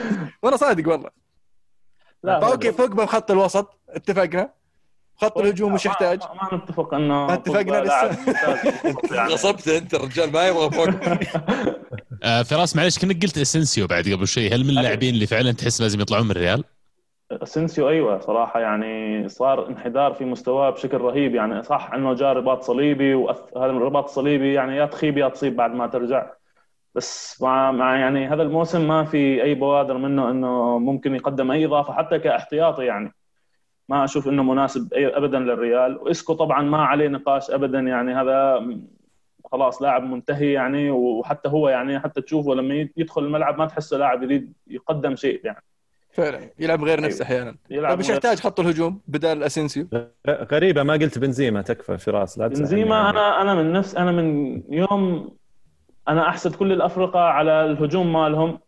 وأنا 0.42 0.56
صادق 0.56 0.88
والله 0.88 1.10
لا 2.22 2.40
ف 2.40 2.46
okay 2.46 2.72
فوق 2.72 2.86
بخط 2.86 3.30
الوسط 3.30 3.78
اتفقنا 3.88 4.50
خط 5.16 5.38
الهجوم 5.38 5.74
وش 5.74 5.86
يحتاج؟ 5.86 6.20
ما, 6.22 6.58
نتفق 6.58 6.94
إنه 6.94 7.26
ما 7.26 7.34
اتفقنا 7.34 7.84
لسه. 7.84 8.32
يعني. 8.32 9.32
غصبت 9.32 9.68
أنت 9.68 9.94
الرجال 9.94 10.32
ما 10.32 10.48
يبغى 10.48 10.70
فوق 10.70 10.88
آه 12.22 12.42
فراس 12.42 12.76
معلش 12.76 12.98
كنك 12.98 13.22
قلت 13.22 13.38
اسنسيو 13.38 13.86
بعد 13.86 14.08
قبل 14.08 14.26
شوي 14.26 14.48
هل 14.50 14.64
من 14.64 14.70
اللاعبين 14.70 15.14
اللي 15.14 15.26
فعلا 15.26 15.52
تحس 15.52 15.80
لازم 15.80 16.00
يطلعون 16.00 16.24
من 16.24 16.30
الريال؟ 16.30 16.64
اسنسيو 17.32 17.88
أيوه 17.88 18.20
صراحة 18.20 18.60
يعني 18.60 19.28
صار 19.28 19.68
انحدار 19.68 20.14
في 20.14 20.24
مستواه 20.24 20.70
بشكل 20.70 20.98
رهيب 20.98 21.34
يعني 21.34 21.62
صح 21.62 21.90
إنه 21.94 22.14
جاء 22.14 22.32
رباط 22.32 22.62
صليبي 22.62 23.14
وهذا 23.14 23.70
الرباط 23.70 24.04
الصليبي 24.04 24.54
يعني 24.54 24.76
يا 24.76 24.86
تخيب 24.86 25.18
يا 25.18 25.28
تصيب 25.28 25.56
بعد 25.56 25.70
ما 25.70 25.86
ترجع 25.86 26.30
بس 26.94 27.42
مع, 27.42 27.72
مع 27.72 27.96
يعني 27.96 28.28
هذا 28.28 28.42
الموسم 28.42 28.88
ما 28.88 29.04
في 29.04 29.42
أي 29.42 29.54
بوادر 29.54 29.96
منه 29.98 30.30
إنه 30.30 30.78
ممكن 30.78 31.14
يقدم 31.14 31.50
أي 31.50 31.64
إضافة 31.64 31.92
حتى 31.92 32.18
كاحتياطي 32.18 32.84
يعني. 32.84 33.14
ما 33.88 34.04
أشوف 34.04 34.28
إنه 34.28 34.42
مناسب 34.42 34.92
أي 34.94 35.06
ابدا 35.16 35.38
للريال. 35.38 35.98
وإسكو 35.98 36.34
طبعا 36.34 36.62
ما 36.62 36.82
عليه 36.84 37.08
نقاش 37.08 37.50
ابدا 37.50 37.78
يعني. 37.80 38.14
هذا 38.14 38.66
خلاص 39.52 39.82
لاعب 39.82 40.02
منتهي 40.02 40.52
يعني. 40.52 40.90
وحتى 40.90 41.48
هو 41.48 41.68
يعني 41.68 42.00
حتى 42.00 42.20
تشوفه 42.20 42.54
لما 42.54 42.88
يدخل 42.96 43.24
الملعب 43.24 43.58
ما 43.58 43.66
تحسه 43.66 43.96
لاعب 43.96 44.22
يريد 44.22 44.52
يقدم 44.66 45.16
شيء 45.16 45.40
يعني. 45.44 45.62
فعلا. 46.12 46.50
يلعب 46.58 46.84
غير 46.84 47.00
نفسه 47.00 47.24
أيوة. 47.24 47.36
أحيانا. 47.42 47.56
يلعب 47.70 47.90
طيب 47.90 47.98
إيش 47.98 48.06
غير- 48.06 48.16
يحتاج؟ 48.16 48.40
خط 48.40 48.60
الهجوم 48.60 49.00
بدل 49.08 49.42
أسينسيو؟ 49.42 49.86
غريبه 50.28 50.82
ما 50.82 50.92
قلت 50.92 51.18
بنزيما 51.18 51.62
تكفى 51.62 51.98
فراس. 51.98 52.38
لا 52.38 52.46
بنزيما. 52.46 53.10
أنا 53.10 53.42
أنا 53.42 53.54
من 53.54 53.72
نفس 53.72 53.96
أنا 53.96 54.12
من 54.12 54.60
يوم 54.68 55.30
أنا 56.10 56.28
احسد 56.28 56.54
كل 56.54 56.72
الأفرقة 56.72 57.20
على 57.20 57.64
الهجوم 57.64 58.12
مالهم 58.12 58.58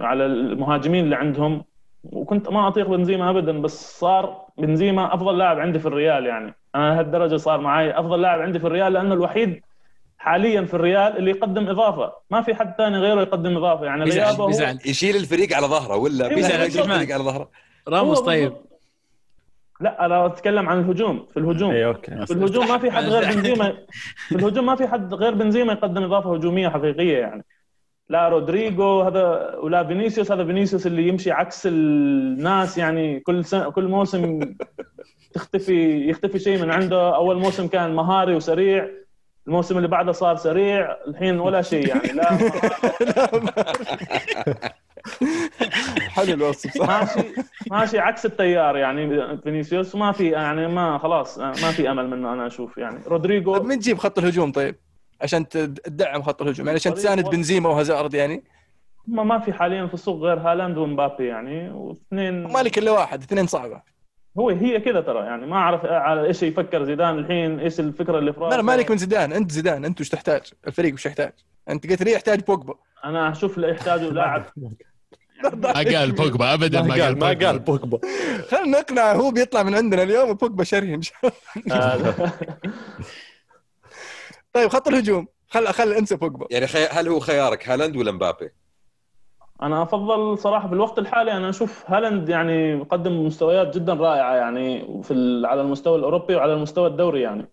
على 0.00 0.26
المهاجمين 0.26 1.04
اللي 1.04 1.16
عندهم. 1.16 1.64
وكنت 2.04 2.48
ما 2.48 2.68
أطيق 2.68 2.88
بنزيما 2.88 3.30
ابدا 3.30 3.60
بس 3.60 3.98
صار 4.00 4.42
بنزيما 4.58 5.14
أفضل 5.14 5.38
لاعب 5.38 5.58
عندي 5.58 5.78
في 5.78 5.86
الريال 5.86 6.26
يعني. 6.26 6.54
أنا 6.74 6.94
لهالدرجه 6.94 7.36
صار 7.36 7.60
معي 7.60 7.98
أفضل 8.00 8.20
لاعب 8.22 8.40
عندي 8.40 8.58
في 8.58 8.66
الريال 8.66 8.92
لأنه 8.92 9.14
الوحيد 9.14 9.62
حاليا 10.18 10.62
في 10.62 10.74
الريال 10.74 11.16
اللي 11.16 11.30
يقدم 11.30 11.68
إضافة. 11.68 12.12
ما 12.30 12.42
في 12.42 12.54
حد 12.54 12.74
ثاني 12.78 12.98
غيره 12.98 13.20
يقدم 13.20 13.56
إضافة 13.56 13.84
يعني. 13.84 14.04
بيزعل 14.04 14.24
غيابه 14.24 14.42
هو 14.42 14.46
بيزعل. 14.46 14.78
يشيل 14.86 15.16
الفريق 15.16 15.56
على 15.56 15.66
ظهره 15.66 15.96
ولا 15.96 16.24
أيوة، 16.24 16.34
بيزعل. 16.34 16.60
يشيل 16.60 16.82
الفريق 16.82 17.14
على 17.14 17.24
ظهره؟ 17.24 17.50
راموس 17.88 18.20
طيب. 18.20 18.52
لا 19.80 20.06
أنا 20.06 20.26
أتكلم 20.26 20.68
عن 20.68 20.78
الهجوم 20.78 21.26
في 21.30 21.36
الهجوم. 21.36 21.70
اي 21.70 21.86
okay. 21.86 22.26
في 22.26 22.32
الهجوم 22.32 22.68
ما 22.68 22.78
في 22.78 22.90
حد 22.90 23.04
غير 23.04 23.34
بنزيما 23.34 23.76
في 24.28 24.34
الهجوم 24.34 24.66
ما 24.66 24.74
في 24.76 24.88
حد 24.88 25.14
غير 25.14 25.34
بنزيما 25.34 25.72
يقدم 25.72 26.02
إضافة 26.02 26.34
هجومية 26.34 26.68
حقيقية 26.68 27.18
يعني. 27.18 27.44
لا 28.08 28.28
رودريجو 28.28 29.00
هذا 29.00 29.54
ولا 29.62 29.84
فينيسيوس 29.84 30.32
هذا 30.32 30.44
فينيسيوس 30.44 30.86
اللي 30.86 31.08
يمشي 31.08 31.30
عكس 31.30 31.66
الناس 31.66 32.78
يعني 32.78 33.20
كل 33.20 33.44
سنة 33.44 33.70
كل 33.70 33.88
موسم 33.88 34.54
تختفي 35.34 36.08
يختفي 36.08 36.38
شيء 36.38 36.62
من 36.62 36.70
عنده. 36.70 37.16
أول 37.16 37.36
موسم 37.38 37.66
كان 37.68 37.94
مهاري 37.94 38.34
وسريع 38.34 38.88
الموسم 39.46 39.76
اللي 39.76 39.88
بعده 39.88 40.12
صار 40.12 40.36
سريع 40.36 40.96
الحين 41.08 41.40
ولا 41.40 41.62
شيء 41.62 41.88
يعني. 41.88 42.12
لا. 42.12 42.38
حلو 46.16 46.34
الوصف 46.34 46.76
صح 46.78 46.88
ماشي 47.16 47.28
ماشي 47.70 47.98
عكس 47.98 48.26
التيار 48.26 48.76
يعني 48.76 49.36
فينيسيوس 49.38 49.94
ما 49.94 50.12
في 50.12 50.30
يعني 50.30 50.68
ما 50.68 50.98
خلاص 50.98 51.38
ما 51.38 51.52
في 51.52 51.90
أمل 51.90 52.10
منه 52.10 52.32
أنا 52.32 52.46
أشوف 52.46 52.78
يعني 52.78 52.98
رودريجو 53.06 53.56
طيب 53.56 53.64
مين 53.66 53.78
تجيب 53.78 53.98
خط 53.98 54.18
الهجوم 54.18 54.52
طيب؟ 54.52 54.76
عشان 55.20 55.48
تد- 55.48 55.78
تدعم 55.84 56.22
خط 56.22 56.42
الهجوم 56.42 56.66
يعني 56.66 56.76
عشان 56.78 56.94
تساند. 56.94 57.28
بنزيما 57.28 57.68
وهازارد 57.68 58.14
يعني 58.14 58.44
ما 59.06 59.22
ما 59.22 59.38
في 59.38 59.52
حاليا 59.52 59.86
في 59.86 59.94
السوق 59.94 60.22
غير 60.22 60.38
هالاند 60.38 60.78
ومبابي 60.78 61.26
يعني 61.26 61.70
واثنين 61.70 62.42
مالك 62.52 62.78
إلا 62.78 62.90
واحد 62.90 63.22
اثنين 63.22 63.46
صعبة 63.46 63.82
هو 64.38 64.48
هي 64.50 64.80
كذا 64.80 65.00
ترى 65.00 65.18
يعني 65.26 65.46
ما 65.46 65.56
أعرف 65.56 65.84
على 65.84 66.26
إيش 66.26 66.42
يفكر 66.42 66.84
زيدان 66.84 67.18
الحين 67.18 67.60
إيش 67.60 67.80
الفكرة 67.80 68.18
اللي 68.18 68.32
في 68.32 68.40
راسه 68.40 68.56
لا 68.56 68.62
مالك 68.62 68.90
من 68.90 68.96
زيدان 68.96 69.32
أنت 69.32 69.52
زيدان 69.52 69.84
أنت 69.84 70.00
وش 70.00 70.08
تحتاج؟ 70.08 70.42
الفريق 70.66 70.94
وش 70.94 71.06
يحتاج؟ 71.06 71.32
أنت 71.68 71.90
قلت 71.90 72.02
لي 72.02 72.12
يحتاج 72.12 72.40
بوجبا 72.44 72.74
أنا 73.04 73.30
أشوف 73.32 73.56
اللي 73.56 73.70
يحتاجه 73.70 74.10
لاعب 74.10 74.44
ما 75.44 75.72
قال 75.96 76.12
بوجبا 76.12 76.54
ابدا 76.54 76.82
ما 76.82 76.94
قال 76.94 77.18
ما. 77.18 77.26
قال 77.46 77.58
بوجبا. 77.58 77.98
خلينا 78.50 78.78
نقنع 78.80 79.12
هو 79.12 79.30
بيطلع 79.30 79.62
من 79.62 79.74
عندنا 79.74 80.02
اليوم 80.02 80.30
وبوجبا 80.30 80.64
شري 80.64 80.94
إن 80.94 81.02
شاء 81.02 81.16
الله. 81.56 81.76
آه، 81.76 82.12
طيب 84.52 84.68
خط 84.68 84.88
الهجوم. 84.88 85.26
خل 85.48 85.66
خل 85.66 85.92
انسى 85.92 86.16
بوجبا. 86.16 86.46
يعني 86.50 86.66
خي... 86.66 86.86
هل 86.86 87.08
هو 87.08 87.20
خيارك 87.20 87.68
هالاند 87.68 87.96
ولا 87.96 88.12
مبابي؟ 88.12 88.50
أنا 89.62 89.82
أفضل 89.82 90.38
صراحة 90.38 90.68
في 90.68 90.74
الوقت 90.74 90.98
الحالي 90.98 91.32
أنا 91.32 91.48
أشوف 91.50 91.84
هالاند 91.86 92.28
يعني 92.28 92.70
يقدم 92.70 93.26
مستويات 93.26 93.74
جدا 93.76 93.94
رائعة 93.94 94.34
يعني 94.34 95.00
في 95.02 95.10
ال- 95.10 95.46
على 95.46 95.60
المستوى 95.60 95.98
الأوروبي 95.98 96.34
وعلى 96.36 96.52
المستوى 96.54 96.86
الدوري 96.86 97.20
يعني. 97.20 97.50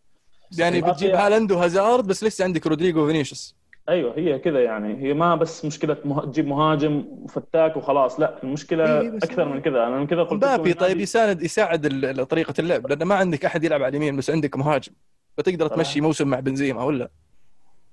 يعني. 0.58 0.82
بتجيب 0.82 1.16
هالاند 1.16 1.52
وهازارد 1.52 2.08
بس 2.08 2.24
لسه 2.24 2.44
عندك 2.46 2.68
رودريجو 2.68 3.04
وفينيسيوس. 3.04 3.57
أيوه 3.90 4.14
هي 4.18 4.40
كذا 4.40 4.60
يعني. 4.64 5.04
هي 5.04 5.14
ما 5.14 5.36
بس 5.36 5.66
مشكلة 5.66 5.98
مه... 6.06 6.26
تجيب 6.26 6.48
مهاجم 6.48 7.06
وفتاك 7.10 7.78
وخلاص 7.78 8.20
لا 8.20 8.44
المشكلة 8.44 9.02
إيه، 9.02 9.18
أكثر 9.18 9.46
من 9.46 9.62
كذا. 9.62 9.88
أنا 9.88 9.98
من 9.98 10.08
كذا 10.08 10.24
قلت 10.24 10.34
مبابي 10.34 10.74
طيب 10.74 11.00
يساند 11.00 11.42
يساعد 11.42 12.26
طريقة 12.30 12.54
اللعب 12.60 12.88
لأن 12.88 13.04
ما 13.04 13.16
عندك 13.16 13.46
أحد 13.46 13.64
يلعب 13.64 13.84
على 13.84 13.90
اليمين 13.90 14.18
بس 14.18 14.30
عندك 14.30 14.58
مهاجم. 14.58 14.92
فتقدر. 15.38 15.68
تمشي 15.68 16.02
موسم 16.02 16.28
مع 16.28 16.40
بنزيما 16.40 16.84
ولا؟ 16.84 17.10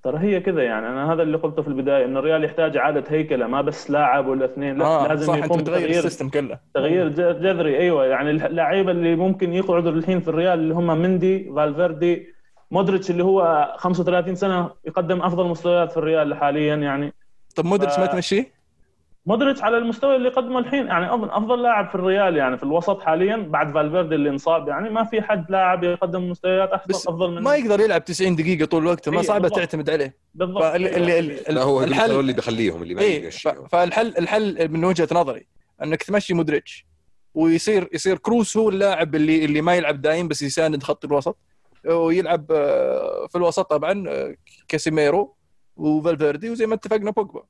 ترى 0.05 0.19
هي 0.19 0.41
كذا 0.41 0.63
يعني. 0.63 0.87
أنا 0.87 1.13
هذا 1.13 1.23
اللي 1.23 1.37
قلته 1.37 1.63
في 1.63 1.69
البداية 1.69 2.05
انه 2.05 2.19
الريال 2.19 2.45
يحتاج 2.45 2.77
اعاده 2.77 3.05
هيكلة 3.09 3.47
ما 3.47 3.61
بس 3.61 3.91
لاعب 3.91 4.27
ولا 4.27 4.45
اثنين 4.45 4.79
لا 4.79 4.85
آه 4.85 5.09
لازم 5.09 5.27
صح 5.27 5.35
أنت 5.35 5.45
يقوم 5.45 5.59
بتغير 5.59 5.79
بتغيير 5.79 5.99
ال 5.99 6.03
system 6.03 6.29
كله. 6.29 6.59
تغيير 6.75 7.09
جذري. 7.09 7.79
أيوه 7.79 8.07
يعني 8.07 8.31
اللعيبة 8.31 8.91
اللي 8.91 9.17
ممكن 9.17 9.53
يقعدوا 9.53 9.93
الحين 9.93 10.21
في 10.21 10.29
الريال 10.29 10.59
اللي 10.59 10.75
هم 10.75 10.87
مندي 10.87 11.53
فالفيردي 11.57 12.34
مودريتش 12.75 13.11
اللي 13.11 13.25
هو 13.25 13.75
35 13.79 14.35
سنة 14.35 14.71
يقدم 14.85 15.23
أفضل 15.23 15.47
مستويات 15.47 15.91
في 15.93 15.97
الريال 15.97 16.35
حاليا 16.35 16.75
يعني. 16.77 17.13
طب 17.57 17.65
مودريتش 17.65 17.99
ما 17.99 18.07
ف- 18.07 18.13
تمشيه؟ 18.13 18.53
مودريتش 19.27 19.63
على 19.63 19.79
المستوى 19.79 20.17
اللي 20.17 20.29
قدمه 20.29 20.59
الحين 20.59 20.87
يعني 20.87 21.15
أفضل, 21.15 21.31
أفضل 21.31 21.63
لاعب 21.63 21.89
في 21.89 21.95
الريال 21.95 22.37
يعني 22.37 22.57
في 22.57 22.63
الوسط 22.63 23.01
حاليا 23.01 23.37
بعد 23.37 23.75
فالفيردي 23.75 24.15
اللي 24.15 24.31
انصاب 24.31 24.69
يعني 24.69 24.91
ما 24.91 25.05
في 25.05 25.23
حد 25.23 25.51
لاعب 25.51 25.85
يقدم 25.85 26.31
مستويات 26.31 26.71
بس 26.89 27.07
أفضل 27.07 27.15
افضل 27.25 27.31
من 27.35 27.43
ما 27.43 27.55
يقدر 27.57 27.81
يلعب 27.81 28.05
90 28.05 28.37
دقيقة 28.37 28.65
طول 28.67 28.83
الوقت 28.83 29.09
ما 29.09 29.17
إيه، 29.17 29.23
صعبة 29.23 29.41
بالضبط. 29.41 29.59
تعتمد 29.59 29.91
عليه. 29.91 30.17
بالضبط. 30.35 30.63
فال- 30.63 30.87
اللي- 30.89 31.19
اللي- 31.19 31.37
لا 31.49 31.63
هو 31.63 31.83
الحل 31.85 32.11
اللي 32.21 32.33
بيخليهم 32.33 32.83
اللي 32.83 32.95
ما 32.95 33.03
إيه 33.03 33.21
ف- 33.21 33.25
يمشيهم 33.25 33.67
فالحل 33.69 34.15
الحل 34.19 34.69
من 34.69 34.85
وجهة 34.85 35.09
نظري 35.13 35.47
إنك 35.83 36.03
تمشي 36.03 36.35
مودريتش 36.35 36.87
ويصير 37.35 37.89
يصير 37.93 38.19
كروس 38.19 38.57
هو 38.57 38.69
اللاعب 38.69 39.15
اللي 39.15 39.45
اللي 39.45 39.61
ما 39.61 39.75
يلعب 39.75 40.01
دايم 40.01 40.29
بس 40.29 40.43
يساند 40.43 40.83
خط 40.83 41.05
الوسط. 41.05 41.37
ويلعب 41.87 42.47
آه، 42.53 43.27
في 43.27 43.39
الوسط 43.39 43.71
طبعا 43.71 44.05
آه، 44.09 44.35
كاسيميرو 44.69 45.37
وفالفيردي 45.77 46.51
وزي 46.51 46.67
ما 46.67 46.75
اتفقنا 46.75 47.11
بوجبا. 47.11 47.43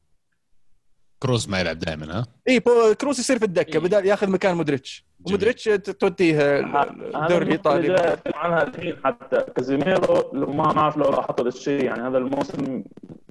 كروس 1.18 1.48
ما 1.48 1.60
يلعب 1.60 1.78
دائما 1.78 2.18
ها؟ 2.18 2.26
اي 2.48 2.60
كروس 3.00 3.18
يصير 3.18 3.38
في 3.38 3.44
الدكة 3.44 3.72
إيه. 3.74 3.78
بدال 3.78 4.06
ياخذ 4.06 4.30
مكان 4.30 4.56
مودريتش. 4.56 5.06
جميل. 5.20 5.32
مودريتش 5.38 5.64
ت- 5.64 5.90
توديه 5.90 6.58
الدوري 6.60 7.44
الإيطالي. 7.44 8.16
عنها 8.34 8.62
الحين 8.62 8.96
حتى 9.04 9.40
كازيميرو 9.56 10.30
لو 10.32 10.46
ما 10.52 10.72
ما 10.72 10.78
اعرف 10.80 10.96
لو 10.96 11.10
لاحظت 11.10 11.40
هذا 11.40 11.48
الشيء 11.48 11.84
يعني 11.84 12.02
هذا 12.08 12.18
الموسم 12.18 12.84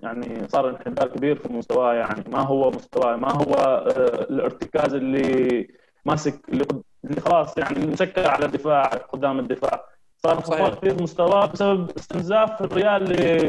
يعني 0.03 0.47
صار 0.47 0.69
انحدار 0.69 1.07
كبير 1.07 1.35
في 1.39 1.53
مستواه 1.53 1.93
يعني 1.93 2.23
ما 2.29 2.39
هو 2.39 2.71
مستواه 2.71 3.15
ما 3.15 3.31
هو 3.31 3.53
آه، 3.53 4.23
الارتكاز 4.29 4.93
اللي 4.93 5.67
ماسك 6.05 6.41
اللي 6.49 7.21
خلاص 7.21 7.57
يعني 7.57 7.87
مسكر 7.87 8.27
على 8.27 8.45
الدفاع 8.45 8.83
قدام 8.87 9.39
الدفاع. 9.39 9.85
صار 10.25 10.75
في 10.81 11.03
مستواه 11.03 11.45
بسبب 11.45 11.91
استنزاف 11.97 12.61
الريال 12.61 13.03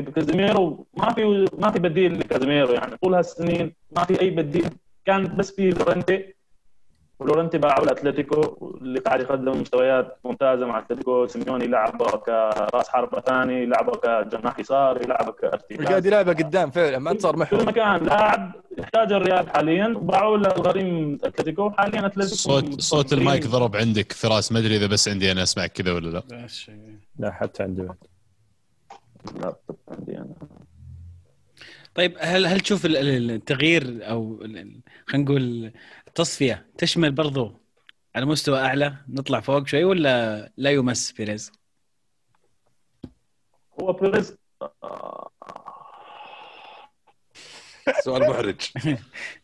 لكازيميرو. 0.08 0.86
ما 0.96 1.12
في 1.12 1.46
ما 1.58 1.70
في 1.70 1.78
بديل 1.78 2.18
لكازيميرو 2.18 2.72
يعني. 2.72 2.96
طول 2.96 3.14
هالسنين 3.14 3.74
ما 3.96 4.04
في 4.04 4.20
أي 4.20 4.30
بديل. 4.30 4.70
كان 5.04 5.36
بس 5.36 5.50
في 5.50 5.70
لورنتي 5.70 6.34
ولورنتي 7.24 7.58
باعوا 7.58 7.84
الاتلتيكو 7.84 8.40
اللي 8.82 9.00
قاعد 9.00 9.20
يقدم 9.20 9.60
مستويات 9.60 10.18
ممتازة 10.24 10.66
مع 10.66 10.78
أتلتيكو. 10.78 11.26
سيميوني 11.26 11.66
لعبه 11.66 12.06
كراس 12.06 12.88
حربه 12.88 13.20
ثاني 13.20 13.66
لعبه 13.66 13.92
كجناح 13.92 14.58
يسار 14.58 15.02
يلعبه 15.02 15.32
كارتكاز 15.32 15.86
قاعد 15.86 16.06
يلعبها 16.06 16.34
قدام 16.34 16.70
فعلا 16.70 16.98
ما 16.98 17.12
كل 17.14 17.36
محور. 17.38 17.66
مكان 17.66 18.04
لاعب 18.06 18.52
يحتاج 18.78 19.12
الريال 19.12 19.50
حاليا. 19.50 19.86
وباعوا 19.96 20.36
له 20.36 20.48
الغريم 20.48 21.18
أتلتيكو. 21.24 21.70
حاليا 21.70 22.06
أتلتيكو 22.06 22.34
صوت 22.34 22.80
صوت 22.80 23.12
المايك 23.12 23.46
ضرب 23.46 23.76
عندك 23.76 24.12
فراس 24.12 24.52
ما 24.52 24.58
أدري 24.58 24.76
إذا 24.76 24.86
بس 24.86 25.08
عندي 25.08 25.32
أنا 25.32 25.42
اسمعك 25.42 25.72
كذا 25.72 25.92
ولا 25.92 26.08
لا. 26.08 26.46
لا 27.18 27.30
حتى 27.32 27.62
عندي 27.62 27.88
اللابتوب 29.34 29.76
عندي 29.88 30.18
أنا. 30.18 30.34
طيب 31.94 32.14
هل 32.20 32.46
هل 32.46 32.60
تشوف 32.60 32.86
ال- 32.86 32.96
ال- 32.96 33.30
التغيير 33.30 33.98
أو 34.02 34.38
خلينا 35.06 35.24
نقول 35.24 35.72
التصفيه 36.14 36.66
تشمل 36.78 37.12
برضو 37.12 37.52
على 38.14 38.26
مستوى 38.26 38.58
أعلى 38.58 38.96
نطلع 39.08 39.40
فوق 39.40 39.66
شوي 39.66 39.84
ولا 39.84 40.52
لا 40.56 40.70
يمس 40.70 41.12
بيريز؟ 41.12 41.52
هو 43.80 43.92
بيريز 43.92 44.36
سؤال 48.04 48.30
محرج 48.30 48.60
آه 48.86 48.98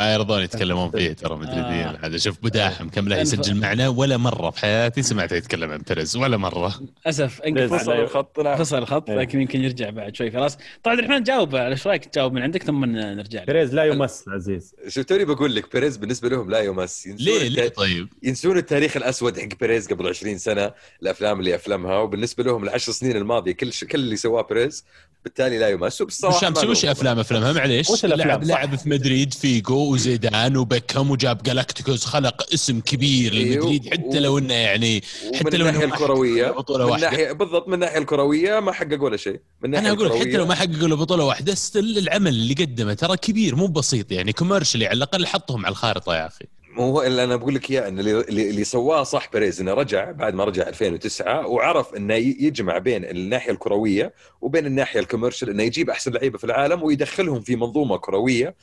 يرضون 0.00 0.42
يتكلمون 0.42 0.90
فيه 0.90 1.12
ترى 1.12 1.36
مدريديين 1.36 1.86
آه. 1.86 1.98
هذا 2.02 2.16
شوف 2.16 2.38
بداحم 2.42 2.88
كم 2.88 3.08
له 3.08 3.16
يسجل 3.16 3.54
معنا 3.60 3.88
ولا 3.88 4.16
مرة 4.16 4.50
في 4.50 4.60
حياتي 4.60 5.02
سمعته 5.02 5.36
يتكلم 5.36 5.70
عن 5.70 5.82
بيريز 5.88 6.16
ولا 6.16 6.36
مرة. 6.36 6.80
للأسف 7.06 7.40
فصل 7.74 7.92
الخط 7.92 8.40
فصل 8.40 8.78
الخط 8.78 9.10
إيه. 9.10 9.16
لكن 9.16 9.40
يمكن 9.40 9.60
يرجع 9.64 9.90
بعد 9.90 10.16
شوي 10.16 10.30
خلاص. 10.30 10.56
طيب 10.56 10.66
عبد 10.86 10.98
الرحمن 10.98 11.22
جاوب 11.22 11.56
على 11.56 11.68
إيش 11.68 11.86
رأيك 11.86 12.04
تجاوب 12.04 12.32
من 12.32 12.42
عندك؟ 12.42 12.62
ثم 12.62 12.84
نرجع 12.84 13.44
بيريز 13.44 13.74
لا 13.74 13.84
يمس 13.84 14.24
عزيز. 14.28 14.74
شوف 14.88 15.04
توني 15.04 15.24
بقول 15.24 15.54
لك 15.54 15.72
بيريز 15.72 15.96
بالنسبة 15.96 16.28
لهم 16.28 16.50
لا 16.50 16.60
يمس. 16.60 17.06
ينسون 17.06 17.26
ليه؟ 17.26 17.48
ليه؟ 17.48 17.68
طيب؟ 17.68 18.08
ينسون 18.22 18.58
التاريخ 18.58 18.96
الأسود 18.96 19.38
حق 19.40 19.48
بيريز 19.60 19.88
قبل 19.88 20.08
20 20.08 20.38
سنة 20.38 20.72
الأفلام 21.02 21.40
اللي 21.40 21.54
أفلمها 21.54 21.98
وبالنسبة 21.98 22.44
لهم 22.44 22.64
العشر 22.64 22.92
سنين 22.92 23.16
الماضية 23.16 23.52
كل 23.52 23.72
ش... 23.72 23.84
كل 23.84 23.98
اللي 23.98 24.16
سواه 24.16 24.42
بيريز 24.42 24.84
بالتالي 25.24 25.58
لا 25.58 25.68
يمس 25.68 26.00
وبالصراحة 26.00 26.40
شمس 26.40 26.64
ما 26.64 26.70
وش. 26.70 26.84
أفلام 26.84 27.18
افلامها 27.18 27.52
معليش 27.52 27.90
وش 27.90 28.04
الأفلام؟ 28.04 28.28
لعب. 28.28 28.44
لعب 28.44 28.76
في 28.76 28.88
مدريد 28.88 29.34
فيجو 29.34 29.92
وزيدان 29.92 30.56
وبيكهام 30.56 31.10
وجاب 31.10 31.42
جالاكتيكوس 31.42 32.04
خلق 32.04 32.46
اسم 32.54 32.80
كبير 32.80 33.32
إيه، 33.32 33.54
لمدريد 33.56 33.88
حتى 33.94 34.20
لو 34.20 34.38
إنه 34.38 34.54
يعني 34.54 35.02
حتى 35.34 35.56
لو 35.56 35.68
الناحية 35.68 35.86
ما 35.86 35.94
الكروية 35.94 36.46
حقق 36.46 36.56
بطولة 36.58 36.84
من 36.84 36.90
واحدة. 36.90 37.10
ناحيه 37.10 37.32
بالضبط 37.32 37.68
من 37.68 37.74
الناحيه 37.74 37.98
الكروية 37.98 38.60
ما 38.60 38.72
حقق 38.72 39.02
ولا 39.02 39.16
شيء 39.16 39.40
من 39.62 39.74
أنا 39.74 39.90
أقول 39.92 40.18
حتى 40.18 40.32
لو 40.36 40.46
ما 40.46 40.54
حققوا 40.54 40.88
له 40.88 40.96
بطولة 40.96 41.24
واحدة 41.24 41.54
still 41.54 41.98
العمل 41.98 42.28
اللي 42.32 42.54
قدمه 42.54 42.94
ترى 42.94 43.16
كبير 43.16 43.56
مو 43.56 43.66
بسيط 43.66 44.12
يعني 44.12 44.32
commercially 44.32 44.86
على 44.86 44.96
الأقل 44.96 45.26
حطهم 45.26 45.66
على 45.66 45.72
الخارطة 45.72 46.14
يا 46.16 46.26
أخي 46.26 46.44
هو 46.84 47.02
اللي 47.02 47.24
أنا 47.24 47.36
بقول 47.36 47.54
لك 47.54 47.70
إياه 47.70 47.88
إن 47.88 47.98
اللي, 47.98 48.20
اللي 48.20 48.50
اللي 48.50 48.64
سواه 48.64 49.02
صح 49.02 49.30
بيريز 49.32 49.60
إنه 49.60 49.74
رجع 49.74 50.10
بعد 50.10 50.34
ما 50.34 50.44
رجع 50.44 50.68
2009 50.68 51.46
وعرف 51.46 51.94
إنه 51.94 52.14
يجمع 52.14 52.78
بين 52.78 53.04
الناحية 53.04 53.52
الكروية 53.52 54.12
وبين 54.40 54.66
الناحية 54.66 55.00
ال 55.00 55.04
commercial 55.04 55.50
إنه 55.50 55.62
يجيب 55.62 55.90
أحسن 55.90 56.12
لعيبة 56.12 56.38
في 56.38 56.44
العالم 56.44 56.82
ويدخلهم 56.82 57.40
في 57.40 57.56
منظومة 57.56 57.96
كروية 57.96 58.54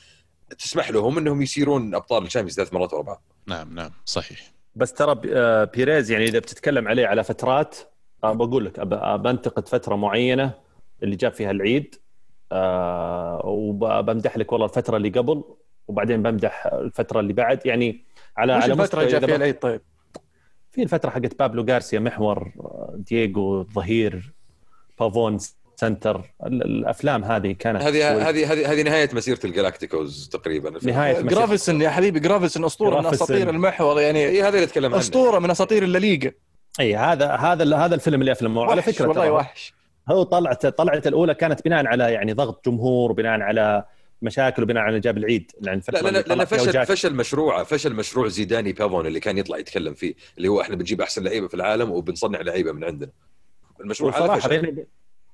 تسمح 0.58 0.90
لهم 0.90 1.18
إنهم 1.18 1.42
يصيرون 1.42 1.94
أبطال 1.94 2.24
الشامبيونز 2.24 2.56
ثلاث 2.56 2.72
مرات 2.72 2.92
ورا 2.92 3.02
بعض. 3.02 3.22
نعم 3.46 3.74
نعم 3.74 3.90
صحيح. 4.04 4.52
بس 4.76 4.92
ترى 4.92 5.20
آه، 5.34 5.64
بيريز 5.64 6.10
يعني 6.10 6.24
إذا 6.24 6.38
بتتكلم 6.38 6.88
عليه 6.88 7.06
على 7.06 7.24
فترات 7.24 7.76
بقول 8.24 8.64
لك 8.64 8.80
بنتقد 9.20 9.68
فترة 9.68 9.96
معينة 9.96 10.52
اللي 11.02 11.16
جاب 11.16 11.32
فيها 11.32 11.50
العيد 11.50 11.94
آه، 12.52 13.40
وبمدح 13.44 14.36
لك 14.36 14.52
والله 14.52 14.66
الفترة 14.66 14.96
اللي 14.96 15.08
قبل 15.08 15.44
وبعدين 15.88 16.22
بمدح 16.22 16.66
الفترة 16.66 17.20
اللي 17.20 17.32
بعد. 17.32 17.66
يعني 17.66 18.04
على 18.36 18.52
على 18.52 18.64
الفترة 18.64 18.82
مستوى 18.82 19.06
جاء 19.06 19.26
فيها 19.26 19.36
العيد 19.36 19.58
طيب؟ 19.58 19.80
في 20.70 20.82
الفترة 20.82 21.10
حقت 21.10 21.38
بابلو 21.38 21.64
غارسيا 21.70 21.98
محور 22.00 22.50
دييغو 22.94 23.62
ظهير 23.64 24.32
بافون 25.00 25.38
center 25.76 26.16
ال- 26.46 26.62
الأفلام 26.62 27.24
هذه 27.24 27.52
كانت 27.52 27.82
هذه 27.82 28.28
هذه 28.28 28.52
هذه 28.52 28.72
هذه 28.72 28.82
نهاية 28.82 29.08
مسيرة 29.12 29.38
الجلاكتيكوز 29.44 30.28
تقريبا. 30.32 30.70
نهاية 30.82 31.12
مسيرة. 31.12 31.28
جرافيسون 31.28 31.80
يا 31.80 31.90
حبيبي 31.90 32.20
جرافيسون 32.20 32.64
أسطورة 32.64 33.00
من. 33.00 33.06
أساطير 33.06 33.50
المحور 33.50 34.00
يعني. 34.00 34.26
اي 34.26 34.42
هذا 34.42 34.48
اللي 34.48 34.62
أتكلم 34.64 34.90
عنه. 34.92 34.98
أسطورة 34.98 35.38
من 35.38 35.50
أساطير 35.50 35.82
الليغا 35.82 36.30
اي 36.80 36.96
هذا 36.96 37.30
هذا 37.32 37.76
هذا 37.76 37.94
الفيلم 37.94 38.20
اللي 38.20 38.32
أفلمه. 38.32 38.64
على 38.64 38.82
فكرة 38.82 39.08
والله 39.08 39.30
وحش. 39.30 39.74
هو 40.08 40.22
طلعت 40.22 40.66
طلعت 40.66 41.06
الأولى 41.06 41.34
كانت 41.34 41.64
بناء 41.64 41.86
على 41.86 42.12
يعني 42.12 42.32
ضغط 42.32 42.68
جمهور 42.68 43.10
وبناء 43.10 43.40
على 43.40 43.84
مشاكل 44.22 44.62
وبناء 44.62 44.82
على 44.82 45.00
جاب 45.00 45.18
العيد 45.18 45.52
لأن 45.60 45.80
لا 45.92 45.98
لا 46.10 46.34
لا 46.34 46.44
فشل 46.44 46.68
وجاك- 46.68 46.86
فشل 46.88 47.14
مشروعه 47.14 47.64
فشل 47.64 47.94
مشروع 47.94 48.28
زيداني 48.28 48.72
بافون 48.72 49.06
اللي 49.06 49.20
كان 49.20 49.38
يطلع 49.38 49.58
يتكلم 49.58 49.94
فيه 49.94 50.14
اللي 50.38 50.48
هو 50.48 50.60
إحنا 50.60 50.76
بنجيب 50.76 51.00
أحسن 51.00 51.24
لعيبة 51.24 51.48
في 51.48 51.54
العالم 51.54 51.90
وبنصنع 51.90 52.40
لعيبة 52.40 52.72
من 52.72 52.84
عندنا. 52.84 53.10
المشروع 53.80 54.18
هذا 54.18 54.34
فشل. 54.34 54.48
بيني 54.60 54.86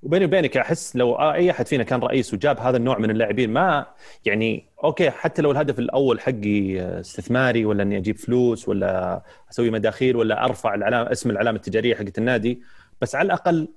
وبيني 0.02 0.24
وبينك 0.24 0.56
أحس 0.56 0.96
لو 0.96 1.14
أي 1.14 1.50
أحد 1.50 1.66
فينا 1.66 1.82
كان 1.84 2.00
رئيس 2.00 2.34
وجاب 2.34 2.58
هذا 2.60 2.76
النوع 2.76 2.98
من 2.98 3.10
اللاعبين 3.10 3.50
ما 3.52 3.86
يعني 4.24 4.66
okay 4.84 5.10
حتى 5.10 5.42
لو 5.42 5.50
الهدف 5.50 5.78
الأول 5.78 6.20
حقي 6.20 6.80
استثماري 7.00 7.64
ولا 7.64 7.82
إني 7.82 7.96
أجيب 7.98 8.16
فلوس 8.18 8.68
ولا 8.68 9.22
أسوي 9.50 9.70
مداخيل 9.70 10.16
ولا 10.16 10.44
أرفع 10.44 10.74
العلامه 10.74 11.12
اسم 11.12 11.30
العلامة 11.30 11.56
التجارية 11.56 11.94
حقت 11.94 12.18
النادي 12.18 12.62
بس 13.00 13.14
على 13.14 13.26
الأقل 13.26 13.68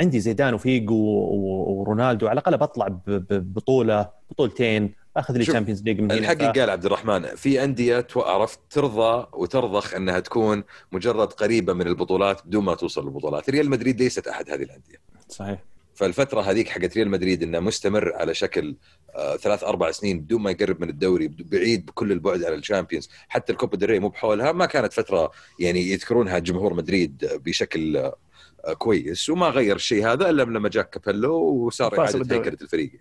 عندي 0.00 0.20
زيدان 0.20 0.54
وفيجو 0.54 0.94
ورونالدو 0.96 2.26
على 2.28 2.32
الأقل 2.40 2.56
بطلع 2.56 2.88
ببطولة 3.06 4.10
بطولتين 4.30 4.94
آخذ 5.16 5.34
لي 5.36 5.44
تشامبيونز 5.44 5.82
ليج 5.82 6.00
من 6.00 6.12
الحق 6.12 6.34
ف- 6.34 6.58
قال 6.58 6.70
عبد 6.70 6.84
الرحمن 6.84 7.22
في 7.22 7.64
أندية 7.64 8.06
عرفت 8.16 8.60
ترضى 8.70 9.26
وترضخ 9.32 9.94
إنها 9.94 10.20
تكون 10.20 10.64
مجرد 10.92 11.28
قريبة 11.32 11.72
من 11.72 11.86
البطولات 11.86 12.46
بدون 12.46 12.64
ما 12.64 12.74
توصل 12.74 13.04
للبطولات. 13.04 13.50
ريال 13.50 13.70
مدريد 13.70 14.00
ليست 14.02 14.28
أحد 14.28 14.50
هذه 14.50 14.62
الأندية. 14.62 14.96
صحيح. 15.28 15.58
فالفترة 15.94 16.40
هذيك 16.40 16.68
حقت 16.68 16.96
ريال 16.96 17.08
مدريد 17.08 17.42
انه 17.42 17.60
مستمر 17.60 18.12
على 18.14 18.34
شكل 18.34 18.76
آه 19.14 19.36
ثلاث 19.36 19.64
أربع 19.64 19.90
سنين 19.90 20.20
بدون 20.20 20.42
ما 20.42 20.50
يقرب 20.50 20.80
من 20.80 20.88
الدوري 20.88 21.28
بعيد 21.28 21.86
بكل 21.86 22.12
البعد 22.12 22.44
عن 22.44 22.52
الشامبيونز 22.52 23.10
حتى 23.28 23.52
الكوبا 23.52 23.76
دري 23.76 23.98
مو 23.98 24.08
بحولها 24.08 24.52
ما 24.52 24.66
كانت 24.66 24.92
فترة 24.92 25.30
يعني 25.60 25.80
يذكرونها 25.90 26.38
جمهور 26.38 26.74
مدريد 26.74 27.30
بشكل 27.44 27.96
آه 27.96 28.72
كويس 28.72 29.30
وما 29.30 29.48
غير 29.48 29.76
الشيء 29.76 30.06
هذا 30.06 30.30
إلا 30.30 30.42
لما 30.42 30.68
جاك 30.68 30.90
كابيلو 30.90 31.34
وصار 31.34 31.98
إعادة. 31.98 32.36
هيكلة 32.36 32.58
الفريق. 32.62 32.92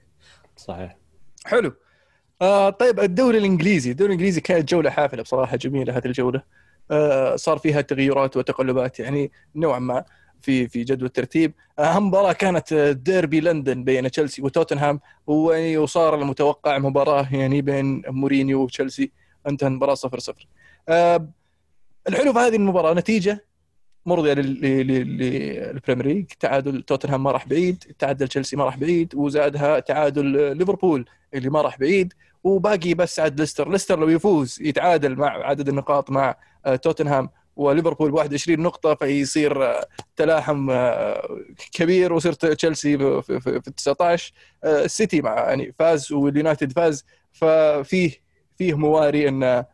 صحيح. 0.58 0.98
حلو. 1.46 1.74
آه 2.42 2.70
طيب 2.70 3.00
الدوري 3.00 3.38
الإنجليزي 3.38 3.92
الدوري 3.92 4.08
الإنجليزي 4.08 4.42
كانت 4.42 4.70
جولة 4.70 4.90
حافلة 4.90 5.24
بصراحة 5.24 5.58
جميلة 5.58 5.98
هذه 5.98 6.06
الجولة. 6.06 6.44
آه 6.92 7.36
صار 7.36 7.58
فيها 7.58 7.82
تغيرات 7.82 8.38
وتقلبات 8.38 9.00
يعني 9.00 9.32
نوعا 9.56 9.80
ما. 9.80 10.06
في 10.44 10.68
في 10.68 10.84
جدول 10.84 11.06
الترتيب. 11.06 11.54
أهم 11.80 12.08
مباراة 12.08 12.34
كانت 12.34 12.74
آه، 12.74 12.92
ديربي 12.92 13.40
لندن 13.42 13.84
بين 13.84 14.12
تشيلسي 14.12 14.42
وتوتنهام 14.42 15.00
وصار 15.28 16.16
المتوقع 16.22 16.78
مباراة 16.78 17.28
يعني 17.36 17.62
بين 17.62 18.02
مورينيو 18.08 18.64
وتشيلسي. 18.64 19.12
انتهى 19.48 19.68
المباراة 19.68 19.96
0 19.96 20.20
0 20.20 20.48
آه 20.90 21.28
الحلو 22.10 22.34
في 22.34 22.40
هذه 22.40 22.56
المباراة 22.56 22.94
نتيجة 22.94 23.46
مرضية 24.06 24.34
لل- 24.34 24.62
لل- 24.62 24.88
لل- 24.88 25.18
للبريمير 25.74 26.06
ليج. 26.08 26.26
تعادل 26.40 26.82
توتنهام 26.84 27.24
ما 27.24 27.32
راح 27.32 27.48
بعيد 27.48 27.84
تعادل 28.00 28.28
تشيلسي 28.28 28.56
ما 28.56 28.66
راح 28.66 28.78
بعيد 28.78 29.16
وزادها 29.16 29.80
تعادل 29.80 30.40
آه، 30.40 30.54
ليفربول 30.54 31.06
اللي 31.34 31.50
ما 31.50 31.62
راح 31.62 31.80
بعيد. 31.80 32.14
وباقي 32.44 32.94
بس 32.94 33.20
عاد 33.20 33.40
ليستر. 33.40 33.70
ليستر 33.72 34.00
لو 34.00 34.10
يفوز 34.10 34.58
يتعادل 34.62 35.16
مع 35.16 35.28
عدد 35.28 35.70
النقاط 35.70 36.10
مع 36.12 36.36
توتنهام. 36.82 37.30
وليفربول 37.56 38.12
ب 38.12 38.14
21 38.14 38.60
نقطة 38.60 38.96
فيصير 38.96 39.64
آه، 39.66 39.88
تلاحم 40.16 40.70
آه، 40.70 41.40
كبير 41.72 42.14
وصير 42.14 42.34
تشيلسي 42.34 42.98
في- 42.98 43.22
في 43.22 43.40
في- 43.40 43.62
في 43.62 43.72
19 43.72 44.34
آه، 44.64 44.84
السيتي 44.86 45.22
مع 45.22 45.36
يعني 45.50 45.74
فاز 45.80 46.12
واليونايتد 46.12 46.72
فاز. 46.72 47.06
ففيه 47.32 48.12
فيه 48.58 48.74
مواري 48.78 49.30
إن 49.30 49.66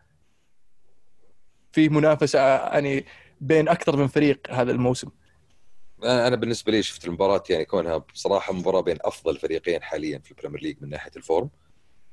فيه 1.71 1.89
منافسة 1.89 2.39
يعني 2.39 3.05
بين 3.41 3.69
أكثر 3.69 3.95
من 3.97 4.07
فريق 4.07 4.39
هذا 4.49 4.71
الموسم. 4.71 5.09
أنا 6.03 6.36
بالنسبة 6.36 6.71
لي 6.71 6.84
شفت 6.84 7.05
المباراة 7.05 7.43
يعني 7.49 7.65
كونها 7.65 7.97
بصراحة 7.97 8.53
مباراة 8.53 8.82
بين 8.82 8.97
أفضل 9.01 9.38
فريقين 9.38 9.84
حاليا 9.84 10.19
في 10.19 10.32
البريمير 10.32 10.61
ليج 10.61 10.77
من 10.82 10.89
ناحية 10.89 11.11
ال 11.18 11.23
form. 11.23 11.49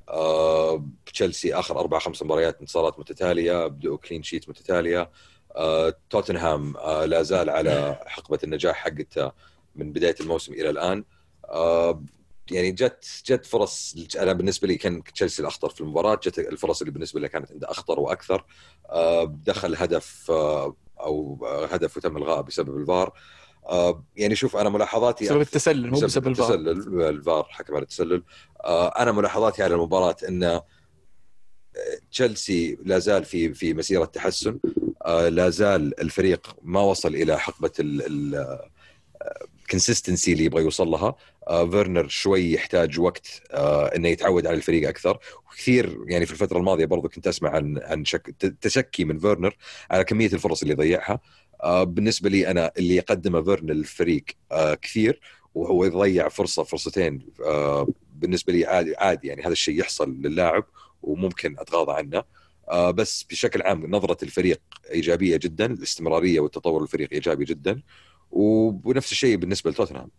آه، 0.09 0.87
تشيلسي 1.13 1.55
آخر 1.55 1.81
أربع 1.81 1.99
خمس 1.99 2.23
مباريات 2.23 2.61
انتصارات 2.61 2.99
متتالية 2.99 3.67
بدأوا 3.67 3.97
clean 3.97 4.23
sheet 4.23 4.49
متتالية. 4.49 5.01
آه، 5.01 5.11
توتنهام 6.11 6.77
آه، 6.77 7.05
لا 7.05 7.23
زال 7.23 7.51
على 7.51 7.99
حقبة 8.07 8.39
النجاح 8.45 8.77
حقته 8.77 9.33
من 9.75 9.93
بداية 9.93 10.17
الموسم 10.21 10.53
إلى 10.53 10.71
الآن. 10.71 11.05
آه، 11.45 12.03
يعني 12.51 12.73
جت 12.73 13.05
جت 13.27 13.47
فرص 13.47 13.95
أنا 14.19 14.33
بالنسبة 14.33 14.69
لي 14.69 14.77
كان 14.77 15.05
تشيلسي 15.05 15.43
الأخطر 15.43 15.69
في 15.69 15.81
المباراة 15.81 16.15
جت 16.15 16.39
الفرص 16.39 16.81
اللي 16.81 16.93
بالنسبة 16.93 17.21
لي 17.21 17.29
كانت 17.29 17.53
عنده 17.53 17.71
أخطر 17.71 18.01
وأكثر. 18.01 18.45
آه، 18.91 19.25
دخل 19.47 19.77
هدف 19.77 20.31
آه، 20.31 20.77
أو 21.01 21.47
هدف 21.71 21.97
وتم 21.97 22.17
الغائه 22.17 22.41
بسبب 22.41 22.77
الفار. 22.77 23.13
آه، 23.67 24.05
يعني 24.17 24.35
شوف 24.37 24.57
أنا 24.57 24.69
ملاحظاتي 24.69 25.25
بسبب 25.25 25.41
التسلل 25.41 25.91
مو 25.91 26.01
بسبب 26.01 26.27
الفار. 26.27 26.55
التسلل 26.55 27.03
الفار 27.03 27.47
حكم 27.51 27.75
على 27.75 27.83
التسلل. 27.83 28.23
آه، 28.65 28.89
أنا 28.89 29.13
ملاحظاتي 29.13 29.63
على 29.63 29.75
المباراة 29.75 30.17
إن 30.29 30.45
آه، 30.45 30.65
تشيلسي 32.11 32.79
لا 32.85 32.99
زال 32.99 33.25
في 33.25 33.55
في 33.55 33.75
مسيرة 33.75 34.05
تحسن. 34.05 34.59
آه، 35.07 35.29
لا 35.29 35.51
زال 35.51 36.01
الفريق 36.01 36.57
ما 36.63 36.81
وصل 36.81 37.15
إلى 37.15 37.39
حقبة 37.39 37.71
ال 39.63 39.68
consistency 39.68 40.33
اللي 40.33 40.45
يبغى 40.45 40.63
يوصل 40.63 40.89
لها. 40.89 41.15
آه، 41.49 41.71
فيرنر 41.71 42.09
شوي 42.09 42.53
يحتاج 42.53 43.01
وقت 43.01 43.43
آه، 43.51 43.87
إنه 43.87 44.09
يتعود 44.09 44.47
على 44.47 44.57
الفريق 44.57 44.89
أكثر. 44.89 45.19
وكثير 45.47 45.99
يعني 46.07 46.27
في 46.27 46.33
الفترة 46.33 46.59
الماضية 46.59 46.85
برضو 46.85 47.09
كنت 47.09 47.27
أسمع 47.27 47.51
عن 47.51 47.79
عن 47.83 48.05
شك 48.05 48.35
تشكي 48.61 49.05
من 49.05 49.19
فيرنر 49.19 49.57
على 49.91 50.05
كمية 50.05 50.33
الفرص 50.33 50.63
اللي 50.63 50.73
يضيعها 50.75 51.21
آه، 51.63 51.85
بالنسبة 51.85 52.29
لي 52.31 52.51
أنا 52.51 52.73
اللي 52.79 52.97
يقدمه 52.97 53.43
فيرنر 53.43 53.73
للفريق 53.73 54.25
آه، 54.53 54.75
كثير. 54.75 55.21
وهو 55.55 55.85
يضيع 55.85 56.29
فرصة 56.29 56.63
فرصتين 56.63 57.27
آه، 57.45 57.89
بالنسبة 58.15 58.53
لي 58.53 58.67
عادي 58.67 58.97
عادي 58.97 59.29
يعني 59.29 59.43
هذا 59.43 59.53
الشيء 59.53 59.81
يحصل 59.81 60.11
للاعب. 60.21 60.65
وممكن 61.07 61.59
أتغاضى 61.59 61.93
عنه. 61.93 62.23
آه، 62.71 62.91
بس 62.91 63.23
بشكل 63.23 63.63
عام 63.63 63.91
نظرة 63.91 64.17
الفريق 64.23 64.61
إيجابية 64.91 65.37
جدا 65.37 65.67
الاستمرارية 65.67 66.41
والتطور 66.41 66.83
الفريق 66.83 67.09
إيجابي 67.13 67.45
جدا 67.45 67.83
ونفس 68.31 69.13
الشيء 69.13 69.37
بالنسبة 69.37 69.71
لتوتنهام. 69.71 70.11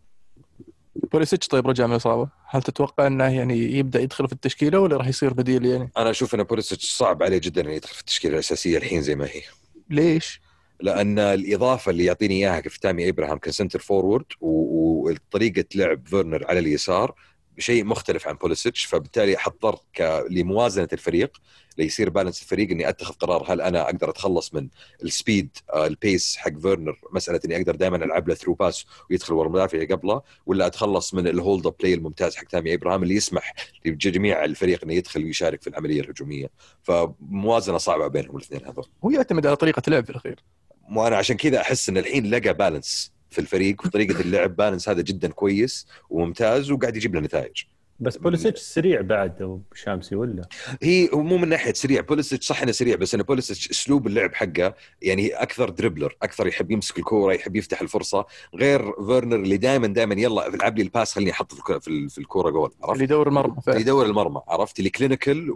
بوليسيتش 1.12 1.48
طيب 1.48 1.68
رجع 1.68 1.86
من 1.88 1.92
الإصابة. 1.92 2.30
هل 2.46 2.62
تتوقع 2.62 3.08
إنه 3.08 3.36
يعني 3.36 3.58
يبدأ 3.58 4.00
يدخل 4.02 4.28
في 4.28 4.34
التشكيلة 4.34 4.80
ولا 4.80 4.98
راح 4.98 5.08
يصير 5.08 5.34
بديل 5.34 5.66
يعني؟ 5.66 5.92
أنا 5.98 6.10
أشوف 6.10 6.36
إن 6.36 6.44
بوليسيتش 6.44 6.92
صعب 6.92 7.24
عليه 7.24 7.38
جدا 7.38 7.62
إنه 7.62 7.72
يدخل 7.72 7.94
في 7.94 8.00
التشكيلة 8.00 8.34
الأساسية 8.34 8.78
الحين 8.78 9.02
زي 9.02 9.16
ما 9.16 9.26
هي. 9.26 9.42
ليش؟ 9.90 10.42
لأن 10.80 11.20
الإضافة 11.20 11.90
اللي 11.90 12.06
يعطيني 12.06 12.34
إياها 12.36 12.62
في 12.62 12.80
تامي 12.80 13.10
ابراهام 13.10 13.38
ك 13.38 13.44
center 13.44 13.80
forward 13.80 14.26
وطريقة 14.42 15.66
لعب 15.76 16.08
فيرنر 16.08 16.46
على 16.48 16.60
اليسار 16.60 17.16
شيء 17.60 17.84
مختلف 17.86 18.28
عن 18.28 18.36
بوليسيتش 18.36 18.86
فبالتالي 18.86 19.38
حضر 19.38 19.76
ك- 19.94 20.26
لموازنه 20.30 20.88
الفريق 20.94 21.38
ليصير 21.78 22.10
balance 22.10 22.42
الفريق 22.42 22.72
إني 22.72 22.90
أتخذ 22.90 23.14
قرار 23.14 23.54
هل 23.54 23.62
أنا 23.62 23.82
أقدر 23.82 24.10
أتخلص 24.10 24.54
من 24.54 24.68
ال 25.04 25.13
speed 25.13 25.58
آه، 25.74 25.88
ال 25.88 25.98
pace 25.98 26.38
حق 26.38 26.52
فيرنر 26.60 27.00
مسألة 27.12 27.40
إني 27.46 27.58
أقدر 27.58 27.76
دائما 27.76 27.98
ألعب 27.98 28.28
له 28.28 28.36
through 28.36 28.54
pass 28.54 28.86
ويدخل 29.10 29.34
ورا 29.34 29.48
المدافع 29.48 29.86
قبله 29.86 30.22
ولا 30.46 30.68
أتخلص 30.68 31.14
من 31.14 31.28
ال 31.28 31.36
hold 31.36 31.68
up 31.68 31.76
play 31.80 31.94
الممتاز 31.94 32.36
حق 32.36 32.44
تامي 32.44 32.74
ابراهام 32.74 33.04
اللي 33.04 33.16
يسمح 33.16 33.54
لجميع 33.86 34.44
الفريق 34.46 34.84
إنه 34.84 34.94
يدخل 34.94 35.24
ويشارك 35.24 35.62
في 35.62 35.68
العملية 35.70 36.02
الهجومية. 36.02 36.50
فموازنة 36.84 37.78
صعبة 37.78 38.08
بينهم 38.08 38.38
الاثنين 38.38 38.66
هذول. 38.66 38.86
هو 39.06 39.10
يعتمد 39.10 39.48
على 39.48 39.56
طريقة 39.56 39.82
اللعب 39.88 40.04
في 40.04 40.10
الأخير. 40.10 40.44
وأنا 40.92 41.18
عشان 41.18 41.38
كذا 41.38 41.62
أحس 41.62 41.90
إن 41.90 41.98
الحين 41.98 42.30
لقى 42.30 42.54
balance 42.54 43.12
في 43.30 43.40
الفريق 43.42 43.86
وطريقه 43.86 44.22
اللعب. 44.22 44.56
balance 44.56 44.90
هذا 44.90 45.02
جدا 45.02 45.28
كويس 45.28 45.88
وممتاز 46.10 46.72
وقاعد 46.72 46.96
يجيب 46.96 47.16
له 47.16 47.22
نتائج. 47.22 47.64
بس 48.00 48.18
بوليسيتش 48.18 48.60
سريع 48.62 49.02
بعد 49.02 49.62
شامسي 49.76 50.16
ولا؟ 50.16 50.48
هي 50.84 51.10
مو 51.14 51.38
من 51.38 51.50
ناحية 51.50 51.74
سريع. 51.74 52.02
بوليسيتش 52.02 52.48
صح 52.48 52.62
إنه 52.62 52.72
سريع 52.72 52.96
بس 52.96 53.14
إنه 53.14 53.24
بوليسيتش 53.24 53.70
أسلوب 53.70 54.08
اللعب 54.08 54.36
حقه 54.36 54.74
يعني 55.02 55.28
أكثر 55.30 55.70
dribbler 55.70 56.16
أكثر 56.24 56.48
يحب 56.48 56.72
يمسك 56.72 57.00
الكورة 57.00 57.34
يحب 57.34 57.56
يفتح 57.56 57.82
الفرصة. 57.82 58.26
غير 58.56 58.92
فيرنر 59.06 59.36
اللي 59.36 59.58
دائما 59.58 59.88
دائما 59.88 60.16
يلا 60.16 60.48
العب 60.48 60.78
لي 60.78 60.84
ال 60.84 60.90
pass 60.90 61.14
خليني 61.14 61.32
أحط 61.32 61.54
في 61.54 61.60
الك- 61.60 61.82
في 61.82 61.88
ال- 61.88 62.10
في 62.10 62.18
الكورة 62.18 62.50
جول 62.50 62.70
اللي 62.70 62.88
عرفت 62.90 63.02
يدور 63.02 63.28
المرمى 63.28 63.56
اللي 63.68 63.82
يدور 63.82 64.06
المرمى. 64.06 64.42
عرفت؟ 64.48 64.80
اللي 64.80 64.90
clinical 64.90 65.52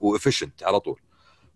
و 0.00 0.06
efficient 0.06 0.62
على 0.62 0.80
طول. 0.80 1.00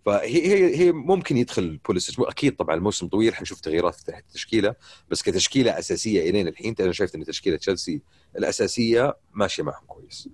فهي 0.06 0.46
هي 0.46 0.76
هي 0.76 0.92
ممكن 0.92 1.36
يدخل 1.36 1.78
بوليسيتش 1.88 2.20
أكيد 2.20 2.56
طبعا 2.56 2.74
الموسم 2.74 3.08
طويل 3.08 3.34
حنشوف 3.34 3.60
تغييرات 3.60 3.94
في 3.94 4.18
التشكيلة 4.18 4.74
بس 5.10 5.22
كتشكيلة 5.22 5.78
أساسية 5.78 6.30
إلين 6.30 6.48
الحين 6.48 6.74
أنا 6.80 6.92
شايف 6.92 7.14
إن 7.14 7.24
تشكيلة 7.24 7.56
تشيلسي 7.56 8.02
الأساسية 8.38 9.16
ماشية 9.34 9.62
معهم 9.62 9.84
كويس 9.86 10.28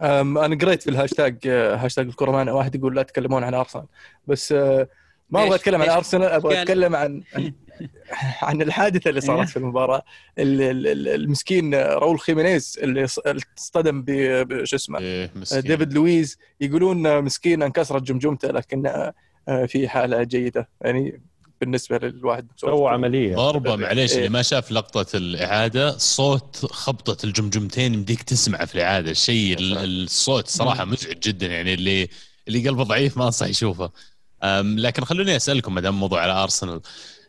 أنا 0.00 0.58
قريت 0.58 0.82
في 0.82 0.90
الهاشتاج 0.90 1.38
آه، 1.46 1.76
هاشتاج 1.76 2.06
الكورة 2.06 2.30
معنا 2.30 2.52
واحد 2.52 2.74
يقول 2.74 2.96
لا 2.96 3.02
تتكلمون 3.02 3.44
عن 3.44 3.54
أرسنال 3.54 3.86
بس 4.26 4.52
آه، 4.52 4.88
ما 5.30 5.42
أبغى؟ 5.42 5.54
أتكلم 5.54 5.82
عن؟ 5.82 5.88
أرسنال 5.88 6.28
أبغى 6.28 6.62
أتكلم 6.62 6.96
عن 6.96 7.22
عن- 8.42 8.62
الحادثة 8.62 9.08
اللي 9.10 9.20
صارت 9.20 9.48
في 9.48 9.56
المباراة 9.56 10.02
ال- 10.38 10.62
ال- 10.62 10.86
ال- 10.86 11.08
المسكين 11.08 11.74
آه، 11.74 11.86
راؤول 11.94 12.20
خيمينيز 12.20 12.78
اللي 12.82 13.06
اصطدم 13.58 14.02
ب- 14.02 14.48
بشو 14.48 14.76
اسمه؟ 14.76 14.98
إيه، 14.98 15.30
مسكين. 15.36 15.60
ديفيد 15.60 15.92
لويز. 15.92 16.38
يقولون 16.60 17.06
آه، 17.06 17.20
مسكين 17.20 17.62
انكسرت 17.62 18.02
جمجمته 18.02 18.48
لكن 18.48 18.86
آه، 18.86 19.14
آه، 19.48 19.66
في 19.66 19.88
حالة 19.88 20.22
جيدة. 20.22 20.68
يعني 20.80 21.20
بالنسبة 21.60 21.98
للواحد 21.98 22.46
سوى 22.56 22.90
عملية. 22.90 23.36
ضربة 23.36 23.76
معليش 23.76 24.12
إيه. 24.12 24.18
اللي 24.18 24.28
ما 24.28 24.42
شاف 24.42 24.72
لقطة 24.72 25.16
الإعادة 25.16 25.98
صوت 25.98 26.56
خبطة 26.70 27.26
الجمجمتين 27.26 27.94
يمديك 27.94 28.22
تسمعه 28.22 28.64
في 28.64 28.74
الإعادة. 28.74 29.10
الشيء 29.10 29.58
ال- 29.58 29.78
الصوت 30.04 30.48
صراحة 30.48 30.84
مزعج 30.84 31.18
جدا. 31.18 31.46
يعني 31.46 31.74
اللي 31.74 32.08
اللي 32.48 32.68
قلبه 32.68 32.82
ضعيف 32.84 33.16
ما 33.18 33.24
انصح 33.26 33.46
يشوفه. 33.46 33.90
لكن 34.62 35.04
خلوني 35.04 35.36
أسألكم 35.36 35.74
ما 35.74 35.80
دام 35.80 36.00
موضوع 36.00 36.20
على 36.22 36.32
أرسنال. 36.32 36.80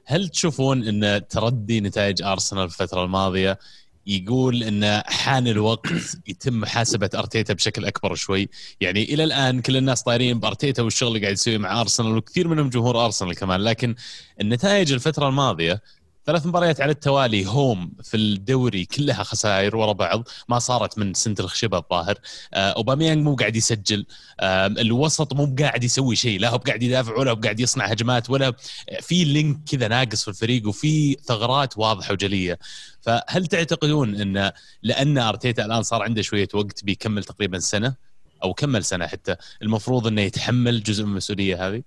هل 0.06 0.30
تشوفون 0.30 0.88
إن 0.88 1.28
تردي 1.28 1.82
نتائج 1.82 2.22
أرسنال 2.22 2.64
الفترة 2.64 3.04
الماضية 3.04 3.60
يقول 4.08 4.64
إن 4.64 5.02
حان 5.06 5.48
الوقت 5.48 5.90
يتم 6.28 6.60
محاسبة 6.60 7.10
أرتيتا 7.16 7.54
بشكل 7.54 7.86
أكبر 7.86 8.16
شوي؟ 8.16 8.50
يعني 8.82 9.04
إلى 9.04 9.24
الآن 9.24 9.62
كل 9.62 9.78
الناس 9.78 10.04
طايرين 10.04 10.40
بأرتيتا 10.40 10.84
والشغل 10.84 11.08
اللي 11.08 11.20
قاعد 11.20 11.34
يسويه 11.34 11.58
مع 11.58 11.82
أرسنال 11.82 12.18
وكثير 12.18 12.48
منهم 12.48 12.70
جمهور 12.70 13.06
أرسنال 13.06 13.36
كمان 13.36 13.62
لكن 13.62 13.96
النتائج 14.42 14.94
الفترة 14.94 15.28
الماضية 15.30 15.82
ثلاث 16.26 16.46
مباريات 16.46 16.82
على 16.82 16.92
التوالي 16.92 17.46
هوم 17.46 17.92
في 18.04 18.18
الدوري 18.18 18.86
كلها 18.86 19.24
خسائر 19.24 19.76
ورا 19.76 19.92
بعض 19.92 20.28
ما 20.50 20.60
صارت 20.60 20.98
من 20.98 21.14
سنة 21.14 21.36
الخشبة 21.40 21.78
الظاهر. 21.78 22.16
آه، 22.54 22.70
أوباميانج 22.70 23.24
مو 23.24 23.36
قاعد 23.36 23.56
يسجل. 23.56 24.06
آه، 24.40 24.68
الوسط 24.68 25.34
مو 25.34 25.56
قاعد 25.60 25.84
يسوي 25.84 26.16
شيء 26.16 26.40
لا 26.40 26.50
هو 26.50 26.58
قاعد 26.58 26.84
يدافع 26.84 27.18
ولا 27.18 27.32
هو 27.32 27.36
قاعد 27.36 27.60
يصنع 27.60 27.86
هجمات 27.86 28.30
ولا 28.30 28.54
في 29.02 29.24
لينك 29.24 29.58
كذا 29.72 29.88
ناقص 29.88 30.24
في 30.24 30.28
الفريق 30.28 30.68
وفي 30.68 31.14
ثغرات 31.14 31.78
واضحة 31.78 32.14
وجلية. 32.14 32.60
فهل 33.02 33.48
تعتقدون 33.48 34.16
إن 34.16 34.52
لأن 34.84 35.18
أرتيتا 35.18 35.66
الآن 35.66 35.84
صار 35.84 36.04
عنده 36.04 36.22
شوية 36.22 36.48
وقت 36.54 36.84
بيكمل 36.84 37.24
تقريبا 37.24 37.60
سنة؟ 37.60 37.96
أو 38.44 38.54
كمل 38.54 38.86
سنة 38.86 39.08
حتى 39.08 39.36
المفروض 39.62 40.08
إنه 40.08 40.22
يتحمل 40.22 40.84
جزء 40.84 41.04
من 41.04 41.10
المسؤولية 41.10 41.68
هذه؟ 41.68 41.84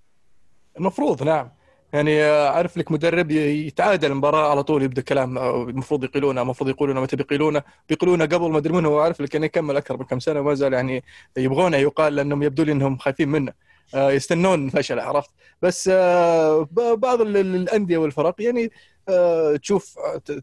المفروض 0.79 1.23
نعم. 1.23 1.51
يعني 1.93 2.23
عارف 2.25 2.77
لك 2.77 2.93
مدرب 2.93 3.31
يتعادل 3.31 4.11
المباراة 4.11 4.51
على 4.51 4.63
طول 4.63 4.83
يبدأ 4.83 5.03
كلام 5.03 5.39
المفروض 5.39 6.05
يقيلونه 6.05 6.43
المفروض 6.43 6.71
يقولونه 6.71 7.01
متى 7.01 7.17
بيقيلونه؟ 7.17 7.63
بيقيلونه 7.89 8.25
قبل 8.25 8.51
ما 8.51 8.59
أدري 8.59 8.73
من 8.73 8.87
هو 8.87 9.07
لك 9.21 9.37
إنه 9.37 9.47
يكمل 9.47 9.77
أكثر 9.77 9.97
من 9.97 10.05
كم 10.05 10.19
سنة 10.19 10.41
وما 10.41 10.55
زال 10.55 10.73
يعني 10.73 11.05
يبغونه 11.37 11.77
يقال 11.77 12.17
لأنهم 12.17 12.43
يبدو 12.43 12.63
لي 12.63 12.73
إنهم 12.73 12.97
خايفين 12.99 13.29
منه. 13.29 13.53
آه، 13.95 14.11
يستنون 14.13 14.69
فشل 14.71 15.01
عرفت؟ 15.01 15.31
بس 15.63 15.91
آه، 15.93 16.69
بعض 16.97 17.21
ال- 17.21 17.37
ال- 17.37 17.55
الأندية 17.57 17.99
والفرق 17.99 18.35
يعني 18.43 18.71
آه، 19.09 19.57
تشوف 19.57 19.95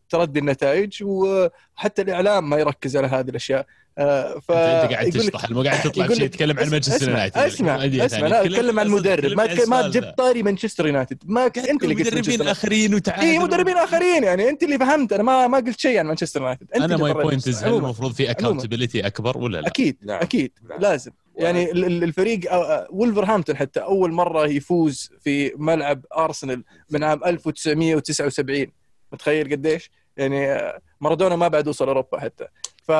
تردي 0.09 0.39
النتائج 0.39 1.03
وحتى 1.03 2.01
الإعلام 2.01 2.49
ما 2.49 2.57
يركز 2.57 2.97
على 2.97 3.07
هذه 3.07 3.29
الأشياء. 3.29 3.65
ف 3.97 4.51
انت 4.51 4.91
قاعد 4.93 5.07
لك- 5.07 5.13
تشطح 5.13 5.49
مو 5.49 5.61
قاعد 5.63 5.81
تطلع 5.81 6.05
بشيء 6.05 6.23
لك- 6.23 6.29
تتكلم 6.31 6.59
عن 6.59 6.69
مانشستر 6.69 7.09
يونايتد 7.09 7.37
أسمع 7.37 7.75
أسمع. 7.85 8.27
لا 8.27 8.41
تكلم- 8.43 8.53
أتكلم 8.55 8.79
عن 8.79 8.87
مدرب 8.87 9.19
تكلم 9.21 9.37
ما 9.69 9.81
ما 9.81 9.89
ذا. 9.89 10.13
طاري 10.17 10.43
مانشستر 10.43 10.87
يونايتد 10.87 11.17
ما 11.25 11.45
أنت 11.45 11.57
اللي 11.83 11.95
قلت 11.95 12.07
مدربين 12.13 12.47
آخرين 12.47 12.95
وتعادل 12.95 13.27
اي 13.27 13.39
مدربين 13.39 13.77
آخرين 13.77 14.23
يعني 14.23 14.49
أنت 14.49 14.63
اللي 14.63 14.77
فهمت 14.77 15.13
أنا 15.13 15.23
ما 15.23 15.47
ما 15.47 15.57
قلت 15.57 15.79
شيء 15.79 15.99
عن 15.99 16.05
مانشستر 16.05 16.41
يونايتد 16.41 16.67
أنت 16.75 16.83
أنا 16.83 16.97
my 16.97 17.13
point. 17.13 17.47
المفروض 17.63 18.13
في 18.13 18.31
accountability 18.31 19.07
أكبر 19.07 19.37
ولا 19.37 19.61
لا؟ 19.61 19.67
أكيد 19.67 19.97
نعم. 20.01 20.19
أكيد 20.21 20.51
نعم. 20.69 20.79
لازم 20.79 21.11
يعني 21.35 21.71
ال- 21.71 21.85
ال- 21.85 22.03
الفريق 22.03 22.51
آه، 22.51 22.63
آه، 22.73 22.87
ولفرهامبتون 22.91 23.57
حتى 23.57 23.79
أول 23.79 24.11
مرة 24.11 24.47
يفوز 24.47 25.09
في 25.23 25.51
ملعب 25.57 26.05
ارسنال 26.17 26.63
من 26.89 27.03
عام 27.03 27.23
1979 27.25 28.67
متخيل 29.13 29.51
قديش؟ 29.51 29.91
يعني 30.17 30.51
آه، 30.51 30.79
مارادونا 31.01 31.35
ما 31.35 31.47
بعد 31.47 31.67
وصل 31.67 31.87
أوروبا 31.87 32.19
حتى 32.19 32.45
ف 32.83 32.91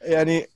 يعني 0.00 0.46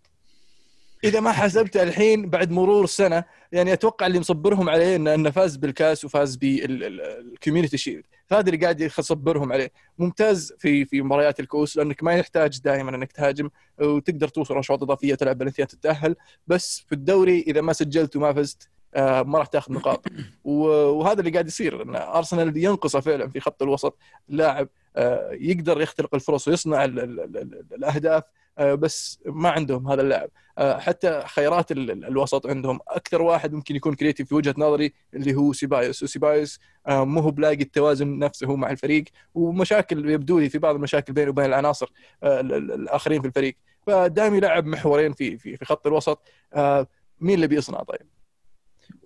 إذا 1.04 1.20
ما 1.20 1.32
حسبت 1.32 1.76
الحين 1.76 2.30
بعد 2.30 2.50
مرور 2.50 2.86
سنة 2.86 3.24
يعني 3.52 3.72
أتوقع 3.72 4.06
اللي 4.06 4.20
مصبرهم 4.20 4.68
عليه 4.68 4.96
انه 4.96 5.14
إنه 5.14 5.30
فاز 5.30 5.56
بالكاس 5.56 6.04
وفاز 6.04 6.36
بال 6.36 6.62
Community 6.62 7.76
Shield. 7.78 8.04
فهذا 8.26 8.46
اللي 8.50 8.56
قاعد 8.56 8.80
يصبرهم 8.80 9.52
عليه. 9.52 9.72
ممتاز 9.98 10.54
في 10.58 10.84
في 10.84 11.02
مباريات 11.02 11.40
الكؤوس 11.40 11.76
لأنك 11.76 12.02
ما 12.02 12.12
يحتاج 12.12 12.60
دائما 12.60 12.96
إنك 12.96 13.12
تهاجم 13.12 13.50
وتقدر 13.80 14.28
توصل 14.28 14.58
اشواط 14.58 14.82
اضافيه 14.82 15.14
تلعب 15.14 15.38
بلنتيات 15.38 15.70
تتأهل. 15.74 16.16
بس 16.46 16.84
في 16.88 16.94
الدوري 16.94 17.40
إذا 17.40 17.60
ما 17.60 17.72
سجلت 17.72 18.16
وما 18.16 18.32
فزت 18.32 18.68
آه، 18.94 19.22
ما 19.22 19.38
راح 19.38 19.46
تاخذ 19.46 19.72
نقاط. 19.72 20.06
وهذا 20.44 21.20
اللي 21.20 21.30
قاعد 21.30 21.46
يصير 21.46 21.82
إن 21.82 21.96
أرسنال 21.96 22.56
ينقصه 22.56 23.00
فعلا 23.00 23.28
في 23.30 23.40
خط 23.40 23.62
الوسط. 23.62 23.98
لاعب 24.28 24.68
آه، 24.96 25.30
يقدر 25.32 25.80
يخترق 25.80 26.14
الفرص 26.14 26.48
ويصنع 26.48 26.84
ال- 26.84 26.98
ال- 27.00 27.20
ال- 27.20 27.36
ال- 27.36 27.64
الأهداف. 27.74 28.22
بس 28.60 29.20
ما 29.26 29.50
عندهم 29.50 29.88
هذا 29.88 30.02
اللاعب 30.02 30.30
آه، 30.58 30.78
حتى 30.78 31.22
خيارات 31.26 31.72
ال- 31.72 31.90
ال- 31.90 32.04
الوسط 32.04 32.46
عندهم. 32.46 32.80
أكثر 32.88 33.22
واحد 33.22 33.52
ممكن 33.52 33.76
يكون 33.76 33.94
creative 33.94 34.28
في 34.28 34.34
وجهة 34.34 34.54
نظري 34.58 34.92
اللي 35.14 35.34
هو 35.34 35.52
سيبايوس. 35.52 36.02
وسيبايوس 36.02 36.60
آه، 36.86 37.04
مو 37.04 37.20
هو 37.20 37.30
بلاقي 37.30 37.54
التوازن 37.62 38.18
نفسه 38.18 38.56
مع 38.56 38.70
الفريق 38.70 39.04
ومشاكل 39.34 40.10
يبدو 40.10 40.38
لي 40.38 40.48
في 40.48 40.58
بعض 40.58 40.74
المشاكل 40.74 41.12
بينه 41.12 41.30
وبين 41.30 41.44
العناصر 41.44 41.92
آه، 42.22 42.40
ال- 42.40 42.52
ال- 42.54 42.72
الآخرين 42.72 43.20
في 43.20 43.26
الفريق. 43.26 43.56
فدائما 43.86 44.36
يلعب 44.36 44.66
محورين 44.66 45.12
في 45.12 45.38
في 45.38 45.64
خط 45.64 45.86
الوسط. 45.86 46.22
آه، 46.54 46.86
مين 47.20 47.34
اللي 47.34 47.46
بيصنع 47.46 47.82
طيب؟ 47.82 48.06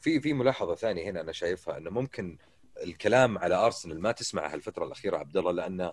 في 0.01 0.21
في 0.21 0.33
ملاحظة 0.33 0.75
ثانية 0.75 1.11
هنا 1.11 1.21
أنا 1.21 1.33
شايفها 1.33 1.79
إنه 1.79 1.91
ممكن 1.91 2.39
الكلام 2.83 3.39
على 3.39 3.55
أرسنال 3.55 4.01
ما 4.01 4.13
تسمعها 4.13 4.55
الفترة 4.55 4.85
الأخيرة 4.85 5.17
عبد 5.17 5.37
الله 5.37 5.53
لأن 5.53 5.93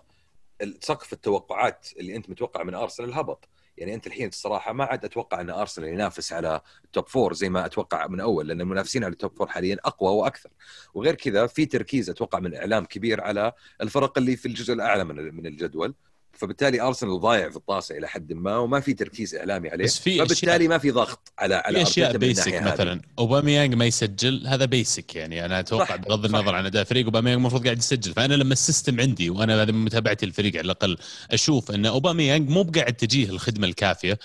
سقف 0.80 1.12
التوقعات 1.12 1.88
اللي 1.98 2.16
أنت 2.16 2.30
متوقع 2.30 2.62
من 2.62 2.74
أرسنال 2.74 3.14
هبط. 3.14 3.48
يعني 3.78 3.94
أنت 3.94 4.06
الحين 4.06 4.28
الصراحة 4.28 4.72
ما 4.72 4.84
عاد 4.84 5.04
أتوقع 5.04 5.40
أن 5.40 5.50
أرسنال 5.50 5.88
ينافس 5.88 6.32
على 6.32 6.60
ال 6.84 6.90
top 6.90 7.08
four 7.08 7.34
زي 7.34 7.48
ما 7.48 7.66
أتوقع 7.66 8.06
من 8.06 8.20
أول 8.20 8.48
لأن 8.48 8.60
المنافسين 8.60 9.04
على 9.04 9.12
ال 9.12 9.18
top 9.18 9.36
four 9.36 9.46
حاليا 9.48 9.76
أقوى 9.84 10.10
وأكثر. 10.10 10.50
وغير 10.94 11.14
كذا 11.14 11.46
في 11.46 11.66
تركيز 11.66 12.10
أتوقع 12.10 12.38
من 12.38 12.46
الاعلام 12.46 12.84
كبير 12.84 13.20
على 13.20 13.52
الفرق 13.80 14.18
اللي 14.18 14.36
في 14.36 14.48
الجزء 14.48 14.74
الأعلى 14.74 15.04
من 15.04 15.46
الجدول. 15.46 15.94
فبالتالي 16.38 16.80
ارسنال 16.80 17.20
ضايع 17.20 17.50
في 17.50 17.56
الطاسه 17.56 17.98
إلى 17.98 18.08
حد 18.08 18.32
ما 18.32 18.56
وما 18.56 18.80
في 18.80 18.94
تركيز 18.94 19.34
إعلامي 19.34 19.68
عليه 19.68 19.84
بس 19.84 19.98
في 19.98 20.18
فبالتالي 20.18 20.64
أشياء- 20.64 20.68
ما 20.68 20.78
في 20.78 20.90
ضغط 20.90 21.32
على 21.38 21.54
على 21.54 21.76
في 21.76 21.82
أشياء 21.82 22.16
basic. 22.16 22.62
مثلا. 22.62 23.00
اوباميانج 23.18 23.74
ما 23.74 23.84
يسجل 23.86 24.46
هذا 24.46 24.64
basic 24.64 25.14
يعني. 25.16 25.44
أنا 25.44 25.60
أتوقع 25.60 25.96
بغض. 25.96 26.24
النظر 26.24 26.54
عن 26.54 26.66
أداء 26.66 26.82
الفريق 26.82 27.04
اوباميانج 27.04 27.38
المفروض 27.38 27.64
قاعد 27.64 27.78
يسجل. 27.78 28.12
فأنا 28.12 28.34
لما 28.34 28.52
ال 28.52 28.59
system 28.59 29.00
عندي 29.00 29.30
وأنا 29.30 29.62
هذا 29.62 29.72
من 29.72 29.84
متابعتي 29.84 30.26
الفريق 30.26 30.52
على 30.56 30.64
الأقل 30.64 30.96
أشوف 31.30 31.70
إن 31.70 31.86
اوباميانج 31.86 32.48
مو 32.48 32.62
بقاعد 32.62 32.92
تجيه 32.94 33.28
الخدمة 33.30 33.66
الكافية. 33.66 34.18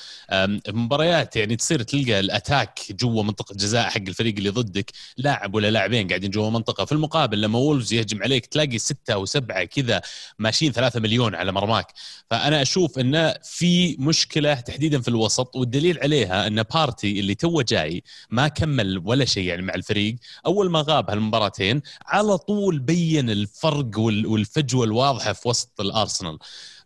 مباريات 0.67 1.35
يعني 1.35 1.55
تصير 1.55 1.81
تلقى 1.83 2.19
ال 2.19 2.28
attack 2.28 2.79
جوا 2.91 3.23
منطقة 3.23 3.55
جزاء 3.55 3.89
حق 3.89 3.97
الفريق 4.07 4.35
اللي 4.37 4.49
ضدك 4.49 4.91
لاعب 5.17 5.55
ولا 5.55 5.71
لاعبين 5.71 6.07
قاعدين 6.07 6.29
جوا 6.31 6.49
منطقة. 6.49 6.85
في 6.85 6.91
المقابل 6.91 7.41
لما 7.41 7.59
وولفز 7.59 7.93
يهجم 7.93 8.23
عليك 8.23 8.45
تلاقي 8.45 8.77
ستة 8.77 9.13
أو 9.13 9.25
سبعة 9.25 9.63
كذا 9.63 10.01
ماشيين 10.39 10.71
ثلاثة 10.71 10.99
مليون 10.99 11.35
على 11.35 11.51
مرماك. 11.51 11.87
فأنا 12.29 12.61
أشوف 12.61 12.99
انه 12.99 13.35
في 13.43 13.95
مشكلة 13.99 14.53
تحديدا 14.53 15.01
في 15.01 15.07
الوسط 15.07 15.55
والدليل 15.55 15.99
عليها 15.99 16.47
إن 16.47 16.63
بارتي 16.63 17.19
اللي 17.19 17.35
توه 17.35 17.63
جاي 17.63 18.03
ما 18.29 18.47
كمل 18.47 19.01
ولا 19.05 19.25
شيء 19.25 19.43
يعني 19.43 19.61
مع 19.61 19.73
الفريق. 19.73 20.15
أول 20.45 20.69
ما 20.71 20.83
غاب 20.87 21.09
هالمباراتين 21.09 21.81
على 22.05 22.37
طول 22.37 22.79
بين 22.79 23.29
الفرق 23.29 23.99
وال- 23.99 24.25
والفجوة 24.27 24.85
الواضحة 24.85 25.33
في 25.33 25.47
وسط 25.47 25.81
الأرسنال. 25.81 26.37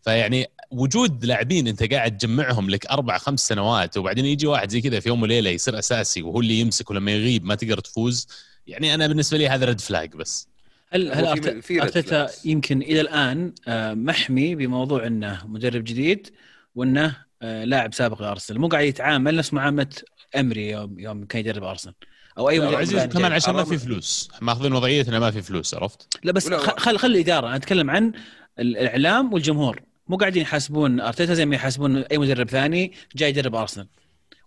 فيعني 0.03 0.47
وجود 0.71 1.25
لاعبين 1.25 1.67
أنت 1.67 1.93
قاعد 1.93 2.17
تجمعهم 2.17 2.69
لك 2.69 2.85
أربع 2.85 3.17
خمس 3.17 3.47
سنوات 3.47 3.97
وبعدين 3.97 4.25
يجي 4.25 4.47
واحد 4.47 4.69
زي 4.69 4.81
كذا 4.81 4.99
في 4.99 5.09
يوم 5.09 5.21
وليلة 5.21 5.49
يصير 5.49 5.79
أساسي 5.79 6.21
وهو 6.21 6.39
اللي 6.39 6.59
يمسك 6.59 6.89
ولما 6.89 7.11
يغيب 7.11 7.45
ما 7.45 7.55
تقدر 7.55 7.79
تفوز. 7.79 8.27
يعني 8.67 8.93
أنا 8.93 9.07
بالنسبة 9.07 9.37
لي 9.37 9.49
هذا 9.49 9.65
red 9.65 9.81
flag 9.81 10.15
بس. 10.15 10.47
هل 10.93 11.11
هل 11.11 11.27
ارتيتا. 11.81 12.29
يمكن 12.45 12.81
إلى 12.81 13.01
الآن 13.01 13.53
آه، 13.67 13.93
محمي 13.93 14.55
بموضوع 14.55 15.07
إنه 15.07 15.41
مدرب 15.47 15.83
جديد 15.83 16.27
وإنه 16.75 17.15
آه، 17.41 17.63
لاعب 17.63 17.93
سابق 17.93 18.21
لأرسنال 18.21 18.61
مو 18.61 18.67
قاعد 18.67 18.85
يتعامل 18.85 19.35
نفس 19.35 19.53
معاملة 19.53 19.87
أمري 20.35 20.69
يوم 20.69 20.99
يوم 20.99 21.25
كان 21.25 21.39
يدرب 21.39 21.63
أرسنال 21.63 21.95
أو 22.37 22.49
أي 22.49 22.59
مدرب 22.59 22.75
عزيز 22.75 23.03
كمان. 23.03 23.31
عشان 23.31 23.53
ما 23.53 23.63
في 23.63 23.77
فلوس. 23.77 24.29
ماخذين 24.41 24.73
وضعية 24.73 25.05
إنه 25.07 25.19
ما 25.19 25.31
في 25.31 25.41
فلوس 25.41 25.73
عرفت؟ 25.73 26.07
لا 26.23 26.31
بس 26.31 26.49
خل 26.53 26.97
خلي 26.97 27.13
الاداره 27.13 27.47
أنا 27.47 27.55
أتكلم 27.55 27.89
عن 27.89 28.11
الإعلام 28.59 29.33
والجمهور. 29.33 29.81
مو 30.07 30.17
قاعدين 30.17 30.41
يحاسبون 30.41 30.99
أرتيتا 30.99 31.33
زي 31.33 31.45
ما 31.45 31.55
يحاسبون 31.55 31.97
أي 31.97 32.17
مدرب 32.17 32.49
ثاني 32.49 32.93
جاي 33.15 33.29
يدرب 33.29 33.55
أرسنال. 33.55 33.87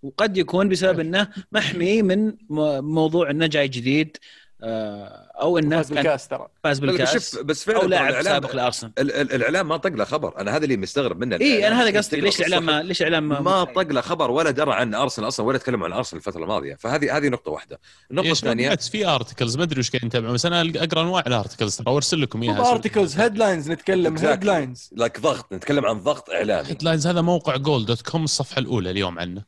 وقد 0.02 0.36
يكون 0.36 0.68
بسبب 0.68 1.00
إنه 1.00 1.28
محمي 1.52 2.02
من 2.02 2.32
موضوع 2.80 3.30
إنه 3.30 3.46
جاي 3.46 3.68
جديد 3.68 4.16
أو 4.62 5.58
انه 5.58 5.76
فاز 5.76 5.92
بالكاس 5.92 6.28
ترى. 6.28 6.48
فاز 6.64 6.78
بالكاس. 6.78 7.12
شوف 7.12 7.42
بس 7.42 7.64
فعلا 7.64 7.82
أو 7.82 7.86
لاعب 7.88 8.14
الإعلام- 8.14 8.24
سابق 8.24 8.56
لأرسنال. 8.56 8.92
ال- 8.98 9.12
ال- 9.12 9.32
الإعلام 9.32 9.68
ما 9.68 9.76
طق 9.76 9.90
له 9.90 10.04
خبر. 10.04 10.40
أنا 10.40 10.56
هذا 10.56 10.64
اللي 10.64 10.76
مستغرب 10.76 11.20
منه. 11.20 11.36
اي. 11.36 11.68
أنا 11.68 11.82
هذا 11.82 11.98
قصدي 11.98 12.20
ليش 12.20 12.38
الاعلام. 12.40 12.66
ما 12.66 12.82
ليش 12.82 13.02
الاعلام 13.02 13.28
ما 13.44 13.64
طق 13.64 13.82
له 13.92 14.00
خبر 14.00 14.30
ولا 14.30 14.50
درى 14.50 14.72
عن 14.72 14.94
أرسنال 14.94 15.28
أصلا 15.28 15.46
ولا 15.46 15.58
تكلموا 15.58 15.86
عن 15.86 15.92
أرسنال 15.92 16.20
الفترة 16.20 16.42
الماضية. 16.42 16.74
فهذه 16.74 17.16
هذه 17.16 17.28
نقطة 17.28 17.50
واحدة. 17.50 17.80
النقطه 18.10 18.30
الثانية 18.32 18.74
في 18.76 19.06
articles 19.06 19.56
ما 19.56 19.62
أدري 19.62 19.80
وش 19.80 19.90
قاعدين 19.90 20.08
نتابعه 20.08 20.32
بس 20.32 20.46
أنا 20.46 20.60
أقرأ 20.76 21.02
أنواع 21.02 21.22
ال 21.26 21.32
articles 21.32 21.76
ترى 21.76 21.94
ارسل 21.94 22.22
لكم 22.22 22.42
إياها. 22.42 22.70
articles 22.72 23.18
headlines 23.20 23.70
نتكلم. 23.70 24.18
headlines 24.18 24.90
لك 24.96 25.20
ضغط 25.20 25.52
نتكلم 25.52 25.86
عن 25.86 25.98
ضغط 25.98 26.30
إعلامي. 26.30 26.68
headlines 26.68 27.06
هذا 27.06 27.20
موقع 27.20 27.56
Goal.com 27.56 28.24
الصفحة 28.24 28.58
الأولى 28.58 28.90
اليوم 28.90 29.18
عنه. 29.18 29.42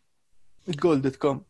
جول 0.68 1.02
دوت 1.02 1.16
كوم 1.16 1.42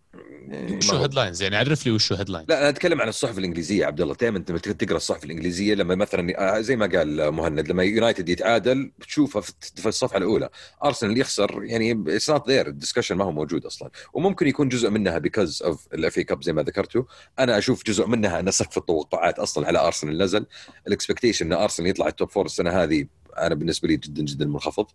وشو 0.77 0.97
headlines 0.97 1.43
يعني 1.43 1.57
عرف 1.57 1.87
لي 1.87 1.93
وشو 1.93 2.15
headline 2.15 2.47
لا 2.49 2.59
أنا 2.59 2.69
أتكلم 2.69 3.01
عن 3.01 3.09
الصحف 3.09 3.39
الإنجليزية 3.39 3.87
عبد 3.87 4.01
الله. 4.01 4.15
دائما 4.15 4.39
أنت 4.39 4.53
تقرأ 4.53 4.97
الصحف 4.97 5.25
الإنجليزية 5.25 5.75
لما 5.75 5.95
مثلا 5.95 6.57
آه، 6.57 6.61
زي 6.61 6.77
ما 6.77 6.87
قال 6.87 7.31
مهند 7.31 7.69
لما 7.69 7.83
يونايتد 7.83 8.29
يتعادل 8.29 8.93
بتشوفها 8.99 9.43
في 9.43 9.53
في 9.77 9.89
الصفحة 9.89 10.19
الأولى. 10.19 10.49
أرسنال 10.85 11.19
يخسر 11.19 11.65
يعني 11.65 12.05
it's 12.09 12.31
not 12.31 12.49
there 12.49 12.67
ال 12.67 12.71
discussion 12.71 13.15
ما 13.17 13.25
هو 13.25 13.33
موجود 13.33 13.67
أصلا. 13.67 13.91
وممكن 14.13 14.47
يكون 14.47 14.69
جزء 14.69 14.91
منها 14.91 15.19
because 15.19 15.63
of 15.63 15.87
ال 15.95 16.19
FA 16.19 16.25
Cup 16.25 16.43
زي 16.43 16.53
ما 16.53 16.63
ذكرتوا 16.63 17.03
أنا 17.39 17.59
أشوف 17.59 17.85
جزء 17.85 18.07
منها 18.07 18.41
ان 18.41 18.51
سقف 18.51 18.79
التوقعات 18.79 19.39
أصلا 19.39 19.67
على 19.67 19.79
أرسنال 19.79 20.19
نزل. 20.19 20.47
ال 20.87 20.92
expectation 20.92 21.47
إن 21.47 21.53
أرسنال 21.53 21.89
يطلع 21.89 22.09
ال 22.09 22.14
top 22.14 22.31
four 22.31 22.47
السنة 22.47 22.71
هذه 22.71 23.07
أنا 23.39 23.55
بالنسبة 23.55 23.89
لي 23.89 23.97
جدا 23.97 24.23
جدا 24.23 24.47
منخفض. 24.47 24.87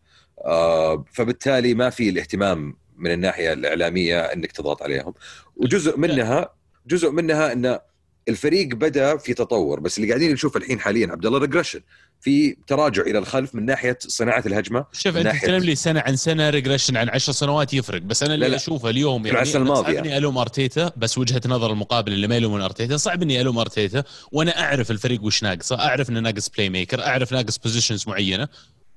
آه 0.45 1.05
فبالتالي 1.13 1.73
ما 1.73 1.89
في 1.89 2.09
الاهتمام 2.09 2.82
من 2.97 3.11
الناحية 3.11 3.53
الإعلامية 3.53 4.19
إنك 4.21 4.51
تضغط 4.51 4.83
عليهم 4.83 5.13
وجزء 5.57 5.97
منها 5.97 6.49
جزء 6.87 7.11
منها 7.11 7.51
إن 7.53 7.79
الفريق 8.29 8.67
بدأ 8.75 9.17
في 9.17 9.33
تطور 9.33 9.79
بس 9.79 9.97
اللي 9.97 10.09
قاعدين 10.09 10.31
نشوف 10.33 10.57
الحين 10.57 10.79
حاليا 10.79 11.11
عبد 11.11 11.25
الله 11.25 11.39
regression 11.39 11.81
في 12.21 12.55
تراجع 12.67 13.01
إلى 13.03 13.17
الخلف 13.19 13.55
من 13.55 13.65
ناحية 13.65 13.97
صناعة 14.01 14.43
الهجمة 14.45 14.85
شوف 14.91 15.17
أنت 15.17 15.27
تتكلم 15.35 15.63
لي 15.63 15.75
سنة 15.75 15.99
عن 16.05 16.15
سنة 16.15 16.49
ريجريشن 16.49 16.97
عن 16.97 17.09
10 17.09 17.33
سنوات 17.33 17.73
يفرق 17.73 18.01
بس 18.01 18.23
أنا 18.23 18.33
اللي 18.33 18.45
لا، 18.45 18.51
لا. 18.51 18.55
أشوفه 18.57 18.89
اليوم 18.89 19.27
الماضية. 19.27 19.73
صعب 19.93 20.05
اني 20.05 20.17
ألوم 20.17 20.37
أرتيتا 20.37 20.91
بس 20.97 21.17
وجهة 21.17 21.41
نظر 21.45 21.71
المقابل 21.71 22.13
اللي 22.13 22.27
ما 22.27 22.35
يلومون 22.35 22.61
أرتيتا 22.61 22.97
صعب 22.97 23.21
اني 23.21 23.41
ألوم 23.41 23.57
أرتيتا 23.57 24.03
وأنا 24.31 24.61
أعرف 24.61 24.91
الفريق 24.91 25.23
وش 25.23 25.43
ناقصه 25.43 25.79
أعرف 25.79 26.09
إنه 26.09 26.19
ناقص 26.19 26.49
بلاي 26.49 26.69
ميكر 26.69 27.03
أعرف 27.03 27.31
ناقص 27.31 27.57
بوزيشنز 27.57 28.07
معينة 28.07 28.47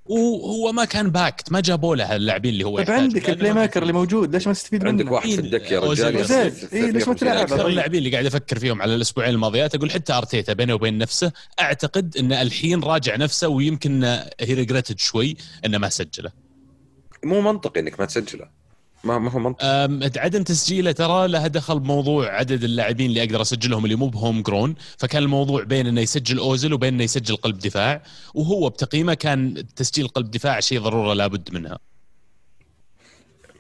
وهو 0.08 0.72
ما 0.72 0.84
كان 0.84 1.10
باكت 1.10 1.52
ما 1.52 1.60
جابوا 1.60 1.96
له 1.96 2.16
اللاعبين 2.16 2.52
اللي 2.52 2.64
هو 2.64 2.76
طيب 2.78 2.90
عندك 2.90 3.30
البلاي 3.30 3.52
ما- 3.52 3.60
ميكر 3.60 3.82
اللي 3.82 3.92
موجود 3.92 4.34
ليش 4.34 4.46
ما 4.46 4.52
تستفيد 4.52 4.80
منه؟ 4.82 4.90
عندك 4.90 5.10
واحد 5.12 5.28
في 5.28 5.38
الدك 5.40 5.72
يا 5.72 5.78
أوزيل. 5.78 6.14
رجال. 6.14 6.52
إيه، 6.72 6.90
ليش 6.90 7.08
ما 7.08 7.14
350 7.14 7.46
تلعب؟ 7.56 7.66
اللاعبين 7.66 7.98
اللي 7.98 8.10
قاعد 8.10 8.26
أفكر 8.26 8.58
فيهم 8.58 8.82
على 8.82 8.94
الاسبوعين 8.94 9.34
الماضيات 9.34 9.74
أقول 9.74 9.90
حتى 9.90 10.12
أرتيتا 10.12 10.52
بينه 10.52 10.74
وبين 10.74 10.98
نفسه 10.98 11.32
أعتقد 11.60 12.16
انه 12.16 12.42
الحين 12.42 12.80
راجع 12.84 13.16
نفسه 13.16 13.48
ويمكن 13.48 14.04
he 14.40 14.54
regretted 14.54 14.98
شوي 14.98 15.36
إنه 15.64 15.78
ما 15.78 15.88
سجله. 15.88 16.30
مو 17.24 17.40
منطقي 17.40 17.80
إنك 17.80 18.00
ما 18.00 18.06
تسجله. 18.06 18.55
ما 19.06 19.18
ما 19.18 19.30
هو 19.30 19.38
منطقي 19.38 19.66
أم، 19.66 20.00
عدم 20.16 20.42
تسجيله 20.42 20.92
ترى 20.92 21.28
لها 21.28 21.46
دخل 21.46 21.80
بموضوع 21.80 22.28
عدد 22.28 22.64
اللاعبين 22.64 23.06
اللي 23.06 23.22
أقدر 23.22 23.42
اسجلهم 23.42 23.84
اللي 23.84 23.96
مو 23.96 24.08
بهوم 24.08 24.42
grown. 24.42 24.74
فكان 24.98 25.22
الموضوع 25.22 25.62
بين 25.62 25.86
انه 25.86 26.00
يسجل 26.00 26.38
اوزل 26.38 26.72
وبين 26.72 26.94
انه 26.94 27.04
يسجل 27.04 27.36
قلب 27.36 27.58
دفاع. 27.58 28.02
وهو 28.34 28.68
بتقييمه 28.68 29.14
كان 29.14 29.64
تسجيل 29.76 30.08
قلب 30.08 30.30
دفاع 30.30 30.60
شيء 30.60 30.80
ضرورة 30.80 31.14
لابد 31.14 31.54
منها. 31.54 31.78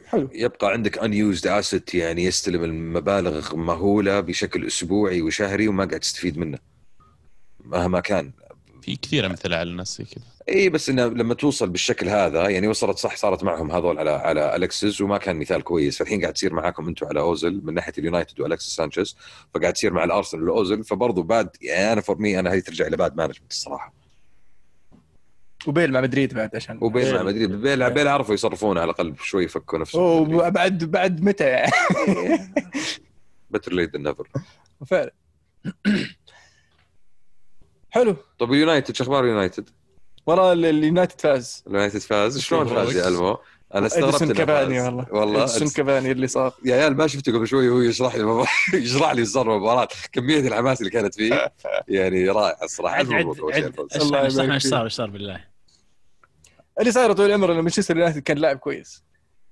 حلو. 0.06 0.30
يبقى 0.34 0.72
عندك 0.72 0.98
unused 0.98 1.46
asset 1.46 1.94
يعني 1.94 2.24
يستلم 2.24 2.64
المبالغ 2.64 3.56
مهولة 3.56 4.20
بشكل 4.20 4.66
أسبوعي 4.66 5.22
وشهري 5.22 5.68
وما 5.68 5.84
قاعد 5.84 6.00
تستفيد 6.00 6.38
منه. 6.38 6.58
مهما 7.64 8.00
كان. 8.00 8.32
في 8.82 8.96
كثير 8.96 9.26
أمثلة 9.26 9.56
على 9.56 9.70
الناس 9.70 9.98
زي 9.98 10.04
كذا. 10.04 10.35
اي 10.48 10.68
بس 10.68 10.88
إنه 10.90 11.06
لما 11.06 11.34
توصل 11.34 11.68
بالشكل 11.68 12.08
هذا 12.08 12.48
يعني 12.48 12.68
وصلت 12.68 12.98
صح 12.98 13.16
صارت 13.16 13.44
معهم 13.44 13.70
هذول 13.72 13.98
على 13.98 14.10
على 14.10 14.56
ألكسيس 14.56 15.00
وما 15.00 15.18
كان 15.18 15.36
مثال 15.36 15.62
كويس. 15.62 15.98
فالحين 15.98 16.20
قاعد 16.20 16.32
تصير 16.32 16.54
معاكم 16.54 16.88
أنتم 16.88 17.06
على 17.06 17.20
أوزل 17.20 17.60
من 17.64 17.74
ناحية 17.74 17.92
اليونايتد 17.98 18.40
وألكسيس 18.40 18.76
سانشيز 18.76 19.16
فقاعد 19.54 19.72
تصير 19.72 19.92
مع 19.92 20.04
الأرسنال 20.04 20.42
والأوزل. 20.42 20.84
فبرضه 20.84 21.22
bad 21.22 21.56
يعني 21.60 21.92
أنا 21.92 22.00
for 22.00 22.18
me 22.18 22.40
أنا 22.40 22.52
هذه 22.52 22.60
ترجع 22.60 22.86
إلى 22.86 22.96
bad 22.96 23.16
management 23.16 23.50
الصراحة. 23.52 23.94
وبيل 25.66 25.92
مع 25.92 26.00
مدريد 26.00 26.34
بعد 26.34 26.56
عشان 26.56 26.78
وبيل 26.80 27.14
مع. 27.14 27.22
مدريد. 27.22 27.52
بيل 27.52 27.90
بيل 27.90 28.08
عرفوا 28.08 28.34
يصرفون 28.34 28.78
على 28.78 28.84
الأقل 28.84 29.14
شوي 29.22 29.44
يفكوا 29.44 29.78
نفسهم. 29.78 30.34
وبعد 30.34 30.84
بعد 30.84 31.22
متى؟ 31.22 31.44
يعني 31.44 31.72
better 33.50 33.72
late 33.72 33.96
never 33.96 34.28
فعلا. 34.86 35.12
حلو. 37.90 38.16
طب 38.38 38.52
الـ 38.52 38.58
United 38.58 38.94
شو 38.94 39.04
أخبار 39.04 39.24
الـ 39.24 39.30
United؟ 39.30 39.70
والله 40.26 40.52
ال- 40.52 40.64
الـ 40.64 40.72
United 40.72 41.20
فاز. 41.20 41.64
الـ 41.66 41.71
United 41.71 41.98
فاز. 42.00 42.38
شلون. 42.38 42.66
فاز 42.68 42.96
يا 42.96 43.08
ألمو؟ 43.08 43.38
أنا 43.74 43.86
استغربت 43.86 44.16
فاز. 44.16 44.70
والله. 44.70 45.06
والله. 45.12 45.42
اديسون 45.42 45.68
كافاني 45.68 46.10
اللي 46.12 46.26
صار. 46.26 46.54
يا 46.64 46.74
عيال 46.76 46.96
ما 46.96 47.06
شفته 47.06 47.32
قبل 47.32 47.46
شوي 47.48 47.68
وهو 47.68 47.80
يشرح 47.80 48.14
لي 48.16 48.44
يشرح 48.78 49.10
لي 49.12 49.24
صار 49.24 49.54
المباراة 49.54 49.88
كمية 50.12 50.40
الحماس 50.40 50.80
اللي 50.80 50.90
كانت 50.90 51.14
فيه. 51.14 51.52
يعني 51.88 52.28
رائع 52.28 52.58
الصراحة. 52.62 52.94
عد 52.96 53.12
عد 53.12 53.26
إيش. 53.54 54.66
صار 54.66 54.84
إيش 54.84 54.92
صار 54.92 55.10
بالله؟ 55.10 55.44
اللي 56.80 56.92
صاير 56.92 57.12
طول 57.12 57.26
العمر 57.26 57.52
إنه 57.52 57.60
مانشستر 57.60 57.96
يونايتد 57.96 58.18
كان 58.22 58.38
لاعب 58.38 58.56
كويس. 58.58 59.04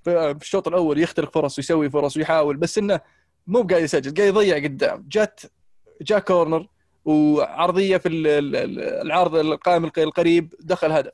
في 0.03 0.35
الشوط 0.41 0.67
الأول 0.67 0.99
يخترق 0.99 1.33
فرص 1.33 1.57
ويسوي 1.59 1.89
فرص 1.89 2.17
ويحاول 2.17 2.57
بس 2.57 2.77
إنه 2.77 2.99
مو 3.47 3.61
قاعد 3.63 3.83
يسجل 3.83 4.13
قاعد 4.13 4.27
يضيع 4.27 4.63
قدام. 4.63 5.05
جات 5.09 5.39
جاء 6.01 6.19
كورنر 6.19 6.67
وعرضية 7.05 7.97
في 7.97 8.07
ال- 8.09 8.27
ال- 8.27 8.55
ال- 8.55 8.79
العرض 8.79 9.35
القائم 9.35 9.85
الق- 9.85 9.99
القريب 9.99 10.53
دخل 10.59 10.91
هدف. 10.91 11.11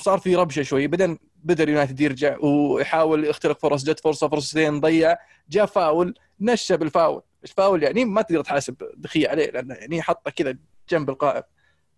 صار 0.00 0.18
في 0.18 0.36
ربشة 0.36 0.62
شوي. 0.62 0.86
بعدين 0.86 1.18
بدا 1.44 1.64
اليونايتد 1.64 2.00
يرجع 2.00 2.36
ويحاول 2.40 3.24
يخترق 3.24 3.58
فرص 3.58 3.84
جت 3.84 4.00
فرصة 4.00 4.28
فرصتين 4.28 4.80
ضيع 4.80 5.16
جاء 5.50 5.66
فاول 5.66 6.14
نشى 6.40 6.76
بالفاول. 6.76 7.22
الفاول 7.44 7.82
يعني؟ 7.82 8.04
ما 8.04 8.22
تقدر 8.22 8.42
تحاسب 8.44 8.76
دخية 8.96 9.28
عليه 9.28 9.50
لأنه 9.50 9.74
يعني 9.74 10.02
حطه 10.02 10.30
كذا 10.30 10.56
جنب 10.90 11.10
القائم. 11.10 11.42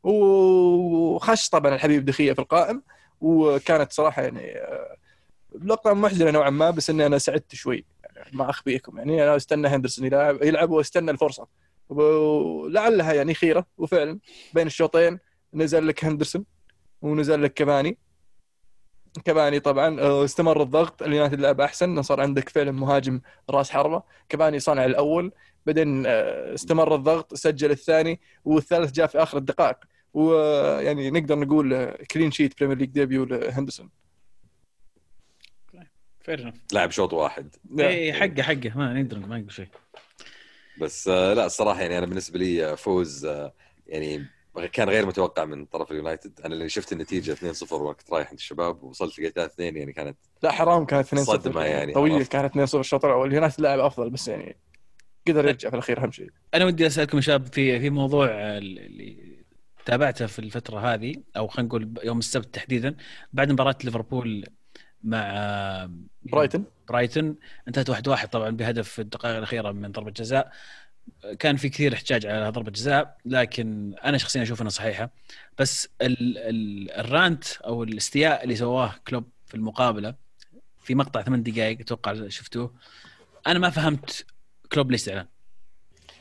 وخش 0.02 1.48
طبعا 1.48 1.74
الحبيب 1.74 2.04
دخية 2.04 2.32
في 2.32 2.38
القائم 2.38 2.82
وكانت 3.20 3.92
صراحة 3.92 4.22
يعني 4.22 4.56
آه، 4.58 4.96
لقطه 5.64 5.92
محزنة 5.94 6.30
نوعا 6.30 6.50
ما 6.50 6.70
بس 6.70 6.90
إني 6.90 7.06
أنا 7.06 7.18
سعدت 7.18 7.54
شوي 7.54 7.84
يعني 8.16 8.30
ما 8.36 8.50
أخبيكم. 8.50 8.98
يعني 8.98 9.24
أنا 9.24 9.36
أستنى 9.36 9.68
هندرسون 9.68 10.06
يلعب 10.06 10.42
يلعب 10.42 10.70
وأستنى 10.70 11.10
الفرصة. 11.10 11.46
ولعلها 11.88 13.12
يعني 13.12 13.34
خيرة 13.34 13.66
وفعلا 13.78 14.18
بين 14.54 14.66
الشوطين 14.66 15.18
نزل 15.54 15.86
لك 15.86 16.04
هندرسون 16.04 16.44
ونزل 17.02 17.42
لك 17.42 17.54
كفاني 17.54 17.98
كفاني 19.24 19.60
طبعا 19.60 20.00
آه، 20.00 20.24
استمر 20.24 20.62
الضغط 20.62 21.02
اليونايتد 21.02 21.40
لعب 21.40 21.60
أحسن 21.60 22.02
صار 22.02 22.20
عندك 22.20 22.48
فعلا 22.48 22.70
مهاجم 22.72 23.20
راس 23.50 23.70
حربة. 23.70 24.02
كفاني 24.28 24.60
صنع 24.60 24.84
الأول 24.84 25.32
بعدين 25.66 26.06
آه، 26.06 26.54
استمر 26.54 26.94
الضغط 26.94 27.34
سجل 27.34 27.70
الثاني 27.70 28.20
والثالث 28.44 28.92
جاء 28.92 29.06
في 29.06 29.22
آخر 29.22 29.38
الدقائق. 29.38 29.76
ويعني 30.14 31.10
نقدر 31.10 31.38
نقول 31.38 31.90
clean 31.90 32.30
sheet 32.30 32.58
Premier 32.58 32.76
League 32.78 32.88
debut 32.88 33.24
لهندرسون. 33.24 33.90
fair 36.20 36.52
لاعب 36.72 36.90
شوط 36.90 37.12
واحد. 37.12 37.54
اي 37.78 38.12
حقه 38.12 38.42
حقه. 38.42 38.72
ما 38.74 38.92
نقدر 38.92 39.18
ما 39.18 39.38
نقول 39.38 39.52
شيء. 39.52 39.68
بس 40.80 41.08
آه، 41.08 41.34
لا 41.34 41.46
الصراحة 41.46 41.80
يعني 41.80 41.98
أنا 41.98 42.06
بالنسبة 42.06 42.38
لي 42.38 42.66
آه، 42.66 42.74
فوز 42.74 43.24
آه، 43.24 43.52
يعني 43.86 44.26
كان 44.72 44.88
غير 44.88 45.06
متوقع 45.06 45.44
من 45.44 45.64
طرف 45.64 45.90
اليونايتد. 45.90 46.40
أنا 46.44 46.54
اللي 46.54 46.68
شفت 46.68 46.92
النتيجة 46.92 47.32
2-0 47.32 47.72
وقت 47.72 48.12
رايح 48.12 48.28
عند 48.28 48.38
الشباب 48.38 48.82
ووصلت 48.82 49.18
لقيت 49.18 49.38
3-2 49.38 49.76
يعني 49.76 49.92
كانت 49.92 50.16
لا 50.42 50.52
حرام 50.52 50.84
كانت 50.84 51.06
2 51.06 51.24
0 51.24 51.32
صدمة 51.38 51.64
يعني، 51.64 51.92
طويل. 51.92 52.26
كانت 52.26 52.50
2 52.50 52.66
0 52.66 52.80
الشوط 52.80 53.04
الأول. 53.04 53.28
اليونايتد 53.28 53.60
لاعب 53.60 53.78
أفضل 53.78 54.10
بس 54.10 54.28
يعني 54.28 54.56
قدر 55.28 55.48
يرجع 55.48 55.68
في 55.68 55.74
الأخير 55.74 56.02
أهم 56.04 56.10
شيء. 56.12 56.30
أنا 56.54 56.64
ودي 56.64 56.86
أسألكم 56.86 57.16
يا 57.16 57.22
شباب 57.22 57.46
في 57.46 57.80
في 57.80 57.90
موضوع 57.90 58.28
اللي 58.30 59.38
تابعته 59.84 60.26
في 60.26 60.38
الفترة 60.38 60.94
هذه 60.94 61.14
أو 61.36 61.46
خلينا 61.48 61.68
نقول 61.68 61.94
يوم 62.04 62.18
السبت 62.18 62.54
تحديدا 62.54 62.96
بعد 63.32 63.52
مباراة 63.52 63.76
ليفربول 63.84 64.44
مع 65.04 65.90
Brighton 66.22 66.64
Brighton. 66.88 67.36
انتهت 67.68 67.90
واحد 67.90 68.08
واحد 68.08 68.28
طبعا 68.28 68.50
بهدف 68.50 68.88
في 68.88 68.98
الدقائق 69.02 69.36
الأخيرة 69.36 69.72
من 69.72 69.92
ضربة 69.92 70.10
جزاء. 70.10 70.52
كان 71.38 71.56
في 71.56 71.68
كثير 71.68 71.94
احتجاج 71.94 72.26
على 72.26 72.48
ضربة 72.48 72.70
جزاء 72.70 73.16
لكن 73.24 73.94
أنا 74.04 74.18
شخصيا 74.18 74.42
أشوف 74.42 74.60
إنها 74.60 74.70
صحيحة. 74.70 75.10
بس 75.58 75.88
ال 76.02 76.38
ال 76.38 76.90
الـ 76.90 77.01
rant 77.01 77.44
أو 77.56 77.82
الاستياء 77.82 78.44
اللي 78.44 78.56
سواه 78.56 78.94
كلوب 79.08 79.28
في 79.46 79.54
المقابلة 79.54 80.14
في 80.82 80.94
مقطع 80.94 81.22
ثمان 81.22 81.42
دقائق 81.42 81.80
أتوقع 81.80 82.28
شفتوه. 82.28 82.74
أنا 83.46 83.58
ما 83.58 83.70
فهمت 83.70 84.26
كلوب 84.72 84.90
ليش 84.90 85.00
زعلان. 85.02 85.26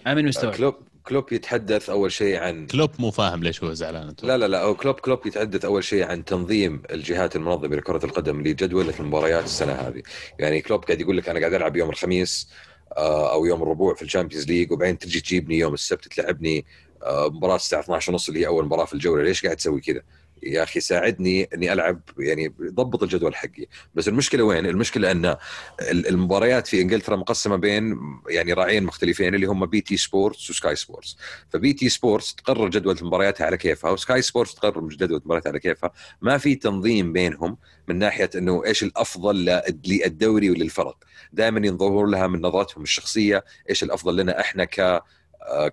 أنا 0.07 0.15
من 0.15 0.25
مستوعب. 0.25 0.55
كلوب 0.55 0.87
كلوب 1.07 1.33
يتحدث 1.33 1.89
أول 1.89 2.11
شيء 2.11 2.37
عن 2.37 2.67
كلوب 2.67 2.89
مو 2.99 3.11
فاهم 3.11 3.43
ليش 3.43 3.63
هو 3.63 3.73
زعلان. 3.73 4.15
لا 4.23 4.37
لا 4.37 4.47
لا 4.47 4.61
هو 4.61 4.75
كلوب 4.75 4.95
كلوب 4.95 5.27
يتحدث 5.27 5.65
أول 5.65 5.83
شيء 5.83 6.03
عن 6.03 6.25
تنظيم 6.25 6.81
الجهات 6.91 7.35
المنظمة 7.35 7.75
لكرة 7.75 8.05
القدم 8.05 8.41
لجدوله 8.41 8.93
المباريات 8.99 9.43
السنة 9.43 9.73
هذه. 9.73 10.01
يعني 10.39 10.61
كلوب 10.61 10.83
قاعد 10.85 11.01
يقول 11.01 11.17
لك 11.17 11.29
أنا 11.29 11.39
قاعد 11.39 11.53
ألعب 11.53 11.75
يوم 11.75 11.89
الخميس 11.89 12.49
آه، 12.97 13.33
أو 13.33 13.45
يوم 13.45 13.63
الربوع 13.63 13.95
في 13.95 14.01
الـ 14.01 14.06
Champions 14.06 14.47
League 14.47 14.71
وبعدين 14.71 14.97
تجي 14.97 15.21
تجيبني 15.21 15.57
يوم 15.57 15.73
السبت 15.73 16.07
تلعبني 16.07 16.65
آه، 17.03 17.29
مباراة 17.29 17.55
الساعة 17.55 17.79
12 17.81 18.11
ونص 18.11 18.27
اللي 18.27 18.39
هي 18.39 18.47
أول 18.47 18.65
مباراة 18.65 18.85
في 18.85 18.93
الجولة. 18.93 19.23
ليش 19.23 19.43
قاعد 19.43 19.57
تسوي 19.57 19.81
كذا؟ 19.81 20.01
يا 20.43 20.63
أخي 20.63 20.79
ساعدني 20.79 21.49
إني 21.53 21.73
ألعب 21.73 22.01
يعني 22.19 22.53
ضبط 22.61 23.03
الجدول 23.03 23.35
حقي. 23.35 23.65
بس 23.95 24.07
المشكلة 24.07 24.43
وين؟ 24.43 24.65
المشكلة 24.65 25.11
أن 25.11 25.25
ال- 25.25 26.07
المباريات 26.07 26.67
في 26.67 26.81
إنجلترا 26.81 27.15
مقسمة 27.15 27.55
بين 27.55 27.97
يعني 28.29 28.53
راعيين 28.53 28.83
مختلفين 28.83 29.35
اللي 29.35 29.45
هم 29.45 29.65
BT 29.65 29.81
Sports 29.81 29.97
و 29.97 30.49
Sky 30.49 30.75
Sports. 30.75 31.17
ف 31.49 31.73
BT 31.73 31.89
Sports 31.89 32.35
تقرر 32.35 32.69
جدول 32.69 32.97
مبارياتها 33.01 33.45
على 33.45 33.57
كيفها 33.57 33.91
و 33.91 33.99
Sky 33.99 34.21
Sports 34.21 34.55
تقرر 34.55 34.87
جدول 34.87 35.21
مبارياتها 35.25 35.49
على 35.49 35.59
كيفها. 35.59 35.91
ما 36.21 36.37
في 36.37 36.55
تنظيم 36.55 37.13
بينهم 37.13 37.57
من 37.87 37.99
ناحية 37.99 38.29
إنه 38.35 38.65
إيش 38.65 38.83
الأفضل 38.83 39.61
للدوري 39.85 40.49
وللفرق. 40.49 40.97
دائما 41.33 41.67
ينظرون 41.67 42.11
لها 42.11 42.27
من 42.27 42.41
نظرتهم 42.41 42.83
الشخصية 42.83 43.43
إيش 43.69 43.83
الأفضل 43.83 44.17
لنا 44.17 44.39
إحنا 44.39 44.65
ك 44.65 45.03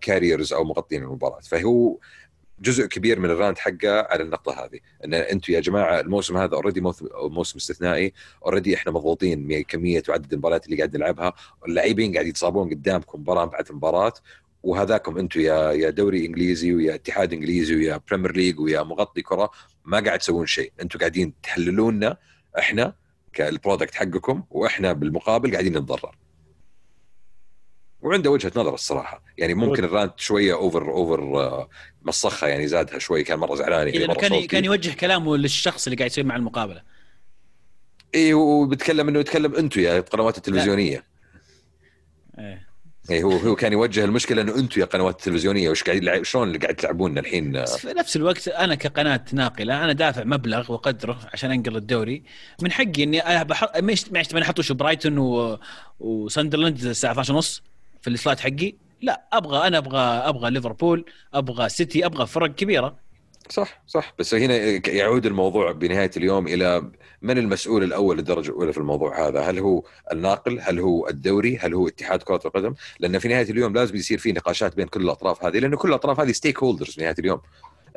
carriers 0.01 0.53
أو 0.53 0.65
مغطين 0.65 1.03
المباراة. 1.03 1.41
فهو 1.41 1.99
جزء 2.59 2.87
كبير 2.87 3.21
من 3.21 3.31
الـ 3.31 3.36
rant 3.36 3.59
حقه 3.59 4.01
على 4.01 4.23
النقطة 4.23 4.65
هذه 4.65 4.79
إن 5.05 5.15
أنتم 5.15 5.53
يا 5.53 5.61
جماعة 5.61 6.01
الموسم 6.01 6.37
هذا 6.37 6.55
already 6.55 6.81
موسم 7.15 7.59
استثنائي 7.59 8.13
already 8.45 8.75
إحنا 8.75 8.93
مضغوطين 8.93 9.47
من 9.47 9.63
كمية 9.63 10.03
وعدد 10.09 10.33
المباريات 10.33 10.67
اللي 10.67 10.77
قاعد 10.77 10.97
نلعبها 10.97 11.33
اللاعبين 11.69 12.13
قاعد 12.13 12.27
يتصابون 12.27 12.71
قدامكم 12.71 13.21
مباراة 13.21 13.45
بعد 13.45 13.73
مباراة 13.73 14.13
وهذاكم 14.63 15.19
أنتم 15.19 15.41
يا 15.41 15.73
يا 15.73 15.91
دوري 15.91 16.27
إنجليزي 16.27 16.75
ويا 16.75 16.95
اتحاد 16.95 17.33
إنجليزي 17.33 17.75
ويا 17.77 18.01
Premier 18.11 18.37
League 18.37 18.61
ويا 18.61 18.83
مغطي 18.83 19.23
كرة 19.23 19.51
ما 19.85 20.01
قاعد 20.01 20.19
تسوون 20.19 20.47
شيء 20.47 20.73
أنتم 20.83 20.99
قاعدين 20.99 21.35
تحللونا 21.43 22.17
إحنا 22.59 22.95
كالـ 23.33 23.46
product 23.46 23.95
حقكم 23.95 24.45
وإحنا 24.51 24.93
بالمقابل 24.93 25.53
قاعدين 25.53 25.73
نتضرر. 25.79 26.17
وعنده 28.05 28.31
وجهة 28.31 28.53
نظر 28.57 28.75
الصراحة. 28.75 29.23
يعني 29.39 29.55
ممكن 29.55 29.85
الـ 29.85 29.92
rant 29.92 30.21
شوية 30.21 30.55
over 30.55 30.91
over 30.91 31.67
مسخها 32.03 32.49
يعني 32.49 32.67
زادها 32.67 32.99
شوي 32.99 33.25
كان 33.25 33.39
مرة 33.39 33.55
زعلان 33.55 33.89
يعني 33.89 34.15
كان 34.15 34.29
صوتي. 34.29 34.47
كان 34.47 34.65
يوجه 34.65 34.95
كلامه 34.95 35.37
للشخص 35.37 35.87
اللي 35.87 35.97
قاعد 35.97 36.11
يسوي 36.11 36.25
مع 36.25 36.37
المقابلة. 36.37 36.83
اي 38.15 38.35
وبتكلم 38.35 39.09
إنه 39.09 39.21
يتكلم 39.21 39.55
أنتم 39.55 39.81
يا 39.81 39.99
القنوات 39.99 40.37
التلفزيونية. 40.37 41.05
إيه. 42.39 42.67
اي 43.11 43.23
هو 43.23 43.31
هو 43.31 43.57
كان 43.57 43.73
يوجه 43.73 44.05
المشكلة 44.05 44.43
إنه 44.43 44.57
أنتم 44.57 44.81
يا 44.81 44.87
قنوات 44.87 45.19
التلفزيونية 45.19 45.71
وش 45.71 45.83
قاعد 45.83 46.23
شلون 46.23 46.49
اللي 46.49 46.59
قاعد 46.59 46.75
تلعبوننا 46.75 47.21
الحين؟ 47.21 47.65
في 47.65 47.89
نفس 47.89 48.17
الوقت 48.17 48.49
أنا 48.49 48.75
كقناة 48.75 49.25
ناقلة 49.33 49.85
أنا 49.85 49.93
دافع 49.93 50.25
مبلغ 50.25 50.73
وقدره 50.73 51.19
عشان 51.33 51.51
أنقل 51.51 51.77
الدوري. 51.77 52.23
من 52.63 52.73
حقي 52.73 53.03
إني 53.03 53.45
بحط 53.45 53.77
مش 53.79 54.11
ما 54.11 54.41
نحطوش 54.41 54.73
برايتون 54.73 55.19
و... 55.19 55.59
وساندرلاند 56.01 56.85
الساعة 56.85 57.13
12 57.13 57.35
ونص. 57.35 57.63
في 58.05 58.11
الـ 58.11 58.17
slot 58.17 58.41
حقي 58.41 58.75
لا 59.03 59.25
أبغى 59.33 59.67
أنا 59.67 59.79
أبغى 59.79 59.99
أبغى 59.99 60.51
ليفربول 60.51 61.05
أبغى 61.35 61.69
سيتي 61.69 62.07
أبغى 62.07 62.27
فرق 62.27 62.55
كبيرة 62.55 62.97
صح 63.49 63.83
صح 63.87 64.15
بس 64.19 64.35
هنا 64.35 64.57
يعود 64.89 65.27
الموضوع 65.27 65.73
بنهاية 65.73 66.11
اليوم 66.17 66.47
إلى 66.47 66.91
من 67.23 67.39
المسؤول 67.39 67.83
الأول 67.83 68.17
للدرجه 68.17 68.49
الأولى 68.49 68.73
في 68.73 68.79
الموضوع 68.79 69.29
هذا؟ 69.29 69.41
هل 69.41 69.59
هو 69.59 69.83
الناقل؟ 70.13 70.61
هل 70.61 70.79
هو 70.79 71.09
الدوري؟ 71.09 71.59
هل 71.59 71.75
هو 71.75 71.89
اتحاد 71.89 72.23
كرة 72.23 72.41
القدم؟ 72.45 72.75
لأن 73.01 73.19
في 73.19 73.29
نهاية 73.29 73.51
اليوم 73.51 73.75
لازم 73.75 73.97
يصير 73.97 74.19
في 74.19 74.33
نقاشات 74.33 74.77
بين 74.77 74.87
كل 74.87 75.03
الأطراف 75.03 75.45
هذه 75.45 75.59
لأنه 75.59 75.77
كل 75.77 75.89
الأطراف 75.89 76.21
هذه 76.21 76.33
stakeholders 76.33 76.91
في 76.91 77.01
نهاية 77.01 77.15
اليوم. 77.19 77.41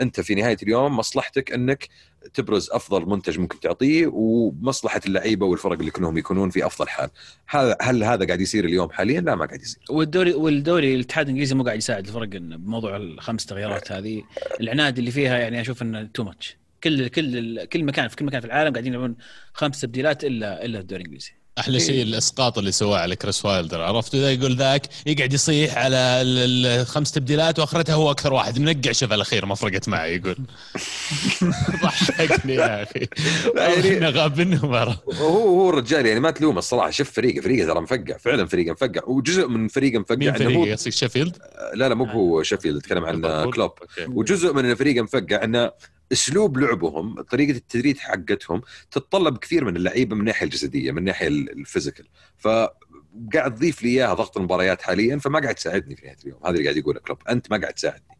انت 0.01 0.21
في 0.21 0.35
نهاية 0.35 0.57
اليوم 0.63 0.97
مصلحتك 0.97 1.51
انك 1.51 1.87
تبرز 2.33 2.69
افضل 2.71 3.09
منتج 3.09 3.39
ممكن 3.39 3.59
تعطيه 3.59 4.07
ومصلحة 4.07 5.01
اللعيبة 5.05 5.45
والفرق 5.45 5.79
اللي 5.79 5.91
كلهم 5.91 6.17
يكونون 6.17 6.49
في 6.49 6.65
افضل 6.65 6.87
حال. 6.87 7.09
هذا 7.47 7.77
هل 7.81 8.03
هذا 8.03 8.25
قاعد 8.25 8.41
يصير 8.41 8.65
اليوم 8.65 8.89
حاليا؟ 8.89 9.21
لا 9.21 9.35
ما 9.35 9.45
قاعد 9.45 9.61
يصير. 9.61 9.83
والدوري 9.89 10.33
والدوري 10.33 10.95
الاتحاد 10.95 11.25
الإنجليزي 11.25 11.55
مو 11.55 11.63
قاعد 11.63 11.77
يساعد 11.77 12.07
الفرق 12.07 12.27
بموضوع 12.27 12.97
الخمس 12.97 13.45
تغييرات 13.45 13.91
هذه 13.91 14.23
العناد 14.61 14.97
اللي 14.97 15.11
فيها 15.11 15.37
يعني 15.37 15.61
أشوف 15.61 15.81
إنه 15.81 16.03
too 16.03 16.23
much 16.23 16.57
كل 16.83 17.07
كل 17.07 17.65
كل 17.65 17.83
مكان 17.83 18.07
في 18.07 18.15
كل 18.15 18.25
مكان 18.25 18.41
في 18.41 18.47
العالم 18.47 18.71
قاعدين 18.71 18.93
يلعبون 18.93 19.15
خمس 19.53 19.81
تبديلات 19.81 20.23
الا 20.23 20.65
إلا 20.65 20.79
الدوري 20.79 21.01
الإنجليزي 21.01 21.31
أحلى 21.59 21.77
إيه. 21.77 21.85
شيء 21.85 22.01
الإسقاط 22.01 22.57
اللي 22.57 22.71
سواه 22.71 22.97
على 22.99 23.15
كريس 23.15 23.45
وايلدر 23.45 23.81
عرفت؟ 23.81 24.15
إذا 24.15 24.31
يقول 24.31 24.55
ذاك 24.55 24.81
يقعد 25.05 25.33
يصيح 25.33 25.77
على 25.77 25.95
ال- 25.97 26.65
الخمس 26.81 27.11
تبديلات 27.11 27.59
وآخرتها 27.59 27.95
هو 27.95 28.11
أكثر 28.11 28.33
واحد. 28.33 28.59
منقع 28.59 28.91
شوف 28.91 29.13
الاخير 29.13 29.45
ما 29.45 29.55
فرقت 29.55 29.89
معي 29.89 30.15
يقول. 30.15 30.37
ضحكني 31.83 32.53
يا 32.53 32.83
أخي. 32.83 33.07
يعني- 33.55 33.97
انه 33.97 34.09
غاب 34.09 34.41
منه 34.41 34.65
مره 34.67 35.01
وهو 35.05 35.37
هو 35.61 35.69
الرجال 35.69 36.05
يعني 36.05 36.19
ما 36.19 36.31
تلومه 36.31 36.59
الصراحة. 36.59 36.89
شوف 36.89 37.11
فريقه 37.11 37.41
فريقه 37.41 37.67
ترى 37.73 37.81
مفقع 37.81 38.17
فعلا 38.17 38.45
فريقه 38.47 38.71
مفقع. 38.71 39.01
وجزء 39.07 39.47
من 39.47 39.67
فريقه 39.67 39.99
مفقع 39.99 40.15
مين 40.15 40.33
فريقه 40.33 40.55
هو 40.59 40.65
قصدك 40.71 40.91
شيفيلد؟ 40.91 41.37
لا 41.73 41.89
لا 41.89 41.95
مو 41.95 42.05
هو 42.05 42.43
شيفيلد 42.43 42.75
اتكلم 42.77 43.05
عن؟ 43.05 43.21
كلوب. 43.51 43.71
وجزء 44.07 44.53
من 44.53 44.75
فريقه 44.75 45.01
مفقع 45.01 45.43
إنه 45.43 45.71
اسلوب 46.11 46.57
لعبهم 46.57 47.21
طريقة 47.21 47.57
التدريب 47.57 47.97
حقتهم 47.97 48.61
تتطلب 48.91 49.37
كثير 49.37 49.65
من 49.65 49.75
اللعيبة 49.77 50.15
من 50.15 50.21
الناحيه 50.21 50.45
الجسدية 50.45 50.91
من 50.91 50.97
الناحيه 50.97 51.27
ال- 51.27 51.51
الـ 51.59 51.64
physical. 51.64 52.07
فقاعد 52.37 53.55
تضيف 53.55 53.83
لي 53.83 53.89
إياها 53.89 54.13
ضغط 54.13 54.37
المباريات 54.37 54.81
حاليا 54.81 55.17
فما 55.17 55.39
قاعد 55.39 55.55
تساعدني 55.55 55.95
في 55.95 56.05
نهاية 56.05 56.17
اليوم. 56.23 56.39
هذا 56.43 56.49
اللي 56.51 56.63
قاعد 56.63 56.77
يقوله 56.77 56.99
كلوب. 56.99 57.17
أنت 57.29 57.51
ما 57.51 57.57
قاعد 57.57 57.73
تساعدني. 57.73 58.17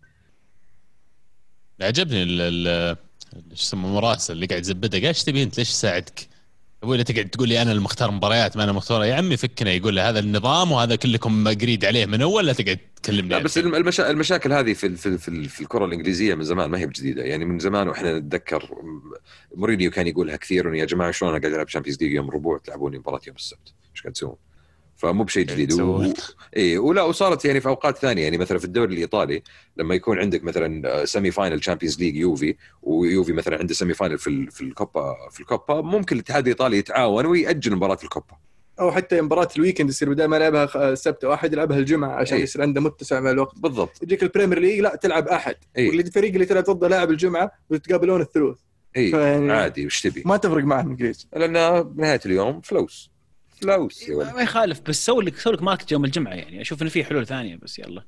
عجبني 1.82 2.24
ال 2.24 2.98
شو 3.54 3.64
اسمه 3.64 3.88
اللي 4.30 4.46
قاعد 4.46 4.62
قال 4.94 5.06
إيش 5.06 5.24
تبي 5.24 5.44
أنت؟ 5.44 5.58
ليش 5.58 5.70
ساعدك؟ 5.70 6.28
أبوي 6.84 6.98
لا 6.98 7.04
تقعد 7.04 7.30
تقول 7.30 7.50
لي 7.50 7.62
أنا 7.62 7.72
المختار 7.72 8.12
مباريات 8.12 8.58
ما 8.58 8.64
أنا 8.64 8.72
مختار. 8.72 9.04
يا 9.04 9.16
عمي 9.16 9.38
فكنا 9.38 9.72
يقول 9.72 9.96
له 9.96 10.10
هذا 10.10 10.20
النظام 10.20 10.72
وهذا 10.72 10.96
كلكم 10.96 11.48
agreed 11.48 11.86
عليه 11.86 12.06
من 12.06 12.22
أول 12.22 12.46
لا 12.46 12.54
تقعد 12.54 12.78
تكلمني 13.04 13.30
لا 13.30 13.40
بس 13.40 13.58
المشا... 13.58 14.10
المشاكل 14.10 14.54
هذه 14.54 14.74
في 14.74 14.96
في 14.96 15.18
في, 15.18 15.28
ال- 15.28 15.50
في 15.50 15.62
الكرة 15.62 15.86
الإنجليزية 15.86 16.36
من 16.36 16.44
زمان 16.44 16.70
ما 16.70 16.78
هي 16.80 16.86
بجديدة. 16.86 17.24
يعني 17.24 17.46
من 17.46 17.60
زمان 17.60 17.88
وإحنا 17.88 18.20
نتذكر 18.20 18.70
مورينيو 19.56 19.92
كان 19.92 20.08
يقولها 20.08 20.36
كثير 20.36 20.76
يا 20.76 20.86
جماعة 20.86 21.12
شلون 21.12 21.32
أنا 21.32 21.40
قاعد 21.42 21.54
ألعب 21.54 21.68
Champions 21.68 22.02
League 22.04 22.12
يوم 22.12 22.30
الربوع 22.30 22.58
تلعبوني 22.58 22.98
مباراة 23.00 23.22
يوم 23.28 23.36
السبت؟ 23.36 23.74
إيش 23.96 24.02
قاعد 24.02 24.14
تسوون؟ 24.14 24.36
فمو 24.98 25.24
بشيء 25.24 25.46
جديد. 25.46 25.74
و... 25.82 26.14
اي 26.58 26.78
ولا 26.78 27.04
وصارت 27.04 27.46
يعني 27.46 27.60
في 27.62 27.68
أوقات 27.70 27.98
ثانية 27.98 28.24
يعني 28.24 28.38
مثلا 28.38 28.58
في 28.60 28.66
الدوري 28.66 28.94
الإيطالي 28.94 29.44
لما 29.78 29.96
يكون 29.96 30.20
عندك 30.20 30.44
مثلا 30.44 31.06
semi-final 31.06 31.60
Champions 31.60 32.00
League 32.00 32.16
يوفي 32.16 32.56
ويوفي 32.82 33.34
مثلا 33.34 33.58
عنده 33.58 33.74
semi-final 33.74 34.18
في 34.18 34.28
ال- 34.28 34.52
في 34.52 34.62
الكوبا 34.62 35.16
في 35.32 35.40
الكوبا 35.40 35.82
ممكن 35.82 36.16
الاتحاد 36.16 36.44
الإيطالي 36.44 36.78
يتعاون 36.78 37.26
ويأجل 37.26 37.76
مباراة 37.76 37.98
الكوبا. 38.04 38.36
أو 38.80 38.92
حتى 38.92 39.22
مباراة 39.22 39.48
الـ 39.58 39.62
weekend 39.62 39.90
يصير 39.90 40.10
بدل 40.10 40.26
ما 40.26 40.38
يلعبها 40.38 40.90
السبت 40.92 41.26
واحد 41.26 41.54
يلعبها 41.54 41.78
الجمعة 41.78 42.12
عشان 42.16 42.38
إيه. 42.38 42.44
يصير 42.44 42.62
عنده 42.62 42.82
متسع 42.82 43.20
مع 43.20 43.32
الوقت. 43.32 43.60
بالضبط. 43.60 44.04
يجيك 44.04 44.24
الـ 44.24 44.28
Premier 44.28 44.60
League 44.60 44.80
لا 44.80 44.96
تلعب 44.96 45.28
أحد. 45.28 45.56
إيه. 45.78 45.90
والفريق 45.90 46.34
اللي 46.34 46.46
تلعب 46.46 46.64
ضده 46.64 46.88
لاعب 46.88 47.12
الجمعة 47.12 47.52
وتتقابلون 47.70 48.22
الثلوث 48.22 48.58
اي 48.98 49.14
عادي 49.52 49.86
وش 49.86 50.02
تبي؟ 50.02 50.24
ما 50.26 50.38
تفرق 50.38 50.64
معهم 50.64 50.86
الانجليز 50.86 51.28
لأن 51.36 51.84
بنهايه 51.84 52.20
اليوم 52.26 52.62
فلوس. 52.62 53.12
فلوس 53.62 54.10
يا 54.10 54.16
ولد؟ 54.16 54.36
ما 54.36 54.42
يخالف 54.42 54.82
بس 54.82 55.06
سوي 55.06 55.26
لك 55.26 55.38
سوي 55.38 55.54
لك 55.54 55.64
market 55.64 55.92
يوم 55.92 56.06
الجمعة 56.06 56.34
يعني. 56.34 56.62
أشوف 56.62 56.82
إنه 56.82 56.90
في 56.90 57.04
حلول 57.04 57.28
ثانية 57.28 57.56
بس 57.56 57.80
يلا. 57.80 58.04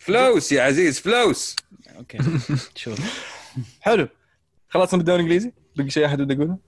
فلوس 0.00 0.52
يا 0.52 0.62
عزيز 0.62 1.00
فلوس. 1.00 1.56
okay 1.96 2.18
شوف. 2.74 2.98
حلو. 3.80 4.08
خلصنا 4.68 4.98
بالدوري 4.98 5.16
الانجليزي 5.16 5.52
بقي 5.76 5.90
شيء 5.90 6.06
أحد 6.06 6.22
بده 6.22 6.34
يقوله؟ 6.34 6.58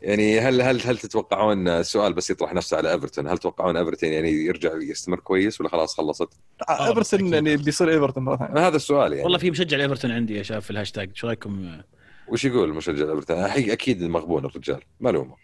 يعني 0.00 0.40
هل 0.40 0.62
هل 0.62 0.80
هل 0.82 0.98
تتوقعون 0.98 1.68
السؤال 1.68 2.12
بس 2.12 2.30
يطرح 2.30 2.54
نفسه 2.54 2.76
على 2.76 2.92
إيفرتون؟ 2.92 3.26
هل 3.28 3.38
تتوقعون 3.38 3.76
إيفرتون 3.76 4.12
يعني 4.12 4.30
يرجع 4.30 4.70
يستمر 4.74 5.20
كويس 5.20 5.60
ولا 5.60 5.68
خلاص 5.70 5.96
خلصت؟ 5.96 6.28
آه، 6.68 6.88
إيفرتون 6.88 7.20
أكيد. 7.20 7.32
يعني 7.32 7.56
بيصير 7.56 7.90
إيفرتون 7.90 8.24
مرة 8.24 8.36
ثانية. 8.36 8.66
هذا 8.68 8.76
السؤال 8.76 9.12
يعني. 9.12 9.24
والله 9.24 9.38
في 9.38 9.50
مشجع 9.50 9.76
إيفرتون 9.80 10.10
عندي 10.10 10.36
يا 10.36 10.42
شباب 10.42 10.62
في 10.62 10.70
الهاشتاج. 10.70 11.10
شو 11.14 11.26
رأيكم؟ 11.26 11.80
وش 12.28 12.44
يقول 12.44 12.74
مشجع 12.74 13.10
إيفرتون؟ 13.10 13.36
أكيد 13.38 14.02
مغبون 14.04 14.44
الرجال. 14.44 14.80
ملومه 15.00 15.36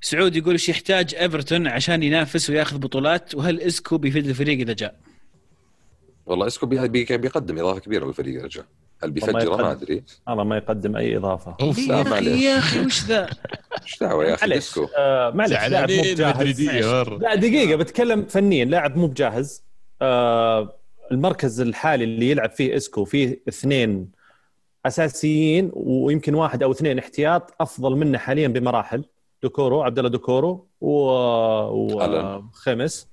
سعود 0.00 0.36
يقول 0.36 0.52
إيش 0.52 0.68
يحتاج 0.68 1.14
إيفرتون 1.14 1.66
عشان 1.66 2.02
ينافس 2.02 2.50
وياخذ 2.50 2.78
بطولات؟ 2.78 3.34
وهل 3.34 3.60
إسكو 3.60 3.98
بيفيد 3.98 4.26
الفريق 4.26 4.58
إذا 4.60 4.72
جاء؟ 4.72 4.94
والله 6.26 6.46
إسكو 6.46 6.66
بي- 6.66 6.88
بي- 6.88 7.16
بيقدم 7.16 7.58
إضافة 7.58 7.80
كبيرة 7.80 8.06
للفريق 8.06 8.44
رجع 8.44 8.62
هل 9.02 9.10
والله 9.10 9.38
بيفجر 9.38 9.56
ما. 9.62 9.72
أدري. 9.72 10.02
والله 10.28 10.44
ما 10.44 10.56
يقدم 10.56 10.96
أي 10.96 11.16
إضافة. 11.16 11.56
يا 12.44 12.58
أخي 12.58 12.80
وش 12.86 13.04
ذا؟ 13.04 13.30
إيش 13.82 13.98
دعوة 14.00 14.24
يا 14.24 14.34
أخي 14.34 14.46
معلش 14.48 14.80
آه 14.98 15.30
معلش 15.30 15.52
لاعب 15.52 15.90
مو 15.90 16.02
بجاهز. 16.02 16.60
لا 17.22 17.34
دقيقة 17.34 17.76
بتكلم 17.76 18.24
فنيا. 18.26 18.64
لاعب 18.64 18.96
مو 18.96 19.06
بجاهز. 19.06 19.62
آه 20.02 20.74
المركز 21.12 21.60
الحالي 21.60 22.04
اللي 22.04 22.30
يلعب 22.30 22.50
فيه 22.50 22.76
إسكو 22.76 23.04
فيه 23.04 23.40
اثنين 23.48 24.10
أساسيين 24.86 25.70
ويمكن 25.74 26.34
واحد 26.34 26.62
أو 26.62 26.72
اثنين 26.72 26.98
احتياط 26.98 27.54
أفضل 27.60 27.96
منه 27.96 28.18
حاليا 28.18 28.48
بمراحل. 28.48 29.04
دوكورو 29.42 29.82
عبد 29.82 29.98
الله 29.98 30.10
دوكورو. 30.10 30.68
وخمس 31.60 33.08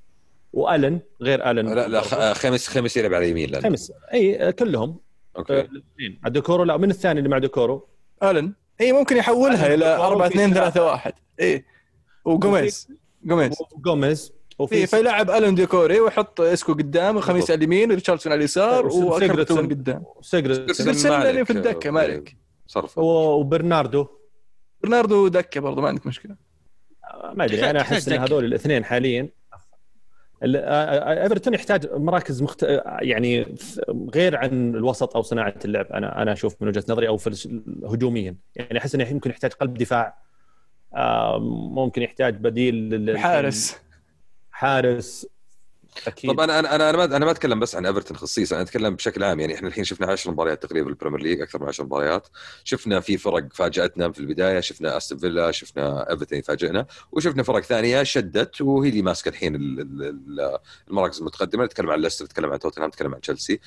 وألن 0.53 0.99
غير 1.21 1.51
ألن. 1.51 1.73
لا 1.73 1.87
لا 1.87 2.01
خ- 2.01 2.33
خمس 2.37 2.67
خمس 2.67 2.97
يلعب 2.97 3.13
على 3.13 3.25
اليمين 3.25 3.49
لا 3.49 3.61
خمس 3.61 3.91
أي 4.13 4.51
كلهم. 4.51 4.99
okay. 5.37 5.59
الاثنين. 5.61 6.19
دوكورو 6.25 6.63
لا 6.63 6.77
مين 6.77 6.89
الثاني 6.89 7.19
اللي 7.19 7.29
مع 7.29 7.37
دوكورو 7.37 7.87
ألن. 8.23 8.53
أي 8.81 8.91
ممكن 8.91 9.17
يحولها 9.17 9.67
إلى 9.67 9.77
بالضبط 9.85 10.01
4 10.01 10.27
2 10.27 10.49
في 10.49 10.55
3 10.55 10.83
1 10.83 11.13
أي. 11.41 11.65
وجوميز. 12.25 12.87
جوميز. 13.23 13.53
وجوميز. 13.77 14.31
أي 14.31 14.35
وفي 14.59 14.87
فيلعب 14.87 15.29
ألن 15.29 15.55
دوكوري 15.55 15.99
ويحط 15.99 16.41
إسكو 16.41 16.73
قدام 16.73 17.17
وخاميس. 17.17 17.51
على 17.51 17.57
اليمين 17.57 17.91
وريتشاردسون 17.91 18.31
على 18.31 18.39
اليسار 18.39 18.87
وسيجرتسون. 18.87 19.31
وكرتون 19.31 19.69
قدام. 19.69 20.03
سيجوردسون 20.21 21.13
اللي 21.13 21.45
في 21.45 21.53
الدكة، 21.53 21.91
مالك. 21.91 22.35
صرف 22.67 22.97
وبرناردو. 22.97 24.07
برناردو 24.89 25.27
دكة 25.27 25.61
برضه 25.61 25.81
ما 25.81 25.87
عندك 25.87 26.07
مشكلة. 26.07 26.35
ما 27.33 27.45
أدري 27.45 27.69
أنا 27.69 27.81
أحس 27.81 28.09
إن. 28.09 28.19
هذول 28.21 28.45
الاثنين 28.45 28.85
حاليا. 28.85 29.29
ال- 30.43 30.55
إيفرتون 31.19 31.53
يحتاج 31.53 31.87
مراكز 31.93 32.41
مخت... 32.41 32.65
يعني 33.01 33.55
غير 34.15 34.37
عن 34.37 34.75
الوسط 34.75 35.15
أو 35.15 35.21
صناعة 35.21 35.53
اللعب 35.65 35.85
أنا 35.85 36.21
أنا 36.21 36.33
أشوف 36.33 36.55
من 36.61 36.67
وجهة 36.67 36.83
نظري 36.89 37.07
أو 37.07 37.19
هجوميا. 37.85 38.35
يعني 38.55 38.77
أحس 38.79 38.95
إنه 38.95 39.09
يمكن 39.09 39.29
يحتاج 39.29 39.51
قلب 39.53 39.73
دفاع 39.73 40.17
ممكن 41.71 42.01
يحتاج 42.01 42.35
بديل 42.35 42.75
لل- 42.75 43.17
حارس. 43.17 43.77
حارس. 44.51 45.27
أكيد. 46.07 46.31
طب 46.31 46.39
أنا 46.39 46.59
أنا 46.59 46.75
أنا 46.89 46.91
ما 46.97 47.03
أنا 47.05 47.25
ما 47.25 47.31
أتكلم 47.31 47.59
بس 47.59 47.75
عن 47.75 47.85
إيفرتون 47.85 48.17
خصيصا 48.17 48.55
أنا 48.55 48.63
أتكلم 48.63 48.95
بشكل 48.95 49.23
عام 49.23 49.39
يعني 49.39 49.55
إحنا 49.55 49.67
الحين 49.67 49.83
شفنا 49.83 50.07
10 50.11 50.31
مباريات 50.31 50.63
تقريبا 50.63 50.85
بالبريمير 50.87 51.21
ليج 51.21 51.41
أكثر 51.41 51.61
من 51.61 51.67
10 51.67 51.83
مباريات. 51.83 52.27
شفنا 52.63 52.99
في 52.99 53.17
فرق 53.17 53.47
فاجأتنا 53.53 54.11
في 54.11 54.19
البداية 54.19 54.59
شفنا 54.59 54.97
أستون 54.97 55.17
فيلا 55.17 55.51
شفنا 55.51 56.09
إيفرتون 56.11 56.39
يفاجئنا 56.39 56.85
وشفنا 57.11 57.43
فرق 57.43 57.63
ثانية 57.63 58.03
شدت 58.03 58.61
وهي 58.61 58.89
اللي 58.89 59.01
ماسكة 59.01 59.29
الحين 59.29 59.55
ال- 59.55 59.79
ال- 59.79 60.03
ال- 60.03 60.57
المراكز 60.89 61.19
المتقدمة. 61.19 61.65
نتكلم 61.65 61.89
عن 61.89 61.99
ليستر 62.01 62.25
نتكلم 62.25 62.51
عن 62.51 62.59
توتنهام 62.59 62.89
نتكلم 62.89 63.13
عن 63.15 63.21
تشيلسي. 63.21 63.59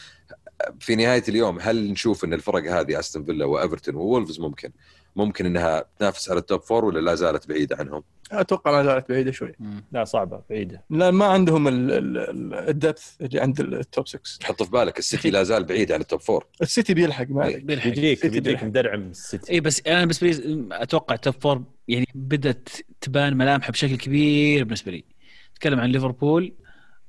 في 0.80 0.96
نهاية 0.96 1.22
اليوم 1.28 1.58
هل 1.60 1.90
نشوف 1.90 2.24
إن 2.24 2.34
الفرق 2.34 2.72
هذه 2.72 2.98
أستون 2.98 3.24
فيلا 3.24 3.44
وإيفرتون 3.44 3.94
وولفز 3.94 4.40
ممكن 4.40 4.70
ممكن 5.16 5.46
إنها 5.46 5.84
تنافس 5.98 6.30
على 6.30 6.38
ال 6.40 6.45
top 6.45 6.60
four 6.60 6.84
ولا 6.84 6.98
لا 7.00 7.14
زالت 7.14 7.48
بعيدة 7.48 7.76
عنهم؟ 7.76 8.02
أتوقع 8.32 8.70
ما 8.72 8.84
زالت 8.84 9.08
بعيدة 9.08 9.32
شوي. 9.32 9.52
لا 9.92 10.04
صعبة 10.04 10.42
بعيدة. 10.50 10.84
لا 10.90 11.10
ما 11.10 11.24
عندهم 11.24 11.68
ال- 11.68 11.92
ال- 11.92 12.18
ال- 12.18 12.54
ال 12.68 12.76
depth 12.76 13.16
اللي 13.20 13.40
عند 13.40 13.60
ال 13.60 13.72
top 13.72 14.08
6 14.08 14.20
تحط 14.40 14.62
في 14.62 14.70
بالك 14.70 14.98
السيتي 14.98 15.30
لا 15.30 15.42
زال 15.42 15.64
بعيد 15.64 15.92
عن 15.92 16.00
ال 16.00 16.05
top 16.05 16.20
four 16.20 16.46
السيتي 16.62 16.94
بيلحق 16.94 17.26
ما 17.30 17.42
عليك. 17.42 17.62
بيلحق. 17.62 17.88
بيجيك. 17.88 18.64
مدرعم 18.64 19.10
السيتي. 19.10 19.52
اي 19.52 19.60
بس 19.60 19.82
أنا 19.86 20.00
بالنسبة 20.00 20.26
لي 20.30 20.68
أتوقع 20.72 21.16
top 21.16 21.34
four 21.40 21.62
يعني 21.88 22.06
بدأت 22.14 22.68
تبان 23.00 23.36
ملامحها 23.36 23.70
بشكل 23.70 23.96
كبير 23.96 24.64
بالنسبة 24.64 24.92
لي. 24.92 25.04
أتكلم 25.52 25.80
عن 25.80 25.88
ليفربول 25.90 26.54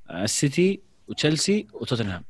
آه، 0.10 0.24
السيتي 0.24 0.82
وتشيلسي 1.08 1.68
وتوتنهام. 1.74 2.24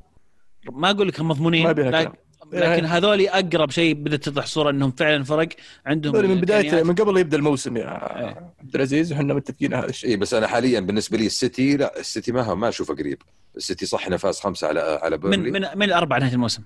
ما 0.72 0.90
أقول 0.92 1.08
لك 1.08 1.20
هم 1.20 1.28
مضمونين 1.28 1.64
ما 1.64 1.72
بيها 1.72 1.92
لكن, 1.92 2.12
لكن 2.54 2.86
هذول 2.86 3.28
أقرب 3.28 3.72
شيء 3.72 3.94
بدأت 3.94 4.24
تتضح 4.24 4.46
صورة 4.46 4.70
إنهم 4.70 4.92
فعلا 4.92 5.24
فرق 5.24 5.50
عندهم 5.86 6.16
من 6.16 6.42
بداية. 6.42 6.84
من 6.84 6.96
قبل 6.96 7.18
يبدأ 7.18 7.38
الموسم 7.38 7.78
يا 7.78 8.20
إيه. 8.20 8.54
عبد 8.60 8.76
العزيز 8.76 9.12
وحنا 9.14 9.34
متفقين 9.34 9.74
على 9.74 9.84
هذا 9.84 9.90
الشيء. 9.90 10.10
اي 10.10 10.18
بس 10.18 10.34
أنا 10.34 10.48
حاليا 10.48 10.80
بالنسبة 10.80 11.18
لي 11.18 11.26
السيتي 11.26 11.78
لا 11.78 12.00
السيتي 12.00 12.32
ما 12.32 12.54
ما 12.54 12.70
أشوفه 12.70 12.96
قريب. 12.96 13.22
السيتي 13.58 13.86
صح 13.86 14.08
إنه 14.08 14.18
فاز 14.18 14.40
خمسة 14.40 14.68
على 14.68 15.00
على 15.02 15.18
من 15.18 15.30
بيرنلي 15.30 15.52
من 15.52 15.68
من 15.76 15.84
الأربعة 15.84 16.20
نهاية 16.20 16.34
الموسم. 16.34 16.64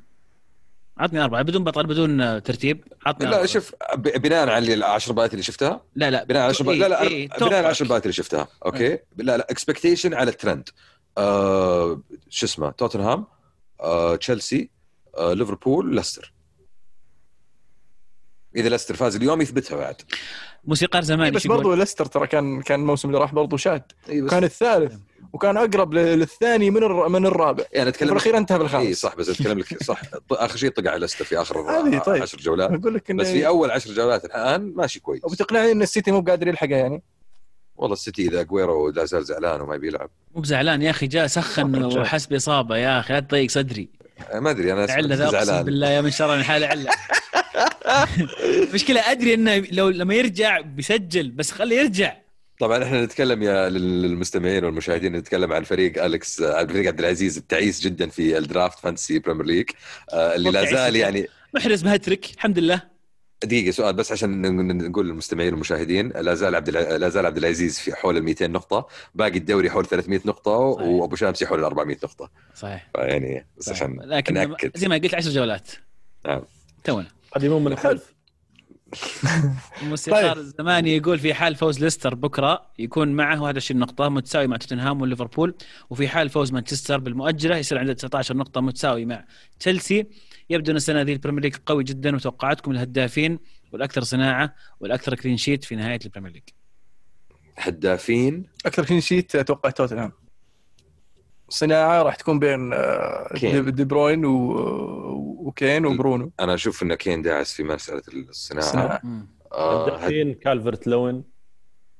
عطني 0.98 1.24
أربعة. 1.24 1.42
بدون 1.42 1.64
بطل 1.64 1.86
بدون 1.86 2.44
ترتيب 2.44 2.84
عطني 3.06 3.26
لا 3.28 3.34
أربعة. 3.34 3.46
شوف 3.46 3.76
بناء 3.98 4.50
على 4.50 4.74
العشر 4.74 5.14
بات 5.14 5.34
اللي 5.34 5.44
شفتها؟ 5.44 5.82
لا 5.96 6.12
لا. 6.12 6.24
بناء 6.24 6.42
على 6.42 6.50
العشر 6.50 6.64
بات 6.64 6.76
إيه، 6.76 6.82
لا 6.82 6.88
لا 6.88 7.02
إيه، 7.02 7.28
بناء 7.28 7.54
على 7.54 7.60
العشر. 7.60 7.86
بات 7.86 8.04
اللي 8.04 8.14
شفتها. 8.14 8.48
okay؟ 8.66 9.00
لا 9.18 9.38
لا 9.38 9.48
expectation 9.52 10.14
على 10.14 10.32
الترند. 10.32 10.70
آه 11.18 12.02
شو 12.30 12.46
اسمه؟ 12.46 12.70
توتنهام 12.70 13.26
آه 13.82 14.16
تشيلسي 14.16 14.62
آه 14.62 14.83
ليفربول 15.20 15.96
ليستر. 15.96 16.34
إذا 18.56 18.70
ليستر 18.70 18.96
فاز 18.96 19.16
اليوم 19.16 19.42
يثبتها 19.42 19.76
بعد. 19.78 19.96
موسيقار 20.66 21.02
زمان 21.04 21.30
بس 21.30 21.36
إيش 21.36 21.46
يقول؟ 21.46 21.58
برضو 21.58 21.74
ليستر 21.74 22.06
ترى 22.06 22.28
كان 22.28 22.62
كان 22.62 22.80
الموسم 22.80 23.08
اللي 23.08 23.20
راح 23.20 23.34
برضو 23.34 23.58
شاد. 23.58 23.84
إيه 24.10 24.22
بس- 24.22 24.32
كان 24.32 24.44
الثالث 24.44 24.96
وكانوا 25.34 25.64
أقرب 25.66 25.94
للثاني 25.94 26.70
من 26.70 26.84
الر- 26.84 27.10
من 27.10 27.26
الرابع. 27.26 27.64
يعني 27.74 27.90
اتكلم 27.90 28.10
الأخير 28.12 28.38
انتهى 28.38 28.56
اي 28.56 28.60
بالخامس 28.60 28.98
صح 28.98 29.16
بس 29.16 29.30
أتكلم 29.30 29.60
لك 29.60 29.84
صح. 29.84 30.02
آخر 30.32 30.58
شيء 30.58 30.70
طقع 30.72 30.96
ليستر 30.96 31.26
في 31.26 31.42
آخر 31.42 31.62
هذه 31.72 32.00
طيب. 32.00 32.22
عشر 32.22 32.38
جولات. 32.38 32.72
أقول 32.72 32.94
لك 32.96 33.12
بس 33.12 33.28
في 33.28 33.48
أول 33.48 33.72
عشر 33.72 33.94
جولات 33.94 34.26
الآن 34.26 34.74
ماشي 34.76 35.00
كويس. 35.00 35.24
وبتقنعني 35.26 35.72
إن 35.72 35.82
السيتي 35.82 36.12
مو 36.12 36.22
قادر 36.22 36.48
يلحقها 36.48 36.78
يعني. 36.78 37.04
والله 37.76 37.94
السيتي 37.94 38.28
إذا 38.28 38.42
أجويرو 38.42 38.90
لا 38.90 39.06
زال 39.06 39.26
زعلان 39.26 39.62
وما 39.62 39.78
بيلعب 39.78 40.10
مو 40.36 40.42
بزعلان 40.42 40.82
يا 40.82 40.90
أخي 40.90 41.08
جاء 41.08 41.28
سخن. 41.28 41.84
وحس 42.00 42.26
باصابه 42.26 42.78
يا 42.78 43.00
أخي 43.00 43.14
لا 43.14 43.20
تضيق 43.20 43.50
صدري. 43.50 43.90
آه، 44.02 44.03
ما 44.34 44.50
أدري 44.52 44.74
أنا 44.74 44.92
عله 44.94 45.16
ذا 45.16 45.26
أقسم 45.28 45.64
بالله 45.64 45.90
يا 45.90 46.02
من 46.02 46.12
شرني 46.12 46.44
حالي 46.44 46.66
عله 46.66 46.90
مشكلة 48.74 49.12
أدري 49.12 49.34
إنه 49.34 49.58
لو 49.72 49.90
لما 49.90 50.14
يرجع 50.14 50.60
بيسجل 50.62 51.32
بس 51.32 51.52
خليه 51.52 51.78
يرجع. 51.80 52.18
طبعا 52.60 52.84
إحنا 52.84 53.04
نتكلم 53.06 53.44
يا 53.44 53.70
للمستمعين 53.70 54.66
والمشاهدين 54.66 55.16
نتكلم 55.16 55.54
عن 55.54 55.64
فريق 55.64 56.04
أليكس 56.04 56.42
عن 56.42 56.68
فريق 56.68 56.88
عبد 56.88 57.00
العزيز 57.00 57.38
التعيس 57.38 57.82
جدا 57.82 58.10
في 58.10 58.38
ال 58.38 58.45
draft 58.45 58.80
fantasy 58.80 59.20
Premier 59.20 59.46
League 59.46 59.70
آه، 60.14 60.36
اللي 60.36 60.52
لا 60.52 60.66
زال. 60.66 60.96
يعني 60.96 61.28
محرز 61.54 61.82
بهاتريك 61.82 62.32
الحمد 62.36 62.60
لله. 62.60 62.93
دقيقة 63.44 63.72
سؤال 63.72 63.94
بس 63.94 64.12
عشان 64.12 64.58
نقول 64.88 65.08
للمستمعين 65.08 65.54
والمشاهدين 65.54 66.10
لا 66.10 66.34
زال 66.34 66.56
عبد 66.56 66.70
لا 66.70 67.10
زال 67.10 67.26
عبد 67.26 67.38
العزيز 67.38 67.80
في 67.80 67.96
حول 67.96 68.18
ال 68.18 68.24
200 68.24 68.48
نقطة 68.48 68.88
باقي 69.16 69.38
الدوري 69.38 69.70
حول 69.70 69.86
300 69.86 70.20
نقطة 70.26 70.74
صحيح. 70.74 70.88
وأبو 70.88 71.16
شامسي 71.16 71.48
حول 71.48 71.60
ال 71.60 71.64
400 71.64 71.98
نقطة 72.04 72.30
صحيح 72.56 72.90
فيعني 72.96 73.48
بس 73.58 73.66
صحيح. 73.66 73.78
عشان 73.78 74.00
لكن 74.04 74.34
نأكد 74.34 74.78
زي 74.78 74.88
ما 74.88 74.96
قلت 74.96 75.14
10 75.14 75.32
جولات 75.32 75.72
نعم. 76.26 76.42
تونا 76.84 77.08
قديمون 77.36 77.64
من 77.64 77.72
الخلف 77.72 78.14
الموسيقار 79.82 80.24
طيب. 80.34 80.38
الزماني 80.38 80.98
يقول 80.98 81.20
في 81.20 81.34
حال 81.34 81.56
فوز 81.56 81.84
ليستر 81.84 82.16
بكرة 82.16 82.62
يكون 82.80 83.08
معه 83.08 83.42
21 83.42 83.80
نقطة 83.82 84.10
متساوي 84.10 84.48
مع 84.48 84.58
توتنهام 84.58 85.02
وليفربول 85.02 85.56
وفي 85.90 86.08
حال 86.08 86.30
فوز 86.30 86.52
مانشستر 86.52 86.98
بالمؤجلة 86.98 87.58
يصير 87.58 87.78
عنده 87.80 87.94
19 87.94 88.38
نقطة 88.38 88.62
متساوي 88.62 89.06
مع 89.06 89.26
تشيلسي 89.60 90.06
يبدو 90.50 90.72
أن 90.72 90.76
السنة 90.76 91.02
ذي 91.02 91.14
البريمير 91.14 91.42
ليج 91.44 91.56
قوي 91.66 91.84
جدا 91.84 92.16
وتوقعاتكم 92.16 92.72
الهدافين 92.72 93.40
والأكثر 93.72 94.04
صناعة 94.04 94.56
والأكثر 94.80 95.16
clean 95.16 95.38
sheet 95.38 95.64
في 95.64 95.76
نهاية 95.76 96.00
البريمير 96.06 96.32
ليج. 96.32 96.44
هدافين؟ 97.58 98.46
أكثر 98.66 98.86
clean 98.86 99.02
sheet 99.02 99.36
أتوقع 99.36 99.70
توتنهام. 99.70 100.12
الصناعه 101.50 102.04
راح 102.04 102.16
تكون 102.16 102.40
بين 102.40 102.74
آه، 102.74 103.34
كين. 103.36 103.72
دي 103.76 103.84
بروين 103.84 104.26
و... 104.26 104.52
وكين 105.48 105.86
وبرونو. 105.86 106.32
أنا 106.40 106.54
أشوف 106.54 106.84
أن 106.84 106.94
كين 106.96 107.22
داعس 107.22 107.54
في 107.54 107.64
مسألة 107.64 108.02
الصناعة. 108.30 108.64
الصناعه 108.64 109.00
مم. 109.04 109.28
آه 109.52 109.88
هد- 109.88 109.94
هدافين 109.94 110.34
كالفرت 110.34 110.88
لوين 110.88 111.24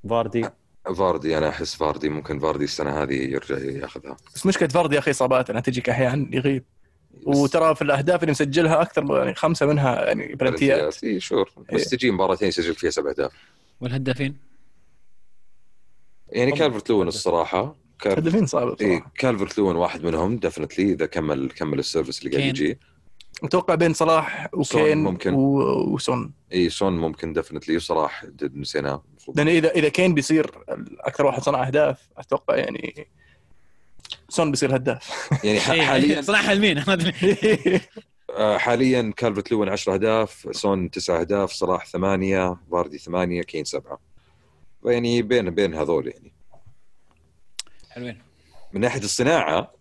فاردي. 0.10 0.50
فاردي 0.98 1.38
أنا 1.38 1.50
أحس 1.50 1.76
فاردي 1.76 2.10
ممكن 2.10 2.40
فاردي 2.40 2.64
السنة 2.64 3.04
هذه 3.04 3.14
يرجع 3.14 3.58
ياخذها. 3.58 4.18
بس 4.36 4.46
مشكلة 4.46 4.70
فاردي 4.70 4.96
يا 4.96 5.00
أخي 5.00 5.12
اصابات 5.12 5.50
انها 5.50 5.62
تجيك 5.62 5.90
أحيانا 5.90 6.36
يغيب. 6.36 6.66
وترى 7.26 7.76
في 7.76 7.82
الأهداف 7.82 8.22
اللي 8.24 8.32
مسجلها 8.32 8.82
أكثر 8.82 9.04
من- 9.04 9.16
يعني 9.16 9.34
خمسة 9.36 9.66
منها 9.66 10.06
يعني 10.06 10.36
بلنتيات 10.36 11.04
إي 11.04 11.20
sure 11.20 11.50
بس. 11.74 11.90
تجي 11.90 12.12
مباراتين 12.12 12.48
يسجل 12.48 12.76
فيها 12.76 12.90
سبع 12.90 13.10
أهداف. 13.10 13.32
والهدافين؟ 13.82 14.38
يعني. 16.30 16.52
كالفرت 16.52 16.90
لوين 16.90 17.08
الصراحة. 17.08 17.76
كالفرت 18.00 18.20
هدفين 18.24 18.36
إيه 18.40 18.46
بصراحة. 18.46 19.12
كالفرت 19.18 19.58
لوين 19.58 19.76
واحد 19.76 20.04
منهم 20.04 20.38
definitely 20.38 20.94
إذا 20.94 21.06
كمل 21.06 21.52
كمل 21.52 21.80
ال 21.80 21.85
service 21.86 22.26
اللي 22.26 22.38
قاعد. 22.38 22.50
يجي. 22.50 22.80
أتوقع 23.44 23.76
بين 23.76 23.94
صلاح 23.94 24.50
وكين 24.54 24.98
ممكن. 24.98 25.34
و... 25.34 25.58
وسون. 25.94 26.34
إي 26.54 26.70
سون 26.70 26.98
ممكن 26.98 27.34
definitely 27.34 27.76
وصلاح 27.76 28.26
د- 28.26 28.52
نسيناه. 28.58 29.04
لأن 29.36 29.48
اذا 29.48 29.72
إذا 29.72 29.90
كين 29.90 30.14
بيصير 30.14 30.52
أكثر 31.00 31.26
واحد 31.26 31.42
صنع 31.42 31.68
أهداف 31.68 32.10
أتوقع 32.18 32.56
يعني 32.56 33.08
سون 34.34 34.52
بيصير 34.52 34.76
هداف 34.76 35.30
يعني 35.44 35.60
ح- 35.66 35.70
إيه، 35.72 35.82
حاليا 35.82 36.22
صراحة 36.22 36.54
لمين 36.54 36.84
ما 36.88 36.94
أدري. 36.94 37.14
آه، 38.38 38.58
حاليا 38.58 39.14
كالفرت 39.18 39.52
لوين 39.52 39.70
10 39.70 39.94
أهداف 39.94 40.48
سون 40.52 40.92
9 40.92 41.20
أهداف 41.20 41.52
صلاح 41.52 41.86
8 41.88 42.58
فاردي 42.72 42.98
8 42.98 43.42
كين 43.42 43.64
7 43.66 44.00
يعني 44.86 45.22
بين 45.22 45.50
بين 45.50 45.74
هذول 45.76 46.08
يعني. 46.08 46.34
حلوين. 47.90 48.18
من 48.74 48.82
ناحية 48.82 49.00
الصناعة 49.02 49.74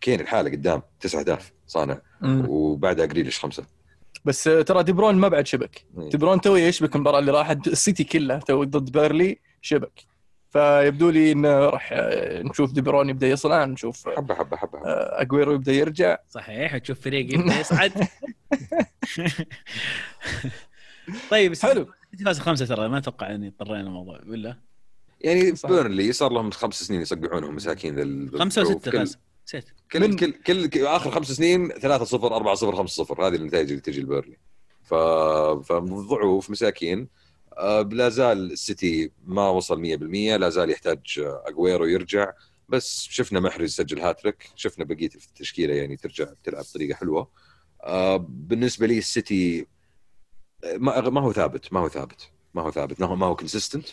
كين 0.00 0.20
الحين 0.20 0.50
قدام 0.50 0.82
9 1.00 1.20
أهداف 1.20 1.52
صانع. 1.66 2.00
وبعدها 2.24 3.06
جريليش 3.06 3.38
خمسة. 3.38 3.64
بس 4.24 4.42
ترى 4.44 4.82
دي 4.82 4.92
برون 4.92 5.14
ما 5.14 5.28
بعد 5.28 5.46
شبك. 5.46 5.84
إيه. 5.98 6.10
دي 6.10 6.18
برون 6.18 6.40
تو 6.40 6.62
يشبك 6.62 6.96
المباراة 6.96 7.18
اللي 7.18 7.32
راحت 7.32 7.66
السيتي 7.66 8.04
كلها 8.04 8.38
تو 8.38 8.64
ضد 8.64 8.92
بيرنلي 8.92 9.38
شبك. 9.62 10.04
فيبدو 10.50 11.10
لي 11.10 11.32
انه 11.32 11.58
راح 11.58 11.88
آه، 11.92 12.42
نشوف 12.42 12.72
دي 12.72 12.80
برون 12.80 13.08
يبدا 13.10 13.28
يصنع 13.28 13.64
نشوف 13.64 14.08
حبه 14.08 14.34
حبه 14.34 14.34
حبه, 14.34 14.56
حبة. 14.56 14.78
آه، 14.88 15.20
أجويرو 15.22 15.52
يبدأ 15.54 15.72
يرجع. 15.72 16.16
صحيح 16.30 16.74
وتشوف 16.74 17.00
فريق 17.00 17.34
يبدأ 17.34 17.60
يصعد. 17.60 17.92
طيب 21.30 21.50
بس 21.50 21.62
حلو. 21.66 21.86
فاز 22.24 22.38
خمسة 22.38 22.66
ترى 22.66 22.88
ما 22.88 22.98
أتوقع 22.98 23.34
إني 23.34 23.48
اضطرينا 23.48 23.80
الموضوع. 23.80 24.20
ولا؟ 24.26 24.56
يعني 25.20 25.56
صح. 25.56 25.68
بيرنلي 25.68 26.12
صار 26.12 26.32
لهم 26.32 26.50
خمس 26.50 26.82
سنين 26.82 27.00
يصقعونهم 27.00 27.54
مساكين 27.56 27.96
لل... 27.96 28.38
خمسة 28.38 28.62
وستة 28.62 28.90
كل- 28.90 28.98
فاز. 28.98 29.18
نسيت. 29.46 29.64
كل, 29.92 30.00
من- 30.00 30.16
كل, 30.16 30.32
كل, 30.32 30.66
كل 30.66 30.86
آخر 30.86 31.10
خمس 31.10 31.32
سنين 31.32 31.68
3 31.68 32.04
0 32.04 32.36
4 32.36 32.54
0 32.54 32.76
5 32.76 33.04
0 33.04 33.26
هذه 33.26 33.34
النتائج 33.34 33.68
اللي 33.68 33.80
تجي 33.80 34.00
لبيرنلي 34.00 34.36
ف... 34.82 34.94
فضعوف 35.64 36.50
مساكين. 36.50 37.00
آه، 37.00 37.17
لا 37.92 38.08
زال 38.08 38.52
السيتي 38.52 39.10
ما 39.26 39.48
وصل 39.48 39.80
100% 39.80 40.36
لا 40.36 40.48
زال 40.48 40.70
يحتاج 40.70 41.00
آه، 41.18 41.42
اجويرو 41.46 41.84
يرجع. 41.84 42.32
بس 42.68 43.06
شفنا 43.10 43.40
محرز 43.40 43.74
سجل 43.74 44.00
هاتريك 44.00 44.50
شفنا 44.56 44.84
بقية 44.84 45.10
التشكيلة 45.14 45.74
يعني 45.74 45.96
ترجع 45.96 46.26
تلعب 46.44 46.64
بطريقة 46.64 46.96
حلوة. 46.96 47.30
آه، 47.82 48.16
بالنسبة 48.28 48.86
لي 48.86 48.98
السيتي 48.98 49.66
آه، 50.64 50.76
ما 50.76 51.20
هو 51.20 51.32
ثابت 51.32 51.72
ما 51.72 51.80
هو 51.80 51.88
ثابت 51.88 52.30
ما 52.54 52.62
هو 52.62 52.70
ثابت 52.70 53.00
ما 53.00 53.26
هو 53.26 53.36
consistent 53.36 53.86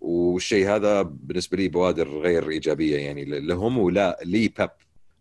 والشيء 0.00 0.68
هذا 0.68 1.02
بالنسبة 1.02 1.56
لي 1.56 1.68
بوادر 1.68 2.18
غير 2.20 2.50
إيجابية 2.50 2.98
يعني 2.98 3.24
لهم 3.24 3.78
ولا 3.78 4.18
لي 4.24 4.48
بيب 4.48 4.70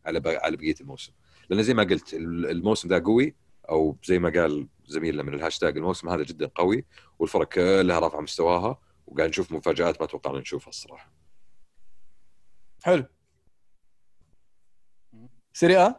على 0.05 0.21
على 0.25 0.57
بقية 0.57 0.75
الموسم. 0.81 1.11
لأن 1.49 1.63
زي 1.63 1.73
ما 1.73 1.83
قلت 1.83 2.13
الموسم 2.13 2.89
ذا 2.89 2.99
قوي 2.99 3.35
أو 3.69 3.97
زي 4.05 4.19
ما 4.19 4.29
قال 4.29 4.67
زميلنا 4.85 5.23
من 5.23 5.33
الهاشتاج 5.33 5.77
الموسم 5.77 6.09
هذا 6.09 6.23
جدا 6.23 6.49
قوي 6.55 6.85
والفرق 7.19 7.47
كلها 7.47 7.99
رافعة 7.99 8.21
مستواها 8.21 8.77
وقاعد 9.07 9.29
نشوف 9.29 9.51
مفاجآت 9.51 10.01
ما 10.01 10.07
توقعنا 10.07 10.39
نشوفها 10.39 10.69
الصراحة. 10.69 11.11
حلو. 12.83 13.05
سيريا؟ 15.53 15.95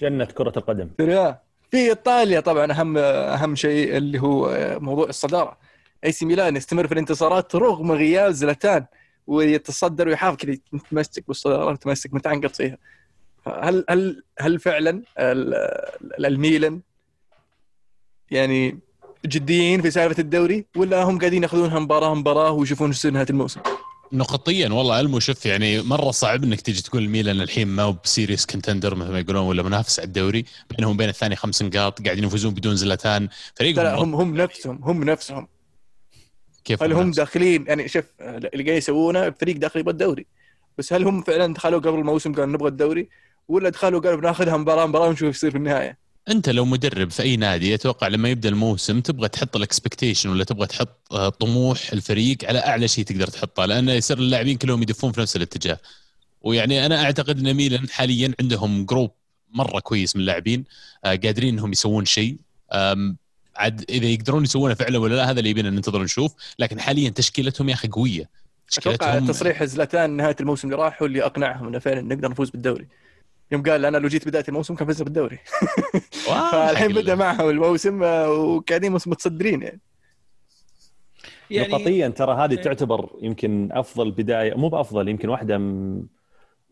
جنة 0.00 0.24
كرة 0.24 0.52
القدم. 0.58 0.90
سيريا؟ 0.98 1.42
في 1.70 1.76
إيطاليا 1.76 2.40
طبعا 2.40 2.72
أهم 2.72 2.98
أهم 2.98 3.54
شيء 3.54 3.96
اللي 3.96 4.18
هو 4.22 4.50
موضوع 4.80 5.08
الصدارة. 5.08 5.58
AC 6.04 6.24
ميلان 6.26 6.56
يستمر 6.56 6.86
في 6.86 6.92
الانتصارات 6.92 7.54
رغم 7.54 7.92
غياب 7.92 8.30
زلاتان 8.32 8.86
ويتصدر 9.26 10.08
ويحافظ 10.08 10.36
كذا 10.36 10.52
يتمسك 10.52 11.26
بالصدارة 11.26 11.72
يتمسك 11.72 12.14
متعنقط 12.14 12.56
فيها 12.56 12.78
هل 13.46 13.84
هل 13.90 14.22
هل 14.38 14.58
فعلا 14.60 14.90
ال- 15.18 15.54
ال- 15.54 16.26
الميلان 16.26 16.82
يعني 18.30 18.78
جديين 19.26 19.82
في 19.82 19.90
سالفة 19.90 20.20
الدوري 20.20 20.66
ولا 20.76 21.02
هم 21.02 21.18
قاعدين 21.18 21.42
ياخذونها 21.42 21.78
مباراة 21.78 22.14
مباراة 22.14 22.50
ويشوفون 22.50 22.90
يصير 22.90 23.10
نهايه 23.10 23.26
الموسم؟ 23.30 23.60
نقطيا 24.12 24.68
والله 24.68 25.00
المو 25.00 25.18
شوف 25.18 25.46
يعني 25.46 25.82
مرة 25.82 26.10
صعب 26.10 26.44
إنك 26.44 26.60
تيجي 26.60 26.82
تقول 26.82 27.08
ميلان 27.08 27.40
الحين 27.40 27.68
ما 27.68 27.82
هو 27.82 27.92
ب 27.92 27.99
serious 27.99 28.46
contender 28.46 28.94
مثل 28.94 29.10
ما 29.10 29.18
يقولون 29.18 29.42
ولا 29.42 29.62
منافس 29.62 30.00
على 30.00 30.06
الدوري 30.06 30.44
بينهم 30.70 30.94
وبين 30.94 31.08
الثاني 31.08 31.36
خمس 31.36 31.62
نقاط 31.62 32.02
قاعدين 32.02 32.24
يفوزون 32.24 32.54
بدون 32.54 32.76
زلاتان. 32.76 33.28
فريقهم 33.54 33.84
لا 33.84 33.94
هم 33.94 34.14
هم 34.14 34.36
نفسهم 34.36 34.80
هم 34.82 35.04
نفسهم. 35.04 35.48
كيف 36.64 36.82
هل 36.82 36.92
هم؟ 36.92 37.10
داخلين؟ 37.10 37.64
يعني 37.68 37.88
شوف 37.88 38.04
اللي 38.20 38.64
قاعد 38.64 38.76
يسوونه 38.76 39.30
فريق 39.30 39.56
داخل 39.56 39.80
يبغى 39.80 39.92
الدوري. 39.92 40.26
بس 40.78 40.92
هل 40.92 41.04
هم 41.04 41.22
فعلا 41.22 41.54
دخلوا 41.54 41.80
قبل 41.80 41.98
الموسم 41.98 42.32
قالوا 42.32 42.46
نبغى 42.46 42.68
الدوري 42.68 43.08
ولا 43.48 43.68
دخلوا 43.68 44.00
قالوا 44.00 44.16
بناخذها 44.16 44.56
مباراة 44.56 44.86
مباراة 44.86 45.08
ونشوف 45.08 45.28
إيش 45.28 45.36
يصير 45.36 45.50
في 45.50 45.56
النهاية؟ 45.56 46.05
انت 46.28 46.48
لو 46.48 46.64
مدرب 46.64 47.10
في 47.10 47.22
اي 47.22 47.36
نادي 47.36 47.74
أتوقع 47.74 48.08
لما 48.08 48.28
يبدأ 48.28 48.48
الموسم 48.48 49.00
تبغى 49.00 49.28
تحط 49.28 49.56
الاكسبكتيشن 49.56 50.28
ولا 50.28 50.44
تبغى 50.44 50.66
تحط 50.66 51.12
آه، 51.12 51.28
طموح 51.28 51.92
الفريق 51.92 52.36
على 52.44 52.58
أعلى 52.58 52.88
شيء 52.88 53.04
تقدر 53.04 53.26
تحطه 53.26 53.64
لأنه 53.64 53.92
يصير 53.92 54.18
اللاعبين 54.18 54.56
كلهم 54.56 54.82
يدفون 54.82 55.12
في 55.12 55.20
نفس 55.20 55.36
الاتجاه. 55.36 55.78
ويعني 56.42 56.86
أنا 56.86 57.04
أعتقد 57.04 57.38
إن 57.38 57.54
ميلان 57.54 57.88
حاليا 57.88 58.34
عندهم 58.40 58.84
جروب 58.86 59.10
مرة 59.50 59.80
كويس 59.80 60.16
من 60.16 60.20
اللاعبين 60.20 60.64
آه، 61.04 61.08
قادرين 61.08 61.54
إنهم 61.54 61.72
يسوون 61.72 62.04
شيء. 62.04 62.36
عاد 63.56 63.84
إذا 63.90 64.06
يقدرون 64.06 64.44
يسوونه 64.44 64.74
فعلا 64.74 64.98
ولا 64.98 65.14
لا 65.14 65.30
هذا 65.30 65.38
اللي 65.38 65.50
يبينا 65.50 65.70
ننتظر 65.70 66.02
نشوف. 66.02 66.34
لكن 66.58 66.80
حاليا 66.80 67.10
تشكيلتهم 67.10 67.68
يا 67.68 67.74
أخي 67.74 67.88
قوية. 67.88 68.28
أتوقع 68.78 69.18
تصريح 69.18 69.64
زلاتان 69.64 70.10
نهاية 70.10 70.36
الموسم 70.40 70.68
اللي 70.68 70.82
راح 70.82 71.02
هو 71.02 71.06
اللي 71.06 71.24
أقنعهم 71.24 71.68
إنه 71.68 71.78
فعلا 71.78 72.00
نقدر 72.00 72.30
نفوز 72.30 72.50
بالدوري. 72.50 72.86
يوم 73.52 73.62
قال 73.62 73.84
أنا 73.84 73.96
لو 73.98 74.08
جيت 74.08 74.28
بدايه 74.28 74.44
الموسم 74.48 74.74
كان 74.74 74.88
فزنا 74.88 75.04
بالدوري. 75.04 75.38
فالحين 76.52 76.92
بدأ 76.92 77.14
معهم 77.14 77.50
الموسم 77.50 78.02
وقاعدين 78.02 78.92
متصدرين 78.92 79.62
يعني. 79.62 79.80
يعني 81.50 81.72
نقطيا 81.72 82.08
ترى 82.08 82.34
هذه 82.34 82.52
إيه. 82.52 82.62
تعتبر 82.62 83.10
يمكن 83.22 83.68
أفضل 83.72 84.10
بداية 84.10 84.54
مو 84.54 84.68
بأفضل 84.68 85.08
يمكن 85.08 85.28
واحدة 85.28 85.58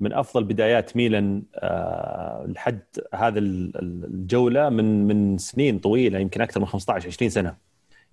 من 0.00 0.12
أفضل 0.12 0.44
بدايات 0.44 0.96
ميلان 0.96 1.42
آه، 1.54 2.44
لحد 2.48 2.80
هذا 3.14 3.38
ال- 3.38 3.76
ال- 3.76 4.04
الجولة 4.04 4.68
من 4.68 5.06
من 5.06 5.38
سنين 5.38 5.78
طويلة 5.78 6.18
يمكن 6.18 6.40
أكثر 6.40 6.60
من 6.60 6.66
15 6.66 7.06
20 7.08 7.30
سنة. 7.30 7.56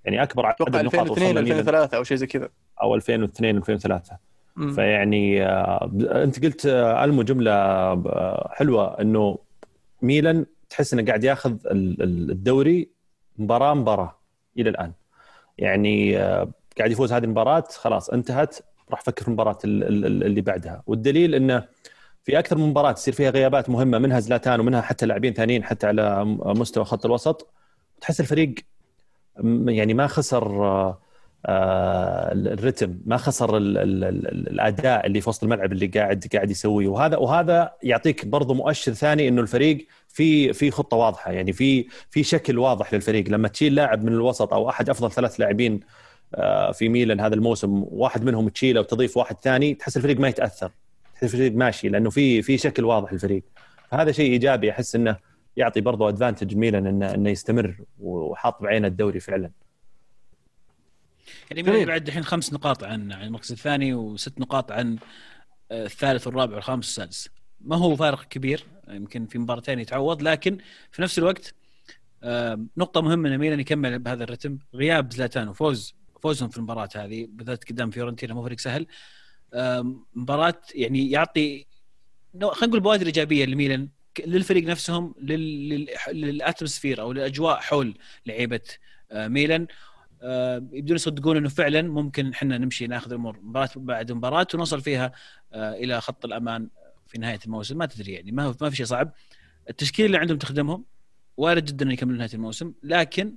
يعني 0.06 0.24
أكبر 0.24 0.46
عدد 0.46 0.62
نقاط 0.62 0.76
2002 0.76 1.12
وصل 1.12 1.20
ميلان. 1.22 1.38
2003 1.38 1.98
أو 1.98 2.04
شيء 2.04 2.18
زي 2.18 2.28
كذا. 2.28 2.50
أو 2.82 2.96
2002 2.96 3.58
2003 3.58 4.12
مم. 4.14 4.18
فيعني 4.76 5.46
آه، 5.46 5.92
انت 6.24 6.46
قلت 6.46 6.66
آه، 6.66 7.04
ألمو 7.04 7.24
جملة 7.24 7.52
آه، 7.52 8.50
حلوة 8.54 9.02
إنه 9.02 9.38
ميلان 10.02 10.46
تحس 10.70 10.94
إنه 10.94 11.06
قاعد 11.06 11.24
ياخذ 11.24 11.52
ال- 11.52 12.04
ال- 12.04 12.32
الدوري 12.32 12.90
مباراة 13.38 13.74
مباراة 13.74 14.16
إلى 14.58 14.70
الآن. 14.70 14.92
يعني 15.58 16.18
قاعد 16.78 16.92
يفوز 16.92 17.14
هذه 17.14 17.24
المباراة 17.24 17.64
خلاص 17.78 18.10
انتهت 18.10 18.56
راح 18.92 19.00
أفكر 19.00 19.22
في 19.22 19.28
المباراة 19.28 19.58
ال- 19.66 19.84
ال- 19.84 20.06
ال- 20.06 20.24
اللي 20.24 20.42
بعدها. 20.42 20.84
والدليل 20.88 21.36
إنه 21.36 21.64
في 22.24 22.40
أكثر 22.40 22.58
من 22.58 22.70
مباراة 22.70 22.92
تصير 22.92 23.14
فيها 23.14 23.30
غيابات 23.30 23.70
مهمة 23.70 23.98
منها 23.98 24.20
زلاتان 24.20 24.60
ومنها 24.60 24.82
حتى 24.82 25.06
لاعبين 25.06 25.34
ثانيين 25.34 25.64
حتى 25.64 25.88
على 25.88 26.26
مستوى 26.46 26.86
خط 26.86 27.06
الوسط. 27.06 27.54
تحس 28.02 28.20
الفريق 28.20 28.56
يعني 29.66 29.94
ما 29.94 30.08
خسر 30.08 30.96
الرتم 31.46 32.98
ما 33.06 33.18
خسر 33.18 33.58
ال 33.58 33.78
ال 33.78 34.04
ال 34.04 34.48
الأداء 34.48 35.06
اللي 35.06 35.22
في 35.22 35.30
وسط 35.30 35.44
الملعب 35.44 35.72
اللي 35.72 35.88
قاعد 35.88 36.26
قاعد 36.34 36.52
يسويه. 36.52 36.88
وهذا 36.88 37.18
وهذا 37.18 37.74
يعطيك 37.84 38.26
برضو 38.26 38.54
مؤشر 38.54 38.94
ثاني 38.94 39.28
إنه 39.28 39.42
الفريق 39.42 39.88
في 40.08 40.54
في 40.54 40.72
خطة 40.72 40.98
واضحة. 40.98 41.32
يعني 41.32 41.54
في 41.54 41.88
في 42.10 42.24
شكل 42.24 42.58
واضح 42.60 42.94
للفريق. 42.94 43.30
لما 43.30 43.48
تشيل 43.48 43.76
لاعب 43.76 44.04
من 44.04 44.14
الوسط 44.14 44.54
أو 44.54 44.70
أحد 44.70 44.90
أفضل 44.90 45.12
ثلاث 45.12 45.40
لاعبين 45.40 45.80
آه، 46.36 46.72
في 46.72 46.90
ميلان 46.90 47.20
هذا 47.20 47.36
الموسم 47.36 47.84
واحد 47.92 48.24
منهم 48.24 48.50
تشيله 48.50 48.80
وتضيف 48.80 49.18
واحد 49.18 49.36
ثاني 49.40 49.74
تحس 49.74 49.98
الفريق 49.98 50.20
ما 50.20 50.28
يتأثر. 50.28 50.72
تحس 51.14 51.24
الفريق 51.24 51.54
ماشي 51.56 51.90
لأنه 51.90 52.10
في 52.10 52.42
في 52.42 52.58
شكل 52.58 52.86
واضح 52.86 53.14
للفريق. 53.14 53.44
فهذا 53.92 54.12
شيء 54.12 54.32
إيجابي. 54.32 54.72
أحس 54.72 54.96
إنه 54.96 55.18
يعطي 55.58 55.82
برضو 55.82 56.10
ادفانتج 56.10 56.56
ميلان 56.56 56.88
انه 56.88 57.14
إنه 57.14 57.30
يستمر 57.30 57.76
وحاط 58.00 58.64
بعين 58.64 58.86
الدوري 58.86 59.20
فعلا. 59.20 59.52
يعني. 61.58 61.72
ميلان 61.72 61.86
بعد 61.86 62.08
الحين 62.08 62.24
خمس 62.24 62.54
نقاط 62.54 62.84
عن 62.84 63.12
عن 63.12 63.24
المركز 63.28 63.52
الثاني 63.52 63.94
وست 63.94 64.40
نقاط 64.40 64.72
عن 64.72 64.98
آه، 65.72 65.86
الثالث 65.86 66.28
والرابع 66.28 66.56
والخامس 66.56 66.86
والسادس. 66.86 67.30
ما 67.62 67.76
هو 67.78 67.96
فارق 67.96 68.24
كبير 68.24 68.64
يمكن 68.90 69.26
في 69.26 69.38
مباراتين 69.40 69.80
يتعوض 69.80 70.22
لكن 70.22 70.58
في 70.92 71.02
نفس 71.02 71.20
الوقت 71.20 71.54
آه، 72.24 72.66
نقطة 72.78 73.02
مهمة 73.02 73.30
إن 73.30 73.38
ميلان 73.38 73.60
يكمل 73.60 74.00
بهذا 74.00 74.24
الرتم. 74.24 74.58
غياب 74.76 75.14
زلاتان 75.14 75.48
وفوز 75.48 75.94
فوزهم 76.24 76.50
في 76.50 76.58
المباراة 76.58 76.90
هذه 76.96 77.28
بالذات 77.30 77.70
قدام 77.70 77.92
فيورنتينا 77.92 78.34
مو 78.34 78.44
فريق 78.44 78.60
سهل. 78.60 78.88
آه، 79.54 79.96
مباراة 80.14 80.62
يعني 80.76 81.12
يعطي 81.12 81.66
خلينا 82.42 82.66
نقول 82.68 82.80
بوادر 82.80 83.06
إيجابية 83.06 83.46
لميلان 83.46 83.90
للفريق 84.26 84.64
نفسهم 84.64 85.16
لل- 85.22 85.70
لل- 85.70 85.88
للأتموسفير 86.12 87.02
أو 87.02 87.12
الاجواء 87.12 87.60
حول 87.60 87.98
لعيبة 88.26 88.62
ميلان. 89.14 89.68
يبدون 90.72 90.96
يصدقون 90.96 91.38
إنه 91.38 91.50
فعلا 91.50 91.82
ممكن 91.82 92.30
إحنا 92.34 92.58
نمشي 92.58 92.88
ناخذ 92.88 93.12
الأمور 93.12 93.40
مباراه 93.42 93.70
بعد 93.76 94.12
مباراة 94.12 94.48
ونوصل 94.54 94.82
فيها 94.82 95.12
آه، 95.54 95.74
إلى 95.74 96.02
خط 96.02 96.26
الأمان 96.26 96.70
في 97.08 97.18
نهاية 97.18 97.40
الموسم. 97.46 97.78
ما 97.78 97.86
تدري 97.86 98.12
يعني 98.12 98.32
ما 98.32 98.56
ما 98.62 98.70
في 98.70 98.76
شيء 98.76 98.86
صعب. 98.86 99.14
التشكيل 99.70 100.06
اللي 100.06 100.18
عندهم 100.18 100.38
تخدمهم 100.38 100.86
وارد 101.38 101.66
جدا 101.66 101.86
إنه 101.86 101.94
يكملون 101.94 102.18
نهاية 102.18 102.34
الموسم 102.34 102.74
لكن 102.84 103.36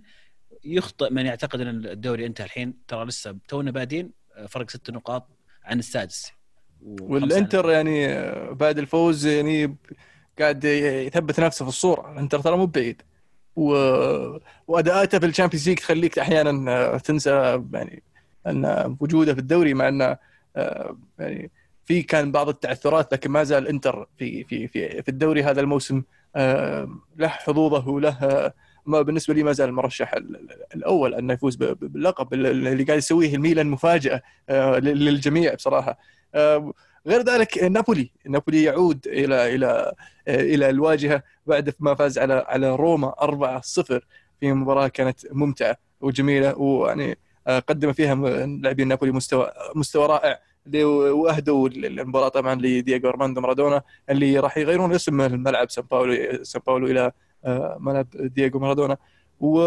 يخطئ 0.64 1.10
من 1.12 1.26
يعتقد 1.26 1.60
إن 1.60 1.68
الدوري 1.86 2.26
انتهى 2.26 2.44
الحين. 2.44 2.74
ترى 2.88 3.04
لسه 3.04 3.36
تونا 3.48 3.70
بادين 3.70 4.10
آه، 4.36 4.46
فرق 4.46 4.70
ست 4.70 4.90
نقاط 4.90 5.28
عن 5.64 5.78
السادس. 5.78 6.32
والإنتر 7.00 7.66
عن- 7.66 7.72
يعني 7.72 8.06
آه، 8.06 8.50
بعد 8.52 8.78
الفوز 8.78 9.26
يعني 9.26 9.76
قاعد 10.38 10.64
يثبت 10.64 11.40
نفسه 11.40 11.64
في 11.64 11.68
الصورة. 11.68 12.12
الإنتر 12.12 12.40
ترى 12.40 12.56
مو 12.56 12.66
بعيد. 12.66 13.02
و... 13.56 13.74
وأداءاته 14.68 15.18
في 15.18 15.26
ال 15.26 15.31
Champions 15.31 15.68
League 15.68 15.78
تخليك 15.78 16.18
أحيانا 16.18 16.72
آه، 16.72 16.98
تنسى 16.98 17.62
يعني 17.72 18.02
أن 18.46 18.96
وجوده 19.00 19.34
في 19.34 19.40
الدوري 19.40 19.74
مع 19.74 19.88
انه 19.88 20.16
آه، 20.56 20.96
يعني 21.18 21.50
في 21.84 22.02
كان 22.02 22.32
بعض 22.32 22.48
التعثرات 22.48 23.12
لكن 23.12 23.30
ما 23.30 23.44
زال 23.44 23.68
إنتر 23.68 24.06
في 24.18 24.44
في 24.44 24.68
في 24.68 25.02
في 25.02 25.08
الدوري 25.08 25.42
هذا 25.42 25.60
الموسم 25.60 26.02
آه، 26.36 26.88
له 27.16 27.28
حظوظه 27.28 27.88
وله 27.88 28.52
ما 28.86 29.02
بالنسبة 29.02 29.34
لي 29.34 29.42
ما 29.42 29.52
زال 29.52 29.68
المرشح 29.68 30.12
ال- 30.14 30.36
ال- 30.36 30.64
الأول 30.74 31.14
انه 31.14 31.32
يفوز 31.34 31.56
باللقب 31.56 32.34
اللي 32.34 32.84
قاعد 32.84 32.98
يسويه 32.98 33.34
الميلان 33.34 33.66
مفاجأة 33.66 34.22
لل- 34.50 35.04
للجميع 35.04 35.54
بصراحة. 35.54 35.98
غير 37.06 37.22
ذلك 37.22 37.62
نابولي 37.62 38.10
نابولي 38.26 38.62
يعود 38.62 39.06
إلى 39.06 39.54
إلى 39.54 39.94
إلى 40.28 40.70
الواجهة 40.70 41.22
بعد 41.46 41.74
ما 41.78 41.94
فاز 41.94 42.18
على 42.18 42.44
على 42.48 42.76
روما 42.76 43.14
4-0 43.20 44.00
في 44.40 44.52
مباراة 44.52 44.88
كانت 44.88 45.32
ممتعة 45.32 45.76
وجميلة 46.00 46.58
ويعني 46.58 47.18
آه، 47.46 47.58
قدم 47.58 47.92
فيها 47.92 48.14
لاعبين 48.46 48.88
نابولي 48.88 49.12
مستوى 49.12 49.52
مستوى 49.74 50.06
رائع 50.06 50.40
وأهدوا 50.74 51.68
المباراة 51.68 52.28
طبعا 52.28 52.54
لدييغو 52.54 53.08
أرماندو 53.08 53.40
مارادونا 53.40 53.82
اللي 54.10 54.38
راح 54.38 54.58
يغيرون 54.58 54.92
اسم 54.94 55.20
الملعب 55.20 55.70
سان 55.70 55.84
باولو 55.90 56.44
سان 56.44 56.62
باولو 56.66 56.86
إلى 56.86 57.12
آه، 57.44 57.76
ملعب 57.80 58.06
دييغو 58.14 58.58
مارادونا. 58.58 58.96
و 59.40 59.60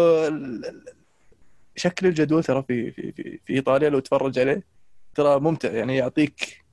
شكل 1.76 2.06
الجدول 2.06 2.44
ترى 2.44 2.62
في 2.68 2.90
في 2.92 3.12
في, 3.12 3.40
في 3.46 3.52
إيطاليا 3.52 3.90
لو 3.90 3.98
تفرج 3.98 4.38
عليه 4.38 4.62
ترى 5.14 5.40
ممتع 5.40 5.72
يعني 5.72 5.96
يعطيك 5.96 6.64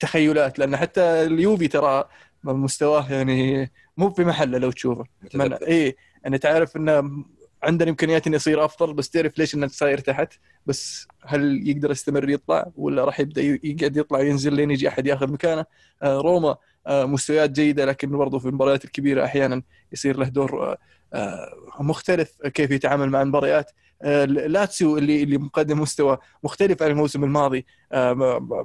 تخيلات 0.00 0.58
لأن 0.58 0.76
حتى 0.76 1.00
اليوفي 1.00 1.68
ترى 1.68 2.04
مستواه 2.44 3.12
يعني 3.12 3.70
مو 3.96 4.10
في 4.10 4.24
محله 4.24 4.58
لو 4.58 4.70
تشوفه. 4.70 5.04
من. 5.34 5.52
اي 5.52 5.96
أنا 6.26 6.36
تعرف 6.36 6.76
إنه 6.76 7.24
عندنا 7.62 7.90
إمكانيات 7.90 8.26
إنه 8.26 8.36
يصير 8.36 8.64
أفضل 8.64 8.94
بس 8.94 9.10
تعرف 9.10 9.38
ليش 9.38 9.54
إنه 9.54 9.66
صاير 9.66 9.98
تحت؟ 9.98 10.32
بس 10.66 11.08
هل 11.24 11.68
يقدر 11.68 11.90
يستمر 11.90 12.30
يطلع 12.30 12.70
ولا 12.76 13.04
راح 13.04 13.20
يبدأ 13.20 13.42
يقعد 13.42 13.96
يطلع 13.96 14.18
وينزل 14.18 14.54
لين 14.54 14.70
يجي 14.70 14.88
أحد 14.88 15.06
ياخذ 15.06 15.32
مكانه؟ 15.32 15.64
آه 16.02 16.18
روما 16.18 16.56
آه 16.86 17.04
مستويات 17.04 17.50
جيدة 17.50 17.84
لكن 17.84 18.10
برضه 18.18 18.38
في 18.38 18.48
المباريات 18.48 18.84
الكبيرة 18.84 19.24
أحيانا 19.24 19.62
يصير 19.92 20.16
له 20.16 20.28
دور 20.28 20.72
آه 20.72 20.78
آه 21.14 21.52
مختلف 21.80 22.42
كيف 22.42 22.70
يتعامل 22.70 23.10
مع 23.10 23.22
المباريات. 23.22 23.70
لاتسيو 24.04 24.98
اللي 24.98 25.22
اللي 25.22 25.38
مقدم 25.38 25.80
مستوى 25.80 26.18
مختلف 26.44 26.82
عن 26.82 26.90
الموسم 26.90 27.24
الماضي. 27.24 27.66
آه 27.92 28.12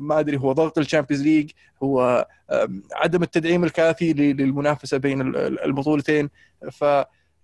ما, 0.02 0.20
أدري 0.20 0.38
هو 0.38 0.52
ضغط 0.52 0.78
ال 0.78 0.82
Champions 0.82 1.24
League 1.24 1.52
هو 1.84 2.28
آه 2.50 2.70
عدم 2.94 3.24
التدعيم 3.24 3.64
الكافي 3.64 4.14
للمنافسة 4.14 4.98
بين 4.98 5.22
ال- 5.22 5.38
ال- 5.38 5.60
البطولتين. 5.64 6.30
ف 6.72 6.84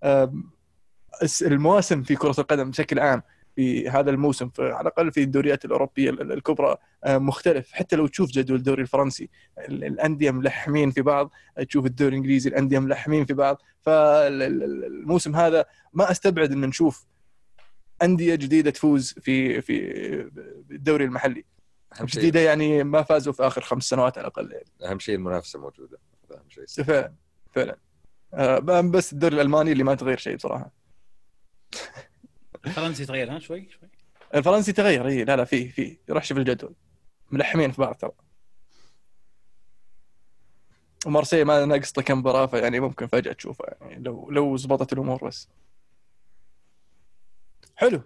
آه، 0.03 0.33
المواسم 1.41 2.03
في 2.03 2.15
كرة 2.15 2.35
القدم 2.39 2.69
بشكل 2.71 2.99
عام 2.99 3.21
في 3.55 3.89
هذا 3.89 4.09
الموسم 4.09 4.49
على 4.59 4.81
الأقل 4.81 5.11
في 5.11 5.23
الدوريات 5.23 5.65
الأوروبية 5.65 6.09
ال- 6.09 6.31
الكبرى 6.31 6.75
آه، 7.03 7.17
مختلف. 7.17 7.71
حتى 7.73 7.95
لو 7.95 8.07
تشوف 8.07 8.29
جدول 8.31 8.57
الدوري 8.57 8.81
الفرنسي 8.81 9.29
ال- 9.59 9.83
الأندية 9.83 10.31
ملحمين 10.31 10.91
في 10.91 11.01
بعض. 11.01 11.31
تشوف 11.67 11.85
الدوري 11.85 12.09
الإنجليزي 12.11 12.49
الأندية 12.49 12.79
ملحمين 12.79 13.25
في 13.25 13.33
بعض. 13.33 13.61
فالموسم 13.81 15.35
هذا 15.35 15.65
ما 15.93 16.11
أستبعد 16.11 16.51
إن 16.51 16.61
نشوف 16.61 17.05
أندية 18.01 18.35
جديدة 18.35 18.71
تفوز 18.71 19.13
في 19.13 19.61
في 19.61 19.81
الدوري 20.71 21.05
المحلي. 21.05 21.45
أهم 21.99 22.07
شيء 22.07 22.21
جديدة 22.21 22.39
يعني 22.39 22.83
ما 22.83 23.01
فازوا 23.01 23.33
في 23.33 23.43
آخر 23.47 23.61
خمس 23.61 23.83
سنوات 23.83 24.17
على 24.17 24.27
الأقل 24.27 24.51
يعني. 24.51 24.91
أهم 24.91 24.99
شيء 24.99 25.15
المنافسة 25.15 25.59
موجودة. 25.59 25.99
هذا 26.29 26.39
أهم 26.39 26.49
شيء 26.49 26.65
فعلا 26.65 27.13
فعلا. 27.51 27.77
آه، 28.33 28.59
بس 28.81 29.13
الدوري 29.13 29.35
الألماني 29.35 29.71
اللي 29.71 29.83
ما 29.83 29.95
تغير 29.95 30.17
شيء 30.17 30.35
بصراحة. 30.35 30.71
فرنسي 32.63 33.05
تغير 33.05 33.35
ها 33.35 33.39
شوي 33.39 33.69
شوي. 33.69 33.89
الفرنسي 34.35 34.73
تغير 34.73 35.07
إي 35.07 35.23
لا 35.23 35.35
لا 35.35 35.43
في 35.43 35.69
في. 35.69 35.97
روح 36.09 36.23
شوف 36.23 36.37
الجدول. 36.37 36.75
ملحمين 37.31 37.71
في 37.71 37.81
بعض 37.81 37.95
ترى. 37.95 38.11
ومارسيل 41.05 41.45
ما 41.45 41.65
ناقص 41.65 41.97
له 41.97 42.03
كم 42.03 42.17
مباراة 42.19 42.45
فيعني 42.45 42.79
ممكن 42.79 43.07
فجأة 43.07 43.33
تشوفه 43.33 43.65
يعني 43.81 44.03
لو 44.03 44.29
لو 44.31 44.57
زبطت 44.57 44.93
الأمور 44.93 45.27
بس. 45.27 45.49
حلو. 47.77 48.01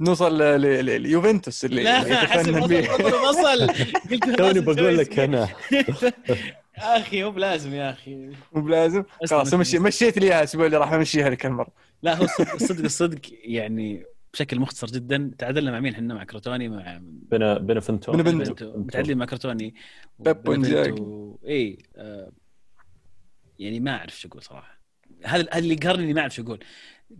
نوصل 0.00 0.38
ل- 0.42 0.60
ل- 0.60 0.84
ل- 0.86 1.00
ليوفنتوس 1.00 1.64
اللي 1.64 1.82
لا 1.82 1.98
حسب 2.00 2.48
يتفنن 2.48 2.58
وصل 2.62 2.68
به. 2.68 3.28
وصل 3.28 3.66
قلت 4.10 4.38
توني 4.38 4.60
بقول 4.60 4.98
لك 4.98 5.18
أنا. 5.18 5.48
يا 6.78 6.96
أخي 6.96 7.22
مو 7.24 7.30
بلازم 7.30 7.74
يا 7.74 7.90
أخي. 7.90 8.26
مو 8.52 8.62
بلازم؟ 8.62 9.04
خلاص 9.30 9.54
مشي. 9.54 9.78
مشيت 9.78 10.18
لي 10.18 10.26
اياها 10.26 10.38
الأسبوع 10.38 10.66
اللي 10.66 10.76
راح 10.76 10.92
أمشيها 10.92 11.30
لك 11.30 11.46
هالمرة. 11.46 11.72
لا 12.02 12.14
هو 12.16 12.24
الصدق 12.54 12.84
الصدق, 12.84 13.20
يعني 13.44 14.04
بشكل 14.32 14.60
مختصر 14.60 14.86
جدا 14.86 15.30
تعادلنا 15.38 15.70
مع 15.70 15.80
مين؟ 15.80 15.92
إحنا 15.94 16.14
مع 16.14 16.24
كروتوني 16.24 16.68
مع 16.68 16.98
بنا 17.02 17.58
بنفنتو. 17.58 18.12
بنفنتو. 18.12 18.50
بنتو. 18.54 18.78
متعادلين 18.78 19.18
مع 19.18 19.24
كروتوني 19.24 19.74
بيب. 20.18 21.36
اي 21.46 21.78
آه 21.96 22.32
يعني 23.58 23.80
ما 23.80 23.96
أعرف 23.96 24.20
شو 24.20 24.28
أقول 24.28 24.42
صراحة. 24.42 24.82
هذا 25.24 25.46
هذا 25.52 25.58
اللي 25.58 25.74
قهرني 25.74 26.04
إني 26.04 26.14
ما 26.14 26.20
أعرف 26.20 26.34
شو 26.34 26.42
أقول. 26.42 26.64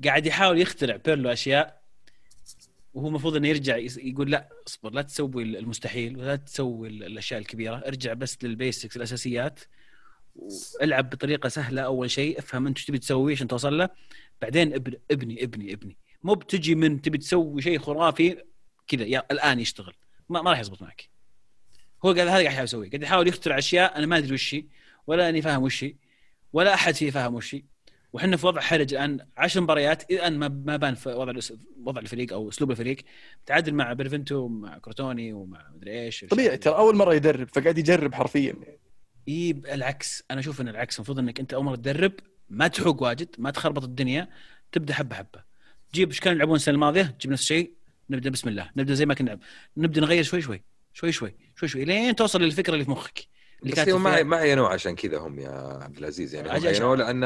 قاعد 0.05 0.27
يحاول 0.27 0.61
يخترع 0.61 0.97
بيرلو 0.97 1.33
أشياء 1.33 1.83
وهو 2.95 3.09
المفروض 3.09 3.37
إنه 3.37 3.49
يرجع 3.49 3.77
يقول 3.77 4.31
لا 4.31 4.49
اصبر 4.67 4.91
لا 4.91 5.03
تسوي 5.03 5.43
المستحيل 5.43 6.17
ولا 6.19 6.37
تسوي 6.37 6.89
ال- 6.89 7.05
الأشياء 7.05 7.41
الكبيرة 7.41 7.77
ارجع 7.77 8.13
بس 8.13 8.45
لل 8.45 8.58
basics 8.58 8.97
الأساسيات 8.97 9.61
والعب 10.81 11.11
بطريقة 11.11 11.49
سهلة 11.49 11.83
أول 11.83 12.11
شيء 12.11 12.39
افهم 12.39 12.67
أنت 12.67 12.77
إيش 12.79 12.87
تبي 12.87 12.99
تسوي 12.99 13.33
عشان 13.33 13.49
توصل 13.49 13.79
له. 13.79 13.89
بعدين 14.43 14.75
ابني 14.75 15.01
ابني 15.11 15.43
ابني 15.45 15.73
ابني 15.73 15.97
مو 16.23 16.35
بتجي 16.35 16.75
من 16.75 17.03
تبي 17.03 17.19
تسوي 17.19 17.63
شيء 17.63 17.79
خرافي 17.79 18.45
كذا 18.87 19.05
يا 19.05 19.23
الآن 19.31 19.61
يشتغل 19.61 19.95
ما, 20.29 20.43
ما 20.43 20.51
راح 20.51 20.61
يزبط 20.61 20.83
معك. 20.83 21.09
هو 22.05 22.13
قاعد 22.13 22.29
هذا 22.29 22.31
قاعد 22.31 22.45
يحاول 22.45 22.65
يسويه 22.65 22.89
قاعد 22.91 23.03
يحاول 23.03 23.29
يخترع 23.29 23.59
أشياء 23.59 23.99
أنا 23.99 24.07
ما 24.07 24.19
أدري 24.19 24.35
وش 24.35 24.57
ولا 25.07 25.29
أني 25.29 25.43
فاهم 25.43 25.63
وش 25.63 25.85
ولا 26.53 26.75
أحد 26.75 26.95
فيه 26.95 27.11
فاهم 27.11 27.35
وش 27.35 27.57
وحنا 28.13 28.37
في 28.37 28.47
وضع 28.47 28.61
حرج 28.61 28.95
الآن. 28.95 29.27
10 29.37 29.61
مباريات 29.61 30.11
الان 30.11 30.39
ما 30.39 30.49
ما 30.49 30.77
بان 30.77 30.95
في 30.95 31.09
وضع 31.09 31.33
وضع 31.83 32.01
الفريق 32.01 32.33
أو 32.33 32.49
أسلوب 32.49 32.71
الفريق. 32.71 32.97
تعادل 33.47 33.75
مع 33.75 33.93
بينفنتو 33.93 34.37
ومع 34.37 34.79
كروتوني 34.79 35.33
ومع 35.33 35.71
مدري 35.75 36.05
إيش. 36.05 36.25
طبيعي 36.25 36.57
ترى 36.57 36.75
أول 36.75 36.97
مرة 36.97 37.15
يدرب 37.15 37.49
فقاعد 37.53 37.79
يجرب 37.79 38.15
حرفيا. 38.15 38.55
إي 39.29 39.51
العكس 39.51 40.25
أنا 40.31 40.41
أشوف 40.41 40.61
إن 40.61 40.69
العكس. 40.69 40.97
المفروض 40.97 41.19
إنك 41.19 41.41
أنت 41.41 41.55
أول 41.55 41.65
مرة 41.65 41.77
تدرب 41.77 42.13
ما 42.49 42.69
تحوس 42.69 43.03
واجد 43.03 43.29
ما 43.39 43.51
تخربط 43.51 43.85
الدنيا 43.85 44.29
تبدأ 44.73 44.95
حبة 44.95 45.17
حبة. 45.17 45.45
تجيب 45.93 46.09
إيش 46.09 46.21
كانوا 46.21 46.37
يلعبون 46.37 46.57
السنة 46.57 46.75
الماضية؟ 46.75 47.03
تجيب 47.03 47.33
نفس 47.33 47.43
الشيء 47.43 47.73
نبدأ 48.11 48.31
بسم 48.31 48.49
الله. 48.49 48.71
نبدأ 48.77 48.95
زي 48.95 49.07
ما 49.07 49.15
كنا. 49.15 49.27
نلعب 49.27 49.41
نبدأ 49.77 50.01
نغير 50.01 50.23
شوي 50.23 50.41
شوي 50.41 50.63
شوي 50.93 51.13
شوي 51.13 51.35
شوي 51.57 51.69
شوي 51.69 51.85
لين 51.85 52.17
توصل 52.17 52.43
للفكرة 52.43 52.75
اللي 52.75 52.85
في 52.85 52.91
مخك. 52.91 53.32
اللي 53.63 53.75
بس 53.75 53.89
ما 53.89 54.23
ما 54.23 54.37
عينوه 54.37 54.69
عشان 54.69 54.95
كذا 54.95 55.19
هم 55.19 55.41
يا 55.41 55.79
عبد 55.83 55.99
العزيز. 55.99 56.35
يعني 56.35 56.49
هم 56.59 56.67
عينوه 56.67 56.97
لأن 56.97 57.25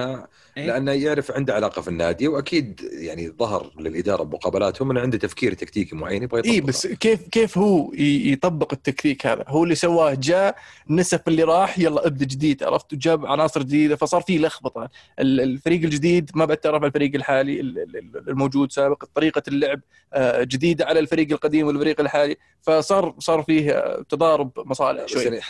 إيه؟ 0.57 0.67
لأنه 0.67 0.93
يعرف 0.93 1.31
عنده 1.31 1.55
علاقة 1.55 1.83
في 1.83 1.89
النادي 1.89 2.29
وأكيد 2.29 2.81
يعني 2.93 3.29
ظهر 3.39 3.71
للإدارة 3.79 4.23
بمقابلاتهم 4.23 4.91
إنه 4.91 5.01
عنده 5.01 5.19
تفكير 5.19 5.53
تكتيكي 5.55 5.97
معين 5.97 6.23
يبغى 6.23 6.39
يطبقه. 6.41 6.53
اي 6.55 6.61
بس 6.61 6.87
كيف 6.87 7.29
كيف 7.29 7.59
هو 7.59 7.93
يطبق 7.95 8.73
التكتيك 8.73 9.27
هذا؟ 9.27 9.45
هو 9.49 9.65
اللي 9.65 9.75
سواه 9.75 10.15
جاء 10.15 10.57
نسف 10.91 11.29
اللي 11.29 11.43
راح 11.43 11.79
يلا 11.79 12.07
ابدأ 12.07 12.25
جديد 12.25 12.63
عرفت؟ 12.63 12.93
وجاب 12.93 13.27
عناصر 13.27 13.63
جديدة 13.63 13.97
فصار 13.97 14.21
في 14.21 14.39
لخبطة. 14.39 14.89
ال- 15.19 15.41
الفريق 15.41 15.83
الجديد 15.83 16.31
ما 16.35 16.45
بتعرف 16.45 16.75
على 16.77 16.87
الفريق 16.87 17.15
الحالي 17.15 17.61
ال- 17.61 17.79
ال- 17.79 18.29
الموجود 18.29 18.73
سابق 18.73 19.05
طريقة 19.15 19.43
اللعب 19.49 19.81
آه، 20.15 20.43
جديدة 20.43 20.85
على 20.85 21.01
الفريق 21.01 21.33
القديم 21.33 21.67
والفريق 21.67 22.01
الحالي. 22.01 22.37
فصار 22.63 23.15
صار 23.19 23.43
فيه 23.43 23.97
تضارب 24.09 24.51
مصالح 24.57 25.07
شوي. 25.07 25.23
يعني 25.25 25.41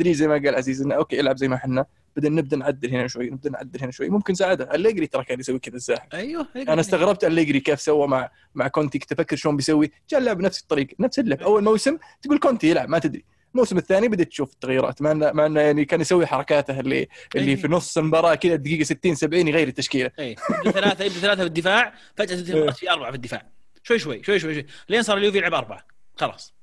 تدريج 0.00 0.14
زي 0.14 0.28
ما 0.28 0.34
قال 0.34 0.54
عزيز 0.54 0.82
إنه 0.82 0.94
okay 0.94 1.20
العب 1.20 1.36
زي 1.36 1.48
ما 1.48 1.56
إحنا 1.56 1.86
بعدين 2.16 2.34
نبدأ 2.34 2.56
نعدل 2.56 2.90
هنا 2.90 3.06
شوي 3.06 3.30
نبدأ 3.30 3.50
نعدل 3.50 3.80
هنا 3.80 3.90
شوي. 3.90 4.08
ممكن 4.08 4.34
ساعده 4.34 4.74
أليجري 4.74 5.06
ترى 5.06 5.24
كان 5.24 5.40
يسوي 5.40 5.58
كذا 5.58 5.76
الزاحف. 5.76 6.14
أيوه 6.14 6.46
أنا 6.56 6.80
استغربت 6.80 7.24
الليجري 7.24 7.60
كيف 7.60 7.80
سوى 7.80 8.08
مع 8.08 8.30
مع 8.54 8.68
كونتي. 8.68 8.98
كنت 8.98 9.12
أفكر 9.12 9.36
شلون 9.36 9.56
بيسوي. 9.56 9.90
جاء 10.10 10.20
لعب 10.20 10.40
نفس 10.40 10.60
الطريقة 10.60 10.94
نفس 11.00 11.18
اللعب. 11.18 11.42
أول 11.42 11.64
موسم 11.64 11.98
تقول 12.22 12.38
كونتي 12.38 12.70
يلعب 12.70 12.88
ما 12.88 12.98
تدري. 12.98 13.24
الموسم 13.54 13.78
الثاني 13.78 14.08
بدأت 14.08 14.28
تشوف 14.28 14.52
التغيرات 14.52 15.02
مع 15.02 15.10
إنه 15.10 15.32
مع 15.32 15.46
إنه 15.46 15.60
يعني 15.60 15.84
كان 15.84 16.00
يسوي 16.00 16.26
حركاته 16.26 16.80
اللي 16.80 17.08
اللي 17.36 17.50
أي. 17.50 17.56
في 17.56 17.68
نص 17.68 17.98
المباراة 17.98 18.34
كذا 18.34 18.54
الدقيقه 18.54 18.82
60 18.82 19.14
70 19.14 19.48
يغير 19.48 19.68
التشكيلة. 19.68 20.10
أي. 20.18 20.36
ثلاثة 20.64 21.04
يبدأ 21.04 21.20
ثلاثة 21.20 21.40
في 21.42 21.48
الدفاع 21.48 21.94
فجأة 22.16 22.36
تنتهي 22.36 22.52
المباراه 22.52 22.72
في 22.72 22.90
أربعة 22.90 23.10
في 23.10 23.16
الدفاع. 23.16 23.46
شوي 23.82 23.98
شوي 23.98 24.22
شوي 24.22 24.38
شوي, 24.38 24.54
شوي. 24.54 24.66
لين 24.88 25.02
صار 25.02 25.18
اليوفي 25.18 25.38
يلعب 25.38 25.54
أربعة. 25.54 25.86
خلاص. 26.16 26.54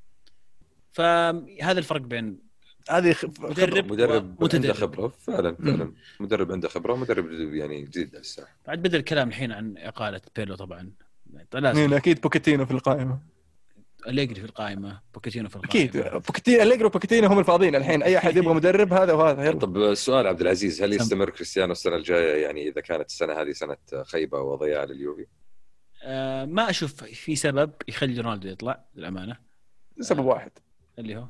فهذا 0.92 1.80
الفرق 1.80 2.02
بين 2.02 2.47
هذه 2.90 3.16
مدرب 3.40 3.92
مدرب. 3.92 4.50
عنده 4.54 4.74
خبرة. 4.74 5.08
فعلا 5.08 5.56
مم. 5.60 5.78
فعلا 5.78 5.94
مدرب 6.20 6.52
عنده 6.52 6.68
خبرة 6.70 6.94
ومدرب 6.94 7.32
يعني 7.54 7.82
جديد 7.82 8.10
على 8.10 8.22
الساحه 8.22 8.58
بعد 8.68 8.80
بدأ 8.80 8.98
الكلام 8.98 9.28
الحين 9.28 9.52
عن 9.52 9.78
إقالة 9.78 10.22
بيرلو 10.36 10.56
طبعا. 10.56 10.92
لازم. 11.54 11.82
مين 11.82 11.94
أكيد 11.94 12.22
بوكيتينو 12.22 12.66
في 12.66 12.72
القائمة. 12.72 13.20
أليجري 14.08 14.42
في 14.42 14.46
القائمة 14.46 15.02
بوكيتينو 15.14 15.50
في 15.50 15.56
القائمة. 15.56 15.90
أكيد. 15.90 16.22
بوكيتينو 16.28 16.64
أليجري 16.64 16.88
وبوكيتينو 16.88 17.28
هم 17.28 17.40
الفاضيين 17.40 17.76
الحين. 17.76 18.04
أي 18.04 18.18
أحد 18.18 18.38
يبغى 18.38 18.54
مدرب 18.54 18.94
هذا 18.94 19.14
وهذا 19.14 19.46
يلا 19.46 19.60
طب 19.60 19.78
السؤال 19.78 20.28
عبد 20.28 20.42
العزيز 20.42 20.84
هل. 20.84 20.94
يستمر 20.94 21.30
كريستيانو 21.30 21.72
السنة 21.72 21.96
الجاية؟ 21.96 22.44
يعني 22.44 22.68
إذا 22.68 22.82
كانت 22.82 23.10
السنة 23.10 23.34
هذه 23.42 23.52
سنة 23.52 23.78
خيبة 24.04 24.42
وضياع 24.42 24.84
لليوفي؟ 24.84 25.26
آه 26.04 26.46
ما 26.46 26.70
أشوف 26.70 27.04
في 27.04 27.36
سبب 27.36 27.72
يخلي 27.88 28.22
رونالدو 28.22 28.48
يطلع 28.48 28.86
للأمانة. 28.96 29.38
سبب 30.00 30.26
واحد. 30.26 30.52
اللي 31.00 31.16
هو؟ 31.16 31.28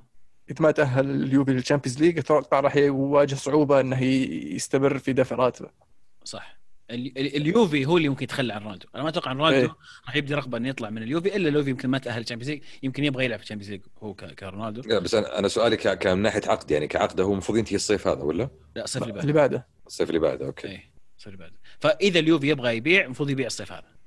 إذا 0.51 0.61
ما 0.61 0.71
تأهل 0.71 1.09
اليوفي 1.09 1.51
لل 1.51 1.60
Champions 1.60 1.99
League 2.01 2.17
أتوقع 2.19 2.59
راح 2.59 2.75
يواجه 2.75 3.35
صعوبة 3.35 3.79
إنه 3.79 4.03
يستمر 4.03 4.97
في 4.99 5.13
دفع 5.13 5.35
راتبه. 5.35 5.69
صح. 6.23 6.57
ال- 6.91 7.17
ال- 7.17 7.35
اليوفي 7.35 7.85
هو 7.85 7.97
اللي 7.97 8.09
ممكن 8.09 8.23
يتخلى 8.23 8.53
عن 8.53 8.61
رونالدو. 8.63 8.87
أنا 8.95 9.03
ما 9.03 9.09
أتوقع 9.09 9.31
إن 9.31 9.37
رونالدو 9.37 9.57
إيه. 9.67 9.75
راح 10.05 10.15
يبدي 10.15 10.33
رغبة 10.35 10.57
إنه 10.57 10.69
يطلع 10.69 10.89
من 10.89 11.03
اليوفي 11.03 11.35
إلا 11.35 11.49
اليوفي 11.49 11.69
يمكن 11.69 11.89
ما 11.89 11.97
تأهل 11.97 12.21
ال 12.21 12.24
Champions 12.24 12.49
League 12.49 12.61
يمكن 12.83 13.03
يبغى 13.03 13.25
يلعب 13.25 13.39
في 13.39 13.43
ال 13.43 13.46
Champions 13.46 13.71
League 13.71 13.81
هو 14.03 14.13
ك- 14.13 14.25
كرونالدو. 14.25 14.81
لا 14.81 14.99
بس 14.99 15.13
أنا 15.15 15.39
أنا 15.39 15.47
سؤالي 15.47 15.77
ك- 15.77 15.97
كان 15.97 16.17
من 16.17 16.23
ناحية 16.23 16.41
عقد 16.45 16.71
يعني 16.71 16.87
كعقده 16.87 17.23
هو 17.23 17.31
المفروض 17.31 17.57
ينتهي 17.57 17.75
الصيف 17.75 18.07
هذا 18.07 18.21
ولا؟ 18.23 18.49
لا 18.75 18.83
الصيف 18.83 19.03
اللي 19.03 19.13
بعده. 19.13 19.21
اللي 19.21 19.33
بعده. 19.33 19.67
الصيف 19.87 20.09
اللي 20.09 20.19
بعده 20.19 20.45
okay. 20.45 20.67
اي 20.67 20.81
الصيف 21.17 21.27
اللي 21.27 21.37
بعده. 21.37 21.55
فإذا 21.79 22.19
اليوفي 22.19 22.47
يبغى 22.49 22.77
يبيع 22.77 23.05
المفروض 23.05 23.29
يبيع 23.29 23.47
الصيف 23.47 23.71
هذا. 23.71 23.97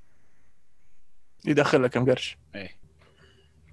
يدخل 1.45 1.83
لك 1.83 1.89
كم 1.91 2.09
قرش. 2.09 2.37
اي 2.55 2.69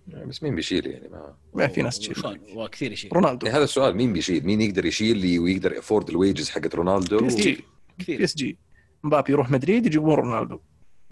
بس 0.08 0.42
مين 0.42 0.54
بيشيل 0.54 0.86
يعني؟ 0.86 1.08
ما 1.08 1.34
ما 1.54 1.66
في 1.66 1.82
ناس 1.82 1.98
تشيل. 1.98 2.40
وكثير 2.54 2.92
يشيل. 2.92 3.12
رونالدو. 3.12 3.46
يعني 3.46 3.58
هذا 3.58 3.64
السؤال 3.64 3.96
مين 3.96 4.12
بيشيل؟ 4.12 4.46
مين 4.46 4.60
يقدر 4.60 4.86
يشيل 4.86 5.16
لي 5.18 5.38
ويقدر 5.38 5.72
يafford 5.72 6.10
ال 6.10 6.17
wages 6.17 6.50
حقت 6.50 6.74
رونالدو؟ 6.74 7.18
بي 7.18 7.26
إس 7.26 7.36
جي. 7.36 7.52
بي 7.52 7.64
كثير. 7.98 8.24
إس 8.24 8.36
جي. 8.36 8.58
مبابي 9.04 9.32
يروح 9.32 9.50
مدريد 9.50 9.86
يجيبون 9.86 10.14
رونالدو. 10.14 10.58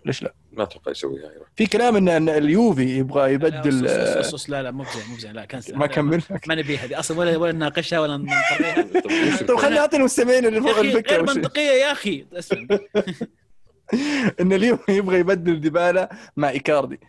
ليش 0.04 0.22
لا؟ 0.22 0.34
ما 0.52 0.62
أتوقع 0.62 0.90
يسويها 0.90 1.32
يروح 1.32 1.48
في 1.56 1.66
كلام 1.66 1.96
ان 1.96 2.28
اليوفي 2.28 2.98
يبغى 2.98 3.32
يبدل 3.32 3.82
لا, 3.82 4.18
آه، 4.18 4.36
لا 4.48 4.62
لا 4.62 4.70
مو 4.70 4.82
بزين 4.82 5.02
مو 5.08 5.16
بزين. 5.16 5.32
لا 5.32 5.44
cancel. 5.44 5.76
ما 5.76 5.86
كمل 5.86 6.22
ما 6.48 6.54
نبيها 6.54 6.84
هذه 6.84 6.98
أصلا 6.98 7.18
ولا 7.18 7.36
ولا 7.36 7.52
نناقشها 7.52 8.00
ولا 8.00 8.16
نقريها 8.16 8.82
طيب 9.48 9.56
خلينا 9.56 9.76
نعطي 9.76 9.96
المستمعين 9.96 10.46
الفكرة 10.46 11.12
غير 11.12 11.22
منطقية 11.22 11.70
يا 11.70 11.92
أخي. 11.92 12.26
اسمع 12.32 12.68
إن 14.40 14.52
اليوفي 14.52 14.96
يبغى 14.96 15.18
يبدل 15.18 15.60
ديبالا 15.60 16.16
مع 16.36 16.50
إيكاردي. 16.50 17.00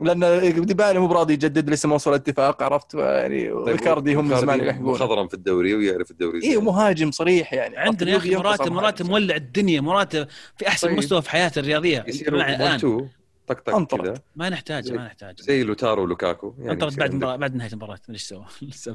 لأن 0.00 0.64
ديبالا 0.66 1.00
مو 1.00 1.06
براضي 1.06 1.32
يجدد 1.32 1.70
لسه 1.70 1.88
ما 1.88 1.94
وصل 1.94 2.14
اتفاق 2.14 2.62
عرفت؟ 2.62 2.94
يعني 2.94 3.48
ايكاردي 3.68 4.14
هم 4.14 4.28
من 4.28 4.36
زمان 4.36 4.60
يلحقون 4.60 4.94
مخضرم 4.98 5.28
في 5.28 5.34
الدوري 5.34 5.74
ويعرف 5.74 6.10
الدوري 6.10 6.42
اي 6.42 6.56
مهاجم 6.56 7.10
صريح 7.10 7.52
يعني. 7.52 7.76
عندنا 7.76 8.10
يا 8.10 8.16
أخي 8.16 8.36
مراتب. 8.36 8.72
مراتب 8.72 9.06
مولع 9.06 9.36
الدنيا 9.36 9.80
مراتب 9.80 10.28
في 10.56 10.68
أحسن 10.68 10.88
طيب. 10.88 10.98
مستوى 10.98 11.22
في 11.22 11.30
حياته 11.30 11.58
الرياضية 11.58 12.04
يصير 12.08 12.36
مع 12.36 12.38
1 12.38 12.54
الآن. 12.60 12.74
2 12.74 13.08
طق 13.46 13.60
طق. 13.84 14.02
كذا. 14.02 14.14
ما 14.36 14.48
نحتاج 14.48 14.92
ما 14.92 15.04
نحتاج 15.06 15.40
زي 15.40 15.62
لوتارو 15.62 16.02
ولوكاكو. 16.02 16.54
يعني 16.58 16.72
انطرت 16.72 16.90
يصير 16.92 17.00
بعد 17.00 17.10
المباراة 17.10 17.36
بعد 17.36 17.54
نهاية 17.54 17.70
المباراة 17.70 17.92
ما 17.92 17.98
أدري 18.04 18.14
إيش 18.14 18.22
سوى. 18.22 18.94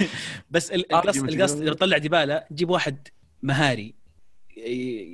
بس 0.50 0.70
ال- 0.72 0.84
Argument 0.92 0.94
القصد 1.04 1.28
القصد. 1.28 1.62
اذا 1.62 1.72
طلع 1.72 1.98
ديبالا 1.98 2.46
جيب 2.52 2.70
واحد 2.70 3.08
مهاري. 3.42 3.94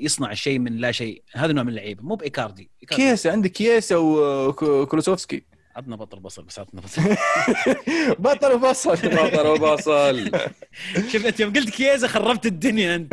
يصنع 0.03 0.33
الشيء 0.33 0.59
من 0.59 0.77
لا 0.77 0.93
شيء. 0.93 1.23
هذا 1.33 1.53
نوع 1.53 1.63
من 1.63 1.69
اللعيبة. 1.69 2.03
مو 2.03 2.15
بإيكاردي. 2.15 2.71
كيسا 2.89 3.29
عندك 3.29 3.51
كيسا 3.53 3.97
وكولوسوفسكي 3.97 5.45
عطنا 5.77 5.97
بطل 5.97 6.21
بصل 6.21 6.43
بس 6.43 6.59
عطنا 6.59 6.81
بصل. 6.81 7.03
بطل 8.25 8.53
وفصل 8.53 9.09
بطل 9.19 9.47
وباصل 9.47 10.31
شوف 11.13 11.27
انت 11.27 11.41
يوم 11.41 11.53
قلت 11.53 11.71
كيزا 11.71 12.09
خربت 12.09 12.47
الدنيا 12.47 12.95
أنت. 12.95 13.13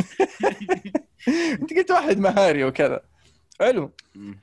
انت 1.62 1.74
قلت 1.74 1.92
واحد 1.92 2.20
مهاري 2.20 2.64
وكذا. 2.64 3.02
حلو. 3.60 3.92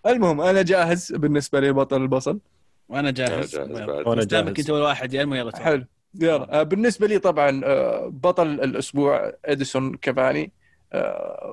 المهم 0.07 0.41
أنا 0.41 0.63
جاهز 0.63 1.13
بالنسبة 1.13 1.61
لي 1.61 1.73
بطل 1.73 2.03
البصل. 2.03 2.41
وأنا 2.89 3.11
جاهز. 3.11 3.57
وأنا 3.57 4.25
دامك 4.25 4.47
جاهز. 4.47 4.61
أنت 4.61 4.71
اول 4.71 4.81
واحد 4.81 5.15
يا 5.15 5.23
يلا. 5.23 5.57
حلو. 5.57 5.85
يلا. 6.15 6.61
آه، 6.61 6.63
بالنسبة 6.63 7.07
لي 7.07 7.19
طبعا 7.19 7.61
آه، 7.65 8.07
بطل 8.13 8.47
الأسبوع 8.47 9.33
إديسون 9.45 9.95
كافاني. 9.95 10.43
آه، 10.43 10.62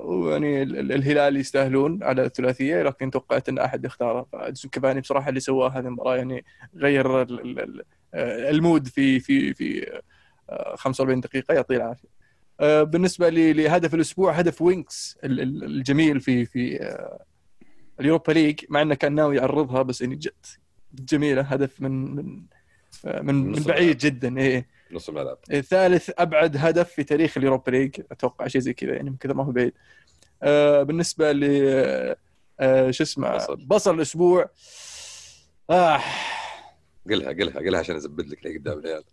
ويعني 0.04 0.62
ال- 0.62 0.92
الهلال 0.92 1.36
يستاهلون 1.36 2.02
على 2.02 2.24
الثلاثية 2.24 2.82
لكن 2.82 3.10
توقعت 3.10 3.48
أن 3.48 3.58
أحد 3.58 3.84
يختاره 3.84 4.26
كافاني 4.72 5.00
بصراحة 5.00 5.28
اللي 5.28 5.40
سواه 5.40 5.68
هذه 5.68 5.86
المباراة 5.86 6.16
يعني 6.16 6.44
غير 6.76 7.20
آه، 7.22 8.50
المود 8.50 8.88
في 8.88 9.20
في 9.20 9.54
في 9.54 10.00
آه، 10.50 10.76
45 10.76 11.20
دقيقة 11.20 11.54
يعطيه 11.54 11.76
العافية. 11.76 12.08
آه، 12.60 12.82
بالنسبة 12.82 13.28
لي 13.28 13.52
لهدف 13.52 13.94
الأسبوع 13.94 14.32
هدف 14.32 14.62
وينكس 14.62 15.18
ال- 15.24 15.40
ال- 15.40 15.64
الجميل 15.64 16.20
في 16.20 16.44
في 16.46 16.82
آه، 16.82 17.24
اليوروبا 18.00 18.32
ليج 18.32 18.60
مع 18.68 18.82
أنه 18.82 18.94
كان 18.94 19.14
ناوي 19.14 19.36
يعرضها 19.36 19.82
بس 19.82 20.00
يعني 20.00 20.16
جت 20.16 20.58
جميلة 20.94 21.42
هدف 21.42 21.80
من 21.82 22.14
من 22.14 22.42
آه، 23.04 23.20
من, 23.20 23.34
من 23.34 23.62
بعيد 23.62 23.98
جدا 23.98 24.38
إيه. 24.38 24.66
نص 24.92 25.08
الملعب. 25.08 25.38
ثالث 25.60 26.10
أبعد 26.18 26.56
هدف 26.56 26.88
في 26.88 27.04
تاريخ 27.04 27.36
اليوروبا 27.38 27.70
ليج. 27.70 28.00
أتوقع 28.10 28.46
شيء 28.46 28.60
زي 28.60 28.72
كذا 28.72 28.94
يعني 28.94 29.16
كذا 29.20 29.32
ما 29.32 29.44
هو 29.44 29.52
بعيد. 29.52 29.72
آه 30.42 30.82
بالنسبة 30.82 31.32
ل 31.32 31.44
آه 32.60 32.90
شو 32.90 33.04
اسمه 33.04 33.36
بصل. 33.36 33.56
بصل 33.66 33.94
الأسبوع. 33.94 34.50
آه. 35.70 36.00
قلها 37.10 37.28
قلها 37.32 37.58
قلها 37.58 37.80
عشان 37.80 37.96
أزبد 37.96 38.28
لك 38.28 38.46
اللي 38.46 38.58
قدام 38.58 38.78
العيال. 38.78 39.04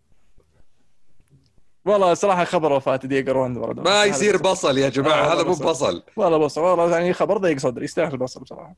والله 1.85 2.13
صراحة 2.13 2.43
خبر 2.43 2.71
وفاة 2.71 2.99
أرماندو 3.05 3.59
مارادونا 3.59 3.89
ما 3.89 4.03
يصير 4.03 4.37
بصل. 4.37 4.77
يا 4.77 4.85
آه، 4.85 4.89
جماعة 4.89 5.21
والله 5.21 5.33
هذا 5.33 5.43
مو 5.43 5.51
بصل. 5.51 5.65
بصل. 5.65 6.03
والله 6.15 6.37
بصل 6.37 6.61
والله 6.61 6.97
يعني 6.97 7.13
خبر 7.13 7.37
ضيق 7.37 7.57
صدري 7.57 7.85
يستاهل 7.85 8.17
بصل 8.17 8.41
بصراحة. 8.41 8.75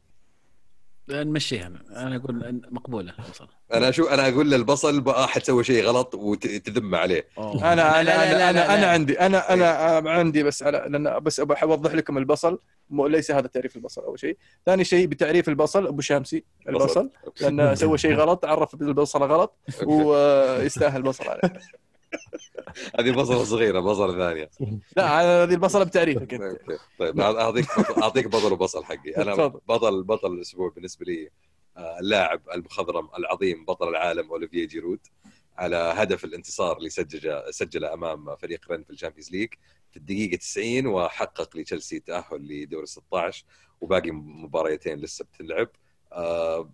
نمشيها. 1.11 1.67
أنا 1.67 2.07
أنا 2.07 2.15
أقول 2.15 2.61
مقبولة 2.71 3.13
بصل 3.29 3.47
أنا 3.73 3.91
شو 3.91 4.03
أنا 4.05 4.27
أقول 4.29 4.51
للبصل 4.51 5.01
بقى 5.01 5.23
احد 5.25 5.43
سوى 5.43 5.63
شيء 5.63 5.83
غلط 5.85 6.15
وتذم 6.15 6.95
عليه. 6.95 7.27
أوه. 7.37 7.73
أنا 7.73 8.01
أنا 8.01 8.03
لا، 8.03 8.03
لا، 8.03 8.31
أنا 8.31 8.33
لا، 8.37 8.49
أنا, 8.49 8.57
لا، 8.59 8.73
أنا 8.75 8.81
لا. 8.81 8.91
عندي 8.91 9.19
أنا 9.19 9.53
أنا 9.53 10.09
عندي 10.11 10.43
بس 10.43 10.63
على 10.63 10.77
لأن 10.77 11.19
بس 11.19 11.39
أبغى 11.39 11.57
أوضح 11.63 11.93
لكم 11.93 12.17
البصل. 12.17 12.59
ليس 12.91 13.31
هذا 13.31 13.47
تعريف 13.47 13.75
البصل 13.75 14.01
أول 14.01 14.19
شيء، 14.19 14.37
ثاني 14.65 14.83
شيء 14.83 15.07
بتعريف 15.07 15.49
البصل 15.49 15.87
أبو 15.87 16.01
شامسي 16.01 16.43
البصل. 16.69 17.09
لأنه 17.41 17.73
سوى 17.73 17.97
شيء 17.97 18.13
غلط 18.15 18.45
عرف 18.45 18.75
بالبصله 18.75 19.25
غلط 19.25 19.57
ويستاهل 19.87 21.01
بصل 21.01 21.23
عليه. 21.27 21.41
هذه 22.99 23.11
بصلة 23.11 23.43
صغيرة 23.43 23.79
بصلة 23.79 24.17
ثانية. 24.17 24.49
لا 24.97 25.21
هذه 25.21 25.53
البصلة 25.53 25.83
بتعريفك 25.83 26.33
أنت. 26.33 26.43
okay 26.43 26.77
طيب 26.99 27.19
أعطيك 27.19 27.65
أعطيك 28.03 28.27
بطل 28.27 28.53
وبصل 28.53 28.83
حقي. 28.83 29.11
أنا. 29.17 29.47
بطل 29.47 30.03
بطل 30.03 30.33
الأسبوع 30.33 30.69
بالنسبة 30.69 31.05
لي 31.05 31.29
آه، 31.77 31.99
اللاعب 31.99 32.41
المخضرم 32.53 33.09
العظيم 33.17 33.65
بطل 33.65 33.89
العالم 33.89 34.29
اوليفيه 34.29 34.67
جيرود 34.67 34.99
على 35.57 35.75
هدف 35.75 36.23
الانتصار 36.25 36.77
اللي 36.77 36.89
سجل 36.89 37.43
سجله 37.49 37.93
أمام 37.93 38.35
فريق 38.35 38.71
رن 38.71 38.83
في 38.83 38.89
الشامبيونز 38.89 39.31
ليج 39.31 39.49
في 39.91 39.97
الدقيقة 39.97 40.35
90 40.37 40.87
وحقق 40.87 41.57
لتشيلسي 41.57 41.99
تأهل 41.99 42.47
لدور 42.63 42.85
16 42.85 43.45
وباقي 43.81 44.11
مباريتين 44.11 44.99
لسه 44.99 45.25
بتلعب. 45.25 45.69
آه، 46.13 46.69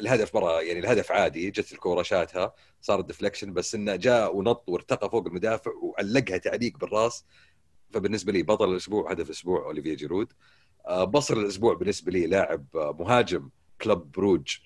الهدف 0.00 0.34
مره 0.34 0.62
يعني 0.62 0.80
الهدف 0.80 1.12
عادي 1.12 1.50
جت 1.50 1.72
الكورة 1.72 2.02
شاتها 2.02 2.54
صار 2.80 3.00
deflection 3.00 3.52
بس 3.52 3.74
إنه 3.74 3.96
جاء 3.96 4.36
ونط 4.36 4.64
وارتقى 4.68 5.10
فوق 5.10 5.26
المدافع 5.26 5.70
وعلقها 5.82 6.38
تعليق 6.38 6.78
بالراس. 6.78 7.24
فبالنسبة 7.92 8.32
لي 8.32 8.42
بطل 8.42 8.70
الأسبوع 8.70 9.10
هدف 9.10 9.26
الأسبوع 9.26 9.64
أوليفيا 9.64 9.94
جيرود. 9.94 10.32
آه، 10.86 11.04
بصل 11.04 11.36
الأسبوع 11.36 11.74
بالنسبة 11.74 12.12
لي 12.12 12.26
لاعب 12.26 12.66
آه، 12.74 12.96
مهاجم 13.00 13.50
كلوب 13.80 14.12
بروج 14.12 14.56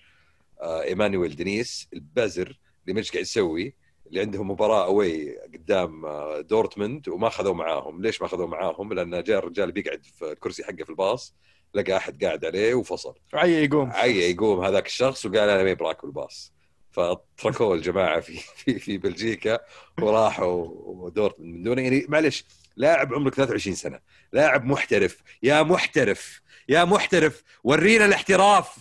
آه، 0.61 0.83
إيمانويل 0.83 1.37
دينيس 1.37 1.89
البزر 1.93 2.61
اللي 2.85 3.01
مش 3.01 3.11
قاعد 3.11 3.23
يسوي 3.23 3.75
اللي 4.07 4.21
عندهم 4.21 4.51
مباراة 4.51 4.85
away 4.85 5.39
قدام 5.39 6.07
دورتموند 6.41 7.09
وما 7.09 7.29
اخذوه 7.29 7.55
معاهم. 7.55 8.03
ليش 8.03 8.21
ما 8.21 8.27
اخذوه 8.27 8.47
معاهم؟ 8.47 8.93
لأن 8.93 9.23
جاء 9.23 9.39
الرجال 9.39 9.73
بيقعد 9.73 10.05
في 10.05 10.33
الكرسي 10.33 10.65
حقه 10.65 10.85
في 10.85 10.91
الباص. 10.91 11.35
لقى 11.75 11.97
أحد 11.97 12.25
قاعد 12.25 12.45
عليه 12.45 12.75
وفصل. 12.75 13.15
عي 13.35 13.65
يقوم. 13.65 13.91
عي 13.91 14.31
يقوم 14.31 14.65
هذاك 14.65 14.87
الشخص 14.87 15.27
وقال 15.27 15.49
أنا 15.49 15.63
ما 15.63 15.73
براكب 15.73 16.05
الباص. 16.05 16.53
فتركوه 16.93 17.75
الجماعة 17.75 18.21
في 18.21 18.39
في 18.57 18.79
في 18.79 18.99
بلجيكا 18.99 19.59
وراحوا 20.01 20.67
ودورتموند 20.85 21.55
من 21.57 21.63
دونه 21.63 21.83
يعني 21.83 22.07
معلش 22.09 22.45
لاعب 22.77 23.15
عمرك 23.15 23.35
23 23.35 23.77
سنة 23.77 23.99
لاعب 24.33 24.65
محترف. 24.65 25.23
يا 25.43 25.63
محترف 25.63 26.41
يا 26.69 26.85
محترف 26.85 27.43
ورينا 27.65 28.05
الاحتراف. 28.05 28.77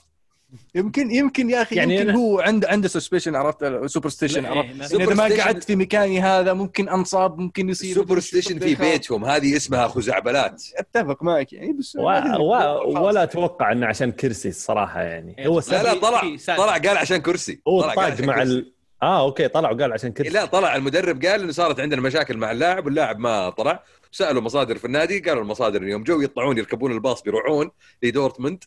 يمكن 0.75 1.11
يمكن 1.11 1.49
يا 1.49 1.61
أخي 1.61 1.75
يعني 1.75 1.95
يمكن 1.95 2.11
أنا- 2.11 2.15
هو 2.15 2.39
عنده 2.39 2.69
عنده 2.69 2.87
superstition 2.87 3.35
عرفت؟ 3.35 3.85
superstition 3.85 4.45
عرفت؟ 4.45 4.93
إيه، 4.93 5.03
إذا 5.03 5.13
ما 5.13 5.23
قعدت 5.23 5.63
في 5.63 5.75
مكاني 5.75 6.21
هذا 6.21 6.53
ممكن 6.53 6.89
أنصاب 6.89 7.37
ممكن 7.37 7.69
يصير 7.69 7.95
superstition 7.95 8.59
في 8.59 8.75
بيتهم 8.75 9.25
هذه 9.25 9.57
اسمها 9.57 9.87
خزعبلات. 9.87 10.63
أتفق 10.77 11.23
معك 11.23 11.53
يعني 11.53 11.73
بس 11.73 11.95
و... 11.95 12.01
و... 12.01 13.05
ولا 13.05 13.23
أتوقع 13.23 13.71
إنه 13.71 13.85
عشان 13.87 14.11
كرسي 14.11 14.49
الصراحة 14.49 15.01
يعني. 15.01 15.47
هو 15.47 15.61
لا 15.71 15.83
لا 15.83 15.93
طلع. 15.93 16.21
طلع 16.57 16.77
قال 16.77 16.97
عشان 16.97 17.17
كرسي. 17.17 17.61
هو 17.67 17.81
طلع 17.81 17.93
قال 17.93 17.95
طاق 17.95 18.11
عشان 18.13 18.25
مع 18.25 18.35
كرسي. 18.35 18.51
ال... 18.53 18.73
آه 19.03 19.21
okay 19.21 19.47
طلع 19.47 19.71
وقال 19.71 19.93
عشان 19.93 20.11
كرسي 20.11 20.29
لا 20.29 20.45
طلع 20.45 20.75
المدرب 20.75 21.25
قال 21.25 21.41
إنه 21.41 21.51
صارت 21.51 21.79
عندنا 21.79 22.01
مشاكل 22.01 22.37
مع 22.37 22.51
اللاعب 22.51 22.85
واللاعب 22.85 23.19
ما 23.19 23.49
طلع. 23.49 23.83
سألوا 24.11 24.41
مصادر 24.41 24.77
في 24.77 24.85
النادي 24.85 25.19
قالوا 25.19 25.41
المصادر 25.43 25.83
يوم 25.83 26.03
جو 26.03 26.21
يطلعون 26.21 26.57
يركبون 26.57 26.91
الباص 26.91 27.23
بيروحون 27.23 27.71
لدورتموند. 28.03 28.63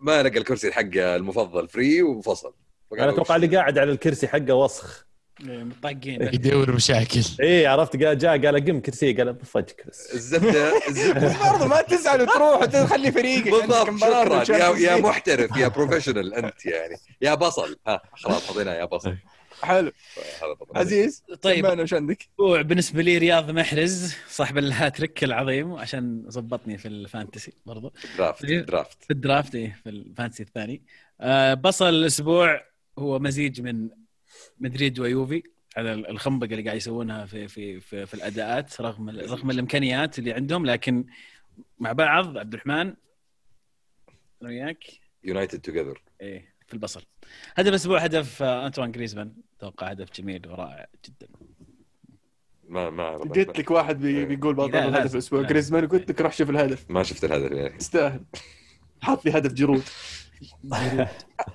ما 0.00 0.22
لقى 0.22 0.38
الكرسي 0.38 0.72
حقه 0.72 1.16
المفضل 1.16 1.68
فرر 1.68 2.02
وفصل. 2.02 2.54
فقالوا 2.90 3.04
أنا 3.04 3.12
أتوقع 3.12 3.36
اللي 3.36 3.56
قاعد 3.56 3.78
على 3.78 3.92
الكرسي 3.92 4.28
حقه 4.28 4.54
وسخ. 4.54 5.06
إيه، 5.48 5.64
مطاقين 5.64 6.22
يدور 6.34 6.72
مشاكل. 6.72 7.22
إيه 7.40 7.68
عرفت 7.68 8.02
قال 8.04 8.18
جاء 8.18 8.30
قال 8.46 8.56
أبغى 8.56 8.80
كرسي 8.80 9.12
قال 9.12 9.32
بفجك 9.32 9.84
بس. 9.88 10.14
الزبده 10.14 10.88
الزبدة. 10.88 11.36
برضه 11.50 11.66
ما 11.66 11.82
تزعل 11.82 12.22
وتروح 12.22 12.62
وتخلي 12.62 13.12
فريقك 13.12 13.50
بالضبط 13.50 14.44
شكرا. 14.44 14.56
يا 14.58 14.76
يا 14.76 14.96
محترف 15.00 15.56
يا 15.56 15.68
professional 15.68 16.34
أنت 16.34 16.66
يعني. 16.66 16.96
يا 17.22 17.34
بصل. 17.34 17.76
ها 17.86 18.00
خلاص 18.14 18.46
حطيناه 18.50 18.74
يا 18.74 18.84
بصل. 18.84 19.16
حلو. 19.62 19.92
عزيز 20.74 21.24
طيب. 21.42 21.66
سمعنا 21.66 21.82
وش 21.82 21.94
عندك؟ 21.94 22.28
بالنسبة 22.38 23.02
لي 23.02 23.18
رياض 23.18 23.50
محرز 23.50 24.14
صاحب 24.28 24.58
الهاتريك 24.58 25.24
العظيم 25.24 25.72
عشان 25.72 26.24
ظبطني 26.28 26.78
في 26.78 26.88
ال 26.88 26.96
fantasy 26.96 27.52
برضو. 27.66 27.92
draft 28.18 28.44
draft. 28.46 29.04
في 29.04 29.10
ال 29.10 29.17
draft 29.17 29.54
إيه، 29.54 29.80
في 29.82 29.88
ال 29.90 29.96
fantasy 29.96 30.42
الثاني. 30.42 30.82
آه 31.20 31.54
بصل 31.54 31.88
الأسبوع 31.88 32.64
هو 32.98 33.18
مزيج 33.18 33.60
من 33.60 33.88
مدريد 34.58 34.98
ويوفي 35.00 35.42
على 35.76 35.92
الخنبقة 35.92 36.50
اللي 36.50 36.62
قاعد 36.62 36.76
يسوونها 36.76 37.26
في 37.26 37.48
في 37.48 37.80
في, 37.80 38.06
في 38.06 38.14
الأداءات 38.14 38.80
رغم 38.80 39.10
رغم 39.10 39.50
الإمكانيات 39.50 40.18
اللي 40.18 40.32
عندهم. 40.32 40.66
لكن 40.66 41.04
مع 41.78 41.92
بعض 41.92 42.38
عبد 42.38 42.52
الرحمن 42.54 42.94
أنا 44.42 44.48
وياك. 44.48 44.84
united 45.24 45.60
together 45.60 46.02
إيه. 46.20 46.49
في 46.70 46.74
البصل. 46.74 47.02
هدف 47.56 47.68
الأسبوع 47.68 47.98
هدف 47.98 48.42
آه، 48.42 48.66
انطوان 48.66 48.92
جريزمان. 48.92 49.32
أتوقع 49.58 49.86
هدف 49.90 50.08
جميل 50.20 50.48
ورائع 50.48 50.86
جدا. 51.04 51.28
ما 52.68 52.90
ما. 52.90 53.16
قلت 53.16 53.58
لك 53.58 53.70
واحد 53.70 54.00
بي- 54.00 54.24
بيقول 54.24 54.54
بطل 54.54 54.76
الهدف 54.76 54.96
لازم. 54.96 55.12
الأسبوع 55.18 55.40
لا. 55.40 55.46
جريزمان 55.48 55.88
قلت 55.88 56.10
لك 56.10 56.20
روح 56.20 56.32
شوف 56.32 56.50
الهدف. 56.50 56.84
ما 56.88 57.02
شفت 57.02 57.24
الهدف 57.24 57.52
يعني. 57.52 57.76
يستاهل. 57.76 58.20
حاط 59.02 59.24
لي 59.24 59.30
هدف 59.38 59.52
جرود. 59.52 59.82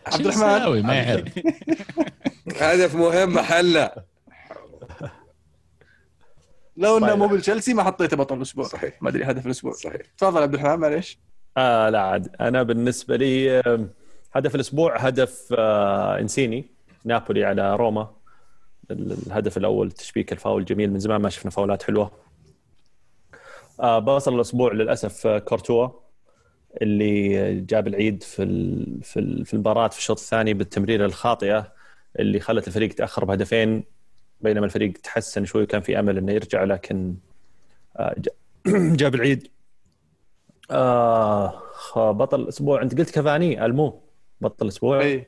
عبد 0.07 0.25
الرحمن؟ 0.25 0.81
ما 0.85 0.93
يعرف 0.95 1.39
هدف 2.61 2.95
مهم 2.95 3.33
محله. 3.33 3.91
لو 6.77 6.97
إنه. 6.97 7.15
مو 7.15 7.27
بالتشيلسي 7.27 7.73
ما 7.73 7.83
حطيته 7.83 8.17
بطل 8.17 8.37
الأسبوع. 8.37 8.65
صحيح. 8.65 9.01
ما 9.03 9.09
أدري 9.09 9.23
هدف 9.23 9.45
الأسبوع. 9.45 9.71
صحيح. 9.73 10.01
تفضل 10.17 10.41
عبد 10.41 10.53
الرحمن 10.53 10.79
معليش. 10.79 11.19
آه 11.57 11.89
لا 11.89 12.01
عاد. 12.01 12.35
أنا 12.41 12.63
بالنسبة 12.63 13.15
لي 13.15 13.61
هدف 14.35 14.55
الأسبوع 14.55 14.97
هدف 14.97 15.53
آه 15.57 16.19
إنسيني 16.19 16.65
نابولي 17.05 17.45
على 17.45 17.75
روما. 17.75 18.15
ال- 18.91 19.11
الهدف 19.27 19.57
الأول 19.57 19.91
تشبيك 19.91 20.31
الفاول 20.33 20.65
جميل 20.65 20.91
من 20.91 20.99
زمان 20.99 21.21
ما 21.21 21.29
شفنا 21.29 21.51
فاولات 21.51 21.83
حلوة. 21.83 22.11
آه 23.79 23.99
بوصل 23.99 24.35
الأسبوع 24.35 24.73
للأسف 24.73 25.27
آه، 25.27 25.39
كورتوا 25.39 25.89
اللي 26.81 27.61
جاب 27.61 27.87
العيد 27.87 28.23
في 28.23 28.45
في 29.03 29.43
في 29.45 29.53
المباراة 29.53 29.87
في 29.87 29.97
الشوط 29.97 30.19
الثاني 30.19 30.53
بالتمريرة 30.53 31.05
الخاطئة 31.05 31.73
اللي 32.19 32.39
خلت 32.39 32.67
الفريق 32.67 32.91
يتأخر 32.91 33.25
بهدفين 33.25 33.83
بينما 34.41 34.65
الفريق 34.65 34.93
تحسن 34.93 35.45
شوي 35.45 35.63
وكان 35.63 35.81
في 35.81 35.99
أمل 35.99 36.17
إنه 36.17 36.31
يرجع 36.31 36.63
لكن 36.63 37.15
جاب 39.01 39.15
العيد. 39.15 39.51
آه 40.71 41.61
بطل 41.97 42.41
الأسبوع. 42.41 42.81
أنت 42.81 42.97
قلت 42.97 43.09
كافاني 43.11 43.65
ألمو. 43.65 44.04
بطل 44.41 44.65
الأسبوع 44.65 45.01
اي 45.01 45.27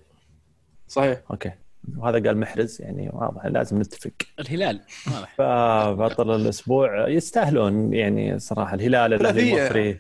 صحيح. 0.88 1.22
أوكي. 1.32 1.52
وهذا 1.98 2.28
قال 2.28 2.38
محرز 2.38 2.82
يعني 2.82 3.10
واضح 3.14 3.46
لازم 3.46 3.80
نتفق. 3.80 4.12
الهلال. 4.40 4.82
واضح. 5.08 5.36
فبطل 5.38 6.36
الأسبوع 6.36 7.08
يستاهلون 7.10 7.94
يعني 7.94 8.40
صراحة 8.40 8.74
الهلال 8.74 9.14
الأهلي. 9.14 9.64
المصري. 9.64 10.00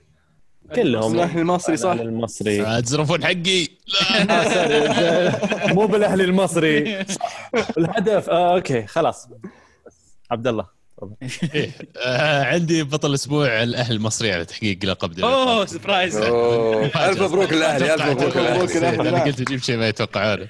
كلهم. 0.75 1.13
الأهلي 1.13 1.41
المصري 1.41 1.77
صح. 1.77 1.91
الأهلي 1.91 2.09
المصري. 2.09 2.81
تزرفون 2.81 3.23
حقي. 3.23 3.67
آه،. 4.29 5.73
مو 5.73 5.87
بالأهلي 5.87 6.23
المصري. 6.23 6.99
الهدف 7.77 8.29
آه 8.29 8.55
okay 8.55 8.87
خلاص. 8.87 9.29
عبد 10.31 10.47
الله. 10.47 10.76
إيه. 11.53 11.71
آه، 11.97 12.43
عندي 12.43 12.83
بطل 12.83 13.09
الأسبوع 13.09 13.63
الاهلي 13.63 13.95
المصري 13.95 14.33
على 14.33 14.45
تحقيق 14.45 14.85
لقب 14.85 15.13
دوري 15.13 15.33
أوه. 15.33 15.65
surprise 15.65 16.15
ألف 16.15 17.21
مبروك 17.21 17.53
الاهلي 17.53 17.93
ألف 17.93 18.05
مبروك 18.05 18.37
الاهلي 18.37 18.77
الأهلي. 18.77 19.09
أنا 19.09 19.23
قلت 19.23 19.41
أجيب 19.41 19.61
شيء 19.63 19.77
ما 19.77 19.87
يتوقعونه. 19.87 20.47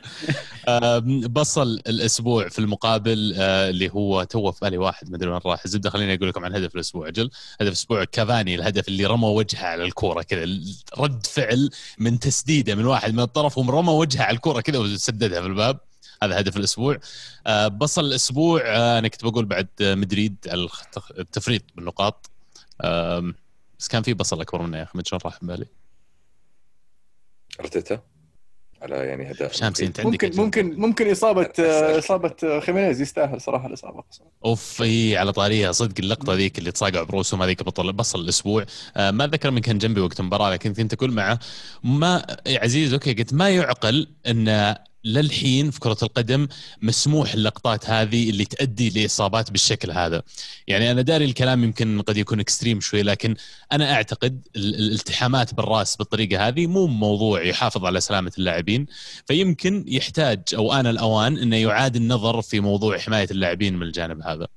آه، 0.67 0.99
بصل 1.29 1.81
الأسبوع 1.87 2.47
في 2.49 2.59
المقابل 2.59 3.33
آه، 3.37 3.69
اللي 3.69 3.89
هو 3.89 4.23
تو 4.23 4.51
في 4.51 4.59
بالي 4.61 4.77
واحد 4.77 5.09
ما 5.09 5.15
أدري 5.15 5.29
وين 5.29 5.39
راح. 5.45 5.61
الزبده 5.65 5.89
خليني 5.89 6.13
أقول 6.13 6.29
لكم 6.29 6.45
عن 6.45 6.55
هدف 6.55 6.75
الأسبوع. 6.75 7.07
أجل 7.07 7.29
هدف 7.61 7.67
الأسبوع 7.67 8.03
كافاني 8.03 8.55
الهدف 8.55 8.87
اللي 8.87 9.05
رمى 9.05 9.27
وجهه 9.27 9.65
على 9.65 9.83
الكورة 9.83 10.21
كذا. 10.21 10.59
رد 10.97 11.25
فعل 11.25 11.69
من 11.99 12.19
تسديده 12.19 12.75
من 12.75 12.85
واحد 12.85 13.13
من 13.13 13.19
الطرف 13.19 13.57
ورمى 13.57 13.91
وجهه 13.91 14.23
على 14.23 14.35
الكورة 14.35 14.61
كذا 14.61 14.77
وسددها 14.77 15.41
في 15.41 15.47
الباب. 15.47 15.86
هذا 16.23 16.39
هدف 16.39 16.57
الأسبوع. 16.57 16.97
آه، 17.47 17.67
بصل 17.67 18.05
الأسبوع 18.05 18.61
آه، 18.65 18.99
أنا 18.99 19.07
كنت 19.07 19.23
بقول 19.25 19.45
بعد 19.45 19.67
آه، 19.81 19.95
مدريد 19.95 20.35
التفريط 21.19 21.61
بالنقاط. 21.75 22.29
بس 23.79 23.87
كان 23.87 24.03
في 24.03 24.13
بصل 24.13 24.41
أكبر 24.41 24.61
منه 24.61 24.77
يا 24.77 24.83
أخي 24.83 24.99
شلون 25.05 25.21
راح 25.25 25.43
من 25.43 25.47
بالي. 25.49 25.65
أرتيتا؟ 27.59 27.99
على 28.81 28.95
يعني 28.95 29.31
اداء 29.31 29.51
شامسي 29.51 29.85
أنت 29.85 29.99
عندك 29.99 30.23
ممكن. 30.23 30.41
ممكن 30.41 30.79
ممكن 30.81 31.11
إصابة 31.11 31.41
بس- 31.47 31.59
إصابة 32.05 32.59
خيمينيز 32.59 33.01
يستاهل 33.01 33.41
صراحة 33.41 33.67
الإصابة. 33.67 34.03
أوف 34.45 34.81
إي 34.81 35.17
على 35.17 35.31
طاريها 35.33 35.71
صدق 35.71 35.93
اللقطة 35.99 36.33
ذيك 36.33 36.57
اللي 36.59 36.71
تصاقع 36.71 37.03
بروسهم 37.03 37.41
هذيك 37.41 37.63
بطل 37.63 37.93
بصل 37.93 38.19
الأسبوع. 38.19 38.65
آه 38.97 39.11
ما 39.11 39.23
أتذكر 39.23 39.51
من 39.51 39.59
كان 39.61 39.77
جنبي 39.77 40.01
وقت 40.01 40.19
المباراة 40.19 40.51
لكن 40.51 40.73
كنت 40.73 40.93
أقول 40.93 41.11
معه 41.11 41.39
ما 41.83 42.37
عزيز 42.47 42.93
okay 42.93 43.13
قلت 43.13 43.33
ما 43.33 43.49
يعقل 43.49 44.07
إن 44.27 44.75
للحين 45.13 45.71
في 45.71 45.79
كرة 45.79 45.97
القدم 46.03 46.47
مسموح 46.81 47.33
اللقطات 47.33 47.89
هذه 47.89 48.29
اللي 48.29 48.45
تؤدي 48.45 48.89
لإصابات 48.89 49.51
بالشكل 49.51 49.91
هذا. 49.91 50.21
يعني 50.67 50.91
أنا 50.91 51.01
داري 51.01 51.25
الكلام 51.25 51.63
يمكن 51.63 52.01
قد 52.01 52.17
يكون 52.17 52.39
extreme 52.39 52.81
شوي 52.81 53.01
لكن 53.01 53.35
أنا 53.71 53.93
أعتقد 53.93 54.47
ال- 54.55 54.75
الالتحامات 54.75 55.53
بالرأس 55.53 55.95
بالطريقة 55.95 56.47
هذه 56.47 56.67
مو 56.67 56.87
موضوع 56.87 57.43
يحافظ 57.43 57.85
على 57.85 58.01
سلامة 58.01 58.31
اللاعبين. 58.37 58.85
فيمكن 59.25 59.85
يحتاج 59.87 60.41
أو 60.55 60.73
آن 60.73 60.87
الأوان 60.87 61.37
أنه 61.37 61.55
يعاد 61.55 61.95
النظر 61.95 62.41
في 62.41 62.59
موضوع 62.59 62.97
حماية 62.97 63.27
اللاعبين 63.31 63.75
من 63.75 63.83
الجانب 63.83 64.21
هذا. 64.21 64.47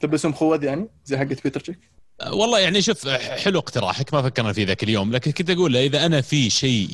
تلبسهم 0.00 0.32
خوذ 0.32 0.64
يعني 0.64 0.88
زي 1.04 1.18
حقت 1.18 1.44
بيتر 1.44 1.60
تشيك؟ 1.60 1.93
والله 2.22 2.58
يعني 2.58 2.82
شوف 2.82 3.08
حلو 3.08 3.58
اقتراحك 3.58 4.14
ما 4.14 4.22
فكرنا 4.22 4.52
فيه 4.52 4.66
ذاك 4.66 4.82
اليوم 4.82 5.12
لكن 5.12 5.30
كنت 5.30 5.50
أقول 5.50 5.72
له 5.72 5.86
إذا 5.86 6.06
أنا 6.06 6.20
في 6.20 6.50
شيء 6.50 6.88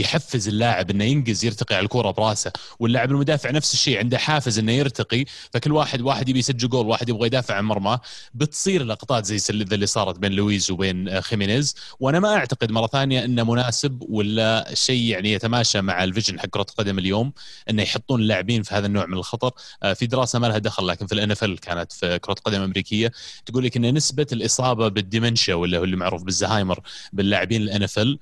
يحفز 0.00 0.48
اللاعب 0.48 0.90
إنه 0.90 1.04
ينقز 1.04 1.44
يرتقي 1.44 1.74
على 1.74 1.84
الكرة 1.84 2.10
براسه 2.10 2.52
واللاعب 2.78 3.10
المدافع 3.10 3.50
نفس 3.50 3.74
الشيء 3.74 3.98
عنده 3.98 4.18
حافز 4.18 4.58
إنه 4.58 4.72
يرتقي 4.72 5.24
فكل 5.52 5.72
واحد 5.72 6.00
واحد 6.00 6.28
يبي 6.28 6.38
يسجل 6.38 6.68
جول 6.68 6.86
واحد 6.86 7.08
يبغى 7.08 7.26
يدافع 7.26 7.54
عن 7.54 7.64
مرماه 7.64 8.00
بتصير 8.34 8.84
لقطات 8.84 9.24
زي 9.24 9.40
اللي 9.50 9.86
صارت 9.86 10.18
بين 10.18 10.32
لويز 10.32 10.70
وبين 10.70 11.20
خيمينيز 11.20 11.74
وأنا 12.00 12.20
ما 12.20 12.34
أعتقد 12.34 12.70
مرة 12.72 12.86
ثانية 12.86 13.24
إنه 13.24 13.44
مناسب 13.44 14.02
ولا 14.08 14.70
شيء 14.74 15.02
يعني 15.02 15.32
يتماشى 15.32 15.80
مع 15.80 16.04
ال 16.04 16.09
vision 16.09 16.40
حق 16.40 16.46
كرة 16.46 16.66
القدم 16.70 16.98
اليوم 16.98 17.32
إنه 17.70 17.82
يحطون 17.82 18.20
اللاعبين 18.20 18.62
في 18.62 18.74
هذا 18.74 18.86
النوع 18.86 19.06
من 19.06 19.14
الخطر. 19.14 19.50
آه، 19.82 19.92
في 19.92 20.06
دراسة 20.06 20.38
ما 20.38 20.46
لها 20.46 20.58
دخل 20.58 20.86
لكن 20.86 21.06
في 21.06 21.12
الان 21.12 21.56
كانت 21.56 21.92
في 21.92 22.18
كرة 22.18 22.34
قدم 22.34 22.62
امريكيه 22.62 23.12
تقول 23.46 23.64
لك 23.64 23.76
إن 23.76 23.94
نسبة 23.94 24.26
الإصابة 24.50 24.88
بالديمنشيا 24.88 25.54
ولا 25.54 25.78
هو 25.78 25.84
اللي 25.84 25.96
معروف 25.96 26.22
بالزهايمر 26.22 26.80
باللاعبين 27.12 27.62
الإن 27.62 27.82
إف 27.82 27.98
إل 27.98 28.18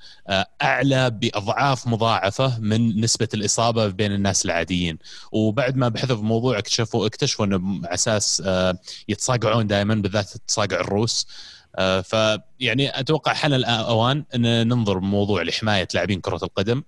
أعلى 0.63 1.11
بأضعاف 1.11 1.87
مضاعفة 1.87 2.61
من 2.61 3.01
نسبة 3.01 3.29
الإصابة 3.35 3.87
بين 3.87 4.13
الناس 4.13 4.45
العاديين. 4.45 4.99
وبعد 5.33 5.77
ما 5.77 5.89
بحثوا 5.89 6.17
في 6.17 6.21
الموضوع 6.23 6.59
اكتشفوا 6.59 7.07
اكتشفوا 7.07 7.45
إنه 7.47 7.57
على 7.85 7.95
أساس 7.95 8.43
آه، 8.47 8.79
يتصاقعون 9.09 9.67
دائما 9.67 9.95
بالذات 9.95 10.31
تصاقع 10.49 10.81
الروس. 10.81 11.27
آه، 11.79 12.01
فيعني 12.01 13.01
أتوقع 13.01 13.33
حان 13.33 13.53
الأوان 13.53 14.25
إن 14.35 14.69
ننظر 14.69 14.99
بموضوع 14.99 15.43
لحماية 15.43 15.89
لاعبين 15.95 16.21
كرة 16.21 16.41
القدم 16.43 16.83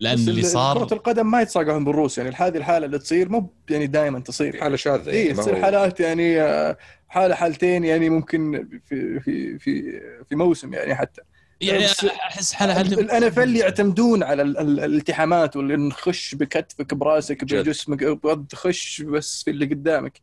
لأن 0.00 0.18
اللي 0.18 0.40
ال- 0.40 0.46
صار 0.46 0.78
كرة 0.86 0.94
القدم 0.94 1.30
ما 1.30 1.40
يتصاقعون 1.42 1.84
بالروس. 1.84 2.18
يعني 2.18 2.34
هذه 2.36 2.56
الحالة 2.56 2.86
اللي 2.86 2.98
تصير 2.98 3.28
مو 3.28 3.52
يعني 3.70 3.86
دائما 3.86 4.20
تصير. 4.20 4.60
حالة 4.60 4.76
شاذة 4.76 5.10
اي 5.10 5.26
يعني 5.26 5.38
تصير 5.38 5.62
حالات 5.62 6.00
يعني 6.00 6.40
آه، 6.42 6.76
حالة 7.08 7.34
حالتين 7.34 7.84
يعني 7.84 8.10
ممكن 8.10 8.68
في 8.84 9.20
في 9.20 9.58
في 9.58 10.00
في 10.28 10.36
موسم 10.36 10.74
يعني 10.74 10.94
حتى. 10.94 11.22
يعني 11.60 11.86
أحس 12.26 12.52
حالة 12.52 12.72
هل 12.72 12.92
ال 12.98 13.24
NFL 13.24 13.56
يعتمدون 13.56 14.22
على 14.22 14.42
ال- 14.42 14.58
ال- 14.58 14.80
الالتحامات 14.80 15.56
واللي 15.56 15.76
نخش 15.76 16.34
بكتفك 16.34 16.94
براسك. 16.94 17.44
بجسمك 17.44 18.04
بغض 18.04 18.46
تخش 18.46 19.02
بس 19.02 19.42
في 19.42 19.50
اللي 19.50 19.66
قدامك. 19.66 20.20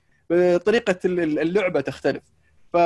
طريقه 0.66 1.00
ال- 1.06 1.20
ال- 1.20 1.40
اللعبة 1.40 1.82
تختلف. 1.82 2.24
ف 2.74 2.78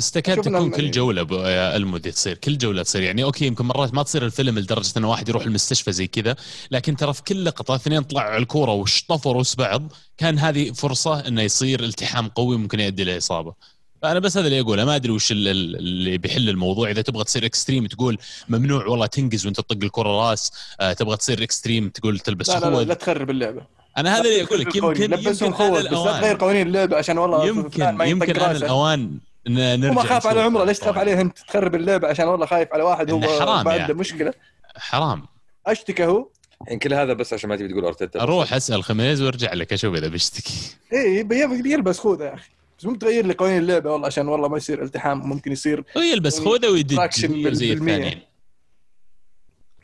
بس- 0.00 0.10
تكاد 0.10 0.40
تكون 0.40 0.70
كل 0.70 0.90
جولة 0.90 1.48
يا 1.50 1.76
المدي 1.76 2.10
تصير 2.12 2.36
كل 2.36 2.58
جولة 2.58 2.82
تصير. 2.82 3.02
يعني 3.02 3.24
أوكي 3.24 3.46
يمكن 3.46 3.64
مرات 3.64 3.94
ما 3.94 4.02
تصير 4.02 4.24
الفيلم 4.24 4.58
لدرجة 4.58 4.92
انه 4.98 5.10
واحد 5.10 5.28
يروح 5.28 5.44
المستشفى 5.44 5.92
زي 5.92 6.06
كذا 6.06 6.36
لكن 6.70 6.96
ترى 6.96 7.12
في 7.14 7.22
كل 7.22 7.44
لقطة 7.44 7.74
اثنين 7.74 8.02
طلعوا 8.02 8.30
على 8.30 8.42
الكورة 8.42 8.72
وشطفوا 8.72 9.32
روس 9.32 9.54
بعض 9.54 9.92
كان 10.18 10.38
هذه 10.38 10.70
فرصة 10.72 11.20
إنه 11.28 11.42
يصير 11.42 11.84
التحام 11.84 12.28
قوي 12.28 12.56
ممكن 12.56 12.80
يؤدي 12.80 13.02
إلى 13.02 13.16
إصابة. 13.18 13.54
فأنا 14.02 14.18
بس 14.18 14.36
هذا 14.36 14.46
اللي 14.46 14.60
أقوله 14.60 14.84
ما 14.84 14.96
أدري 14.96 15.12
وش 15.12 15.32
ال- 15.32 15.48
ال- 15.48 15.76
اللي 15.76 16.18
بيحل 16.18 16.48
الموضوع. 16.48 16.90
إذا 16.90 17.02
تبغى 17.02 17.24
تصير 17.24 17.44
extreme 17.46 17.86
تقول 17.86 18.18
ممنوع 18.48 18.86
والله 18.86 19.06
تنقز 19.06 19.46
وأنت 19.46 19.56
تطق 19.56 19.78
الكرة 19.82 20.30
راس 20.30 20.52
آه 20.80 20.92
تبغى 20.92 21.16
تصير 21.16 21.42
extreme 21.42 21.88
تقول 21.88 22.18
تلبس 22.18 22.50
لا 22.50 22.60
لا, 22.60 22.66
لا, 22.66 22.82
لا 22.84 22.94
تخرب 22.94 23.30
اللعبة. 23.30 23.62
أنا 23.98 24.14
هذا 24.16 24.20
اللي 24.24 24.42
أقول 24.42 24.60
لك 24.60 24.76
يمكن 24.76 25.02
يمكن 25.02 25.54
هذا 25.54 25.80
الأوان. 25.80 26.36
قوانين 26.36 26.66
اللعبة 26.66 26.96
عشان 26.96 27.18
والله 27.18 27.46
يمكن 27.46 27.96
يمكن 28.00 28.40
هذا. 28.40 28.56
الأوان 28.56 29.18
نرجع 29.48 29.90
وما 29.90 30.02
خاف 30.02 30.26
على 30.26 30.40
عمره 30.40 30.64
ليش 30.64 30.78
تخاف. 30.78 30.98
عليه؟ 30.98 31.20
انت 31.20 31.38
تخرب 31.38 31.74
اللعبة. 31.74 32.08
عشان 32.08 32.28
والله 32.28 32.46
خايف 32.46 32.68
على 32.72 32.82
واحد 32.82 33.10
هو 33.10 33.20
حرام 33.22 33.64
ما 33.64 33.72
عنده 33.72 33.84
أخي. 33.84 33.92
مشكلة. 33.92 34.34
حرام. 34.76 35.22
اشتكى 35.66 36.04
هو؟ 36.06 36.28
يعني 36.66 36.78
كل 36.78 36.94
هذا 36.94 37.12
بس 37.12 37.32
عشان 37.32 37.48
ما 37.48 37.56
تبي 37.56 37.68
تقول 37.68 37.84
أرتيتا. 37.84 38.20
أروح 38.22 38.52
اسأل 38.54 38.84
خميس 38.84 39.20
وارجع 39.20 39.52
لك 39.54 39.72
أشوف 39.72 39.94
إذا 39.94 40.08
بيشتكي. 40.08 40.76
اي 40.92 41.22
بي- 41.22 41.72
يلبس 41.72 41.98
خوذة 41.98 42.24
يا 42.24 42.34
أخي. 42.34 42.50
بس 42.78 42.84
ممكن 42.84 42.98
تغير 42.98 43.26
لي 43.26 43.34
قوانين 43.34 43.58
اللعبة 43.58 43.92
والله 43.92 44.06
عشان 44.06 44.28
والله 44.28 44.48
ما 44.48 44.56
يصير 44.56 44.82
التحام 44.82 45.28
ممكن 45.28 45.52
يصير 45.52 45.84
ويلبس 45.96 46.40
خوذة 46.40 46.68
ويدج 46.68 47.10
زي. 47.50 47.72
الثانيين. 47.72 48.20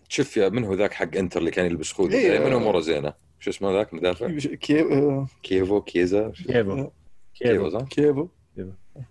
شوف 0.09 0.37
يا 0.37 0.49
من 0.49 0.65
هو 0.65 0.75
ذاك 0.75 0.93
حق 0.93 1.17
انتر 1.17 1.41
اللي 1.41 1.51
كان 1.51 1.67
يلبس 1.67 1.93
خوذة؟ 1.93 2.15
إيه. 2.15 2.33
يعني 2.33 2.45
من 2.45 2.53
اموره 2.53 2.81
زينة. 2.81 3.13
شو 3.41 3.51
اسمه 3.51 3.73
ذاك؟ 3.73 3.95
مدافع؟ 3.95 4.29
كي... 4.39 5.27
كيفو 5.43 5.81
كيزا 5.81 6.33
كيفو 6.47 6.91
كيفو 7.35 7.79
كيفو 7.85 8.29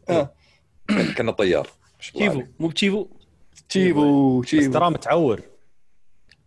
كيفو 0.07 0.27
كان 1.15 1.31
طيار 1.31 1.69
تشيفو. 1.99 2.43
مو 2.59 2.67
بتشيفو؟ 2.67 3.07
تشيبو 3.69 4.39
بس 4.39 4.47
تشيبو 4.47 4.73
ترى 4.73 4.89
متعور. 4.89 5.41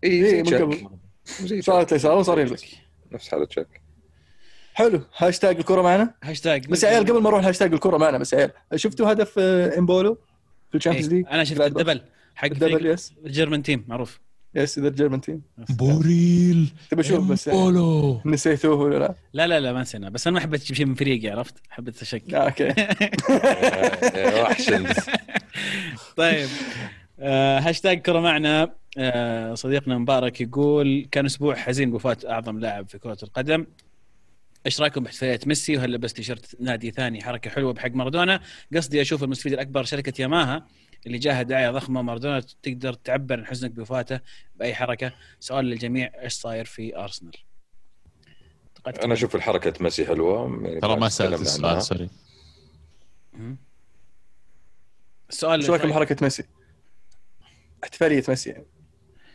إي 0.04 0.10
إيه، 0.10 0.42
من 0.42 0.54
قبل. 0.54 1.62
صارت. 1.62 1.92
يسار 1.92 2.16
وصار 2.18 2.38
يلبس 2.40 2.64
نفس 3.12 3.28
حاله 3.28 3.46
تشيك. 3.46 3.80
حلو. 4.74 5.00
هاشتاج 5.16 5.56
الكرة 5.56 5.82
معنا؟ 5.82 6.14
هاشتاج 6.22 6.66
بس 6.66 6.82
يا 6.82 6.88
عيال 6.88 7.04
قبل 7.04 7.22
ما 7.22 7.30
نروح 7.30 7.44
هاشتاج 7.44 7.72
الكرة 7.72 7.96
معنا 7.96 8.18
بس 8.18 8.32
يا 8.32 8.38
عيال 8.38 8.52
شفتوا 8.80 9.12
هدف 9.12 9.34
آه، 9.38 9.78
إمبولو 9.78 10.18
في 10.70 10.76
ال 10.76 10.80
Champions 10.80 11.12
League؟ 11.12 11.26
أنا 11.30 11.44
شفت. 11.44 11.60
ال 11.60 11.66
double 11.66 12.02
حق 12.34 12.44
ال 12.44 12.50
double 12.50 12.86
yes. 12.86 13.12
ال 13.24 13.30
German 13.30 13.62
team 13.62 13.84
معروف. 13.88 14.20
yes 14.62 14.78
ذا 14.78 14.88
ال 14.88 14.93
German 14.93 15.20
team 15.20 15.42
بوريل. 15.70 16.72
تبي 16.90 17.00
أشوف 17.00 17.30
بس 17.30 17.46
يعني 17.46 17.58
بولو 17.60 18.20
نسيتوه 18.24 18.74
ولا 18.76 18.98
لا؟ 18.98 19.14
لا 19.32 19.46
لا 19.46 19.60
لا 19.60 19.72
ما 19.72 19.80
نسينا. 19.80 20.08
بس 20.10 20.26
أنا 20.26 20.34
ما 20.34 20.40
حبيت 20.40 20.62
أجيب 20.62 20.76
شيء 20.76 20.86
من 20.86 20.94
فريقي 20.94 21.28
عرفت؟ 21.30 21.54
حبيت 21.70 22.02
اشك 22.02 22.34
آه، 22.34 22.38
أوكي. 22.38 22.64
يا 24.20 24.42
وحش. 24.42 24.70
طيب. 26.16 26.48
آه 27.20 27.58
هاشتاج 27.58 28.00
كرة 28.00 28.20
معنا. 28.20 28.74
آه 28.98 29.54
صديقنا 29.54 29.98
مبارك 29.98 30.40
يقول 30.40 31.06
كان 31.10 31.26
أسبوع 31.26 31.54
حزين 31.54 31.90
بوفاة 31.90 32.16
أعظم 32.28 32.58
لاعب 32.58 32.88
في 32.88 32.98
كرة 32.98 33.18
القدم. 33.22 33.66
إيش 34.66 34.80
رأيكم 34.80 35.02
باحتفالية 35.02 35.40
ميسي 35.46 35.76
وهل 35.76 35.92
لبس 35.92 36.12
تيشيرت 36.12 36.56
نادي 36.60 36.90
ثاني؟ 36.90 37.22
حركة 37.22 37.50
حلوة 37.50 37.72
بحق 37.72 37.90
مارادونا. 37.90 38.40
قصدي 38.76 39.02
أشوف 39.02 39.24
المستفيد 39.24 39.52
الأكبر 39.52 39.84
شركة 39.84 40.22
ياماها 40.22 40.66
اللي 41.06 41.18
جاها 41.18 41.42
دعايه 41.42 41.70
ضخمة 41.70 42.02
مارادونا 42.02 42.40
تقدر 42.62 42.92
تعبر 42.92 43.38
عن 43.38 43.46
حزنك 43.46 43.70
بوفاته 43.70 44.20
بأي 44.56 44.74
حركة 44.74 45.12
سؤال 45.40 45.64
للجميع 45.64 46.10
إيش 46.22 46.32
صاير 46.32 46.64
في 46.64 46.96
أرسنال 46.96 47.32
أنا 49.04 49.14
أشوف 49.14 49.34
الحركة 49.36 49.72
ميسي 49.80 50.06
حلوة 50.06 50.64
يعني 50.66 50.80
ترى 50.80 50.96
ما 50.96 51.08
سألت. 51.08 51.40
السؤال 51.40 51.82
sorry 51.82 52.08
السؤال 55.28 55.64
شو 55.64 55.72
رايكم 55.72 55.88
بحركه 55.88 56.16
ميسي؟ 56.22 56.44
احتفالية 57.84 58.22
ميسي 58.28 58.50
يعني 58.50 58.66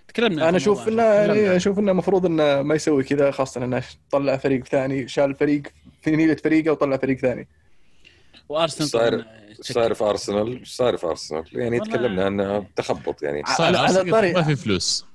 تكلمنا 0.07 0.49
أنا 0.49 0.57
أشوف. 0.57 0.87
إنه. 0.87 1.03
يعني 1.03 1.55
أشوف 1.55 1.79
إنه 1.79 1.91
المفروض 1.91 2.25
إنه 2.25 2.61
ما 2.61 2.75
يسوي 2.75 3.03
كذا 3.03 3.31
خاصة 3.31 3.63
إنه 3.65 3.83
طلع 4.11 4.37
فريق 4.37 4.65
ثاني 4.67 5.07
شال 5.07 5.35
فريق 5.35 5.63
في 6.01 6.11
نيلة 6.15 6.35
فريقه 6.35 6.71
وطلع 6.71 6.97
فريق 6.97 7.17
ثاني 7.17 7.47
وأرسنال 8.49 8.89
صاير- 8.89 9.21
طبعاً 9.21 9.42
صاير 9.71 9.93
في 9.93 10.03
أرسنال؟ 10.03 10.59
إيش 10.59 10.69
صاير 10.75 10.97
في 10.97 11.05
أرسنال. 11.07 11.43
يعني 11.53 11.79
تكلمنا 11.79 12.27
انها 12.27 12.65
تخبط 12.75 13.23
يعني. 13.23 13.43
صار 13.57 13.73
على- 13.73 13.77
على 13.77 14.11
طاري- 14.11 14.33
ما 14.33 14.41
في 14.43 14.55
فلوس. 14.55 15.05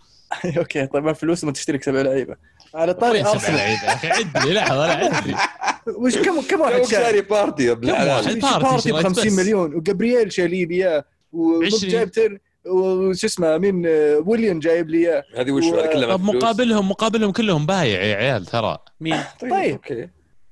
أوكي 0.59 0.87
طيب 0.87 1.05
ما 1.05 1.13
فلوس 1.13 1.45
ما 1.45 1.53
تشترك 1.53 1.83
سبع 1.83 2.01
لعيبة. 2.01 2.37
على 2.75 2.95
طاري 2.95 3.13
وين 3.13 3.25
سبع 3.25 3.33
أرسنال. 3.33 3.59
يا 3.59 3.95
أخي 3.95 4.09
عد 4.09 4.39
لي 4.47 4.53
لحظة 4.55 4.87
لا 4.87 4.93
عد 5.17 5.27
لي. 5.27 5.35
وش 6.07 6.19
كم 6.19 6.41
كم 6.41 6.61
واحد؟ 6.61 6.83
شاري؟ 6.83 7.21
بارتي 7.21 7.65
يا 7.65 7.73
ابن؟ 7.73 7.87
بارتي 7.93 8.39
ب 8.39 8.81
شريت 8.81 8.95
50 9.07 9.27
بس. 9.27 9.33
مليون 9.33 9.75
وجابرييل 9.75 10.33
شايلين 10.33 10.71
اياه 10.71 11.05
وموب 11.33 11.65
عشرين. 11.65 11.91
جايب 11.93 12.11
تر 12.11 12.39
وش 12.67 13.25
اسمه 13.25 13.59
مين؟ 13.59 13.83
ويليام 14.27 14.59
جايب 14.59 14.89
لي 14.91 14.99
إياه. 14.99 15.23
هذه 15.37 15.51
وش 15.51 15.65
هذه 15.65 15.93
كلها. 15.93 16.17
مقابلهم 16.17 16.89
مقابلهم 16.89 17.33
كلهم 17.33 17.67
بايع 17.67 18.03
يا 18.03 18.17
عيال 18.17 18.47
ترى. 18.47 18.79
مين 19.01 19.17
طيب, 19.41 19.51
طيب. 19.51 19.73
أوكي. 19.73 20.09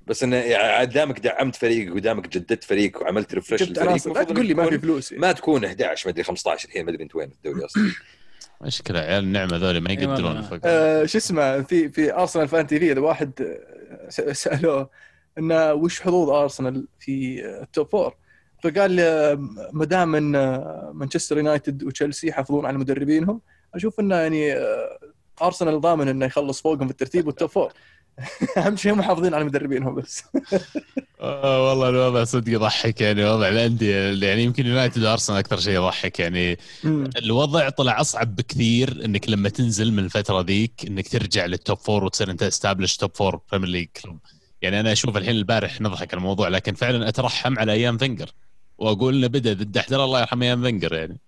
بس 0.07 0.23
انه 0.23 0.37
يعني 0.37 0.87
دامك 0.87 1.20
دعمت 1.20 1.57
فريقك 1.57 1.95
ودامك 1.95 2.28
جددت 2.28 2.65
فريق 2.65 3.03
وعملت 3.03 3.35
refresh 3.35 3.78
عناصر 3.78 4.12
لا 4.12 4.23
تقول 4.23 4.47
لي 4.47 4.55
ما 4.55 4.70
في 4.70 4.78
فلوس 4.78 5.12
ما 5.12 5.33
تكون 5.33 5.65
11 5.65 6.09
مدري 6.09 6.24
15 6.24 6.69
الحين 6.69 6.85
ما 6.85 6.91
أدري 6.91 7.03
انت 7.03 7.15
وين 7.16 7.28
في 7.28 7.35
الدوري 7.35 7.65
أصلا. 7.65 7.93
مشكلة 8.61 8.99
عيال 8.99 9.24
النعمة 9.24 9.57
ذولي 9.57 9.81
ما 9.81 9.93
يقدرون 9.93 10.49
آه، 10.65 11.05
شو 11.05 11.19
اسمه 11.19 11.62
في 11.62 11.89
في 11.89 12.15
Arsenal 12.15 12.48
Fan 12.48 12.66
TV 12.66 12.93
إذا 12.93 13.01
واحد 13.01 13.33
آه، 14.19 14.33
سألوه 14.33 14.91
انه 15.39 15.73
وش 15.73 16.01
حظوظ 16.01 16.31
ارسنال 16.31 16.89
في 16.99 17.45
آه، 17.45 17.62
ال 17.62 17.69
top 17.69 17.89
four 17.89 18.15
فقال 18.65 19.01
آه، 19.01 19.35
ما 19.73 19.85
دام 19.85 20.15
إن 20.15 20.35
آه، 20.37 20.91
مانشستر 20.95 21.37
يونايتد 21.39 21.83
وتشيلسي 21.83 22.28
يحافظون 22.28 22.66
على 22.66 22.78
مدربينهم 22.78 23.41
أشوف 23.74 24.01
إنه 24.01 24.15
يعني 24.15 24.53
آه، 24.53 24.99
ارسنال 25.43 25.81
ضامن 25.81 26.09
إنه 26.09 26.27
يخلص 26.27 26.62
فوقهم 26.62 26.87
في 26.87 26.91
الترتيب 26.93 27.27
وال 27.27 27.36
top 27.36 27.51
four 27.51 27.73
اهم 28.56 28.76
شيء 28.76 28.94
محافظين 28.94 29.34
على 29.34 29.44
مدربينهم 29.44 29.94
بس. 29.94 30.24
آه 31.20 31.68
والله 31.68 31.88
الوضع 31.88 32.24
صدق 32.24 32.52
يضحك 32.52 33.01
يعني 33.01 33.24
وضع 33.24 33.48
الأندية 33.48 34.26
يعني 34.26 34.43
يمكن 34.43 34.66
يونايتد 34.66 35.02
وأرسنال 35.02 35.38
أكثر 35.38 35.56
شيء 35.56 35.74
يضحك 35.74 36.20
يعني. 36.20 36.59
الوضع 37.16 37.68
طلع 37.68 38.01
أصعب 38.01 38.36
بكثير 38.36 39.05
إنك 39.05 39.28
لما 39.28 39.48
تنزل 39.48 39.93
من 39.93 39.98
الفترة 39.98 40.40
ذيك 40.40 40.72
إنك 40.86 41.09
ترجع 41.09 41.47
لل 41.47 41.59
top 41.59 41.78
four 41.78 42.05
وتصير 42.05 42.30
أنت 42.30 42.43
established 42.43 42.97
top 42.97 43.11
four 43.15 43.40
Premier 43.53 43.69
League 43.69 43.89
club 44.03 44.19
يعني 44.62 44.80
أنا 44.80 44.93
أشوف 44.93 45.16
الحين 45.16 45.36
البارح 45.36 45.80
نضحك 45.80 46.14
على 46.14 46.18
الموضوع 46.18 46.48
لكن 46.48 46.74
فعلا 46.74 47.09
أترحم 47.09 47.59
على 47.59 47.72
أيام 47.72 47.98
فنجر 47.98 48.30
وأقول 48.78 49.14
إنه 49.16 49.26
بدأ 49.26 49.52
ضد 49.52 49.76
احترى 49.76 50.05
الله 50.05 50.20
يرحم 50.20 50.43
أيام 50.43 50.62
فنجر 50.62 50.94
يعني. 50.94 51.18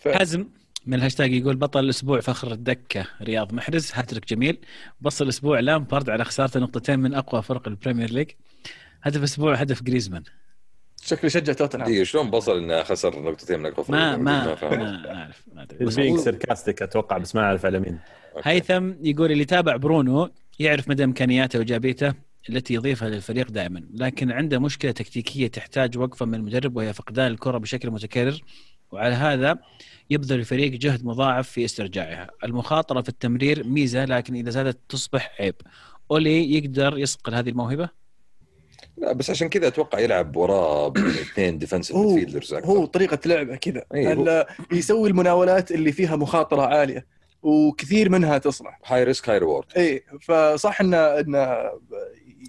ف... 0.00 0.08
حزم 0.08 0.46
من 0.86 0.94
الهاشتاج 0.94 1.32
يقول 1.32 1.56
بطل 1.56 1.84
الأسبوع 1.84 2.20
فخر 2.20 2.52
الدكة 2.52 3.06
رياض 3.22 3.52
محرز. 3.52 3.90
هاتريك 3.94 4.28
جميل. 4.28 4.58
بصل 5.00 5.22
الأسبوع 5.22 5.60
لامبارد 5.60 6.10
على 6.10 6.24
خسارته 6.24 6.60
نقطتين 6.60 6.98
من 6.98 7.14
أقوى 7.14 7.42
فرق 7.42 7.68
ال 7.68 7.73
Premier 7.73 8.10
League. 8.10 8.30
هدف 9.02 9.18
الأسبوع 9.18 9.54
هدف 9.54 9.82
جريزمان. 9.82 10.22
شكله 11.02 11.26
يشجع 11.26 11.52
توتنهام. 11.52 11.88
دقيقة 11.88 12.04
شلون 12.04 12.30
بصل 12.30 12.58
إنه 12.58 12.82
خسر 12.82 13.22
نقطتين 13.22 13.60
من 13.60 13.66
أقوى 13.66 13.84
ما 13.88 14.12
فريق؟ 14.12 14.22
ما 14.22 14.54
فهمت. 14.54 14.78
ما 14.78 15.14
أعرف 15.14 15.42
ما 15.54 15.62
أدري. 15.62 15.84
بس 15.84 15.96
بينج 15.96 16.28
أتوقع 16.82 17.18
بس 17.18 17.34
ما 17.34 17.42
أعرف 17.42 17.66
على 17.66 17.80
مين. 17.80 17.98
هيثم 18.44 18.92
يقول 19.02 19.32
اللي 19.32 19.44
تابع 19.44 19.76
برونو 19.76 20.30
يعرف 20.58 20.88
مدى 20.88 21.04
إمكانياته 21.04 21.58
وإيجابيته 21.58 22.14
التي 22.50 22.74
يضيفها 22.74 23.08
للفريق 23.08 23.50
دائما 23.50 23.82
لكن 23.94 24.32
عنده 24.32 24.58
مشكلة 24.58 24.90
تكتيكية 24.90 25.48
تحتاج 25.48 25.98
وقفة 25.98 26.26
من 26.26 26.34
المدرب 26.34 26.76
وهي 26.76 26.92
فقدان 26.92 27.26
الكرة 27.26 27.58
بشكل 27.58 27.90
متكرر. 27.90 28.40
وعلى 28.92 29.14
هذا 29.14 29.58
يبذل 30.10 30.38
الفريق 30.38 30.72
جهد 30.72 31.04
مضاعف 31.04 31.48
في 31.48 31.64
استرجاعها. 31.64 32.30
المخاطرة 32.44 33.00
في 33.02 33.08
التمرير 33.08 33.66
ميزة 33.66 34.04
لكن 34.04 34.34
إذا 34.34 34.50
زادت 34.50 34.78
تصبح 34.88 35.36
عيب. 35.40 35.54
أولي 36.10 36.54
يقدر 36.56 36.98
يصقل 36.98 37.34
هذه 37.34 37.48
الموهبة؟ 37.48 37.88
لا 38.98 39.12
بس 39.12 39.30
عشان 39.30 39.48
كذا 39.48 39.66
أتوقع 39.66 39.98
يلعب 39.98 40.36
وراه 40.36 40.92
اثنين 40.96 41.58
defensive 41.58 41.96
midfielders 41.96 42.54
هو 42.54 42.84
طريقة 42.84 43.18
لعبه 43.26 43.56
كذا. 43.56 43.82
ال- 43.94 44.44
يسوي 44.72 45.08
المناولات 45.08 45.70
اللي 45.72 45.92
فيها 45.92 46.16
مخاطرة 46.16 46.62
عالية 46.62 47.06
وكثير 47.42 48.10
منها 48.10 48.38
تصلح. 48.38 48.80
high 48.86 49.04
risk 49.04 49.28
high 49.28 49.38
reward 49.38 49.66
إي 49.76 50.04
فصح 50.22 50.80
انه 50.80 50.96
انه 50.96 51.56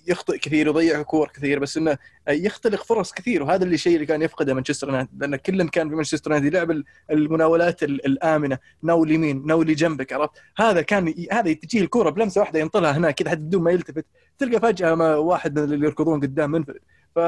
يخطئ 0.08 0.38
كثير 0.38 0.68
ويضيع 0.68 1.02
كور 1.02 1.28
كثير 1.36 1.60
بس 1.60 1.78
إنه 1.78 1.98
يختلق 2.30 2.84
فرص 2.84 3.12
كثير 3.14 3.44
وهذا 3.44 3.64
اللي 3.64 3.76
الشيء 3.76 3.96
اللي 3.96 4.06
كان 4.06 4.22
يفقده 4.22 4.54
مانشستر 4.54 4.88
يونايتد 4.88 5.10
لأن 5.24 5.36
كل 5.36 5.70
كان 5.70 5.90
في 5.90 5.96
مانشستر 5.96 6.32
يونايتد 6.32 6.54
يلعب 6.54 6.72
ال- 6.72 6.84
المناولات 7.12 7.84
ال- 7.84 8.06
الآمنة 8.06 8.58
ناول 8.84 9.12
يمين 9.12 9.46
ناول 9.46 9.76
جنبك 9.76 10.14
عرفت؟ 10.14 10.32
هذا 10.58 10.82
كان 10.82 11.14
هذا 11.32 11.54
تجيه 11.54 11.82
الكورة 11.82 12.10
بلمسة 12.10 12.42
واحدة 12.42 12.60
ينطلها 12.60 12.98
هناك 12.98 13.16
كذا 13.16 13.30
حتى 13.30 13.40
بدون 13.40 13.64
ما 13.64 13.72
يلتفت 13.72 14.06
تلقى 14.38 14.60
فجأة 14.60 14.96
ما 14.96 15.16
واحد 15.16 15.60
من 15.60 15.74
اللي 15.74 15.86
يركضون 15.86 16.20
قدام 16.22 16.52
منفرد. 16.52 16.80
ف 17.16 17.20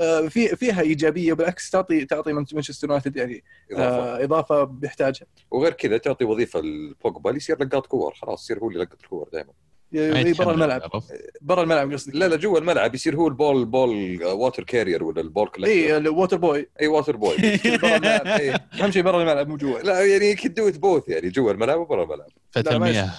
آه، 0.00 0.28
في 0.28 0.48
فيها 0.56 0.80
إيجابية 0.80 1.32
بالعكس 1.32 1.70
تعطي 1.70 2.04
تعطي 2.04 2.32
مانشستر 2.32 2.86
يونايتد 2.88 3.16
يعني 3.16 3.44
اضافه 3.72 4.20
آه، 4.20 4.24
إضافة. 4.24 4.64
بيحتاجها. 4.64 5.26
وغير 5.50 5.72
كذا 5.72 5.96
تعطي 5.98 6.24
وظيفة 6.24 6.60
لبوجبا 6.60 7.30
اللي 7.30 7.36
يصير 7.36 7.64
لقاط 7.64 7.86
كور 7.86 8.14
خلاص 8.14 8.42
يصير 8.44 8.58
هو 8.58 8.68
اللي 8.68 8.80
يلقط 8.80 8.98
الكور 9.02 9.28
دائما 9.32 9.50
برا 9.92 10.52
الملعب؟ 10.52 10.82
برا 11.40 11.62
الملعب 11.62 11.92
قصدي 11.92 12.18
لا 12.18 12.28
لا 12.28 12.36
جوا 12.36 12.58
الملعب 12.58 12.94
يصير 12.94 13.16
هو 13.16 13.28
ال 13.28 13.35
ball 13.35 13.64
ball 13.64 14.24
water 14.24 14.64
carrier 14.64 15.04
ولا 15.04 15.20
ال 15.20 15.26
ball 15.26 15.50
اي 15.64 15.96
ال 15.96 16.03
water 16.03 16.36
boy 16.36 16.68
اي 16.80 16.86
water 16.86 17.16
boy 17.16 17.36
برا 17.82 17.96
الملعب. 17.96 18.26
أهم 18.80 18.90
شيء 18.90 19.02
برا 19.02 19.22
الملعب 19.22 19.48
مو 19.48 19.56
جوا. 19.56 19.78
لا 19.78 20.06
يعني 20.06 20.34
can 20.34 20.56
do 20.56 20.70
both 20.70 21.08
يعني 21.08 21.28
جوا 21.28 21.52
الملعب 21.52 21.80
وبرا 21.80 22.02
الملعب. 22.04 22.28
فتى 22.50 22.76
المياه. 22.76 23.10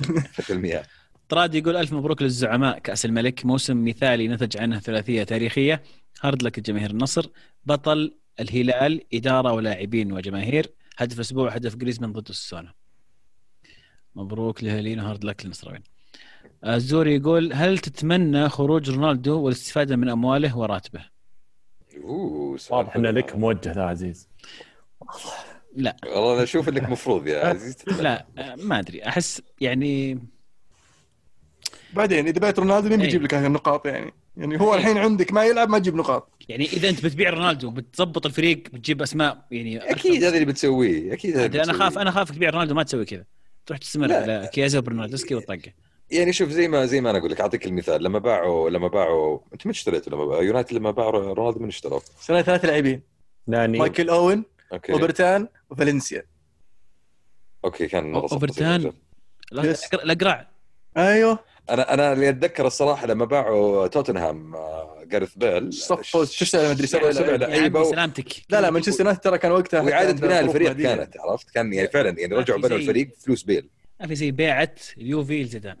فتى 0.34 0.50
المياه. 0.50 0.82
طراد 1.28 1.54
يقول 1.54 1.76
ألف 1.76 1.92
مبروك 1.92 2.22
للزعماء 2.22 2.78
كأس 2.78 3.04
الملك. 3.04 3.46
موسم 3.46 3.84
مثالي 3.84 4.28
نتج 4.28 4.56
عنه 4.56 4.80
ثلاثية 4.80 5.22
تاريخية. 5.22 5.82
hard 6.22 6.42
luck 6.42 6.60
جماهير 6.60 6.90
النصر. 6.90 7.26
بطل 7.64 8.14
الهلال 8.40 9.04
إدارة 9.14 9.52
ولاعبين 9.52 10.12
وجماهير. 10.12 10.72
هدف 10.98 11.16
الأسبوع 11.16 11.50
هدف 11.50 11.76
جريزمان 11.76 12.12
ضد 12.12 12.28
أوساسونا 12.28 12.72
مبروك 14.16 14.64
للهلاليين 14.64 15.00
و 15.00 15.05
hard 15.05 15.24
luck 15.24 15.44
للنصراويين 15.44 15.82
الزوري 16.66 17.16
يقول 17.16 17.52
هل 17.52 17.78
تتمنى 17.78 18.48
خروج 18.48 18.90
رونالدو 18.90 19.40
والاستفادة 19.40 19.96
من 19.96 20.08
أمواله 20.08 20.58
وراتبه؟ 20.58 21.04
أوه 22.04 22.56
سؤال 22.56 22.78
واضح 22.78 22.96
انه 22.96 23.08
حلو. 23.08 23.18
لك 23.18 23.36
موجه 23.36 23.72
ذا 23.72 23.82
عزيز. 23.82 24.28
لا. 25.76 25.96
والله 26.04 26.34
أنا 26.34 26.42
أشوف 26.42 26.68
إنك 26.68 26.88
مفروض 26.88 27.26
يا 27.26 27.46
عزيز. 27.46 27.76
لا 28.00 28.26
ما 28.56 28.78
أدري. 28.78 29.04
أحس 29.08 29.42
يعني 29.60 30.18
بعدين 31.92 32.26
إذا 32.26 32.38
بعت 32.38 32.58
رونالدو 32.58 32.88
مين 32.88 33.00
إيه. 33.00 33.06
بيجيب 33.06 33.22
لك 33.22 33.34
هذه 33.34 33.46
النقاط 33.46 33.86
يعني؟ 33.86 34.12
يعني 34.36 34.60
هو 34.60 34.74
الحين 34.74 34.98
عندك 34.98 35.32
ما 35.32 35.44
يلعب 35.44 35.68
ما 35.68 35.78
تجيب 35.78 35.94
نقاط. 35.94 36.30
يعني 36.48 36.64
إذا 36.64 36.88
أنت 36.88 37.04
بتبيع 37.04 37.30
رونالدو 37.30 37.70
بتضبط 37.70 38.26
الفريق 38.26 38.62
بتجيب 38.72 39.02
أسماء 39.02 39.46
يعني 39.50 39.90
أكيد 39.90 40.24
هذا 40.24 40.34
اللي 40.34 40.44
بتسويه 40.44 41.12
أكيد 41.12 41.36
هذا 41.36 41.64
أنا. 41.64 41.72
خاف 41.72 41.98
أنا 41.98 42.10
خاف 42.10 42.30
تبيع 42.30 42.50
رونالدو 42.50 42.74
ما 42.74 42.82
تسوي 42.82 43.04
كذا. 43.04 43.24
تروح 43.70 43.78
تستمر. 43.78 44.12
على 44.12 44.50
كيازا 44.52 44.78
وبرناردسكي 44.78 45.34
والطقه 45.34 45.72
يعني 46.10 46.32
شوف 46.32 46.48
زي 46.50 46.68
ما 46.68 46.86
زي 46.86 47.00
ما 47.00 47.10
أنا 47.10 47.18
أقول 47.18 47.30
لك 47.30 47.40
أعطيك 47.40 47.66
المثال. 47.66 48.02
لما 48.02 48.18
باعوا 48.18 48.70
لما 48.70 48.88
باعوا 48.88 49.38
أنت 49.52 49.66
من 49.66 49.70
اشتريته؟ 49.70 50.10
لما 50.10 50.24
باعوا 50.24 50.42
يونايتد 50.42 50.72
لما 50.72 50.90
باعوا 50.90 51.10
رونالدو 51.34 51.60
من 51.60 51.68
اشتروا 51.68 52.00
سنه 52.20 52.42
ثلاث 52.42 52.64
لاعبين. 52.64 53.02
ناني 53.46 53.78
مايكل 53.78 54.08
أوين 54.08 54.44
okay. 54.72 54.92
اوبرتان 54.92 55.48
وفالنسيا. 55.70 56.22
okay 57.64 57.86
كان. 57.86 58.16
الأقرع- 59.54 59.94
الاقرع 59.94 60.48
أيوه. 60.96 61.38
أنا 61.70 61.94
أنا 61.94 62.12
اللي 62.12 62.28
اتذكر 62.28 62.66
الصراحة 62.66 63.06
لما 63.06 63.24
باعوا 63.24 63.86
توتنهام 63.86 64.54
جارث 65.04 65.34
بيل 65.34 65.72
صفوا 65.72 66.24
تسعة 66.24 66.62
ما 66.62 66.70
أدري 66.70 66.86
سبعة 66.86 67.12
سبعة 67.12 67.12
سبعة 67.26 67.36
لاعبين. 67.36 67.54
يا 67.54 67.58
لعيبة 67.58 67.78
عمي 67.78 67.88
و- 67.88 67.90
سلامتك. 67.92 68.28
لا 68.50 68.60
لا 68.60 68.70
مانشستر 68.70 69.00
يونايتد 69.00 69.20
ترى 69.20 69.38
كان 69.38 69.52
وقتها 69.52 69.80
وإعادة 69.80 70.12
بناء 70.26 70.44
الفريق. 70.44 70.72
كانت 70.72 71.16
عرفت؟ 71.18 71.50
كان 71.50 71.72
يعني 71.72 71.88
فعلا 71.88 72.20
يعني 72.20 72.34
رجعوا 72.34 72.60
بنوا 72.60 72.76
الفريق 72.76 73.10
فلوس 73.20 73.42
بيل. 73.42 73.68
ما 74.00 74.06
في 74.06 74.14
زي 74.14 74.30
بيعة 74.30 74.74
اليوفي 74.98 75.42
لزيدان 75.42 75.76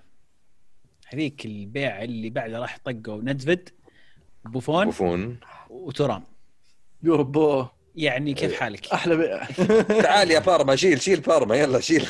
هذيك 1.06 1.44
البيعة 1.46 2.02
اللي 2.04 2.30
بعدها 2.30 2.60
راح 2.60 2.78
طقوا 2.84 3.20
ندفيد 3.22 3.68
بوفون 4.44 4.84
بوفون. 4.84 5.40
وتورام 5.70 6.22
يوربو 7.02 7.66
يعني 7.96 8.34
كيف 8.34 8.60
حالك؟ 8.60 8.86
أحلى 8.92 9.16
بيع 9.16 9.44
تعال 10.02 10.30
يا 10.30 10.38
بارما 10.38 10.76
شيل 10.76 11.00
شيل 11.02 11.20
بارما 11.20 11.56
يلا 11.56 11.80
شيل. 11.80 12.06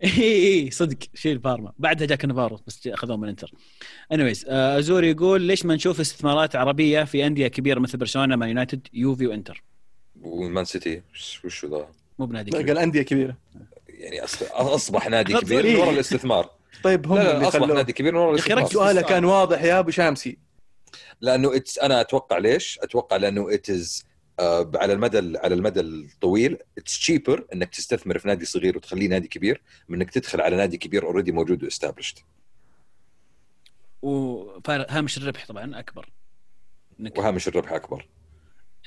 اي 0.04 0.62
إي 0.62 0.70
صدق 0.70 0.96
شيل 1.14 1.38
بارما 1.38 1.72
بعدها 1.78 2.06
جا 2.06 2.24
كانافارو 2.24 2.58
بس 2.66 2.86
أخذوه 2.86 3.16
من 3.16 3.28
إنتر 3.28 3.52
anyways 4.12 4.44
أزوري 4.48 5.10
يقول 5.10 5.42
ليش 5.42 5.66
ما 5.66 5.74
نشوف 5.74 6.00
استثمارات 6.00 6.56
عربية 6.56 7.04
في 7.04 7.26
أندية 7.26 7.48
كبيرة 7.48 7.80
مثل 7.80 7.98
برشلونة 7.98 8.36
مان 8.36 8.48
يونايتد 8.48 8.86
يوفي 8.92 9.26
وإنتر 9.26 9.62
ومان 10.22 10.64
سيتي 10.64 11.02
وش- 11.14 11.44
وشو 11.44 11.66
ذا 11.68 11.88
مو 12.18 12.26
بنادي. 12.26 12.50
قال 12.50 12.78
أندية 12.78 13.02
كبيرة 13.02 13.36
يعني 13.88 14.22
أص- 14.26 14.52
أصبح 14.52 15.08
نادي 15.08 15.32
كبير 15.34 15.66
من. 15.66 15.76
وراء 15.76 15.90
الاستثمار 15.90 16.50
طيب 16.84 17.06
هم 17.06 17.18
لا 17.18 17.22
لا 17.22 17.34
اللي 17.36 17.48
أصبح 17.48 17.62
خلوه 17.62 17.76
نادي 17.76 17.92
كبير 17.92 18.12
من 18.12 18.18
وراء 18.18 18.34
الاستثمار. 18.34 18.66
سؤاله 18.66 19.00
كان 19.02 19.24
واضح 19.24 19.62
يا 19.62 19.78
أبو 19.78 19.90
شامسي 19.90 20.38
لأنه 21.20 21.52
it's 21.58 21.82
أنا 21.82 22.00
أتوقع 22.00 22.38
ليش؟ 22.38 22.78
أتوقع 22.82 23.16
لأنه 23.16 23.50
آه، 23.52 23.54
على 24.74 24.92
المدى 24.92 25.38
على 25.38 25.54
المدى 25.54 25.80
الطويل 25.80 26.58
it's 26.78 26.98
cheaper 26.98 27.46
إنك 27.54 27.68
تستثمر 27.68 28.18
في 28.18 28.28
نادي 28.28 28.44
صغير 28.44 28.76
وتخليه 28.76 29.08
نادي 29.08 29.28
كبير 29.28 29.62
من 29.88 30.00
إنك 30.00 30.10
تدخل 30.10 30.40
على 30.40 30.56
نادي 30.56 30.76
كبير 30.76 31.04
already 31.06 31.32
موجود 31.32 31.64
و 31.64 31.69
established 31.69 32.24
وهامش 34.02 35.18
الربح 35.18 35.46
طبعا 35.46 35.78
أكبر 35.78 36.08
إنك- 37.02 37.18
وهامش 37.18 37.48
الربح 37.48 37.72
أكبر 37.72 38.06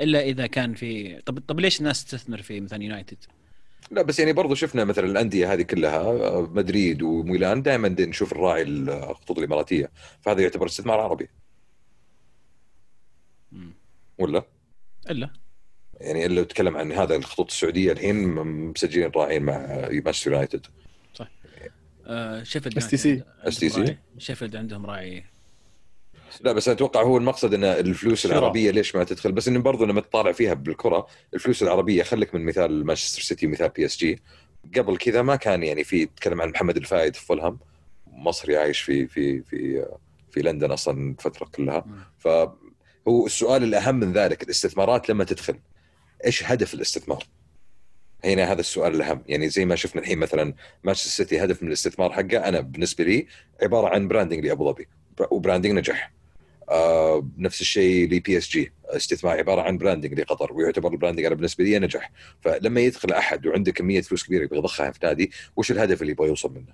إلا 0.02 0.22
إذا 0.22 0.48
كان 0.48 0.74
في 0.74 1.22
طب 1.26 1.40
طب 1.48 1.60
ليش 1.60 1.80
الناس 1.80 2.06
تستثمر 2.06 2.42
في 2.42 2.60
مثلا 2.62 2.84
يونايتد؟ 2.84 3.18
لا 3.92 4.02
بس 4.02 4.20
يعني 4.20 4.34
برضو 4.34 4.56
شفنا 4.56 4.84
مثلا 4.86 5.06
الأندية 5.06 5.54
هذه 5.54 5.62
كلها 5.62 5.98
آه، 6.00 6.42
مدريد 6.54 7.02
وميلان 7.02 7.62
دائما 7.62 7.90
نشوف 7.90 8.32
الراعي 8.32 8.62
الخطوط 8.62 9.38
الإماراتية 9.38 9.92
فهذا 10.22 10.42
يعتبر 10.42 10.66
استثمار 10.66 11.00
عربي. 11.00 11.30
ولا؟ 14.18 14.44
إلا 15.10 15.30
يعني 15.94 16.26
إلا 16.26 16.44
تتكلم 16.44 16.78
عن 16.78 16.92
هذا 16.92 17.16
الخطوط 17.16 17.52
السعودية 17.52 17.92
الحين 17.92 18.28
مسجلين 18.28 19.12
راعين 19.16 19.44
مع 19.44 19.88
مانشستر 20.06 20.32
يونايتد 20.32 20.66
آه 22.08 22.44
شيفيلد 22.44 22.80
STC. 22.84 23.06
يونايتد 23.06 23.26
عندهم 23.46 23.70
STC. 23.72 23.78
راعي. 23.78 23.98
شيفيلد 24.18 24.56
عندهم 24.56 24.86
راعي 24.86 25.24
لا 26.42 26.52
بس 26.52 26.70
أتوقع 26.70 27.02
هو 27.02 27.18
المقصد 27.18 27.54
إن 27.54 27.64
الفلوس 27.64 28.20
شراء. 28.24 28.38
العربية 28.38 28.72
ليش 28.72 28.96
ما 28.96 29.04
تدخل 29.04 29.32
بس 29.32 29.48
انه 29.48 29.60
برضو 29.60 29.86
لما 29.86 30.02
تطالع 30.02 30.32
فيها 30.32 30.54
بالكرة 30.54 31.08
الفلوس 31.34 31.64
العربية 31.64 32.04
خليك 32.04 32.36
من 32.36 32.46
مثال 32.46 32.86
مانشستر 32.86 33.22
سيتي 33.22 33.48
ومثال 33.48 33.70
بي 33.70 33.86
اس 33.86 33.98
جي 33.98 34.22
قبل 34.78 34.98
كذا 34.98 35.22
ما 35.22 35.36
كان 35.36 35.64
يعني 35.64 35.84
في 35.84 36.06
تكلم 36.06 36.42
عن 36.42 36.50
محمد 36.50 36.78
الفايد 36.78 37.16
في 37.16 37.26
فولهام 37.26 37.60
مصري 38.08 38.58
عايش 38.58 38.82
في 38.82 39.08
في 39.08 39.42
في 39.42 39.86
في 40.32 40.40
لندن 40.42 40.72
أصلا 40.72 41.10
الفترة 41.20 41.46
كلها 41.56 41.84
مم. 41.88 41.96
فهو 43.06 43.26
السؤال 43.26 43.64
الأهم 43.64 43.96
من 43.96 44.14
ذلك 44.14 44.44
الاستثمارات 44.44 45.10
لما 45.10 45.24
تدخل 45.24 45.60
إيش 46.26 46.44
هدف 46.44 46.74
الاستثمار؟ 46.74 47.24
هنا 48.26 48.52
هذا 48.52 48.60
السؤال 48.60 48.96
الأهم 48.96 49.24
يعني 49.28 49.50
زي 49.50 49.66
ما 49.66 49.76
شفنا 49.76 50.02
الحين 50.02 50.18
مثلا 50.18 50.54
مانشستر 50.84 51.10
سيتي 51.10 51.44
هدف 51.44 51.62
من 51.64 51.68
الاستثمار 51.68 52.12
حقه 52.12 52.38
أنا 52.38 52.60
بالنسبة 52.60 53.04
لي 53.04 53.28
عبارة 53.62 53.88
عن 53.88 54.08
branding 54.08 54.46
لأبو 54.46 54.72
ظبي 54.72 54.88
و 55.32 55.37
branding 55.37 55.74
نجح 55.74 56.14
آه 56.70 57.30
نفس 57.38 57.62
الشيء 57.62 58.06
لبي 58.06 58.38
اس 58.38 58.50
جي 58.50 58.72
استثمار 58.86 59.38
عبارة 59.38 59.62
عن 59.62 59.78
branding 59.78 60.20
لقطر 60.20 60.54
ويعتبر 60.54 60.92
ال 60.92 60.96
branding 60.96 61.26
أنا 61.26 61.36
بالنسبة 61.36 61.64
لي 61.64 61.80
نجح 61.80 62.12
فلما 62.42 62.82
يدخل 62.82 63.12
أحد 63.12 63.48
وعنده 63.48 63.72
كمية 63.72 64.02
فلوس 64.02 64.24
كبيرة 64.24 64.44
يبغى 64.44 64.58
يضخها 64.58 64.92
في 64.92 65.00
نادي 65.04 65.32
وش 65.56 65.72
الهدف 65.72 66.02
اللي 66.02 66.12
يبغى 66.12 66.28
يوصل 66.28 66.54
منه؟ 66.54 66.74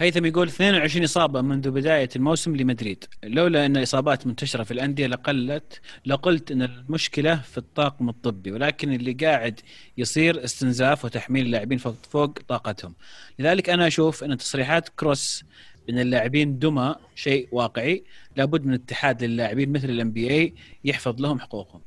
هيثم 0.00 0.24
يقول 0.24 0.48
22 0.48 1.04
إصابة 1.04 1.40
منذ 1.40 1.70
بداية 1.70 2.08
الموسم 2.16 2.56
لمدريد. 2.56 3.04
لولا 3.24 3.66
أن 3.66 3.76
الاصابات 3.76 4.26
منتشرة 4.26 4.62
في 4.62 4.70
الأندية 4.70 5.06
لقلت 5.06 5.80
لقلت 6.06 6.50
أن 6.50 6.62
المشكلة 6.62 7.36
في 7.36 7.58
الطاقم 7.58 8.08
الطبي 8.08 8.52
ولكن 8.52 8.92
اللي 8.92 9.12
قاعد 9.12 9.60
يصير 9.96 10.44
استنزاف 10.44 11.04
وتحميل 11.04 11.46
اللاعبين 11.46 11.78
فوق, 11.78 12.38
طاقتهم. 12.48 12.94
لذلك 13.38 13.70
أنا 13.70 13.86
أشوف 13.86 14.24
أن 14.24 14.36
تصريحات 14.36 14.88
كروس 14.88 15.44
ان 15.90 15.98
اللاعبين 15.98 16.58
دمى 16.58 16.94
شيء 17.14 17.48
واقعي. 17.52 18.04
لابد 18.36 18.66
من 18.66 18.74
اتحاد 18.74 19.24
للاعبين 19.24 19.72
مثل 19.72 19.90
الام 19.90 20.12
بي 20.12 20.30
اي 20.30 20.54
يحفظ 20.84 21.20
لهم 21.20 21.40
حقوقهم. 21.40 21.80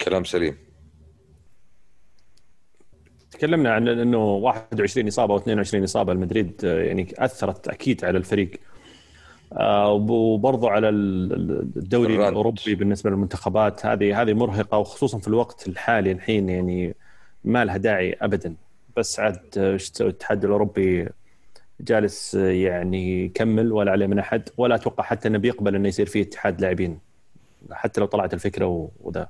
كلام 0.00 0.24
سليم. 0.24 0.69
تكلمنا 3.40 3.72
عن 3.72 3.88
إنه 3.88 4.18
21 4.18 5.06
إصابة 5.08 5.34
أو 5.34 5.38
22 5.38 5.84
إصابة. 5.84 6.14
لمدريد 6.14 6.60
آه، 6.64 6.82
يعني 6.82 7.14
أثرت 7.18 7.68
أكيد 7.68 8.04
على 8.04 8.18
الفريق. 8.18 8.50
آه، 9.52 9.92
وبرضه 9.92 10.70
على 10.70 10.88
الدوري 10.88 12.14
الران. 12.14 12.28
الأوروبي 12.28 12.74
بالنسبة 12.74 13.10
للمنتخبات. 13.10 13.86
هذه 13.86 14.22
هذه 14.22 14.32
مرهقة 14.32 14.78
وخصوصا 14.78 15.18
في 15.18 15.28
الوقت 15.28 15.68
الحالي 15.68 16.12
الحين 16.12 16.48
يعني 16.48 16.94
ما 17.44 17.64
لها 17.64 17.76
داعي 17.76 18.16
ابدا. 18.20 18.54
بس 18.96 19.20
عاد 19.20 19.40
آه، 19.58 19.72
إيش 19.72 19.90
تسوي؟ 19.90 20.08
الاتحاد 20.08 20.44
الأوروبي 20.44 21.08
جالس 21.80 22.34
يعني 22.34 23.24
يكمل 23.24 23.72
ولا 23.72 23.92
عليه 23.92 24.06
من 24.06 24.18
أحد 24.18 24.48
ولا 24.56 24.74
أتوقع 24.74 25.04
حتى 25.04 25.28
إنه 25.28 25.38
بيقبل 25.38 25.74
إنه 25.74 25.88
يصير 25.88 26.06
فيه 26.06 26.22
اتحاد 26.22 26.60
لاعبين 26.60 26.98
حتى 27.72 28.00
لو 28.00 28.06
طلعت 28.06 28.34
الفكرة 28.34 28.90
وذا. 29.00 29.28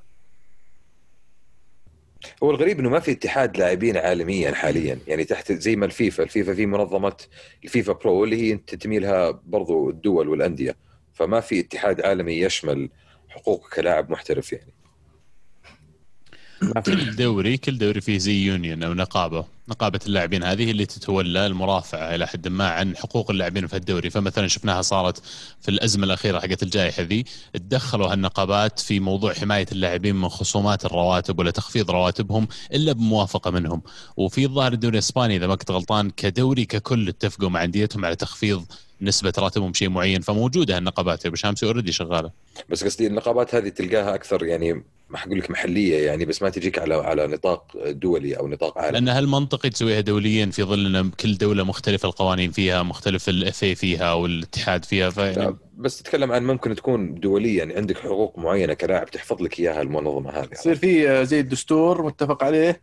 هو 2.43 2.51
الغريب 2.51 2.79
إنه 2.79 2.89
ما 2.89 3.01
في 3.01 3.13
اتحاد 3.13 3.59
لاعبين 3.59 3.97
عالميا 3.97 4.53
حاليا. 4.53 4.99
يعني 5.07 5.25
تحت 5.25 5.53
زي 5.53 5.77
ما 5.77 5.87
الفيفا 5.87 6.23
الفيفا 6.23 6.55
في 6.55 6.67
منظمة 6.67 7.17
الفيفا 7.65 7.93
برو 7.93 8.25
اللي 8.25 8.37
هي 8.43 8.57
تنتمي 8.57 8.99
لها 8.99 9.31
برضو 9.31 9.91
الدول 9.91 10.29
والأندية. 10.29 10.77
فما 11.13 11.41
في 11.41 11.61
اتحاد 11.61 12.01
عالمي 12.01 12.41
يشمل 12.41 12.91
حقوق 13.29 13.69
كلاعب 13.75 14.11
محترف 14.11 14.53
يعني. 14.53 14.73
ما 16.63 16.81
في 16.81 16.97
كل 16.97 17.17
دوري 17.17 17.57
كل 17.57 17.79
دوري 17.79 18.01
فيه 18.01 18.19
زي 18.19 18.47
يونيون 18.47 18.83
أو 18.83 18.95
نقابة. 18.95 19.45
نقابة 19.69 20.01
اللاعبين 20.07 20.43
هذه 20.43 20.71
اللي 20.71 20.87
تتولى 20.87 21.47
المرافعة 21.47 22.15
إلى 22.15 22.27
حد 22.27 22.49
ما 22.49 22.69
عن 22.69 22.97
حقوق 22.97 23.31
اللاعبين 23.31 23.67
في 23.67 23.77
الدوري 23.77 24.11
فمثلا 24.11 24.49
شفناها 24.49 24.83
صارت 24.83 25.23
في 25.61 25.69
الأزمة 25.69 26.05
الأخيرة 26.05 26.41
حقت 26.41 26.63
الجائحة 26.63 27.03
ذي 27.03 27.25
تدخلوا 27.55 28.13
هالنقابات 28.13 28.79
في 28.79 29.01
موضوع 29.01 29.33
حماية 29.33 29.67
اللاعبين 29.73 30.17
من 30.17 30.29
خصومات 30.29 30.85
الرواتب 30.85 31.39
ولا 31.39 31.51
تخفيض 31.51 31.91
رواتبهم 31.91 32.49
إلا 32.73 32.93
بموافقة 32.93 33.51
منهم. 33.51 33.83
وفي 34.17 34.45
الظاهر 34.45 34.73
الدوري 34.73 34.95
الإسباني 34.95 35.37
إذا 35.37 35.47
ما 35.47 35.55
كنت 35.55 35.71
غلطان 35.71 36.11
كدوري 36.11 36.65
ككل 36.65 37.09
اتفقوا 37.09 37.49
مع 37.49 37.65
أنديتهم 37.65 38.05
على 38.05 38.17
تخفيض 38.17 38.65
نسبة 39.03 39.33
راتبهم 39.39 39.75
شيء 39.75 39.89
معين. 39.89 40.21
فموجودة 40.21 40.77
هالنقابات. 40.77 41.25
يا 41.25 41.29
أبو 41.29 41.37
شامسي 41.37 41.67
أوريدي 41.67 41.93
شغالة. 41.93 42.31
بس 42.69 42.85
قصدي 42.85 43.07
النقابات 43.07 43.55
هذه 43.55 43.69
تلقاها 43.69 44.15
أكثر 44.15 44.45
يعني 44.45 44.83
ما 45.11 45.19
حقول 45.19 45.39
لك 45.39 45.51
محلية 45.51 46.07
يعني 46.07 46.25
بس 46.25 46.43
ما 46.43 46.49
تجيك 46.51 46.79
على 46.79 46.95
على 46.95 47.27
نطاق 47.27 47.73
دولي 47.87 48.35
أو 48.39 48.49
نطاق 48.49 48.79
عالمي. 48.79 48.93
لأن 49.01 49.09
هل 49.17 49.27
منطقي 49.27 49.71
تسويها 49.71 50.01
دوليا 50.01 50.47
في 50.47 50.63
ظل 50.63 50.97
إن 50.97 51.11
كل 51.11 51.35
دولة 51.35 51.65
مختلف 51.65 52.05
القوانين 52.05 52.51
فيها 52.51 52.83
مختلف 52.83 53.29
الاف 53.29 53.65
فيها 53.65 54.13
والاتحاد 54.13 54.85
فيها؟ 54.85 55.11
فيعني 55.11 55.57
بس 55.77 56.03
تتكلم 56.03 56.33
عن 56.33 56.45
ممكن 56.47 56.75
تكون 56.75 57.15
دوليا 57.15 57.59
يعني 57.59 57.75
عندك 57.77 57.99
حقوق 57.99 58.39
معينة 58.39 58.75
كلاعب 58.75 59.11
تحفظ 59.11 59.43
لك 59.43 59.61
إياها 59.61 59.83
المنظمة 59.83 60.31
هذه. 60.31 60.49
يصير 60.53 60.75
في 60.75 61.11
آه، 61.11 61.23
زي 61.23 61.41
الدستور 61.41 62.03
متفق 62.07 62.45
عليه 62.45 62.81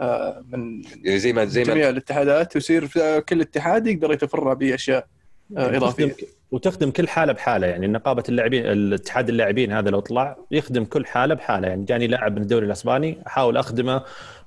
آه، 0.00 0.44
من 0.52 0.82
يعني 1.04 1.18
زي 1.18 1.32
ما 1.32 1.44
زي 1.44 1.64
ما 1.64 1.74
جميع 1.74 1.88
الاتحادات 1.88 2.56
ويصير 2.56 2.86
في- 2.86 3.22
كل 3.28 3.40
اتحاد 3.40 3.86
يقدر 3.86 4.12
يتفرع 4.12 4.52
بأشياء. 4.52 4.98
آه، 4.98 5.19
إضافية. 5.56 6.04
وتخدم, 6.04 6.26
وتخدم 6.50 6.90
كل 6.90 7.08
حالة 7.08 7.32
بحالة 7.32 7.66
يعني 7.66 7.86
نقابة 7.86 8.22
اللاعبين 8.28 8.66
الاتحاد 8.66 9.28
اللاعبين 9.28 9.72
هذا 9.72 9.90
لو 9.90 10.00
طلع 10.00 10.36
يخدم 10.50 10.84
كل 10.84 11.06
حالة 11.06 11.34
بحالة. 11.34 11.68
يعني 11.68 11.84
جاني 11.84 12.06
لاعب 12.06 12.36
من 12.36 12.42
الدوري 12.42 12.66
الأسباني 12.66 13.18
أحاول 13.26 13.56
أخدمه 13.56 14.04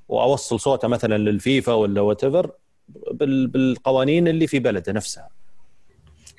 وأوصل 0.08 0.60
صوته 0.60 0.88
مثلا 0.88 1.18
للفيفا 1.18 1.74
ولا 1.74 2.02
وات 2.02 2.26
بالقوانين 3.12 4.28
اللي 4.28 4.48
في 4.48 4.60
بلده 4.60 4.94
نفسها. 4.94 5.30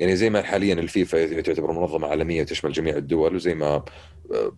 يعني 0.01 0.17
زي 0.17 0.31
ما 0.31 0.43
حاليا 0.43 0.75
الفيفا 0.75 1.41
تعتبر 1.41 1.73
منظمة 1.73 2.09
عالمية 2.09 2.43
وتشمل 2.43 2.73
جميع 2.73 2.97
الدول 2.97 3.35
وزي 3.35 3.55
ما 3.55 3.85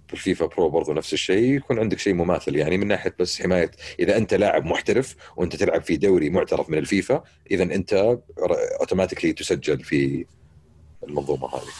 بالفيفا 0.08 0.46
برو 0.46 0.68
برضو 0.68 0.92
نفس 0.92 1.12
الشيء 1.12 1.56
يكون 1.56 1.78
عندك 1.78 1.98
شيء 1.98 2.14
مماثل. 2.14 2.56
يعني 2.56 2.78
من 2.78 2.86
ناحية 2.86 3.14
بس 3.18 3.42
حماية 3.42 3.70
إذا 4.00 4.16
أنت 4.16 4.34
لاعب 4.34 4.64
محترف 4.64 5.16
وأنت 5.36 5.56
تلعب 5.56 5.82
في 5.82 5.96
دوري 5.96 6.30
معترف 6.30 6.70
من 6.70 6.78
الفيفا 6.78 7.24
إذا 7.50 7.62
أنت 7.62 8.18
automatically 8.80 9.32
تسجل 9.32 9.84
في 9.84 10.26
المنظومة 11.02 11.48
هذه. 11.48 11.72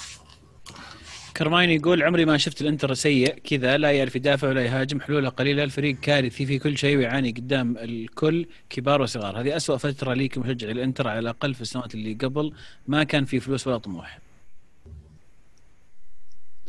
كرماين 1.36 1.70
يقول 1.70 2.02
عمري 2.02 2.24
ما 2.24 2.36
شفت 2.36 2.60
الإنتر 2.60 2.94
سيء 2.94 3.38
كذا 3.38 3.76
لا 3.76 3.90
يعرف 3.90 4.16
يدافع 4.16 4.48
ولا 4.48 4.64
يهاجم 4.64 5.00
حلوله 5.00 5.28
قليلة 5.28 5.64
الفريق 5.64 6.00
كارثي 6.00 6.46
في 6.46 6.58
كل 6.58 6.78
شيء 6.78 6.96
ويعاني 6.96 7.30
قدام 7.30 7.78
الكل 7.78 8.46
كبار 8.70 9.02
وصغار. 9.02 9.40
هذه 9.40 9.56
أسوأ 9.56 9.76
فترة 9.76 10.14
لي 10.14 10.28
كمشجع 10.28 10.70
الانتر 10.70 11.08
على 11.08 11.18
الأقل 11.18 11.54
في 11.54 11.60
السنوات 11.60 11.94
اللي 11.94 12.14
قبل 12.14 12.52
ما 12.86 13.04
كان 13.04 13.24
في 13.24 13.40
فلوس 13.40 13.66
ولا 13.66 13.78
طموح. 13.78 14.26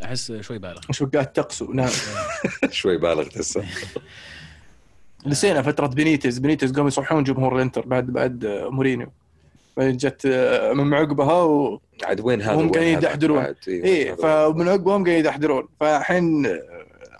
أحس 0.03 0.31
شوي 0.31 0.57
بالغ. 0.57 0.81
مش 0.89 1.01
وقعت 1.01 1.35
تقسو 1.35 1.73
نعم. 1.73 1.89
شوي 2.71 2.97
بالغ 2.97 3.23
تحسه 3.23 3.63
نسينا 5.25 5.61
فترة 5.61 5.87
بنيتز. 5.87 6.37
بنيتز 6.37 6.71
قاموا 6.71 6.87
يصحون 6.87 7.23
جمهور 7.23 7.55
الانتر 7.55 7.85
بعد 7.85 8.05
بعد 8.05 8.45
مورينيو. 8.45 9.07
بعدين 9.77 9.97
جت 9.97 10.27
من 10.75 10.93
عقبها 10.93 11.41
و... 11.41 11.81
عاد 12.03 12.21
وين 12.21 12.41
هذا؟ 12.41 12.53
هم 12.53 12.71
قاعدين؟ 12.71 12.97
يدحدرون. 12.97 13.43
بعد، 13.43 13.55
إيه،. 13.67 14.13
فمن 14.13 14.67
عقبهم 14.67 15.03
قاعدين 15.03 15.19
يدحدرون 15.19 15.67
فالحين 15.79 16.45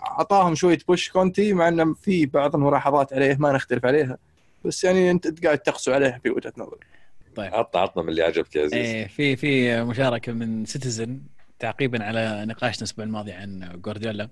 أعطاهم 0.02 0.54
شوية 0.54 0.78
push 0.88 1.10
كونتي 1.10 1.52
مع 1.52 1.68
إنه 1.68 1.94
في 1.94 2.26
بعض 2.26 2.54
الملاحظات 2.56 3.12
عليه 3.12 3.36
ما 3.40 3.52
نختلف 3.52 3.84
عليها. 3.84 4.18
بس 4.64 4.84
يعني 4.84 5.10
أنت 5.10 5.44
قاعد 5.44 5.58
تقسو 5.58 5.92
عليه 5.92 6.20
في 6.22 6.30
وجهة 6.30 6.52
نظري. 6.56 6.80
طيب. 7.36 7.54
عطنا 7.54 7.80
عطنا 7.80 8.02
من 8.02 8.08
اللي 8.08 8.22
عجبك 8.22 8.56
يا 8.56 8.62
عزيز. 8.62 8.74
إيه 8.74 9.06
في 9.06 9.36
في 9.36 9.82
مشاركة 9.82 10.32
من 10.32 10.64
Citizen 10.64 11.18
تعقيبا 11.58 12.04
على 12.04 12.44
نقاشنا 12.46 12.78
الأسبوع 12.78 13.04
الماضي 13.04 13.32
عن 13.32 13.80
جوارديولا 13.84 14.28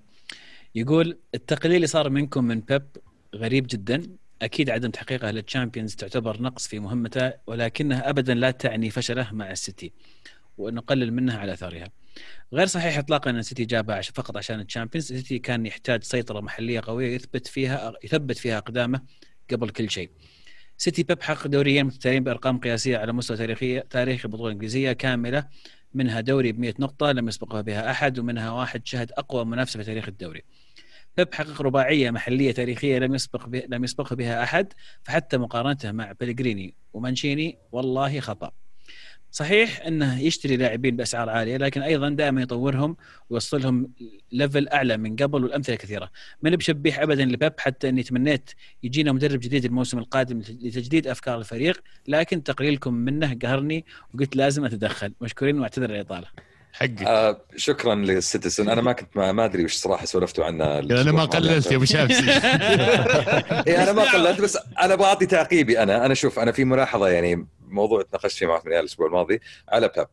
يقول 0.75 1.17
التقليل 1.35 1.75
اللي 1.75 1.87
صار 1.87 2.09
منكم 2.09 2.43
من 2.43 2.59
بيب 2.61 2.87
غريب 3.35 3.67
جدا. 3.67 4.03
أكيد 4.41 4.69
عدم 4.69 4.91
تحقيقه 4.91 5.31
لل 5.31 5.43
Champions 5.43 5.95
تعتبر 5.95 6.41
نقص 6.41 6.67
في 6.67 6.79
مهمته 6.79 7.33
ولكنها 7.47 8.09
ابدا 8.09 8.33
لا 8.33 8.51
تعني 8.51 8.89
فشله 8.89 9.33
مع 9.33 9.51
السيتي 9.51 9.91
ونقلل 10.57 11.13
منها 11.13 11.37
على 11.39 11.53
أثرها. 11.53 11.87
غير 12.53 12.65
صحيح 12.67 12.97
اطلاقا 12.97 13.29
أن 13.29 13.37
السيتي 13.37 13.65
جابها 13.65 13.95
عش- 13.95 14.09
فقط 14.09 14.37
عشان 14.37 14.59
ال 14.59 14.64
Champions. 14.64 15.11
السيتي 15.11 15.39
كان 15.39 15.65
يحتاج 15.65 16.03
سيطرة 16.03 16.39
محلية 16.41 16.81
قوية 16.85 17.15
يثبت 17.15 17.47
فيها 17.47 17.93
يثبت 18.03 18.37
فيها 18.37 18.57
أقدامه 18.57 19.01
قبل 19.51 19.69
كل 19.69 19.89
شيء. 19.89 20.09
سيتي 20.77 21.03
بيب 21.03 21.21
حقق 21.23 21.47
دوريين 21.47 21.85
متتاليين 21.85 22.23
بأرقام 22.23 22.59
قياسية 22.59 22.97
على 22.97 23.13
مستوى 23.13 23.37
تاريخية 23.37 23.79
تاريخ 23.89 24.25
البطولة 24.25 24.47
الإنجليزية 24.47 24.91
كاملة. 24.91 25.47
منها 25.93 26.21
دوري 26.21 26.51
ب 26.51 26.59
100 26.59 26.73
نقطة 26.79 27.11
لم 27.11 27.27
يسبقها 27.27 27.61
بها 27.61 27.91
أحد 27.91 28.19
ومنها 28.19 28.51
واحد 28.51 28.87
شهد 28.87 29.11
أقوى 29.11 29.45
منافسة 29.45 29.79
في 29.79 29.85
تاريخ 29.85 30.07
الدوري. 30.07 30.43
بيب 31.17 31.33
حقق 31.33 31.61
رباعية 31.61 32.11
محلية 32.11 32.51
تاريخية 32.51 32.99
لم 32.99 33.15
يسبق 33.15 33.49
لم 33.69 33.83
يسبقها 33.83 34.15
بها 34.15 34.43
أحد 34.43 34.73
فحتى 35.03 35.37
مقارنته 35.37 35.91
مع 35.91 36.13
بلغريني 36.19 36.75
ومانشيني 36.93 37.57
والله 37.71 38.19
خطأ. 38.19 38.51
صحيح 39.37 39.81
إنه 39.81 40.21
يشتري 40.21 40.57
لاعبين 40.57 40.95
بأسعار 40.95 41.29
عالية 41.29 41.57
لكن 41.57 41.81
أيضا 41.81 42.09
دائما 42.09 42.41
يطورهم 42.41 42.97
ويوصلهم 43.29 43.91
ليفل 44.31 44.67
أعلى 44.67 44.97
من 44.97 45.15
قبل 45.15 45.43
والأمثلة 45.43 45.75
كثيرة. 45.75 46.11
ماني 46.41 46.57
بشبيح 46.57 46.99
ابدا 46.99 47.25
لبيب 47.25 47.53
حتى 47.59 47.89
إني 47.89 48.03
تمنيت 48.03 48.49
يجينا 48.83 49.11
مدرب 49.11 49.39
جديد 49.39 49.65
الموسم 49.65 49.97
القادم 49.99 50.39
لتجديد 50.39 51.07
أفكار 51.07 51.37
الفريق 51.39 51.83
لكن 52.07 52.43
تقليلكم 52.43 52.93
منه 52.93 53.37
قهرني 53.41 53.85
وقلت 54.13 54.35
لازم 54.35 54.65
أتدخل 54.65 55.13
مشكورين 55.21 55.59
واعتذر 55.59 55.89
الإطالة. 55.89 56.27
حقك. 56.77 57.01
آه 57.01 57.41
شكرا 57.55 57.95
لل 57.95 58.10
Citizen. 58.10 58.69
أنا 58.69 58.81
ما 58.81 58.93
كنت 58.93 59.17
ما, 59.17 59.31
ما 59.31 59.45
أدري 59.45 59.65
وش 59.65 59.75
صراحة 59.75 60.05
سولفتوا 60.05 60.45
عنها 60.45 60.79
أنا 60.79 61.11
ما 61.11 61.25
قللت 61.25 61.71
يا 61.71 61.75
أبو 61.75 61.85
شامسي 61.85 62.31
إيه 63.67 63.83
أنا 63.83 63.91
ما 63.91 64.11
قللت 64.11 64.41
بس 64.41 64.57
أنا 64.81 64.95
بعطي 64.95 65.25
تعقيبي 65.25 65.83
أنا. 65.83 66.05
أنا 66.05 66.13
شوف 66.13 66.39
أنا 66.39 66.51
في 66.51 66.65
ملاحظة 66.65 67.07
يعني 67.07 67.47
موضوع 67.67 68.01
تناقشت 68.01 68.37
فيه 68.37 68.47
مع 68.47 68.53
عثمان 68.53 68.79
الأسبوع 68.79 69.07
الماضي 69.07 69.41
على 69.69 69.91
بيب. 69.97 70.07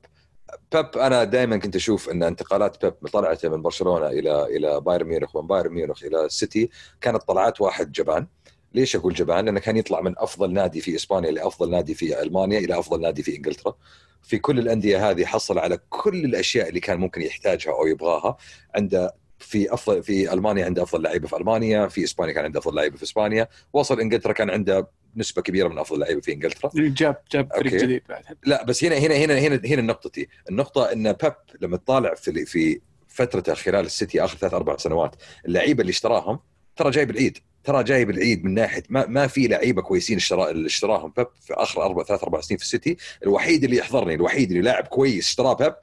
بيب 0.73 0.87
أنا 0.97 1.25
دائما 1.25 1.57
كنت 1.57 1.77
أشوف 1.77 2.09
أن 2.11 2.23
انتقالات 2.23 2.85
بيب 2.85 3.09
طلعته 3.13 3.49
من 3.49 3.63
برشلونة 3.63 4.07
إلى 4.07 4.45
إلى 4.57 4.81
بايرن 4.81 5.07
ميونخ 5.07 5.37
ومن 5.37 5.47
بايرن 5.47 5.73
ميونخ 5.73 6.05
إلى 6.05 6.25
السيتي 6.25 6.71
كانت 7.01 7.23
طلعات 7.23 7.61
واحد 7.61 7.93
جبان. 7.93 8.27
ليش 8.75 8.97
أقول 8.97 9.15
جبان؟ 9.15 9.45
لأنه 9.45 9.61
كان 9.61 9.77
يطلع 9.77 10.01
من 10.01 10.15
أفضل 10.19 10.53
نادي 10.53 10.81
في 10.81 10.95
إسبانيا 10.97 11.31
لافضل 11.31 11.71
نادي 11.71 11.95
في 11.95 12.23
ألمانيا 12.23 12.59
إلى 12.59 12.79
أفضل 12.79 13.01
نادي 13.01 13.23
في 13.23 13.37
إنجلترا. 13.37 13.75
في 14.23 14.39
كل 14.39 14.59
الأندية 14.59 15.11
هذه 15.11 15.25
حصل 15.25 15.59
على 15.59 15.79
كل 15.89 16.25
الأشياء 16.25 16.69
اللي 16.69 16.81
كان 16.81 16.99
ممكن 16.99 17.23
يحتاجها 17.23 17.73
أو 17.73 17.87
يبغاها 17.87 18.37
عنده 18.75 19.15
في 19.39 19.75
أفضل 19.75 20.03
في 20.03 20.33
ألمانيا 20.33 20.65
عنده 20.65 20.83
أفضل 20.83 21.03
لعيبه 21.03 21.29
في 21.29 21.37
ألمانيا، 21.37 21.87
في 21.87 22.05
إسبانيا 22.05 22.33
كان 22.33 22.45
عنده 22.45 22.59
أفضل 22.61 22.77
لعيبه 22.77 22.97
في 22.97 23.03
إسبانيا، 23.03 23.49
وصل 23.73 24.01
إنجلترا 24.01 24.33
كان 24.33 24.51
عنده 24.51 24.89
نسبة 25.17 25.43
كبيرة 25.43 25.69
من 25.69 25.79
أفضل 25.79 26.01
لعيبه 26.01 26.21
في 26.21 26.33
إنجلترا. 26.33 26.71
جاب 26.75 27.17
جاب 27.33 27.53
فريق. 27.53 27.83
جديد 27.83 28.03
بعد 28.09 28.25
لا 28.47 28.65
بس 28.65 28.85
هنا 28.85 28.99
هنا 28.99 29.17
هنا 29.17 29.39
هنا 29.39 29.61
هنا 29.65 29.83
نقطتي، 29.83 30.29
النقطة 30.51 30.93
إن 30.93 31.13
بيب 31.13 31.33
لما 31.61 31.77
تطالع 31.77 32.15
في 32.15 32.45
في 32.45 32.81
فترته 33.09 33.55
خلال 33.55 33.87
السيتي 33.87 34.25
آخر 34.25 34.37
ثلاث 34.37 34.55
أربع 34.55 34.77
سنوات، 34.77 35.17
اللعيبة 35.47 35.81
اللي 35.81 35.91
اشتراهم 35.91 36.39
ترى 36.77 36.91
جايب 36.91 37.11
العيد، 37.11 37.39
ترى 37.65 37.85
جايب 37.85 38.11
العيد 38.11 38.45
من 38.45 38.55
ناحية 38.55 38.83
ما 38.89 39.07
ما 39.07 39.27
في 39.27 39.47
لعيبة 39.47 39.83
كويسين 39.83 40.17
اشترا 40.17 40.67
اشتراهم 40.67 41.13
بيب 41.17 41.27
في 41.41 41.55
آخر 41.55 41.83
أربع 41.83 42.05
ثلاث 42.05 42.23
أربع 42.23 42.41
سنين 42.41 42.59
في 42.59 42.65
السيتي، 42.65 42.97
الوحيد 43.23 43.65
اللي 43.65 43.77
يحضرني 43.77 44.15
الوحيد 44.15 44.51
اللي 44.51 44.63
لاعب 44.63 44.87
كويس 44.87 45.27
اشتراه 45.27 45.53
بيب 45.53 45.75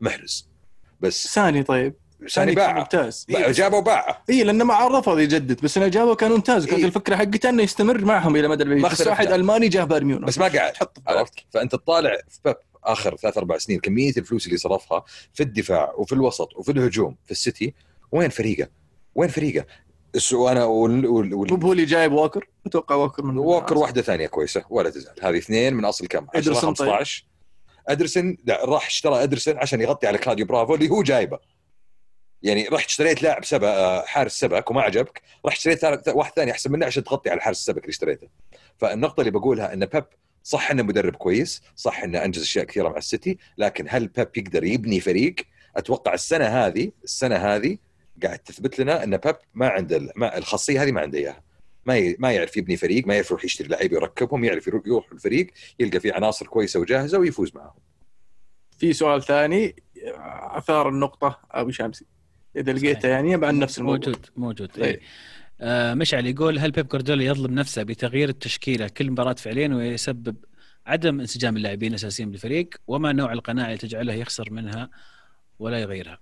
محرز. 0.00 0.48
بس 1.00 1.26
ساني 1.26 1.62
طيب 1.62 1.94
ثاني 2.30 2.54
كان 2.54 2.66
باعه 2.66 2.78
ممتاز 2.78 3.26
باعه 3.28 3.52
جابه 3.52 3.76
وباعه 3.76 4.22
اي 4.30 4.44
لأنه 4.44 4.64
ما 4.64 4.98
رفض 4.98 5.18
يجدد 5.18 5.60
بس 5.60 5.76
إنه 5.78 5.88
جابه 5.88 6.14
كان 6.14 6.30
ممتاز 6.30 6.66
كانت 6.66 6.78
إيه. 6.78 6.84
الفكرة 6.84 7.16
حقته 7.16 7.48
إنه 7.48 7.62
يستمر 7.62 8.04
معهم 8.04 8.36
إلى 8.36 8.48
مدى 8.48 8.62
البعيد 8.62 8.84
بس 8.84 9.06
واحد. 9.06 9.32
ألماني 9.32 9.68
جاه 9.68 9.84
بايرن 9.84 10.06
ميونخ 10.06 10.26
بس 10.26 10.38
ما 10.38 10.48
في 10.48 10.58
عرفت. 11.06 11.34
فأنت 11.50 11.72
تطالع 11.72 12.16
في 12.28 12.38
بيب 12.44 12.56
آخر 12.84 13.16
ثلاث 13.16 13.38
أربع 13.38 13.58
سنين 13.58 13.80
كمية 13.80 14.12
الفلوس 14.16 14.46
اللي 14.46 14.58
صرفها 14.58 15.04
في 15.34 15.42
الدفاع 15.42 15.92
وفي 15.96 16.12
الوسط 16.12 16.56
وفي 16.56 16.72
الهجوم 16.72 17.16
في 17.24 17.30
السيتي 17.30 17.74
وين 18.12 18.28
فريقه؟ 18.28 18.68
وين 19.14 19.28
فريقه؟ 19.28 19.66
وأنا 20.32 20.64
وال... 20.64 21.06
وال... 21.06 21.34
وال... 21.34 21.64
هو 21.64 21.72
اللي 21.72 21.84
جايب 21.84 22.12
ووكر؟ 22.12 22.48
أتوقع 22.66 22.94
ووكر 22.94 23.22
من 23.22 23.38
ووكر 23.38 23.78
واحدة 23.78 24.02
ثانية 24.02 24.26
كويسة 24.26 24.64
ولا 24.70 24.90
تزال. 24.90 25.14
هذه 25.22 25.38
اثنين 25.38 25.74
من 25.74 25.84
أصل 25.84 26.06
كم؟ 26.06 26.26
10 26.34 26.38
إدرسون 26.38 26.74
طيب. 26.74 26.88
15 26.90 27.26
ادرسن 27.88 28.36
لا 28.44 28.64
راح 28.64 28.86
اشترى 28.86 29.22
ادرسن 29.22 29.58
عشان 29.58 29.80
يغطي 29.80 30.06
على 30.06 30.18
كلاديو 30.18 30.46
برافو 30.46 30.74
اللي 30.74 30.88
هو 30.88 31.02
جايبه. 31.02 31.38
يعني 32.42 32.68
رحت 32.68 32.88
اشتريت 32.88 33.22
لاعب 33.22 33.44
سبا 33.44 33.68
آه، 33.68 34.04
حارس 34.06 34.40
سبك 34.40 34.70
وما 34.70 34.82
عجبك 34.82 35.22
رحت 35.46 35.56
اشتريت 35.56 36.08
واحد 36.08 36.32
ثاني 36.32 36.50
أحسن 36.50 36.72
منه 36.72 36.86
عشان 36.86 37.04
تغطي 37.04 37.30
على 37.30 37.40
حارس 37.40 37.58
السبك 37.58 37.82
اللي 37.82 37.90
اشتريته. 37.90 38.28
فالنقطة 38.78 39.20
اللي 39.20 39.30
بقولها 39.30 39.72
إن 39.72 39.84
بيب 39.84 40.04
صح 40.42 40.70
إنه 40.70 40.82
مدرب 40.82 41.16
كويس 41.16 41.62
صح 41.76 42.02
إنه 42.02 42.24
أنجز 42.24 42.42
أشياء 42.42 42.64
كثيرة 42.64 42.88
مع 42.88 42.96
السيتي 42.96 43.38
لكن 43.58 43.86
هل 43.88 44.06
بيب 44.06 44.28
يقدر 44.36 44.64
يبني 44.64 45.00
فريق؟ 45.00 45.34
أتوقع 45.76 46.14
السنة 46.14 46.44
هذه 46.44 46.92
السنة 47.04 47.36
هذه 47.36 47.78
قاعد 48.22 48.38
تثبت 48.38 48.78
لنا 48.80 49.04
أن 49.04 49.16
بيب 49.16 49.36
ما 49.54 49.68
عنده 49.68 49.96
ال- 49.96 50.10
ما 50.16 50.38
الخاصية 50.38 50.82
هذه 50.82 50.92
ما 50.92 51.00
عنده 51.00 51.18
إياها. 51.18 51.42
ما 51.86 51.96
ي... 51.96 52.16
ما 52.18 52.32
يعرف 52.32 52.56
يبني 52.56 52.76
فريق 52.76 53.06
ما 53.06 53.14
يعرف 53.14 53.30
يروح 53.30 53.44
يشتري 53.44 53.68
لعيبه 53.68 53.96
يركبهم 53.96 54.44
يعرف 54.44 54.66
يروح 54.66 55.12
الفريق 55.12 55.46
يلقى 55.80 56.00
فيه 56.00 56.12
عناصر 56.12 56.46
كويسة 56.46 56.80
وجاهزة 56.80 57.18
ويفوز 57.18 57.52
معهم. 57.54 57.74
في 58.78 58.92
سؤال 58.92 59.22
ثاني 59.22 59.76
أثار 60.56 60.88
النقطة 60.88 61.38
أبو 61.50 61.70
شامسي 61.70 62.04
إذا. 62.56 62.72
لقيته 62.72 63.08
يعني 63.08 63.36
بعد 63.36 63.54
نفس 63.54 63.78
الموضوع. 63.78 63.96
موجود 64.08 64.26
موجود. 64.36 64.68
طيب. 64.68 64.84
إيه. 64.84 65.00
آه 65.60 65.94
مشعل 65.94 66.26
يقول 66.26 66.58
هل 66.58 66.70
بيب 66.70 66.88
جوارديولا 66.88 67.24
يظلم 67.24 67.54
نفسه 67.54 67.82
بتغيير 67.82 68.28
التشكيلة 68.28 68.88
كل 68.88 69.10
مباراة 69.10 69.32
فعليا 69.32 69.68
ويسبب 69.74 70.36
عدم 70.86 71.20
انسجام 71.20 71.56
اللاعبين 71.56 71.90
الأساسيين 71.90 72.30
بالفريق؟ 72.30 72.68
وما 72.86 73.12
نوع 73.12 73.32
القناعة 73.32 73.66
اللي 73.66 73.78
تجعله 73.78 74.12
يخسر 74.12 74.52
منها 74.52 74.90
ولا 75.58 75.78
يغيرها؟ 75.78 76.18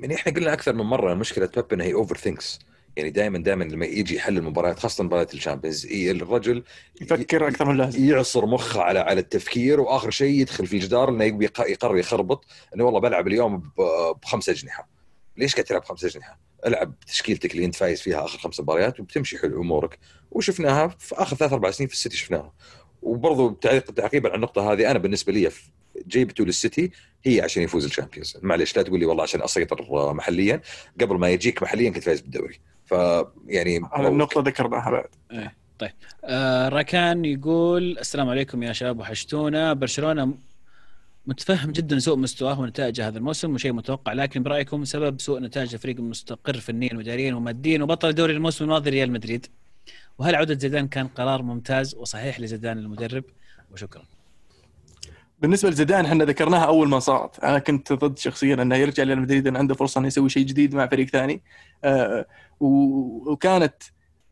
يعني 0.00 0.14
إحنا 0.14 0.32
قلنا 0.32 0.52
أكثر 0.52 0.72
من 0.72 0.84
مرة 0.84 1.14
مشكلة 1.14 1.46
بيب 1.56 1.64
انه 1.72 1.84
he 1.84 1.92
overthinks 1.94 2.58
يعني 2.96 3.10
دائما 3.10 3.38
دائما 3.38 3.64
لما 3.64 3.86
يجي 3.86 4.16
يحل 4.16 4.38
المباريات 4.38 4.78
خاصة 4.78 5.04
مباريات 5.04 5.34
الشامبيونز 5.34 5.86
ي- 5.86 6.10
الرجل 6.10 6.64
يفكر 7.00 7.48
أكثر 7.48 7.64
من 7.64 7.72
اللازم. 7.72 8.04
يعصر 8.10 8.46
مخه 8.46 8.82
على 8.82 8.98
على 8.98 9.20
التفكير 9.20 9.80
وآخر 9.80 10.10
شيء 10.10 10.40
يدخل 10.40 10.66
في 10.66 10.76
الجدار 10.76 11.08
إنه 11.08 11.24
يقرر 11.44 11.96
يخربط 11.98 12.44
إنه 12.74 12.84
والله 12.84 13.00
بلعب 13.00 13.26
اليوم 13.28 13.56
ب- 13.58 14.16
بخمس 14.22 14.48
أجنحة. 14.48 14.88
ليش 15.36 15.54
قاعد 15.54 15.64
تلعب 15.64 15.80
بخمس 15.80 16.04
أجنحة؟ 16.04 16.38
ألعب 16.66 16.94
تشكيلتك 17.06 17.52
اللي 17.54 17.64
أنت 17.64 17.74
فايز 17.74 18.00
فيها 18.00 18.24
آخر 18.24 18.38
خمس 18.38 18.60
مباريات 18.60 19.00
وبتمشي 19.00 19.38
حلو 19.38 19.62
أمورك. 19.62 19.98
وشفناها 20.30 20.88
في 20.98 21.14
آخر 21.14 21.36
ثلاث 21.36 21.52
أربع 21.52 21.70
سنين 21.70 21.88
في 21.88 21.94
السيتي 21.94 22.16
شفناها. 22.16 22.52
تعليق 23.60 23.90
تعقيبا 23.90 24.28
على 24.28 24.36
النقطة 24.36 24.72
هذه 24.72 24.90
أنا 24.90 24.98
بالنسبة 24.98 25.32
لي 25.32 25.50
في- 25.50 25.70
جيبته 26.08 26.44
للسيتي 26.44 26.90
هي 27.24 27.40
عشان 27.40 27.62
يفوز 27.62 27.84
الشامبيونز. 27.84 28.36
معليش 28.42 28.76
لا 28.76 28.82
تقول 28.82 29.00
لي 29.00 29.06
والله 29.06 29.22
عشان 29.22 29.42
أسيطر 29.42 30.12
محليا. 30.12 30.60
قبل 31.00 31.18
ما 31.18 31.28
يجيك 31.28 31.62
محليا 31.62 31.90
كنت 31.90 32.02
فايز 32.02 32.20
بالدوري. 32.20 32.58
فيعني 32.86 33.78
هذه 33.78 34.08
النقطة 34.08 34.40
ذكرناها 34.40 34.90
بعد. 34.90 35.06
آه 36.24 36.68
راكان 36.68 37.24
يقول 37.24 37.98
السلام 37.98 38.28
عليكم 38.28 38.62
يا 38.62 38.72
شباب 38.72 38.98
وحشتونا. 38.98 39.72
برشلونة 39.72 40.24
م- 40.24 40.38
متفهم 41.26 41.70
جدا 41.72 41.98
سوء 41.98 42.16
مستواه 42.16 42.60
ونتائجه 42.60 43.08
هذا 43.08 43.18
الموسم 43.18 43.54
وشيء 43.54 43.72
متوقع 43.72 44.12
لكن 44.12 44.42
برأيكم 44.42 44.84
سبب 44.84 45.20
سوء 45.20 45.40
نتائج 45.40 45.74
الفريق 45.74 45.96
المستقر 45.96 46.56
فنيا 46.60 46.96
واداريا 46.96 47.34
وماديا 47.34 47.82
وبطل 47.82 48.12
دوري 48.12 48.32
الموسم 48.32 48.64
الماضي 48.64 48.90
ريال 48.90 49.12
مدريد؟ 49.12 49.46
وهل 50.18 50.34
عودة 50.34 50.58
زيدان 50.58 50.88
كان 50.88 51.08
قرار 51.08 51.42
ممتاز 51.42 51.94
وصحيح 51.94 52.40
لزيدان 52.40 52.78
المدرب؟ 52.78 53.24
وشكرا. 53.72 54.02
بالنسبة 55.40 55.70
لزيدان 55.70 56.04
إحنا 56.06 56.24
ذكرناها 56.24 56.64
أول 56.64 56.88
ما 56.88 56.98
صارت. 56.98 57.38
أنا 57.44 57.58
كنت 57.58 57.92
ضد 57.92 58.18
شخصيا 58.18 58.54
إنه 58.54 58.76
يرجع 58.76 59.02
لريال 59.02 59.20
مدريد 59.20 59.46
إنه 59.46 59.58
عنده 59.58 59.74
فرصة 59.74 59.98
إنه 59.98 60.06
يسوي 60.06 60.28
شيء 60.28 60.46
جديد 60.46 60.74
مع 60.74 60.86
فريق 60.86 61.08
ثاني. 61.08 61.42
آه، 61.84 62.26
وكانت 62.60 63.74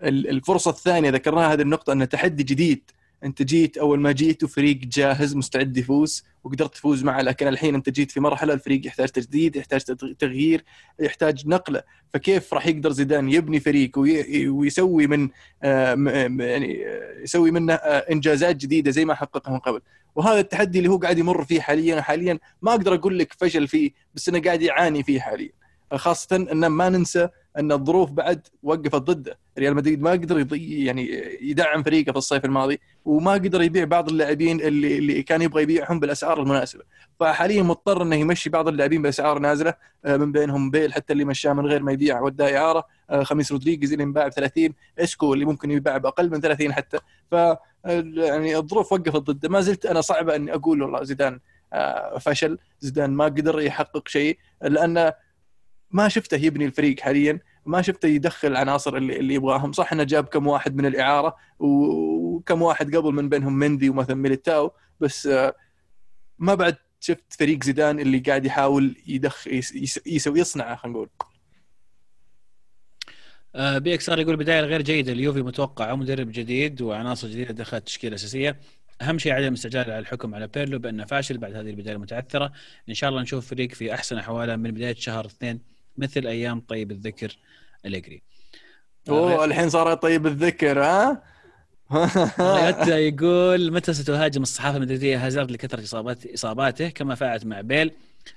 ال- 0.03 0.29
الفرصة 0.31 0.71
الثانية 0.71 1.11
ذكرناها 1.11 1.53
هذه 1.53 1.61
النقطة 1.63 1.93
إنه 1.93 2.05
تحدي 2.05 2.43
جديد. 2.43 2.91
أنت 3.25 3.43
جيت 3.43 3.79
أول 3.79 4.01
ما 4.01 4.13
جيت 4.13 4.45
وفريق 4.45 4.77
جاهز 4.77 5.37
مستعد 5.37 5.77
يفوز 5.77 6.25
وقدرت 6.45 6.75
تفوز 6.75 7.05
معه 7.05 7.21
لكن 7.23 7.49
الحين 7.49 7.75
أنت 7.75 7.91
جيت 7.91 8.11
في 8.11 8.21
مرحلة 8.21 8.55
الفريق 8.55 8.87
يحتاج 8.87 9.09
تجديد 9.09 9.57
يحتاج 9.57 9.81
تغ- 9.83 10.15
تغيير 10.19 10.65
يحتاج 11.01 11.47
نقلة. 11.49 11.83
فكيف 12.15 12.55
راح 12.55 12.67
يقدر 12.67 12.91
زيدان 12.93 13.29
يبني 13.29 13.61
فريق 13.61 13.99
وي- 13.99 14.49
ويسوي 14.49 15.07
من 15.07 15.29
آه، 15.63 15.95
يعني 16.41 16.87
آه، 16.87 17.21
يسوي 17.23 17.51
منه 17.51 17.75
إنجازات 17.75 18.57
جديدة 18.57 18.91
زي 18.91 19.05
ما 19.05 19.15
حققها 19.15 19.53
من 19.53 19.59
قبل؟ 19.59 19.81
وهذا 20.15 20.41
التحدي 20.41 20.79
اللي 20.79 20.91
هو 20.91 20.97
قاعد 20.97 21.19
يمر 21.19 21.45
فيه 21.45 21.61
حاليا 21.61 22.01
حاليا 22.01 22.39
ما 22.63 22.71
أقدر 22.71 22.95
أقول 22.95 23.19
لك 23.19 23.33
فشل 23.33 23.69
فيه 23.69 23.91
بس 24.15 24.29
انه 24.29 24.41
قاعد 24.41 24.63
يعاني 24.63 25.03
فيه 25.03 25.21
حاليا. 25.21 25.51
خاصة 25.95 26.37
إن 26.37 26.67
ما 26.67 26.89
ننسى 26.89 27.29
أن 27.59 27.73
الظروف 27.73 28.11
بعد 28.11 28.47
وقفت 28.63 29.03
ضده، 29.03 29.39
ريال 29.59 29.75
مدريد 29.75 30.03
ما 30.03 30.11
قدر 30.11 30.47
يعني 30.53 31.11
يدعم 31.41 31.83
فريقه 31.83 32.13
في 32.13 32.19
الصيف 32.19 32.45
الماضي 32.45 32.81
وما 33.05 33.33
قدر 33.33 33.63
يبيع 33.63 33.85
بعض 33.85 34.09
اللاعبين 34.09 34.61
اللي 34.61 34.99
اللي 34.99 35.23
كان 35.23 35.43
يبغى 35.43 35.63
يبيعهم 35.63 36.01
بالأسعار 36.01 36.43
المناسبة، 36.43 36.85
فحاليا 37.21 37.63
مضطر 37.63 38.03
إنه 38.03 38.17
يمشي 38.17 38.51
بعض 38.51 38.69
اللاعبين 38.69 39.03
بأسعار 39.03 39.39
نازلة 39.39 39.75
آه، 40.05 40.17
من 40.17 40.33
بينهم 40.33 40.71
بيل 40.71 40.93
حتى 40.93 41.13
اللي 41.13 41.25
مشاه 41.25 41.53
من 41.53 41.67
غير 41.67 41.83
ما 41.83 41.93
يبيع 41.93 42.21
وداه 42.21 42.57
إعارة، 42.59 42.85
آه، 43.11 43.23
خميس 43.23 43.53
رودريجيز 43.53 43.93
اللي 43.93 44.05
انباع 44.05 44.29
ب 44.29 44.31
30 44.31 44.75
إسكو 44.99 45.35
اللي 45.35 45.45
ممكن 45.45 45.71
يباع 45.71 45.97
بأقل 45.97 46.31
من 46.31 46.41
30 46.41 46.73
حتى، 46.73 46.99
ف 47.31 47.35
يعني 47.85 48.57
الظروف 48.57 48.93
وقفت 48.93 49.17
ضده. 49.17 49.49
ما 49.49 49.61
زلت 49.61 49.87
أنا 49.87 50.01
صعبه 50.01 50.37
اني 50.37 50.55
أقول 50.55 50.83
والله 50.83 51.03
زيدان 51.03 51.41
آه، 51.73 52.19
فشل 52.19 52.59
زيدان 52.81 53.11
ما 53.11 53.25
قدر 53.25 53.61
يحقق 53.61 54.09
شيء 54.09 54.39
لأن 54.63 55.13
ما 55.91 56.09
شفته 56.09 56.37
يبني 56.37 56.65
الفريق 56.65 57.01
حاليا 57.01 57.41
ما 57.67 57.83
شفته 57.83 58.07
يدخل 58.09 58.49
العناصر 58.49 58.97
اللي, 58.97 59.17
اللي 59.19 59.35
يبغاهم. 59.35 59.73
صح 59.73 59.93
إنه 59.93 60.03
جاب 60.05 60.25
كم 60.25 60.47
واحد 60.47 60.77
من 60.77 60.87
الإعارة 60.87 61.37
وكم 61.59 62.63
واحد 62.63 62.97
قبل 62.97 63.13
من 63.13 63.29
بينهم 63.29 63.53
مندي 63.53 63.89
ومثلا 63.91 64.17
ميليتاو 64.17 64.71
بس 65.01 65.27
آه، 65.27 65.55
ما 66.39 66.55
بعد 66.55 66.77
شفت 67.01 67.33
فريق 67.39 67.65
زيدان 67.65 68.01
اللي 68.01 68.19
قاعد 68.19 68.45
يحاول 68.47 68.97
يدخل 69.07 69.55
يس- 69.55 69.75
يس- 69.75 70.01
يسوي 70.07 70.41
يصنعه 70.41 70.77
خلينا 70.77 70.97
نقول. 70.99 71.09
آه، 73.55 73.79
PXR 73.79 74.19
يقول 74.21 74.37
بداية 74.37 74.61
غير 74.61 74.83
جيدة. 74.83 75.13
اليوفي 75.13 75.43
متوقعه 75.43 75.95
مدرب 75.95 76.33
جديد 76.33 76.83
وعناصر 76.83 77.29
جديدة 77.29 77.55
دخلت 77.55 77.87
تشكيلة 77.87 78.15
أساسية. 78.15 78.61
أهم 79.03 79.19
شيء 79.19 79.33
عدم 79.33 79.53
استعجال 79.53 79.85
على 79.91 79.99
الحكم 79.99 80.35
على 80.35 80.47
بيرلو 80.47 80.79
بأنه 80.79 81.05
فاشل 81.05 81.39
بعد 81.39 81.55
هذه 81.55 81.71
البداية 81.71 81.95
المتعثرة. 81.95 82.53
إن 82.89 82.95
شاء 82.95 83.11
الله 83.11 83.23
نشوف 83.23 83.47
فريق 83.51 83.73
في 83.73 83.95
أحسن 83.95 84.19
أحواله 84.19 84.57
من 84.57 84.71
بداية 84.71 84.95
شهر 84.95 85.27
اثنين. 85.27 85.78
مثل 85.99 86.27
أيام 86.27 86.61
طيب 86.61 86.91
الذكر 86.91 87.37
أليجري. 87.87 88.23
أوه 89.09 89.45
الحين 89.45 89.71
صار 89.71 89.95
طيب 89.95 90.27
الذكر 90.27 90.83
ها؟ 90.83 91.23
ريوتا 92.41 92.99
يقول 92.99 93.73
متى 93.73 93.93
ستهاجم 93.93 94.43
الصحافة 94.43 94.77
المدريدية 94.77 95.27
هازارد 95.27 95.51
لكثرة 95.51 95.83
اصابات 95.83 96.27
إصاباته؟ 96.27 96.89
كما 96.89 97.15
فعلت 97.15 97.47
مع 97.47 97.61
بيل 97.61 97.93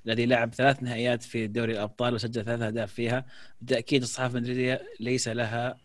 الذي 0.06 0.26
لعب 0.26 0.54
ثلاث 0.54 0.84
نهائيات 0.84 1.24
في 1.24 1.48
دوري 1.48 1.74
الأبطال 1.74 2.14
وسجل 2.14 2.46
ثلاث 2.46 2.62
أهداف 2.62 2.94
فيها. 2.94 3.26
بالتأكيد 3.62 4.02
الصحافة 4.02 4.38
المدريدية 4.38 4.82
ليس 5.00 5.28
لها 5.28 5.78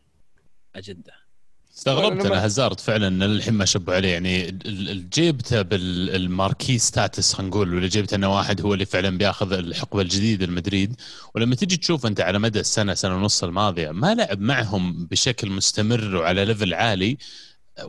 أجندة. 0.77 1.26
استغربت 1.77 2.27
أنا 2.27 2.45
هازارد 2.45 2.81
فعلا 2.81 3.25
للحين 3.27 3.55
ما 3.55 3.65
شبوا 3.65 3.95
عليه. 3.95 4.09
يعني 4.13 4.59
جيبته 5.13 5.63
بال 5.63 5.89
marquee 5.89 6.79
status 6.79 7.33
خلينا 7.35 7.51
نقول 7.51 7.75
ولا 7.75 7.87
جيبته 7.87 8.15
إنه 8.15 8.35
واحد 8.37 8.61
هو 8.61 8.75
اللي 8.75 8.85
فعلا 8.85 9.19
بياخذ 9.19 9.53
الحقبة 9.53 10.03
الجديدة 10.03 10.47
لمدريد. 10.47 10.95
ولما 11.35 11.55
تجي 11.55 11.77
تشوف 11.77 12.07
أنت 12.07 12.21
على 12.21 12.39
مدى 12.39 12.61
السنة 12.61 12.95
سنة 12.95 13.17
ونص 13.17 13.45
الماضية 13.45 13.91
ما 13.91 14.15
لعب 14.15 14.41
معهم 14.41 15.07
بشكل 15.07 15.51
مستمر 15.51 16.17
وعلى 16.17 16.45
level 16.45 16.75
عالي 16.75 17.19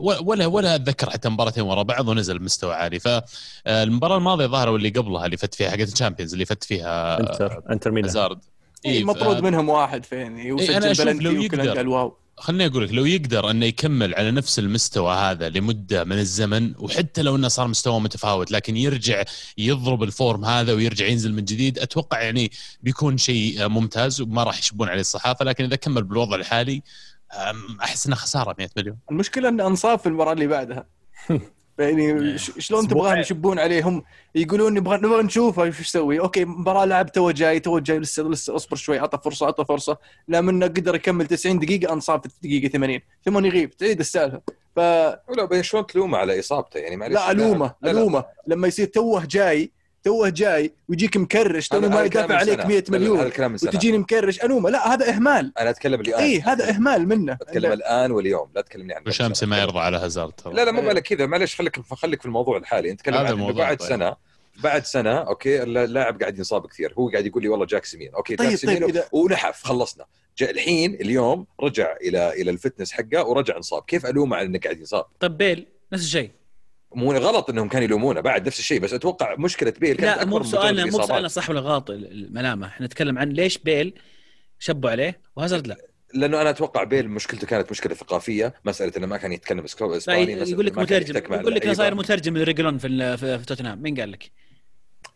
ولا 0.00 0.46
ولا 0.46 0.74
أتذكر 0.74 1.10
حتى 1.10 1.28
مباراتين 1.28 1.62
ورا 1.62 1.82
بعض 1.82 2.08
ونزل 2.08 2.38
بمستوى 2.38 2.74
عالي. 2.74 3.00
فالمباراه 3.00 4.16
الماضية 4.16 4.46
ظهروا 4.46 4.78
اللي 4.78 4.88
قبلها 4.88 5.26
اللي 5.26 5.36
فات 5.36 5.54
فيها 5.54 5.70
حقت 5.70 5.92
الشامبيونز 5.92 6.32
اللي 6.32 6.44
فات 6.44 6.64
فيها 6.64 7.20
انتر 7.20 7.62
انتر 7.70 7.90
ميلان. 7.90 8.08
هازارد 8.10 8.38
إيه، 8.84 9.00
المطرود 9.00 9.38
ف- 9.38 9.42
منهم 9.42 9.68
واحد 9.68 10.04
فين؟ 10.04 10.52
وسجل 10.52 10.84
أشوف 10.84 11.06
بلنتي 11.06 11.24
لو 11.24 11.30
وكل 11.30 11.58
يقدر. 11.58 11.76
قال 11.76 11.88
واو 11.88 12.16
خليني 12.40 12.66
أقول 12.66 12.84
لك 12.84 12.92
لو 12.92 13.04
يقدر 13.04 13.50
انه 13.50 13.66
يكمل 13.66 14.14
على 14.14 14.30
نفس 14.30 14.58
المستوى 14.58 15.14
هذا 15.14 15.48
لمدة 15.48 16.04
من 16.04 16.18
الزمن 16.18 16.74
وحتى 16.78 17.22
لو 17.22 17.36
إنه 17.36 17.48
صار 17.48 17.68
مستوى 17.68 18.00
متفاوت 18.00 18.50
لكن 18.50 18.76
يرجع 18.76 19.24
يضرب 19.58 20.02
ال 20.02 20.10
form 20.10 20.44
هذا 20.44 20.72
ويرجع 20.72 21.06
ينزل 21.06 21.32
من 21.34 21.44
جديد 21.44 21.78
أتوقع 21.78 22.22
يعني 22.22 22.50
بيكون 22.82 23.18
شيء 23.18 23.68
ممتاز 23.68 24.20
وما 24.20 24.42
راح 24.44 24.58
يشبون 24.58 24.88
عليه 24.88 25.00
الصحافة 25.00 25.44
لكن 25.44 25.64
إذا 25.64 25.76
كمل 25.76 26.02
بالوضع 26.02 26.36
الحالي 26.36 26.82
أحس 27.82 28.06
إنه 28.06 28.16
خسارة 28.16 28.54
100 28.58 28.68
مليون. 28.76 28.98
المشكلة 29.10 29.48
إن 29.48 29.60
أنصاف 29.60 30.02
في 30.02 30.08
المباراة 30.08 30.32
اللي 30.32 30.46
بعدها. 30.46 30.86
يعني 31.78 32.38
ش- 32.38 32.52
شلون. 32.58 32.88
تبغاهم 32.88 33.18
يشبون 33.18 33.58
عليهم؟ 33.58 34.02
يقولون 34.34 34.74
نبغى 34.74 34.96
نبغى 34.96 35.22
نشوفه 35.22 35.62
إيش 35.64 35.80
يسوي. 35.80 36.20
okay 36.20 36.44
مباراة 36.44 36.84
لعب 36.84 37.12
تو 37.12 37.30
جاي 37.30 37.60
تو 37.60 37.78
جاي 37.78 37.98
لسه 37.98 38.22
لسه 38.22 38.56
أصبر 38.56 38.76
شوي 38.76 38.98
عطى 38.98 39.18
فرصة 39.24 39.46
عطى 39.46 39.64
فرصة. 39.64 39.96
لا 40.28 40.40
منه 40.40 40.66
قدر 40.66 40.94
يكمل 40.94 41.26
90 41.26 41.58
دقيقة 41.58 41.92
انصاف 41.92 42.20
في 42.20 42.26
الدقيقه 42.36 42.68
80 42.72 43.00
ثم 43.24 43.44
يغيب 43.44 43.70
تعيد 43.76 44.00
السالفة. 44.00 44.40
ف 44.76 44.78
ولا 45.28 45.62
شلون 45.62 45.86
تلومه 45.86 46.18
على 46.18 46.38
إصابته؟ 46.40 46.78
يعني 46.78 46.96
معلش 46.96 47.14
لا 47.14 47.30
ألومه. 47.30 47.74
ألومه. 47.84 48.24
لما 48.46 48.68
يصير 48.68 48.86
توه 48.86 49.24
جاي 49.24 49.70
توه 50.04 50.28
جاي 50.28 50.72
ويجيك 50.88 51.16
مكرش 51.16 51.68
تو 51.68 51.80
ما 51.80 52.02
يدافع 52.02 52.34
عليك 52.34 52.60
سنة. 52.60 52.66
100 52.66 52.78
لا، 52.78 52.96
لا، 52.96 52.98
هذا 52.98 52.98
مليون 52.98 53.32
من 53.38 53.54
وتجيني 53.54 53.98
مكرش 53.98 54.44
الومه 54.44 54.70
لا 54.70 54.94
هذا 54.94 55.08
إهمال. 55.08 55.52
أنا 55.58 55.70
أتكلم 55.70 56.00
الان 56.00 56.20
اي 56.20 56.40
هذا 56.40 56.70
إهمال 56.70 57.08
منه. 57.08 57.32
أتكلم 57.32 57.72
الآن 57.72 58.10
واليوم. 58.10 58.48
لا 58.54 58.60
تكلمني 58.60 58.94
عن 58.94 59.02
وشامسي. 59.06 59.46
ما 59.46 59.60
يرضى 59.60 59.78
على 59.78 59.96
هازارد 59.96 60.32
ترى. 60.32 60.54
لا 60.54 60.64
لا 60.64 60.72
مو 60.72 60.88
على 60.88 61.00
كذا. 61.00 61.26
معلش 61.26 61.56
خليك 61.56 61.80
خليك 61.80 62.20
في 62.20 62.26
الموضوع 62.26 62.56
الحالي. 62.56 62.90
انت 62.90 63.00
تكلم 63.00 63.14
هذا 63.14 63.28
عن 63.28 63.52
بعد 63.52 63.76
طيب. 63.76 63.88
سنه 63.88 64.16
بعد 64.62 64.84
سنة 64.84 65.18
أوكي 65.18 65.62
اللاعب 65.62 66.20
قاعد 66.20 66.38
ينصاب 66.38 66.66
كثير. 66.66 66.94
هو 66.98 67.08
قاعد 67.08 67.26
يقول 67.26 67.42
لي 67.42 67.48
والله 67.48 67.66
جاك 67.66 67.84
سمين. 67.84 68.14
أوكي 68.14 68.36
طيب، 68.36 68.48
جاك 68.48 68.58
سمين 68.58 68.78
طيب، 68.78 68.94
إذا- 68.94 69.04
ونحف 69.12 69.64
خلصنا. 69.64 70.04
جاء 70.38 70.50
الحين 70.50 70.94
اليوم 70.94 71.46
رجع 71.60 71.96
إلى 72.02 72.32
إلى 72.32 72.50
ال 72.50 72.55
fitness 72.55 72.92
حقه 72.92 73.24
ورجع 73.26 73.56
انصاب. 73.56 73.82
كيف 73.82 74.06
ألومه 74.06 74.36
على 74.36 74.46
إنه 74.46 74.58
قاعد 74.58 74.78
ينصاب؟ 74.78 75.04
طب 75.20 75.38
بيل 75.38 75.66
نفس 75.92 76.04
الشيء. 76.04 76.30
مو 76.94 77.12
غلط 77.12 77.50
إنهم 77.50 77.68
كانوا 77.68 77.84
يلومونه 77.84 78.20
بعد 78.20 78.46
نفس 78.46 78.58
الشيء 78.58 78.80
بس 78.80 78.92
أتوقع 78.92 79.34
مشكلة 79.38 79.72
بيل 79.80 79.96
كانت 79.96 80.18
لا 80.18 80.24
مو 80.24 80.36
مجرد 80.38 80.54
مو 80.90 80.98
الإصابات. 80.98 81.26
صح 81.26 81.50
ولا 81.50 81.60
غلط 81.60 81.90
الملامة 81.90 82.66
إحنا 82.66 82.86
نتكلم 82.86 83.18
عن 83.18 83.28
ليش 83.28 83.58
بيل 83.58 83.94
شبوا 84.58 84.90
عليه 84.90 85.20
وهازارد 85.36 85.66
لا 85.66 85.76
لأنه 86.14 86.40
أنا 86.40 86.50
أتوقع 86.50 86.84
بيل 86.84 87.08
مشكلته 87.08 87.46
كانت 87.46 87.70
مشكلة 87.70 87.94
ثقافية 87.94 88.54
مسألة 88.64 88.92
إنه 88.96 89.06
ما 89.06 89.16
كان 89.16 89.32
يتكلم 89.32 89.64
إسباني 89.64 90.32
يقول 90.32 90.66
لك 90.66 90.78
مترجم 90.78 91.16
يقول 91.34 91.54
لك. 91.54 91.72
صاير 91.72 91.94
مترجم 91.94 92.36
لريجلون 92.36 92.78
في 92.78 92.86
ال- 92.86 93.18
في, 93.18 93.38
توتنهام 93.46 93.82
مين 93.82 94.00
قال 94.00 94.12
لك؟ 94.12 94.30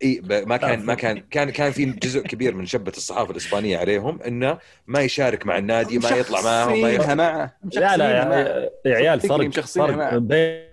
إي 0.03 0.20
ب- 0.24 0.32
ما 0.49 0.57
كان 0.57 0.81
ما 0.86 0.94
كان 0.94 1.19
كان 1.19 1.51
كان 1.51 1.73
في 1.73 1.85
جزء 1.85 2.20
كبير 2.20 2.55
من 2.55 2.66
شبة 2.66 2.93
الصحافة 2.97 3.31
الإسبانية 3.31 3.78
عليهم 3.78 4.23
إنه 4.23 4.59
ما 4.86 5.01
يشارك 5.01 5.47
مع 5.47 5.59
النادي 5.59 5.99
ما 5.99 6.11
يطلع 6.11 6.40
معهم 6.43 6.81
ما 6.82 6.90
يخ... 6.90 7.09
معه 7.09 7.57
لا 7.74 7.97
لا. 7.97 8.11
يا, 8.11 8.70
يا 8.90 8.97
عيال 8.97 9.20
فرق. 9.20 9.51
فرق 9.61 10.15
بيل 10.19 10.72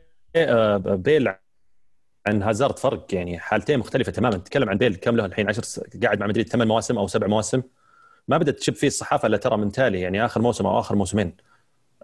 بيل 0.95 1.27
عن 2.27 2.43
هازارد 2.43 2.79
فرق 2.79 3.05
يعني 3.11 3.39
حالتين 3.39 3.79
مختلفة 3.79 4.11
تماما. 4.11 4.37
تتكلم 4.37 4.69
عن 4.69 4.77
بيل 4.77 4.95
كم 4.95 5.15
له 5.15 5.25
الحين؟ 5.25 5.49
10 5.49 5.63
س- 5.63 5.79
قاعد 6.03 6.19
مع 6.19 6.27
مدريد 6.27 6.49
ثمان 6.49 6.67
مواسم 6.67 6.97
أو 6.97 7.07
سبع 7.07 7.27
مواسم. 7.27 7.61
ما 8.27 8.37
بدأت 8.37 8.55
تشب 8.59 8.73
فيه 8.73 8.87
الصحافة 8.87 9.27
إلا 9.27 9.37
ترى 9.37 9.57
من 9.57 9.71
تالي 9.71 10.01
يعني 10.01 10.25
آخر 10.25 10.41
موسم 10.41 10.65
أو 10.65 10.79
آخر 10.79 10.95
موسمين. 10.95 11.33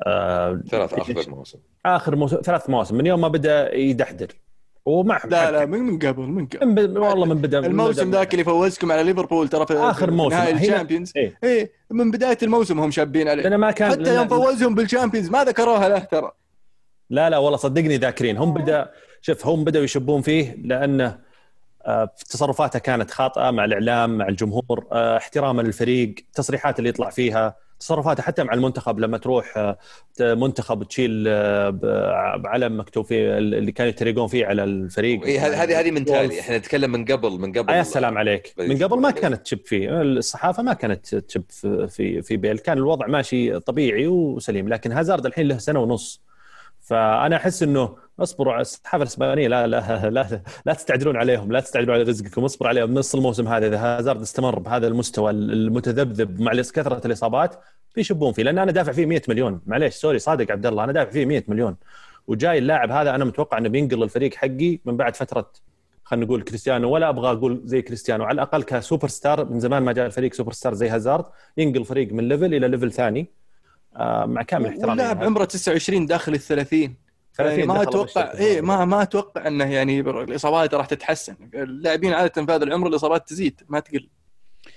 آه 0.07 0.61
ثلاث 0.71 0.93
آخر 0.93 1.29
موسم. 1.29 1.57
آخر 1.85 2.15
موسم 2.15 2.37
ثلاث 2.41 2.69
مواسم. 2.69 2.95
من 2.97 3.05
يوم 3.05 3.21
ما 3.21 3.27
بدأ 3.27 3.75
يدحدر. 3.75 4.27
ومع 4.85 5.21
لا 5.25 5.51
لا 5.51 5.65
من 5.65 5.79
من 5.79 5.99
قبل 5.99 6.21
من 6.21 6.45
قبل. 6.47 6.65
من 6.65 6.75
ب... 6.75 6.97
والله 6.97 7.25
من 7.25 7.41
بدا 7.41 7.59
الموسم 7.65 8.11
ذاك 8.11 8.33
اللي 8.33 8.43
فوزكم 8.43 8.91
على 8.91 9.03
ليفربول 9.03 9.47
ترى 9.47 9.65
في 9.65 9.73
آخر 9.73 10.05
في 10.05 10.11
موسم. 10.11 10.35
نهائي 10.35 10.53
الشامبيونز. 10.53 11.13
إيه. 11.15 11.37
إيه 11.43 11.71
من 11.91 12.11
بداية 12.11 12.37
الموسم 12.43 12.79
هم 12.79 12.91
شابين 12.91 13.27
عليه. 13.27 13.49
ما 13.57 13.71
كان 13.71 13.91
حتى 13.91 14.15
يوم 14.15 14.27
فوزهم 14.27 14.75
بالشامبيونز 14.75 15.29
ما 15.29 15.43
ذكروها 15.43 15.89
له 15.89 15.99
ترى. 15.99 16.31
لا 17.09 17.29
لا 17.29 17.37
والله 17.37 17.57
صدقني 17.57 17.97
ذاكرين. 17.97 18.37
هم 18.37 18.53
بدأ 18.53 18.91
شوف 19.21 19.47
هم 19.47 19.63
بدأوا 19.63 19.83
يشبون 19.83 20.21
فيه 20.21 20.55
لأنه 20.63 21.19
آه، 21.85 22.11
تصرفاته 22.29 22.79
كانت 22.79 23.11
خاطئة 23.11 23.51
مع 23.51 23.65
الإعلام 23.65 24.17
مع 24.17 24.27
الجمهور 24.27 24.87
آه، 24.91 25.17
احتراما 25.17 25.61
للفريق 25.61 26.15
التصريحات 26.19 26.79
اللي 26.79 26.89
يطلع 26.89 27.09
فيها 27.09 27.55
تصرفاته 27.79 28.23
حتى 28.23 28.43
مع 28.43 28.53
المنتخب 28.53 28.99
لما 28.99 29.17
تروح 29.17 29.57
آه، 29.57 29.77
منتخب 30.21 30.83
تشيل 30.83 31.25
آه، 31.27 31.69
بعلم 32.35 32.79
مكتوب 32.79 33.05
فيه 33.05 33.37
اللي 33.37 33.71
كانوا 33.71 33.89
يتريقون 33.89 34.27
فيه 34.27 34.45
على 34.45 34.63
الفريق. 34.63 35.23
اي 35.25 35.39
هذه 35.39 35.63
هذه 35.63 35.79
هذه 35.79 35.91
من 35.91 36.05
تالي. 36.05 36.39
إحنا 36.39 36.57
نتكلم 36.57 36.91
من 36.91 37.05
قبل 37.05 37.31
من 37.31 37.51
قبل 37.53 37.73
يا 37.73 37.83
سلام 37.83 38.17
عليك. 38.17 38.53
من 38.57 38.83
قبل 38.83 38.99
ما 38.99 39.11
كانت 39.11 39.41
تشب 39.41 39.59
فيه. 39.65 40.01
الصحافة 40.01 40.63
ما 40.63 40.73
كانت 40.73 41.15
تشب 41.15 41.43
في 41.49 41.87
في, 41.87 42.21
في 42.21 42.37
بيل. 42.37 42.57
كان 42.57 42.77
الوضع 42.77 43.07
ماشي 43.07 43.59
طبيعي 43.59 44.07
وسليم 44.07 44.69
لكن 44.69 44.91
هازارد 44.91 45.25
الحين 45.25 45.47
له 45.47 45.57
سنة 45.57 45.79
ونص. 45.79 46.21
فأنا 46.85 47.35
أحس 47.35 47.63
إنه 47.63 47.95
اصبروا 48.19 48.53
على 48.53 48.61
الصحافه 48.61 49.01
الإسبانية 49.01 49.47
لا 49.47 49.67
لا 49.67 50.09
لا 50.09 50.41
لا 50.65 50.73
تستعجلون 50.73 51.17
عليهم 51.17 51.51
لا 51.51 51.59
تستعجلون 51.59 51.95
على 51.95 52.03
رزقكم 52.03 52.43
اصبروا 52.43 52.69
عليهم. 52.69 52.93
نص 52.93 53.15
الموسم 53.15 53.47
هذا 53.47 53.67
إذا 53.67 53.77
هازارد 53.77 54.21
استمر 54.21 54.59
بهذا 54.59 54.87
المستوى 54.87 55.31
المتذبذب 55.31 56.41
مع 56.41 56.51
كثرة 56.53 57.07
الإصابات 57.07 57.55
بيشبون 57.95 58.33
فيه. 58.33 58.43
لأن 58.43 58.57
أنا 58.57 58.71
دافع 58.71 58.91
فيه 58.91 59.05
100 59.05 59.21
مليون. 59.27 59.61
معليش 59.65 59.93
sorry 59.93 60.19
صادق 60.19 60.51
عبد 60.51 60.65
الله 60.65 60.83
أنا 60.83 60.91
دافع 60.91 61.11
فيه 61.11 61.25
100 61.25 61.43
مليون. 61.47 61.75
وجاي 62.27 62.57
اللاعب 62.57 62.91
هذا 62.91 63.15
أنا 63.15 63.25
متوقع 63.25 63.57
إنه 63.57 63.69
بينقل 63.69 64.03
الفريق 64.03 64.33
حقي 64.33 64.79
من 64.85 64.97
بعد 64.97 65.15
فترة 65.15 65.51
خلينا 66.03 66.25
نقول 66.25 66.41
كريستيانو. 66.41 66.89
ولا 66.89 67.09
أبغى 67.09 67.31
أقول 67.31 67.61
زي 67.65 67.81
كريستيانو 67.81 68.23
على 68.23 68.35
الأقل 68.35 68.63
كسوبر 68.63 69.07
ستار 69.07 69.45
من 69.45 69.59
زمان 69.59 69.83
ما 69.83 69.91
جاء 69.91 70.05
الفريق 70.05 70.33
سوبر 70.33 70.51
ستار 70.51 70.73
زي 70.73 70.89
هازارد 70.89 71.25
ينقل 71.57 71.79
الفريق 71.79 72.13
من 72.13 72.27
level 72.27 72.53
إلى 72.53 72.67
level 72.67 72.91
ثاني. 72.91 73.27
مع 74.25 74.41
كامل 74.41 74.65
احترامي 74.65 74.89
واللاعب 74.89 75.15
يعني. 75.15 75.25
عمره 75.27 75.45
29 75.45 76.05
داخل 76.05 76.33
ال 76.33 76.39
30 76.39 76.79
يعني 76.79 76.95
30 77.37 77.67
ما 77.67 77.81
أتوقع 77.81 78.33
هذا. 78.33 78.61
ما 78.61 78.85
ما 78.85 79.01
أتوقع 79.01 79.47
إنه 79.47 79.65
يعني 79.73 79.99
الإصابات 79.99 80.73
راح 80.73 80.85
تتحسن. 80.85 81.35
اللاعبين 81.53 82.13
عادة 82.13 82.45
في 82.45 82.51
هذا 82.51 82.63
العمر 82.63 82.87
الإصابات 82.87 83.27
تزيد 83.29 83.61
ما 83.69 83.79
تقل. 83.79 84.09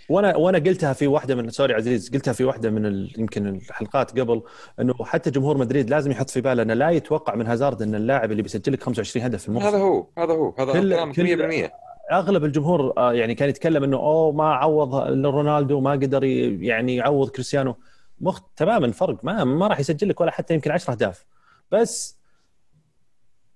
وأنا 0.09 0.37
وأنا 0.37 0.59
قلتها 0.59 0.93
في 0.93 1.07
واحدة 1.07 1.35
من 1.35 1.51
سوري 1.51 1.75
عزيز 1.75 2.11
قلتها 2.11 2.33
في 2.33 2.45
واحدة 2.45 2.71
من 2.71 2.87
ال... 2.87 3.13
يمكن 3.19 3.47
الحلقات 3.49 4.21
قبل 4.21 4.43
إنه 4.81 4.95
حتى 5.05 5.31
جمهور 5.31 5.57
مدريد 5.59 5.91
لازم 5.91 6.11
يحط 6.11 6.31
في 6.31 6.41
باله 6.41 6.63
إنه 6.63 6.75
لا 6.75 6.91
يتوقع 6.91 7.35
من 7.35 7.47
هازارد 7.47 7.83
إن 7.83 7.95
اللاعب 7.95 8.31
اللي 8.33 8.43
بيسجل 8.43 8.73
لك 8.73 8.83
25 8.83 9.27
هدف 9.27 9.43
في 9.43 9.49
الموسم. 9.49 9.67
هذا 9.67 9.79
هو 9.79 10.07
هذا 10.19 10.33
هو 10.33 10.55
هذا 10.59 10.73
كل- 10.73 10.81
كلامك 10.95 11.15
كل- 11.17 11.67
100% 11.67 11.71
أغلب 12.13 12.45
الجمهور 12.45 12.93
آه، 12.99 13.13
يعني 13.13 13.35
كان 13.35 13.49
يتكلم 13.49 13.85
إنه 13.85 13.97
أوه 13.97 14.33
ما 14.33 14.55
عوض 14.55 14.95
رونالدو 15.27 15.81
ما 15.81 15.91
قدر 15.91 16.25
يعني 16.25 16.97
يعوض 16.97 17.29
كريستيانو. 17.31 17.77
مخ 18.21 18.41
تماما 18.57 18.93
فرق. 18.93 19.25
ما 19.25 19.45
ما 19.45 19.67
راح 19.67 19.81
يسجل 19.81 20.09
لك 20.09 20.21
ولا 20.21 20.31
حتى 20.31 20.55
يمكن 20.55 20.71
10 20.71 20.93
أهداف. 20.93 21.25
بس 21.73 22.19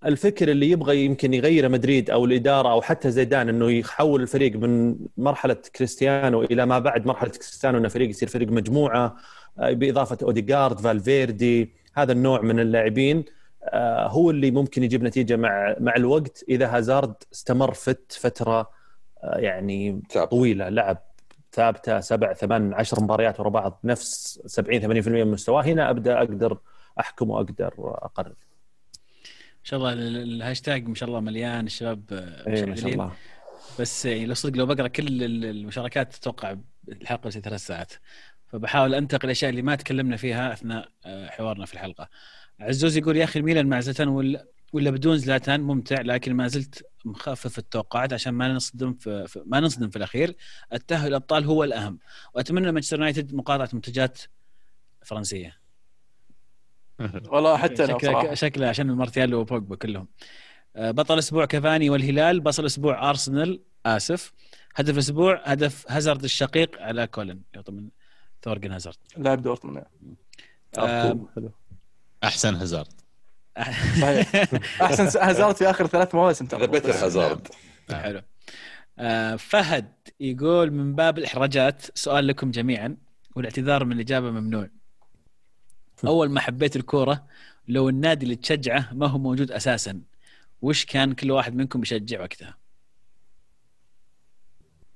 الفكر 0.07 0.49
اللي 0.49 0.71
يبغى 0.71 1.05
يمكن 1.05 1.35
يغيره 1.35 1.69
مدريد 1.69 2.11
أو 2.11 2.25
الإدارة 2.25 2.73
أو 2.73 2.83
حتى 2.83 3.11
زيدان 3.11 3.49
إنه 3.49 3.71
يحول 3.71 4.23
الفريق 4.23 4.57
من 4.57 4.97
مرحلة 5.17 5.57
كريستيانو 5.77 6.43
إلى 6.43 6.67
ما 6.67 6.79
بعد 6.79 7.07
مرحلة 7.07 7.31
كريستيانو 7.31 7.79
إنه 7.79 7.89
فريق 7.89 8.09
يصير 8.11 8.29
فريق 8.29 8.49
مجموعة 8.49 9.17
آه، 9.59 9.73
بإضافة 9.73 10.19
اوديجارد 10.23 10.81
فالفيردي 10.81 11.73
هذا 11.95 12.13
النوع 12.13 12.41
من 12.41 12.61
اللاعبين 12.61 13.25
آه، 13.65 14.09
هو 14.09 14.31
اللي 14.31 14.51
ممكن 14.51 14.83
يجيب 14.83 15.03
نتيجة 15.03 15.37
مع 15.37 15.77
مع 15.81 15.97
الوقت 15.97 16.45
إذا 16.49 16.77
هازارد 16.77 17.15
استمر 17.33 17.75
فت 17.75 18.13
فترة 18.13 18.71
آه، 19.25 19.39
يعني. 19.39 20.03
طويلة 20.31 20.69
لعب. 20.69 21.12
ثابتة 21.53 22.01
سبع 22.01 22.33
ثمان 22.33 22.75
عشر 22.75 23.03
مباريات 23.03 23.41
ورا 23.41 23.49
بعض 23.49 23.81
نفس 23.85 24.41
70 24.47 24.81
80% 25.03 25.09
من 25.09 25.31
مستواه 25.31 25.63
هنا 25.63 25.91
أبدأ 25.91 26.19
أقدر 26.19 26.59
أحكم 27.01 27.31
وأقدر 27.31 27.75
أقرر. 27.79 28.29
إن 28.31 29.65
شاء 29.65 29.79
الله 29.79 29.93
ال- 29.93 30.17
الهاشتاج 30.23 30.89
ما 30.89 30.95
شاء 30.95 31.09
الله 31.09 31.21
مليان 31.21 31.67
الشباب 31.67 32.03
إيه، 32.47 32.65
ما 32.67 32.75
شاء. 32.77 32.93
الله. 32.93 33.13
بس 33.81 34.07
يعني 34.07 34.27
لو 34.27 34.35
صدق 34.35 34.57
لو 34.57 34.67
بقرأ 34.67 34.89
كل 34.89 35.07
ال- 35.25 35.45
المشاركات 35.45 36.15
أتوقع 36.15 36.57
الحلقة 36.89 37.21
بتصير 37.27 37.43
ثلاث 37.43 37.61
ساعات. 37.67 37.93
فبحاول 38.49 38.95
أنتقل 38.95 39.25
الأشياء 39.25 39.51
اللي 39.51 39.63
ما 39.63 39.75
تكلمنا 39.77 40.17
فيها 40.17 40.53
أثناء 40.53 40.89
آه، 41.07 41.29
حوارنا 41.29 41.67
في 41.67 41.75
الحلقة. 41.75 42.09
عزوز 42.61 42.97
يقول 42.97 43.17
يا 43.17 43.25
أخي 43.25 43.39
الميلان 43.41 43.67
مع 43.67 43.81
زلتان 43.81 44.09
ولا 44.09 44.45
ولا 44.73 44.91
بدون 44.91 45.19
زلاتان؟ 45.19 45.61
ممتع 45.61 46.01
لكن 46.01 46.35
ما 46.35 46.49
زلت 46.49 46.87
مخفف 47.05 47.59
التوقعات 47.59 48.13
عشان 48.13 48.35
ما 48.35 48.49
نصدم 48.53 48.95
في 48.95 49.27
في- 49.29 49.43
ما 49.47 49.61
نصدم 49.61 49.91
في 49.91 49.97
الأخير. 49.97 50.37
التأهل 50.73 51.09
الأبطال 51.09 51.45
هو 51.45 51.65
الأهم. 51.65 51.99
وأتمنى 52.35 52.73
مانشستر 52.73 52.97
يونايتد 52.97 53.35
مقاطعة 53.35 53.69
منتجات 53.73 54.19
فرنسية. 55.05 55.59
والله 57.29 57.57
حتى 57.57 57.85
أنا 57.85 57.93
شكله 57.99 58.35
شكله 58.35 58.69
عشان 58.69 58.87
مارتيال 58.87 59.35
وبوجبا 59.35 59.77
كلهم. 59.77 60.09
آه، 60.77 60.91
بطل 60.91 61.15
الأسبوع 61.15 61.45
كافاني 61.45 61.91
والهلال 61.91 62.41
بطل 62.41 62.61
الأسبوع 62.63 63.11
أرسنال 63.11 63.63
آسف. 63.87 64.33
هدف 64.75 64.95
الأسبوع 64.95 65.43
هدف 65.45 65.85
هازارد 65.89 66.25
الشقيق 66.25 66.81
على 66.83 67.07
كولن 67.07 67.41
طبعا 67.65 67.89
ثورجن 68.43 68.73
هازارد. 68.73 68.97
لاعب 69.17 69.43
دورتموند. 69.43 69.85
آه،. 70.79 71.29
أحسن 72.25 72.55
هازارد. 72.55 73.02
صحيح. 74.01 74.49
أحسن 74.83 75.05
هازارد 75.05 75.57
في 75.57 75.71
آخر 75.71 75.87
ثلاث 75.87 76.15
مواسم 76.15 76.47
ترى 76.47 76.67
بيتر 76.67 76.91
هازارد. 76.91 77.49
حلو. 77.91 78.23
آه، 78.99 79.37
فهد 79.37 79.93
يقول 80.21 80.71
من 80.71 80.95
باب 80.95 81.19
الإحراجات 81.19 81.99
سؤال 81.99 82.27
لكم 82.27 82.51
جميعا 82.51 82.97
والاعتذار 83.37 83.85
من 83.85 83.93
الإجابة 83.93 84.31
ممنوع. 84.31 84.69
أول 86.05 86.31
ما 86.31 86.41
حبيت 86.41 86.77
الكورة 86.77 87.27
لو 87.69 87.89
النادي 87.89 88.25
اللي 88.25 88.37
تشجعه 88.37 88.89
ما 88.93 89.07
هو 89.07 89.19
موجود 89.19 89.51
أساسا 89.51 90.03
وش 90.63 90.85
كان 90.85 91.13
كل 91.13 91.31
واحد 91.31 91.55
منكم 91.55 91.83
يشجع 91.83 92.21
وقتها؟ 92.21 92.57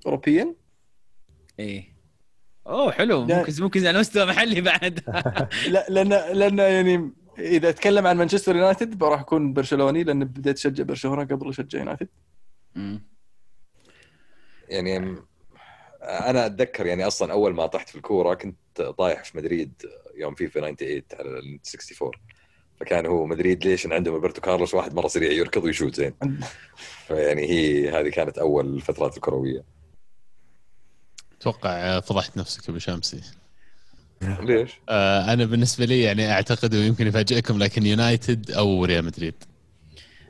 اوروبيا 0.07 0.55
إيه. 1.59 1.97
أوه 2.67 2.93
حلو. 2.93 3.25
ممكن 3.27 3.53
ممكن 3.63 3.87
على 3.87 3.99
مستوى 3.99 4.25
محلي 4.25 4.61
بعد. 4.61 5.01
لا 5.69 5.87
لأن 5.89 6.09
لأن 6.39 6.59
يعني 6.59 7.13
إذا 7.39 7.69
أتكلم 7.69 8.07
عن 8.07 8.17
مانشستر 8.17 8.57
يونايتد 8.57 9.05
راح 9.05 9.21
أكون 9.21 9.53
برشلوني 9.53 10.05
لأن 10.05 10.25
بديت 10.25 10.57
أشجع 10.57 10.85
برشلونة 10.85 11.25
قبل 11.25 11.49
أشجع 11.49 11.79
يونايتد. 11.79 12.09
يعني 14.69 15.17
أنا 16.03 16.47
أتذكر 16.47 16.87
يعني 16.87 17.07
أصلا 17.07 17.33
أول 17.33 17.55
ما 17.55 17.67
طحت 17.67 17.89
في 17.89 17.97
الكورة 17.97 18.35
كنت 18.35 18.83
طايح 18.83 19.25
في 19.25 19.39
مدريد 19.39 19.73
يوم 20.15 20.35
فيفا 20.35 20.61
98 20.61 21.03
على 21.13 21.39
ال 21.39 21.61
64 21.75 22.11
فكان 22.81 23.07
هو 23.07 23.27
مدريد 23.27 23.65
ليش 23.67 23.87
إن 23.87 23.93
عندهم 23.93 24.15
روبرتو 24.15 24.41
كارلوس 24.41 24.75
واحد 24.75 24.95
مرة 24.95 25.09
سريع 25.09 25.33
يركض 25.33 25.65
ويشوت 25.65 25.95
زين. 25.95 26.15
فيعني 27.07 27.51
هي 27.51 27.91
هذه 27.91 28.09
كانت 28.09 28.39
أول 28.39 28.75
الفترات 28.75 29.17
الكروية. 29.17 29.65
أتوقع 31.41 32.01
فضحت 32.01 32.37
نفسك 32.37 32.69
أبو 32.69 32.79
شمسي. 32.79 33.21
ليش؟ 34.23 34.71
آه، 34.89 35.33
أنا 35.33 35.45
بالنسبة 35.45 35.85
لي 35.85 36.01
يعني 36.01 36.33
أعتقد 36.33 36.75
ويمكن 36.75 37.07
يفاجئكم 37.07 37.59
لكن 37.59 37.87
يونايتد 37.87 38.51
أو 38.51 38.85
ريال 38.85 39.05
مدريد. 39.05 39.35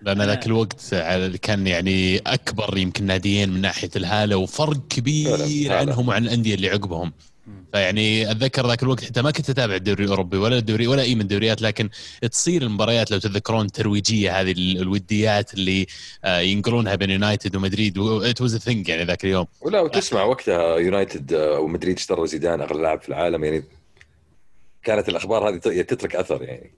لأن 0.02 0.22
ذاك 0.22 0.46
الوقت 0.46 0.94
كان 1.42 1.66
يعني 1.66 2.18
أكبر 2.18 2.78
يمكن 2.78 3.04
ناديين 3.06 3.48
من 3.48 3.60
ناحية 3.60 3.90
الهالة 3.96 4.36
وفرق 4.36 4.86
كبير 4.88 5.36
فعلاً،. 5.36 5.74
عنهم 5.76 6.08
وعن 6.08 6.24
الأندية 6.24 6.54
اللي 6.54 6.68
عقبهم. 6.68 7.12
فيعني 7.72 8.30
أتذكر 8.30 8.66
ذاك 8.66 8.82
الوقت 8.82 9.04
حتى 9.04 9.22
ما 9.22 9.30
كنت 9.30 9.50
أتابع 9.50 9.74
الدوري 9.74 10.04
الأوروبي 10.04 10.36
ولا 10.36 10.58
الدوري 10.58 10.86
ولا 10.86 11.02
أي 11.02 11.14
من 11.14 11.20
الدوريات 11.20 11.62
لكن 11.62 11.88
تصير 12.30 12.62
المباريات 12.62 13.10
لو 13.10 13.18
تتذكرون 13.18 13.64
الترويجية 13.66 14.40
هذه 14.40 14.52
ال- 14.52 14.80
الوديات 14.80 15.54
اللي 15.54 15.86
آه، 16.24 16.38
ينقلونها 16.40 16.94
بين 16.94 17.10
يونايتد 17.10 17.56
ومدريد 17.56 17.98
it 17.98 18.40
was 18.40 18.56
a 18.56 18.61
thing 18.61 18.88
يعني 18.88 19.04
ذاك 19.04 19.24
اليوم. 19.24 19.46
ولا 19.60 19.80
وتسمع 19.80 20.24
وقتها 20.24 20.76
يونايتد 20.76 21.32
آه، 21.32 21.58
ومدريد 21.60 21.96
اشتروا 21.96 22.26
زيدان 22.26 22.60
أغلى 22.60 22.82
لاعب 22.82 23.00
في 23.02 23.08
العالم 23.08 23.44
يعني 23.44 23.62
كانت 24.86 25.08
الأخبار 25.08 25.48
هذه 25.48 25.56
ت- 25.56 25.68
تترك 25.68 26.16
أثر 26.16 26.42
يعني. 26.42 26.74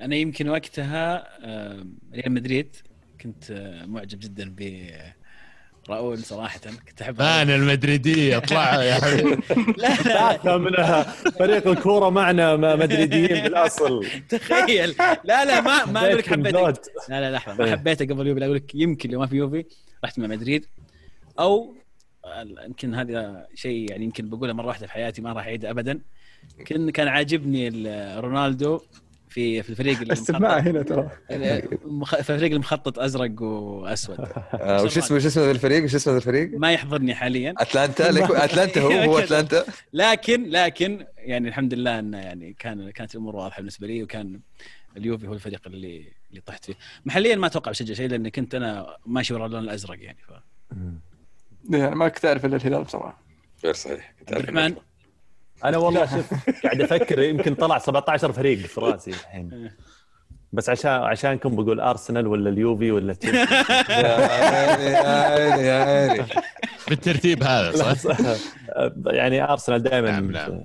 أنا 0.00 0.16
يمكن 0.16 0.48
وقتها 0.48 1.28
ريال 2.14 2.32
مدريد 2.32 2.76
كنت 3.20 3.44
معجب 3.86 4.18
جدا 4.18 4.54
ب 4.58 4.86
راؤول 5.90 6.18
صراحة 6.18 6.60
كنت 6.88 7.02
أحب 7.02 7.20
أنا 7.20 7.54
المدريديه 7.56 8.36
اطلعوا 8.36 8.82
يا 8.82 8.94
حبيبي 8.94 9.30
لا 9.76 9.88
لا. 9.88 9.94
ثلاثة 10.02 10.56
منها 10.56 11.02
فريق 11.38 11.68
الكورة 11.68 12.10
معنا 12.10 12.56
ما- 12.56 12.76
مدريديين 12.76 13.42
بالأصل. 13.42 14.06
تخيل. 14.28 14.94
لا 15.24 15.44
لا 15.44 15.60
ما 15.60 15.84
ما 15.84 16.06
أقول 16.06 16.18
لك 16.18 16.26
حبيته. 16.26 16.68
لا 17.08 17.20
لا 17.20 17.30
لحظة. 17.30 17.54
ما 17.54 17.64
إيه. 17.64 17.70
حبيته 17.70 18.04
قبل 18.14 18.26
يوفي 18.26 18.44
أقول 18.44 18.56
لك 18.56 18.74
يمكن 18.74 19.10
لو 19.10 19.20
ما 19.20 19.26
في 19.26 19.36
يوفي 19.36 19.64
رحت 20.04 20.18
مع 20.18 20.26
مدريد. 20.26 20.66
أو 21.38 21.74
يمكن 22.66 22.94
هذا 22.94 23.46
شيء 23.54 23.90
يعني 23.90 24.04
يمكن 24.04 24.28
بقوله 24.30 24.52
مرة 24.52 24.66
واحدة 24.66 24.86
في 24.86 24.92
حياتي 24.92 25.22
ما 25.22 25.32
راح 25.32 25.44
أعيده 25.44 25.70
ابدا. 25.70 26.00
كان 26.66 26.90
كان 26.90 27.08
عاجبني 27.08 27.68
ال- 27.68 28.24
رونالدو 28.24 28.80
في 29.28 29.62
في 29.62 29.70
الفريق 29.70 30.00
اللي 30.00 30.12
السماعه 30.12 30.58
هنا 30.60 30.82
ترى. 30.82 31.10
المخ- 31.30 32.20
في 32.20 32.30
الفريق 32.30 32.52
المخطط 32.52 32.98
أزرق 32.98 33.42
وأسود. 33.42 34.16
آه، 34.54 34.82
وش 34.82 34.98
اسمه 34.98 35.16
وش 35.16 35.26
اسمه 35.26 35.50
الفريق؟ 35.50 35.84
وش 35.84 35.94
اسمه 35.94 36.16
الفريق؟ 36.16 36.50
ما 36.58 36.72
يحضرني 36.72 37.14
حاليا. 37.14 37.54
أتلانتا؟ 37.58 38.10
أتلانتا 38.44 38.80
هو 38.80 38.90
هو 38.90 39.18
أتلانتا؟ 39.18 39.64
لكن 39.92 40.44
لكن 40.50 41.06
يعني 41.16 41.48
الحمد 41.48 41.74
لله 41.74 41.98
انه 41.98 42.18
يعني 42.18 42.52
كان 42.58 42.90
كانت 42.90 43.14
الأمور 43.14 43.36
واضحة 43.36 43.56
بالنسبة 43.58 43.86
لي 43.86 44.02
وكان 44.02 44.40
اليوفي 44.96 45.28
هو 45.28 45.32
الفريق 45.32 45.60
اللي 45.66 46.04
اللي 46.30 46.40
طحت 46.40 46.64
فيه. 46.64 46.74
محليا 47.06 47.36
ما 47.36 47.46
أتوقع 47.46 47.70
بشجع 47.70 47.94
شيء 47.94 48.08
لأني 48.08 48.30
كنت 48.30 48.54
أنا 48.54 48.96
ماشي 49.06 49.34
ورا 49.34 49.46
اللون 49.46 49.62
الأزرق 49.64 50.02
يعني 50.04 50.18
ف... 50.28 50.30
يعني 51.70 51.94
ما 51.96 52.08
كنت 52.08 52.24
أعرف 52.24 52.44
إلا 52.44 52.56
الهلال 52.56 52.84
بصراحة. 52.84 53.22
غير 53.64 53.74
صحيح. 53.74 54.14
كنت 54.20 54.32
عبد 54.32 54.42
الرحمن 54.48 54.74
أنا 55.68 55.78
والله 55.78 56.06
شوف 56.06 56.34
قاعد 56.64 56.80
أفكر 56.80 57.22
يمكن 57.22 57.54
طلع 57.54 57.78
17 57.78 58.32
فريق 58.32 58.58
في 58.58 58.80
راسي 58.80 59.10
الحين. 59.10 59.70
بس 60.52 60.68
عشان 60.68 60.90
عشانكم 60.90 61.56
بقول 61.56 61.80
أرسنال 61.80 62.26
ولا 62.26 62.50
اليوفي 62.50 62.90
ولا 62.90 63.14
تشيلسي. 63.14 63.54
يا 63.88 64.28
عيني 64.28 64.84
يا 64.84 65.08
عيني 65.08 65.66
يا 65.66 65.84
عيني. 65.84 66.24
بالترتيب 66.88 67.42
هذا 67.42 67.94
صح؟ 67.94 68.16
يعني 69.06 69.42
أرسنال 69.52 69.82
دائما 69.82 70.10
نعم، 70.10 70.30
نعم. 70.30 70.64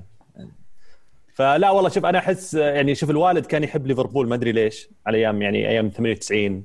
فلا 1.34 1.70
والله 1.70 1.90
شوف 1.90 2.06
أنا 2.06 2.18
أحس 2.18 2.54
يعني 2.54 2.96
شوف 2.96 3.10
الوالد 3.10 3.46
كان 3.46 3.64
يحب 3.64 3.88
ليفربول 3.88 4.28
ما 4.28 4.36
أدري 4.36 4.52
ليش 4.52 4.90
على 5.06 5.18
أيام 5.18 5.42
يعني 5.42 5.70
أيام 5.70 5.90
98 5.90 6.64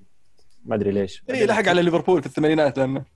ما 0.65 0.75
أدري 0.75 0.91
ليش. 0.91 1.23
اي 1.31 1.35
إيه، 1.35 1.47
لحق 1.47 1.69
على 1.69 1.83
ليفربول 1.83 2.21
في 2.21 2.27
الثمانينات 2.27 2.79
لأنه. 2.79 3.16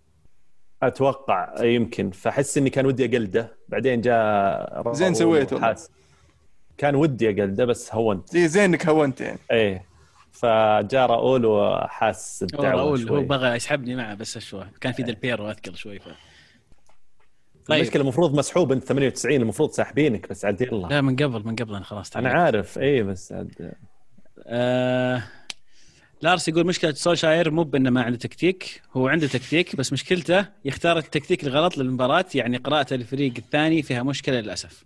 أتوقع 0.82 1.64
يمكن. 1.64 2.10
فأحس 2.10 2.58
إني 2.58 2.70
كان 2.70 2.86
ودي 2.86 3.04
أقلده. 3.04 3.56
بعدين 3.68 4.00
جاء 4.00 4.92
زين 4.92 5.14
سويت 5.14 5.52
والله. 5.52 5.68
حاس 5.68 5.90
كان 6.78 6.94
ودي 6.94 7.28
أقلده 7.30 7.64
بس 7.64 7.94
هونت. 7.94 8.30
زي 8.30 8.48
زين 8.48 8.64
انك 8.64 8.86
هونت 8.86 9.20
يعني. 9.20 9.38
إيه. 9.50 9.84
فجاء 10.32 11.06
راؤول 11.06 11.46
وحاس 11.46 12.44
هو 12.54 12.58
بدعوة 12.58 12.74
راؤول 12.82 13.08
هو 13.08 13.22
بغى 13.22 13.56
يسحبني 13.56 13.96
معه 13.96 14.14
بس 14.14 14.38
شوي 14.38 14.66
كان 14.80 14.92
في 14.92 15.02
ديل 15.02 15.14
بيرو 15.14 15.50
أذكر 15.50 15.74
شوي 15.74 15.98
ف... 15.98 16.08
طيب. 17.66 17.78
المشكلة 17.78 18.02
المفروض 18.02 18.34
مسحوب. 18.34 18.72
أنت 18.72 18.84
98 18.84 19.36
المفروض 19.42 19.70
ساحبينك 19.70 20.30
بس 20.30 20.44
عاد 20.44 20.60
يلا 20.60 20.86
لا 20.86 21.00
من 21.00 21.16
قبل 21.16 21.46
من 21.46 21.56
قبل 21.56 21.74
أنا 21.74 21.84
خلاص 21.84 22.16
أنا 22.16 22.30
عارف. 22.30 22.78
إيه 22.78 23.02
بس 23.02 23.32
عاد 23.32 23.74
آه... 24.46 25.22
لارس 26.22 26.48
يقول 26.48 26.66
مشكلة 26.66 26.92
سولشاير 26.92 27.50
مو 27.50 27.62
بأنه 27.62 27.90
ما 27.90 28.02
عنده 28.02 28.18
تكتيك 28.18 28.82
هو 28.92 29.08
عنده 29.08 29.26
تكتيك 29.26 29.76
بس 29.76 29.92
مشكلته 29.92 30.46
يختار 30.64 30.98
التكتيك 30.98 31.44
الغلط 31.44 31.78
للمباراة 31.78 32.24
يعني 32.34 32.56
قراءته 32.56 32.96
للفريق 32.96 33.32
الثاني 33.38 33.82
فيها 33.82 34.02
مشكلة 34.02 34.40
للأسف. 34.40 34.84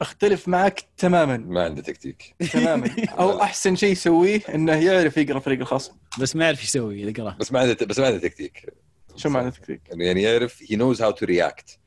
أختلف 0.00 0.48
معك 0.48 0.84
تماما. 0.96 1.36
ما 1.36 1.64
عنده 1.64 1.82
تكتيك. 1.82 2.34
تماما. 2.52 2.90
أو 3.18 3.42
أحسن 3.42 3.76
شيء 3.76 3.92
يسويه 3.92 4.42
إنه 4.54 4.72
يعرف 4.72 5.16
يقرأ 5.16 5.38
فريق 5.38 5.60
الخصم 5.60 5.92
بس 6.18 6.36
ما 6.36 6.44
يعرف 6.44 6.58
إيش 6.58 6.68
يسوي 6.68 7.12
قراه 7.12 7.36
بس 7.40 7.52
ما 7.52 7.60
عنده 7.60 7.86
بس 7.86 7.98
ما 7.98 8.06
عنده 8.06 8.18
تكتيك. 8.18 8.72
شو 9.16 9.28
معنى 9.28 9.50
تكتيك؟ 9.50 9.80
يعني 9.90 10.22
يعرف 10.22 10.62
he 10.68 10.76
knows 10.76 11.02
how 11.02 11.10
to 11.10 11.26
react 11.26 11.78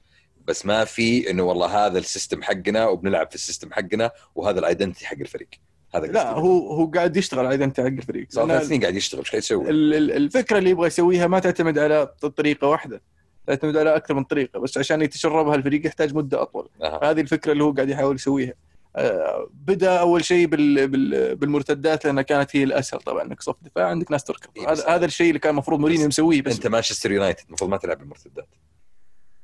بس 0.47 0.65
ما 0.65 0.85
في 0.85 1.29
إنه 1.29 1.43
والله 1.43 1.85
هذا 1.85 1.99
ال 1.99 2.05
system 2.05 2.43
حقنا 2.43 2.87
وبنلعب 2.87 3.29
في 3.29 3.35
ال 3.35 3.41
system 3.41 3.73
حقنا 3.73 4.11
وهذا 4.35 4.59
ال 4.59 4.64
identity 4.64 5.05
حق 5.07 5.17
الفريق. 5.19 5.49
هذا 5.95 6.05
لا 6.07 6.31
هو 6.31 6.73
هو 6.73 6.85
قاعد 6.85 7.17
يشتغل 7.17 7.45
على 7.45 7.63
identity 7.63 7.79
حق 7.79 7.85
الفريق 7.85 8.27
صار 8.29 8.47
ثلاث 8.47 8.67
سنين 8.67 8.81
قاعد 8.81 8.95
يشتغل 8.95 9.19
إيش 9.19 9.29
قاعد 9.29 9.43
يسوي؟ 9.43 9.69
ال- 9.69 9.93
ال- 9.93 10.11
الفكرة 10.11 10.57
اللي 10.57 10.69
يبغى 10.69 10.87
يسويها 10.87 11.27
ما 11.27 11.39
تعتمد 11.39 11.79
على 11.79 12.05
طريقة 12.37 12.67
واحدة 12.67 13.01
تعتمد 13.47 13.77
على 13.77 13.95
أكثر 13.95 14.13
من 14.13 14.23
طريقة 14.23 14.59
بس 14.59 14.77
عشان 14.77 15.01
يتشربها 15.01 15.55
الفريق 15.55 15.85
يحتاج 15.87 16.15
مدة 16.15 16.41
أطول. 16.41 16.69
أها. 16.83 17.11
هذه 17.11 17.21
الفكرة 17.21 17.51
اللي 17.51 17.63
هو 17.63 17.71
قاعد 17.71 17.89
يحاول 17.89 18.15
يسويها. 18.15 18.53
آه، 18.95 19.49
بدأ 19.53 19.99
أول 19.99 20.25
شيء 20.25 20.47
بال 20.47 20.87
بال 20.87 21.35
بالمرتدات 21.35 22.05
لأنها 22.05 22.23
كانت 22.23 22.55
هي 22.55 22.63
الأسهل 22.63 22.99
طبعا 22.99 23.23
إنك 23.23 23.41
صف 23.41 23.55
دفاع 23.61 23.87
عندك 23.87 24.11
ناس 24.11 24.23
تركض 24.23 24.49
إيه، 24.57 24.71
هذا 24.71 24.87
هذا 24.87 25.05
الشيء 25.05 25.27
اللي 25.27 25.39
كان 25.39 25.51
المفروض 25.51 25.79
مورينيو 25.79 26.07
مسويه 26.07 26.41
بس 26.41 26.55
أنت 26.55 26.67
مانشستر 26.67 27.11
يونايتد 27.11 27.43
المفروض 27.47 27.69
ما 27.71 27.77
تلعب 27.77 27.97
بالمرتدات. 27.97 28.47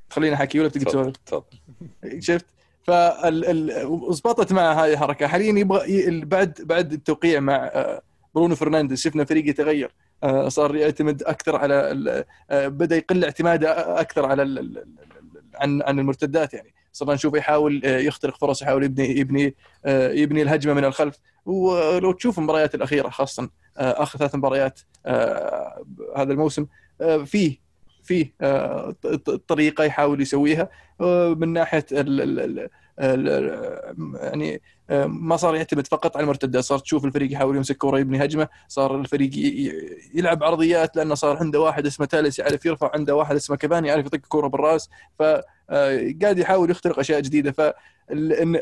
خلينا 0.09 0.35
احكي 0.35 0.59
ولا 0.59 0.67
بتقدر 0.67 0.85
تسولف 0.89 1.15
تفضل. 1.25 1.43
شفت؟ 2.19 2.45
فضبطت 2.85 4.53
معه 4.53 4.73
هذه 4.73 4.93
الحركة. 4.93 5.27
حاليا 5.27 5.59
يبغى 5.59 6.21
بعد 6.25 6.61
بعد 6.63 6.93
التوقيع 6.93 7.39
مع 7.39 7.55
آه، 7.55 8.01
برونو 8.35 8.55
فرنانديز 8.55 9.01
شفنا 9.01 9.25
فريق 9.25 9.49
يتغير. 9.49 9.91
آه، 10.23 10.49
صار 10.49 10.75
يعتمد 10.75 11.23
أكثر 11.23 11.55
على 11.55 12.25
آه، 12.49 12.67
بدأ 12.67 12.95
يقل 12.95 13.23
اعتماده 13.23 14.01
أكثر 14.01 14.25
على 14.25 14.43
عن 15.55 15.81
عن 15.81 15.99
المرتدات 15.99 16.53
يعني. 16.53 16.73
صرنا 16.93 17.13
نشوف 17.13 17.33
يحاول 17.33 17.81
يخترق 17.85 18.37
فرص 18.37 18.61
يحاول 18.61 18.83
يبني 18.83 19.19
يبني 19.19 19.55
يبني 20.21 20.41
الهجمة 20.41 20.73
من 20.73 20.85
الخلف. 20.85 21.19
ولو 21.45 22.11
تشوف 22.11 22.39
المباريات 22.39 22.75
الأخيرة 22.75 23.09
خاصه 23.09 23.49
آخر 23.77 24.19
ثلاث 24.19 24.35
مباريات 24.35 24.79
هذا 26.15 26.33
الموسم 26.33 26.65
فيه 27.25 27.64
فيه 28.05 28.33
آه، 28.41 28.95
طريقة 29.47 29.83
يحاول 29.83 30.21
يسويها 30.21 30.69
آه، 31.01 31.29
من 31.33 31.53
ناحية 31.53 31.85
ال- 31.91 32.21
ال- 32.21 32.39
ال- 32.39 32.69
ال- 32.99 33.29
ال- 33.29 34.15
يعني 34.23 34.61
آه، 34.89 35.05
ما 35.05 35.35
صار 35.37 35.55
يعتمد 35.55 35.87
فقط 35.87 36.17
على 36.17 36.23
المرتدات 36.23 36.63
صار 36.63 36.79
تشوف 36.79 37.05
الفريق 37.05 37.31
يحاول 37.33 37.55
يمسك 37.57 37.77
كوره 37.77 37.99
يبني 37.99 38.23
هجمة 38.23 38.47
صار 38.67 38.95
الفريق 38.99 39.29
يلعب 40.15 40.43
عرضيات 40.43 40.95
لأنه 40.95 41.15
صار 41.15 41.37
عنده 41.37 41.59
واحد 41.61 41.85
اسمه 41.85 42.05
تالس 42.05 42.39
يعرف 42.39 42.65
يرفع 42.65 42.91
عنده 42.93 43.15
واحد 43.15 43.35
اسمه 43.35 43.55
كفاني 43.57 43.87
يعرف 43.87 44.05
يطق 44.05 44.17
كوره 44.27 44.47
بالرأس 44.47 44.89
فقاعد 45.19 46.39
يحاول 46.39 46.71
يخترق 46.71 46.99
أشياء 46.99 47.19
جديدة 47.19 47.51
ف 47.51 47.61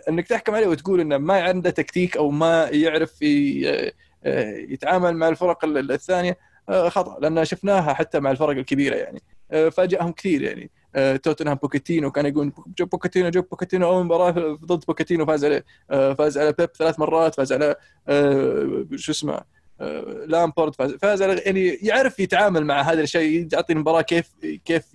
إنك 0.09 0.27
تحكم 0.27 0.55
عليه 0.55 0.67
وتقول 0.67 0.99
إنه 0.99 1.17
ما 1.17 1.41
عنده 1.41 1.69
تكتيك 1.69 2.17
أو 2.17 2.29
ما 2.31 2.67
يعرف 2.71 3.21
يتعامل 4.69 5.15
مع 5.15 5.27
الفرق 5.27 5.65
ال- 5.65 5.91
الثانية 5.91 6.37
خطأ 6.87 7.19
لأن 7.19 7.45
شفناها 7.45 7.93
حتى 7.93 8.19
مع 8.19 8.31
الفرق 8.31 8.49
الكبيرة 8.49 8.95
يعني. 8.95 9.21
فاجأهم 9.53 10.11
كثير 10.11 10.41
يعني. 10.41 10.71
آه، 10.95 11.15
توتنهام 11.15 11.55
بوكيتينو 11.55 12.11
كان 12.11 12.25
يقول 12.25 12.51
جو 12.79 12.85
بوكيتينو 12.85 13.29
جو 13.29 13.41
بوكيتينو 13.41 13.87
أول 13.89 14.05
مباراة 14.05 14.57
ضد 14.65 14.85
بوكيتينو 14.85 15.25
فاز 15.25 15.45
عليه. 15.45 15.65
آه، 15.91 16.13
فاز 16.13 16.37
على 16.37 16.51
بيب 16.51 16.69
ثلاث 16.77 16.99
مرات 16.99 17.35
فاز 17.35 17.53
على 17.53 17.75
آه، 18.07 18.85
شو 18.95 19.11
اسمه 19.11 19.41
آه، 19.81 20.25
لامبارد 20.27 20.75
فاز 20.75 20.91
فاز 20.93 21.21
على 21.21 21.41
يعني 21.45 21.67
يعرف 21.67 22.19
يتعامل 22.19 22.65
مع 22.65 22.81
هذا 22.81 23.01
الشيء 23.01 23.47
يعطي 23.53 23.73
المباراة 23.73 24.01
كيف 24.01 24.29
كيف 24.65 24.85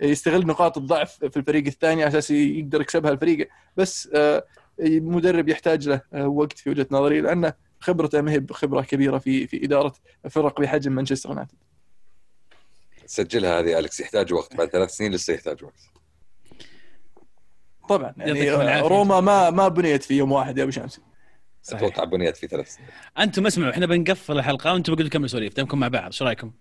يستغل 0.00 0.46
نقاط 0.46 0.78
الضعف 0.78 1.24
في 1.24 1.36
الفريق 1.36 1.66
الثاني 1.66 2.02
على 2.02 2.08
أساس 2.08 2.30
يقدر 2.30 2.80
يكسبها 2.80 3.10
الفريق. 3.10 3.48
بس 3.76 4.08
آه، 4.14 4.44
المدرب 4.80 5.48
يحتاج 5.48 5.88
له 5.88 6.00
آه، 6.12 6.28
وقت 6.28 6.58
في 6.58 6.70
وجهة 6.70 6.86
نظري 6.90 7.20
لأنه 7.20 7.52
خبرته 7.80 8.20
ما 8.20 8.32
هي 8.32 8.38
بخبرة 8.38 8.82
كبيرة 8.82 9.18
في 9.18 9.46
في 9.46 9.64
إدارة 9.64 9.94
فرق 10.30 10.60
بحجم 10.60 10.92
مانشستر 10.92 11.28
يونايتد. 11.28 11.54
سجلها 13.10 13.60
هذه 13.60 13.78
الكس 13.78 14.00
يحتاج 14.00 14.32
وقت 14.32 14.56
بعد 14.56 14.68
ثلاث 14.68 14.90
سنين 14.90 15.12
لسه 15.12 15.34
يحتاج 15.34 15.64
وقت. 15.64 15.80
طبعا 17.88 18.14
يعني 18.16 18.38
يعطيكم 18.38 18.60
العافية. 18.60 18.88
روما 18.88 19.20
ما 19.20 19.50
ما 19.50 19.68
بنيت 19.68 20.02
في 20.02 20.14
يوم 20.14 20.32
واحد 20.32 20.58
يا 20.58 20.62
أبو 20.62 20.70
شمس. 20.70 21.00
صحيح. 21.62 21.82
أتوقع 21.82 22.04
بنيت 22.04 22.36
في 22.36 22.46
ثلاث 22.46 22.74
سنين. 22.74 22.88
أنتم 23.18 23.46
اسمعوا 23.46 23.72
إحنا 23.72 23.86
بنقفل 23.86 24.38
الحلقة 24.38 24.72
وأنتم 24.72 24.94
بقول 24.94 25.08
كم 25.08 25.26
سواليف 25.26 25.52
تمكم 25.52 25.78
مع 25.78 25.88
بعض 25.88 26.12
شو 26.12 26.24
رأيكم؟ 26.24 26.52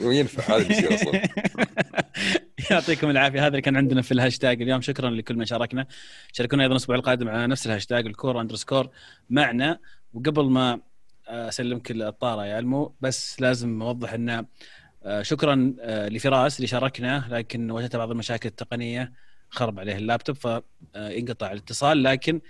وينفع 0.00 0.56
هذا 0.56 0.62
اللي 0.62 0.74
يصير 0.74 0.94
أصلا. 0.94 1.22
يعطيكم 2.70 3.10
العافية 3.10 3.40
هذا 3.40 3.48
اللي 3.48 3.60
كان 3.60 3.76
عندنا 3.76 4.02
في 4.02 4.12
الهاشتاج 4.12 4.62
اليوم. 4.62 4.80
شكرا 4.80 5.10
لكل 5.10 5.36
من 5.36 5.44
شاركنا. 5.44 5.86
شاركونا 6.32 6.62
أيضا 6.62 6.72
الأسبوع 6.72 6.96
القادم 6.96 7.28
على 7.28 7.46
نفس 7.46 7.66
الهاشتاج 7.66 8.06
الكورة 8.06 8.40
underscore 8.40 8.88
معنا. 9.30 9.78
وقبل 10.14 10.44
ما 10.44 10.80
أسلمك 11.28 11.90
الطارة 11.90 12.46
يا 12.46 12.58
المو 12.58 12.94
بس 13.00 13.40
لازم 13.40 13.82
أوضح 13.82 14.12
إن 14.12 14.28
آه، 14.28 14.46
شكرا 15.22 15.74
آه، 15.80 16.08
لفراس 16.08 16.56
اللي 16.56 16.66
شاركنا 16.66 17.24
لكن 17.30 17.70
واجهته 17.70 17.98
بعض 17.98 18.10
المشاكل 18.10 18.48
التقنية 18.48 19.12
خرب 19.50 19.80
عليه 19.80 19.96
اللابتوب 19.96 20.36
فانقطع 20.36 21.52
الاتصال 21.52 22.02
لكن 22.02 22.40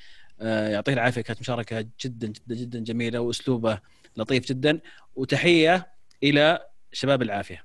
آه، 0.41 0.69
يعطيه 0.69 0.93
العافية 0.93 1.21
كانت 1.21 1.41
مشاركة 1.41 1.81
جدا 2.05 2.27
جدا 2.27 2.55
جدا 2.55 2.79
جميلة 2.79 3.21
وأسلوبه 3.21 3.79
لطيف 4.17 4.49
جدا 4.49 4.81
وتحية 5.17 5.93
إلى 6.23 6.67
شباب 6.93 7.23
العافية. 7.23 7.65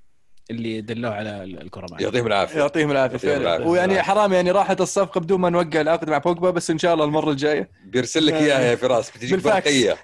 اللي 0.52 0.82
دلوه 0.82 1.14
على 1.14 1.44
الكورة 1.44 1.86
معنا 1.92 2.04
يعطيهم 2.04 2.28
العافية. 2.28 2.60
يعطيهم 2.60 2.92
العافية 2.92 3.18
فعلا. 3.18 3.66
ويعني 3.68 4.02
حرام 4.04 4.34
يعني 4.34 4.52
راحت 4.52 4.82
الصفقة 4.82 5.20
بدون 5.22 5.40
ما 5.42 5.50
نوقع 5.50 5.82
العقد 5.82 6.10
مع 6.10 6.18
بوجبا 6.18 6.50
بس 6.52 6.70
إن 6.72 6.78
شاء 6.78 6.94
الله 6.94 7.06
المرة 7.06 7.32
الجاية. 7.32 7.70
بيرسل 7.86 8.26
لك 8.26 8.34
إياها 8.34 8.62
يا 8.62 8.76
فراس 8.76 9.10
بتجيك 9.12 9.32
بالفاكس. 9.32 9.66
برقيه 9.68 9.96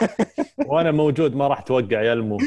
وأنا 0.70 0.90
موجود 0.90 1.34
ما 1.36 1.48
راح 1.48 1.60
توقع 1.60 2.02
يا 2.02 2.12
المو. 2.12 2.38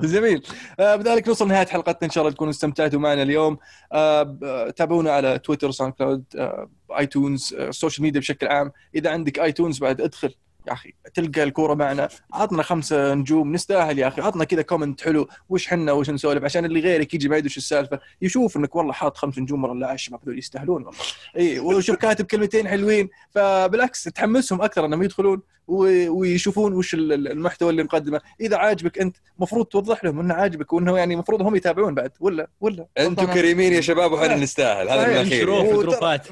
جميل. 0.00 0.42
آه 0.80 0.96
بذلك 0.96 1.28
نوصل 1.28 1.48
نهاية 1.48 1.66
حلقتنا. 1.66 1.98
إن 2.06 2.10
شاء 2.10 2.22
الله 2.24 2.34
تكونوا 2.34 2.52
استمتعتوا 2.52 3.00
معنا 3.00 3.22
اليوم. 3.22 3.58
آه 3.92 4.22
ب- 4.22 4.70
تابعونا 4.76 5.10
على 5.12 5.38
تويتر 5.38 5.70
ساوند 5.70 5.92
كلاود 5.92 6.24
آه 6.38 6.70
آيتونز 6.98 7.54
آه 7.58 7.68
ال 7.68 7.73
social 7.73 8.02
media 8.02 8.20
بشكل 8.20 8.46
عام. 8.46 8.72
إذا 8.94 9.10
عندك 9.10 9.38
آيتونز 9.38 9.78
بعد 9.78 10.00
ادخل. 10.00 10.34
يا 10.66 10.72
أخي 10.72 10.94
تلقى 11.14 11.42
الكورة 11.42 11.74
معنا 11.74 12.08
عطنا 12.32 12.62
خمسة 12.62 13.14
نجوم 13.14 13.52
نستاهل 13.52 13.98
يا 13.98 14.08
أخي 14.08 14.22
عطنا 14.22 14.44
كذا 14.44 14.62
comment 14.62 15.00
حلو 15.00 15.28
وش 15.48 15.66
حنا 15.66 15.92
وش 15.92 16.10
نسولف؟ 16.10 16.44
عشان 16.44 16.64
اللي 16.64 16.80
غيرك 16.80 17.14
يجي 17.14 17.28
ما 17.28 17.36
يدري 17.36 17.46
وش 17.46 17.56
السالفة 17.56 18.00
يشوف 18.22 18.56
إنك 18.56 18.76
والله 18.76 18.92
حاط 18.92 19.16
خمس 19.16 19.38
نجوم 19.38 19.64
ورا 19.64 19.74
لا 19.74 19.94
الشباب 19.94 20.20
هذول 20.22 20.38
يستاهلون 20.38 20.84
والله. 20.84 20.98
اي 21.36 21.58
وشوف 21.58 21.96
كاتب 21.96 22.24
كلمتين 22.24 22.68
حلوين 22.68 23.08
فبالعكس 23.30 24.04
تحمسهم 24.04 24.62
أكثر 24.62 24.84
انهم 24.86 25.02
يدخلون 25.02 25.42
ويشوفون 25.68 26.72
وش 26.72 26.94
ال- 26.94 27.12
ال- 27.12 27.28
المحتوى 27.28 27.70
اللي 27.70 27.82
نقدمه 27.82 28.20
إذا 28.40 28.56
عاجبك 28.56 28.98
أنت 28.98 29.16
مفروض 29.38 29.66
توضح 29.66 30.04
لهم 30.04 30.20
إنه 30.20 30.34
عاجبك 30.34 30.72
وإنه 30.72 30.98
يعني 30.98 31.14
المفروض 31.14 31.42
هم 31.42 31.56
يتابعون 31.56 31.94
بعد 31.94 32.10
ولا 32.20 32.48
ولا؟ 32.60 32.86
أنتم 32.98 33.26
كريمين 33.26 33.72
يا 33.72 33.80
شباب 33.80 34.12
وحنا 34.12 34.36
نستاهل 34.36 34.88
هذا 34.88 35.06
من. 35.06 35.12
الأخير. 35.12 35.46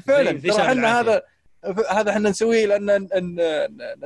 فعلا 0.07 0.31
ترى 0.31 0.51
إحنا. 0.61 0.99
هذا 0.99 1.21
هذا 1.89 2.09
إحنا 2.11 2.29
نسويه 2.29 2.65
لأن 2.65 3.07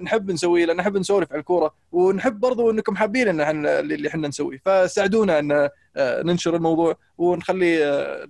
نحب 0.03 0.31
نسويه 0.31 0.65
لأن 0.65 0.77
نحب 0.77 0.97
نسولف 0.97 1.31
على 1.31 1.39
الكورة 1.39 1.73
ونحب 1.91 2.39
برضو 2.39 2.71
إنكم 2.71 2.95
حابين 2.95 3.27
إن 3.27 3.41
إحنا 3.41 3.79
اللي 3.79 4.07
إحنا 4.07 4.27
نسويه. 4.27 4.61
فساعدونا 4.65 5.39
إن 5.39 5.69
ننشر 5.97 6.55
الموضوع 6.55 6.95
ونخلي 7.17 7.85
آه، 7.85 8.27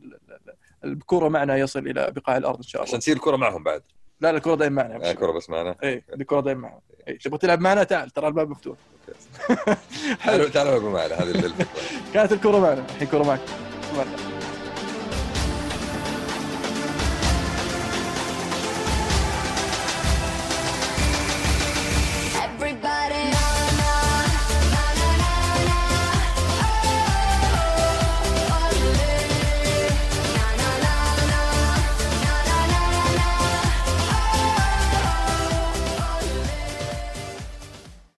الكورة 0.85 1.29
معنا 1.29 1.57
يصل 1.57 1.79
إلى 1.87 2.11
بقاع 2.15 2.37
الأرض 2.37 2.57
إن 2.57 2.63
شاء 2.63 2.81
عشان 2.81 2.89
الله 2.91 2.99
تصير 2.99 3.15
الكره 3.15 3.35
معهم 3.35 3.63
بعد. 3.63 3.81
لا 4.21 4.31
لا 4.31 4.37
الكورة 4.37 4.55
دائما 4.55 4.83
معنا. 4.83 5.07
آه، 5.07 5.11
الكره 5.11 5.31
بس 5.31 5.49
معنا. 5.49 5.75
اي 5.83 6.03
الكورة 6.13 6.41
دائما 6.41 6.61
معنا. 6.61 6.79
اي 7.07 7.13
تبغى 7.13 7.37
تلعب 7.37 7.61
معنا؟ 7.61 7.83
تعال 7.83 8.09
ترى 8.09 8.27
الباب 8.27 8.49
مفتوح. 8.49 8.77
تعالوا 10.25 10.49
تعالوا 10.49 10.89
معنا 10.91 11.15
هذه 11.15 11.29
الفكرة 11.31 11.67
كانت 12.13 12.31
الكورة 12.31 12.59
معنا. 12.59 12.85
الحين 12.85 13.01
الكورة 13.07 13.23
معك. 13.23 13.39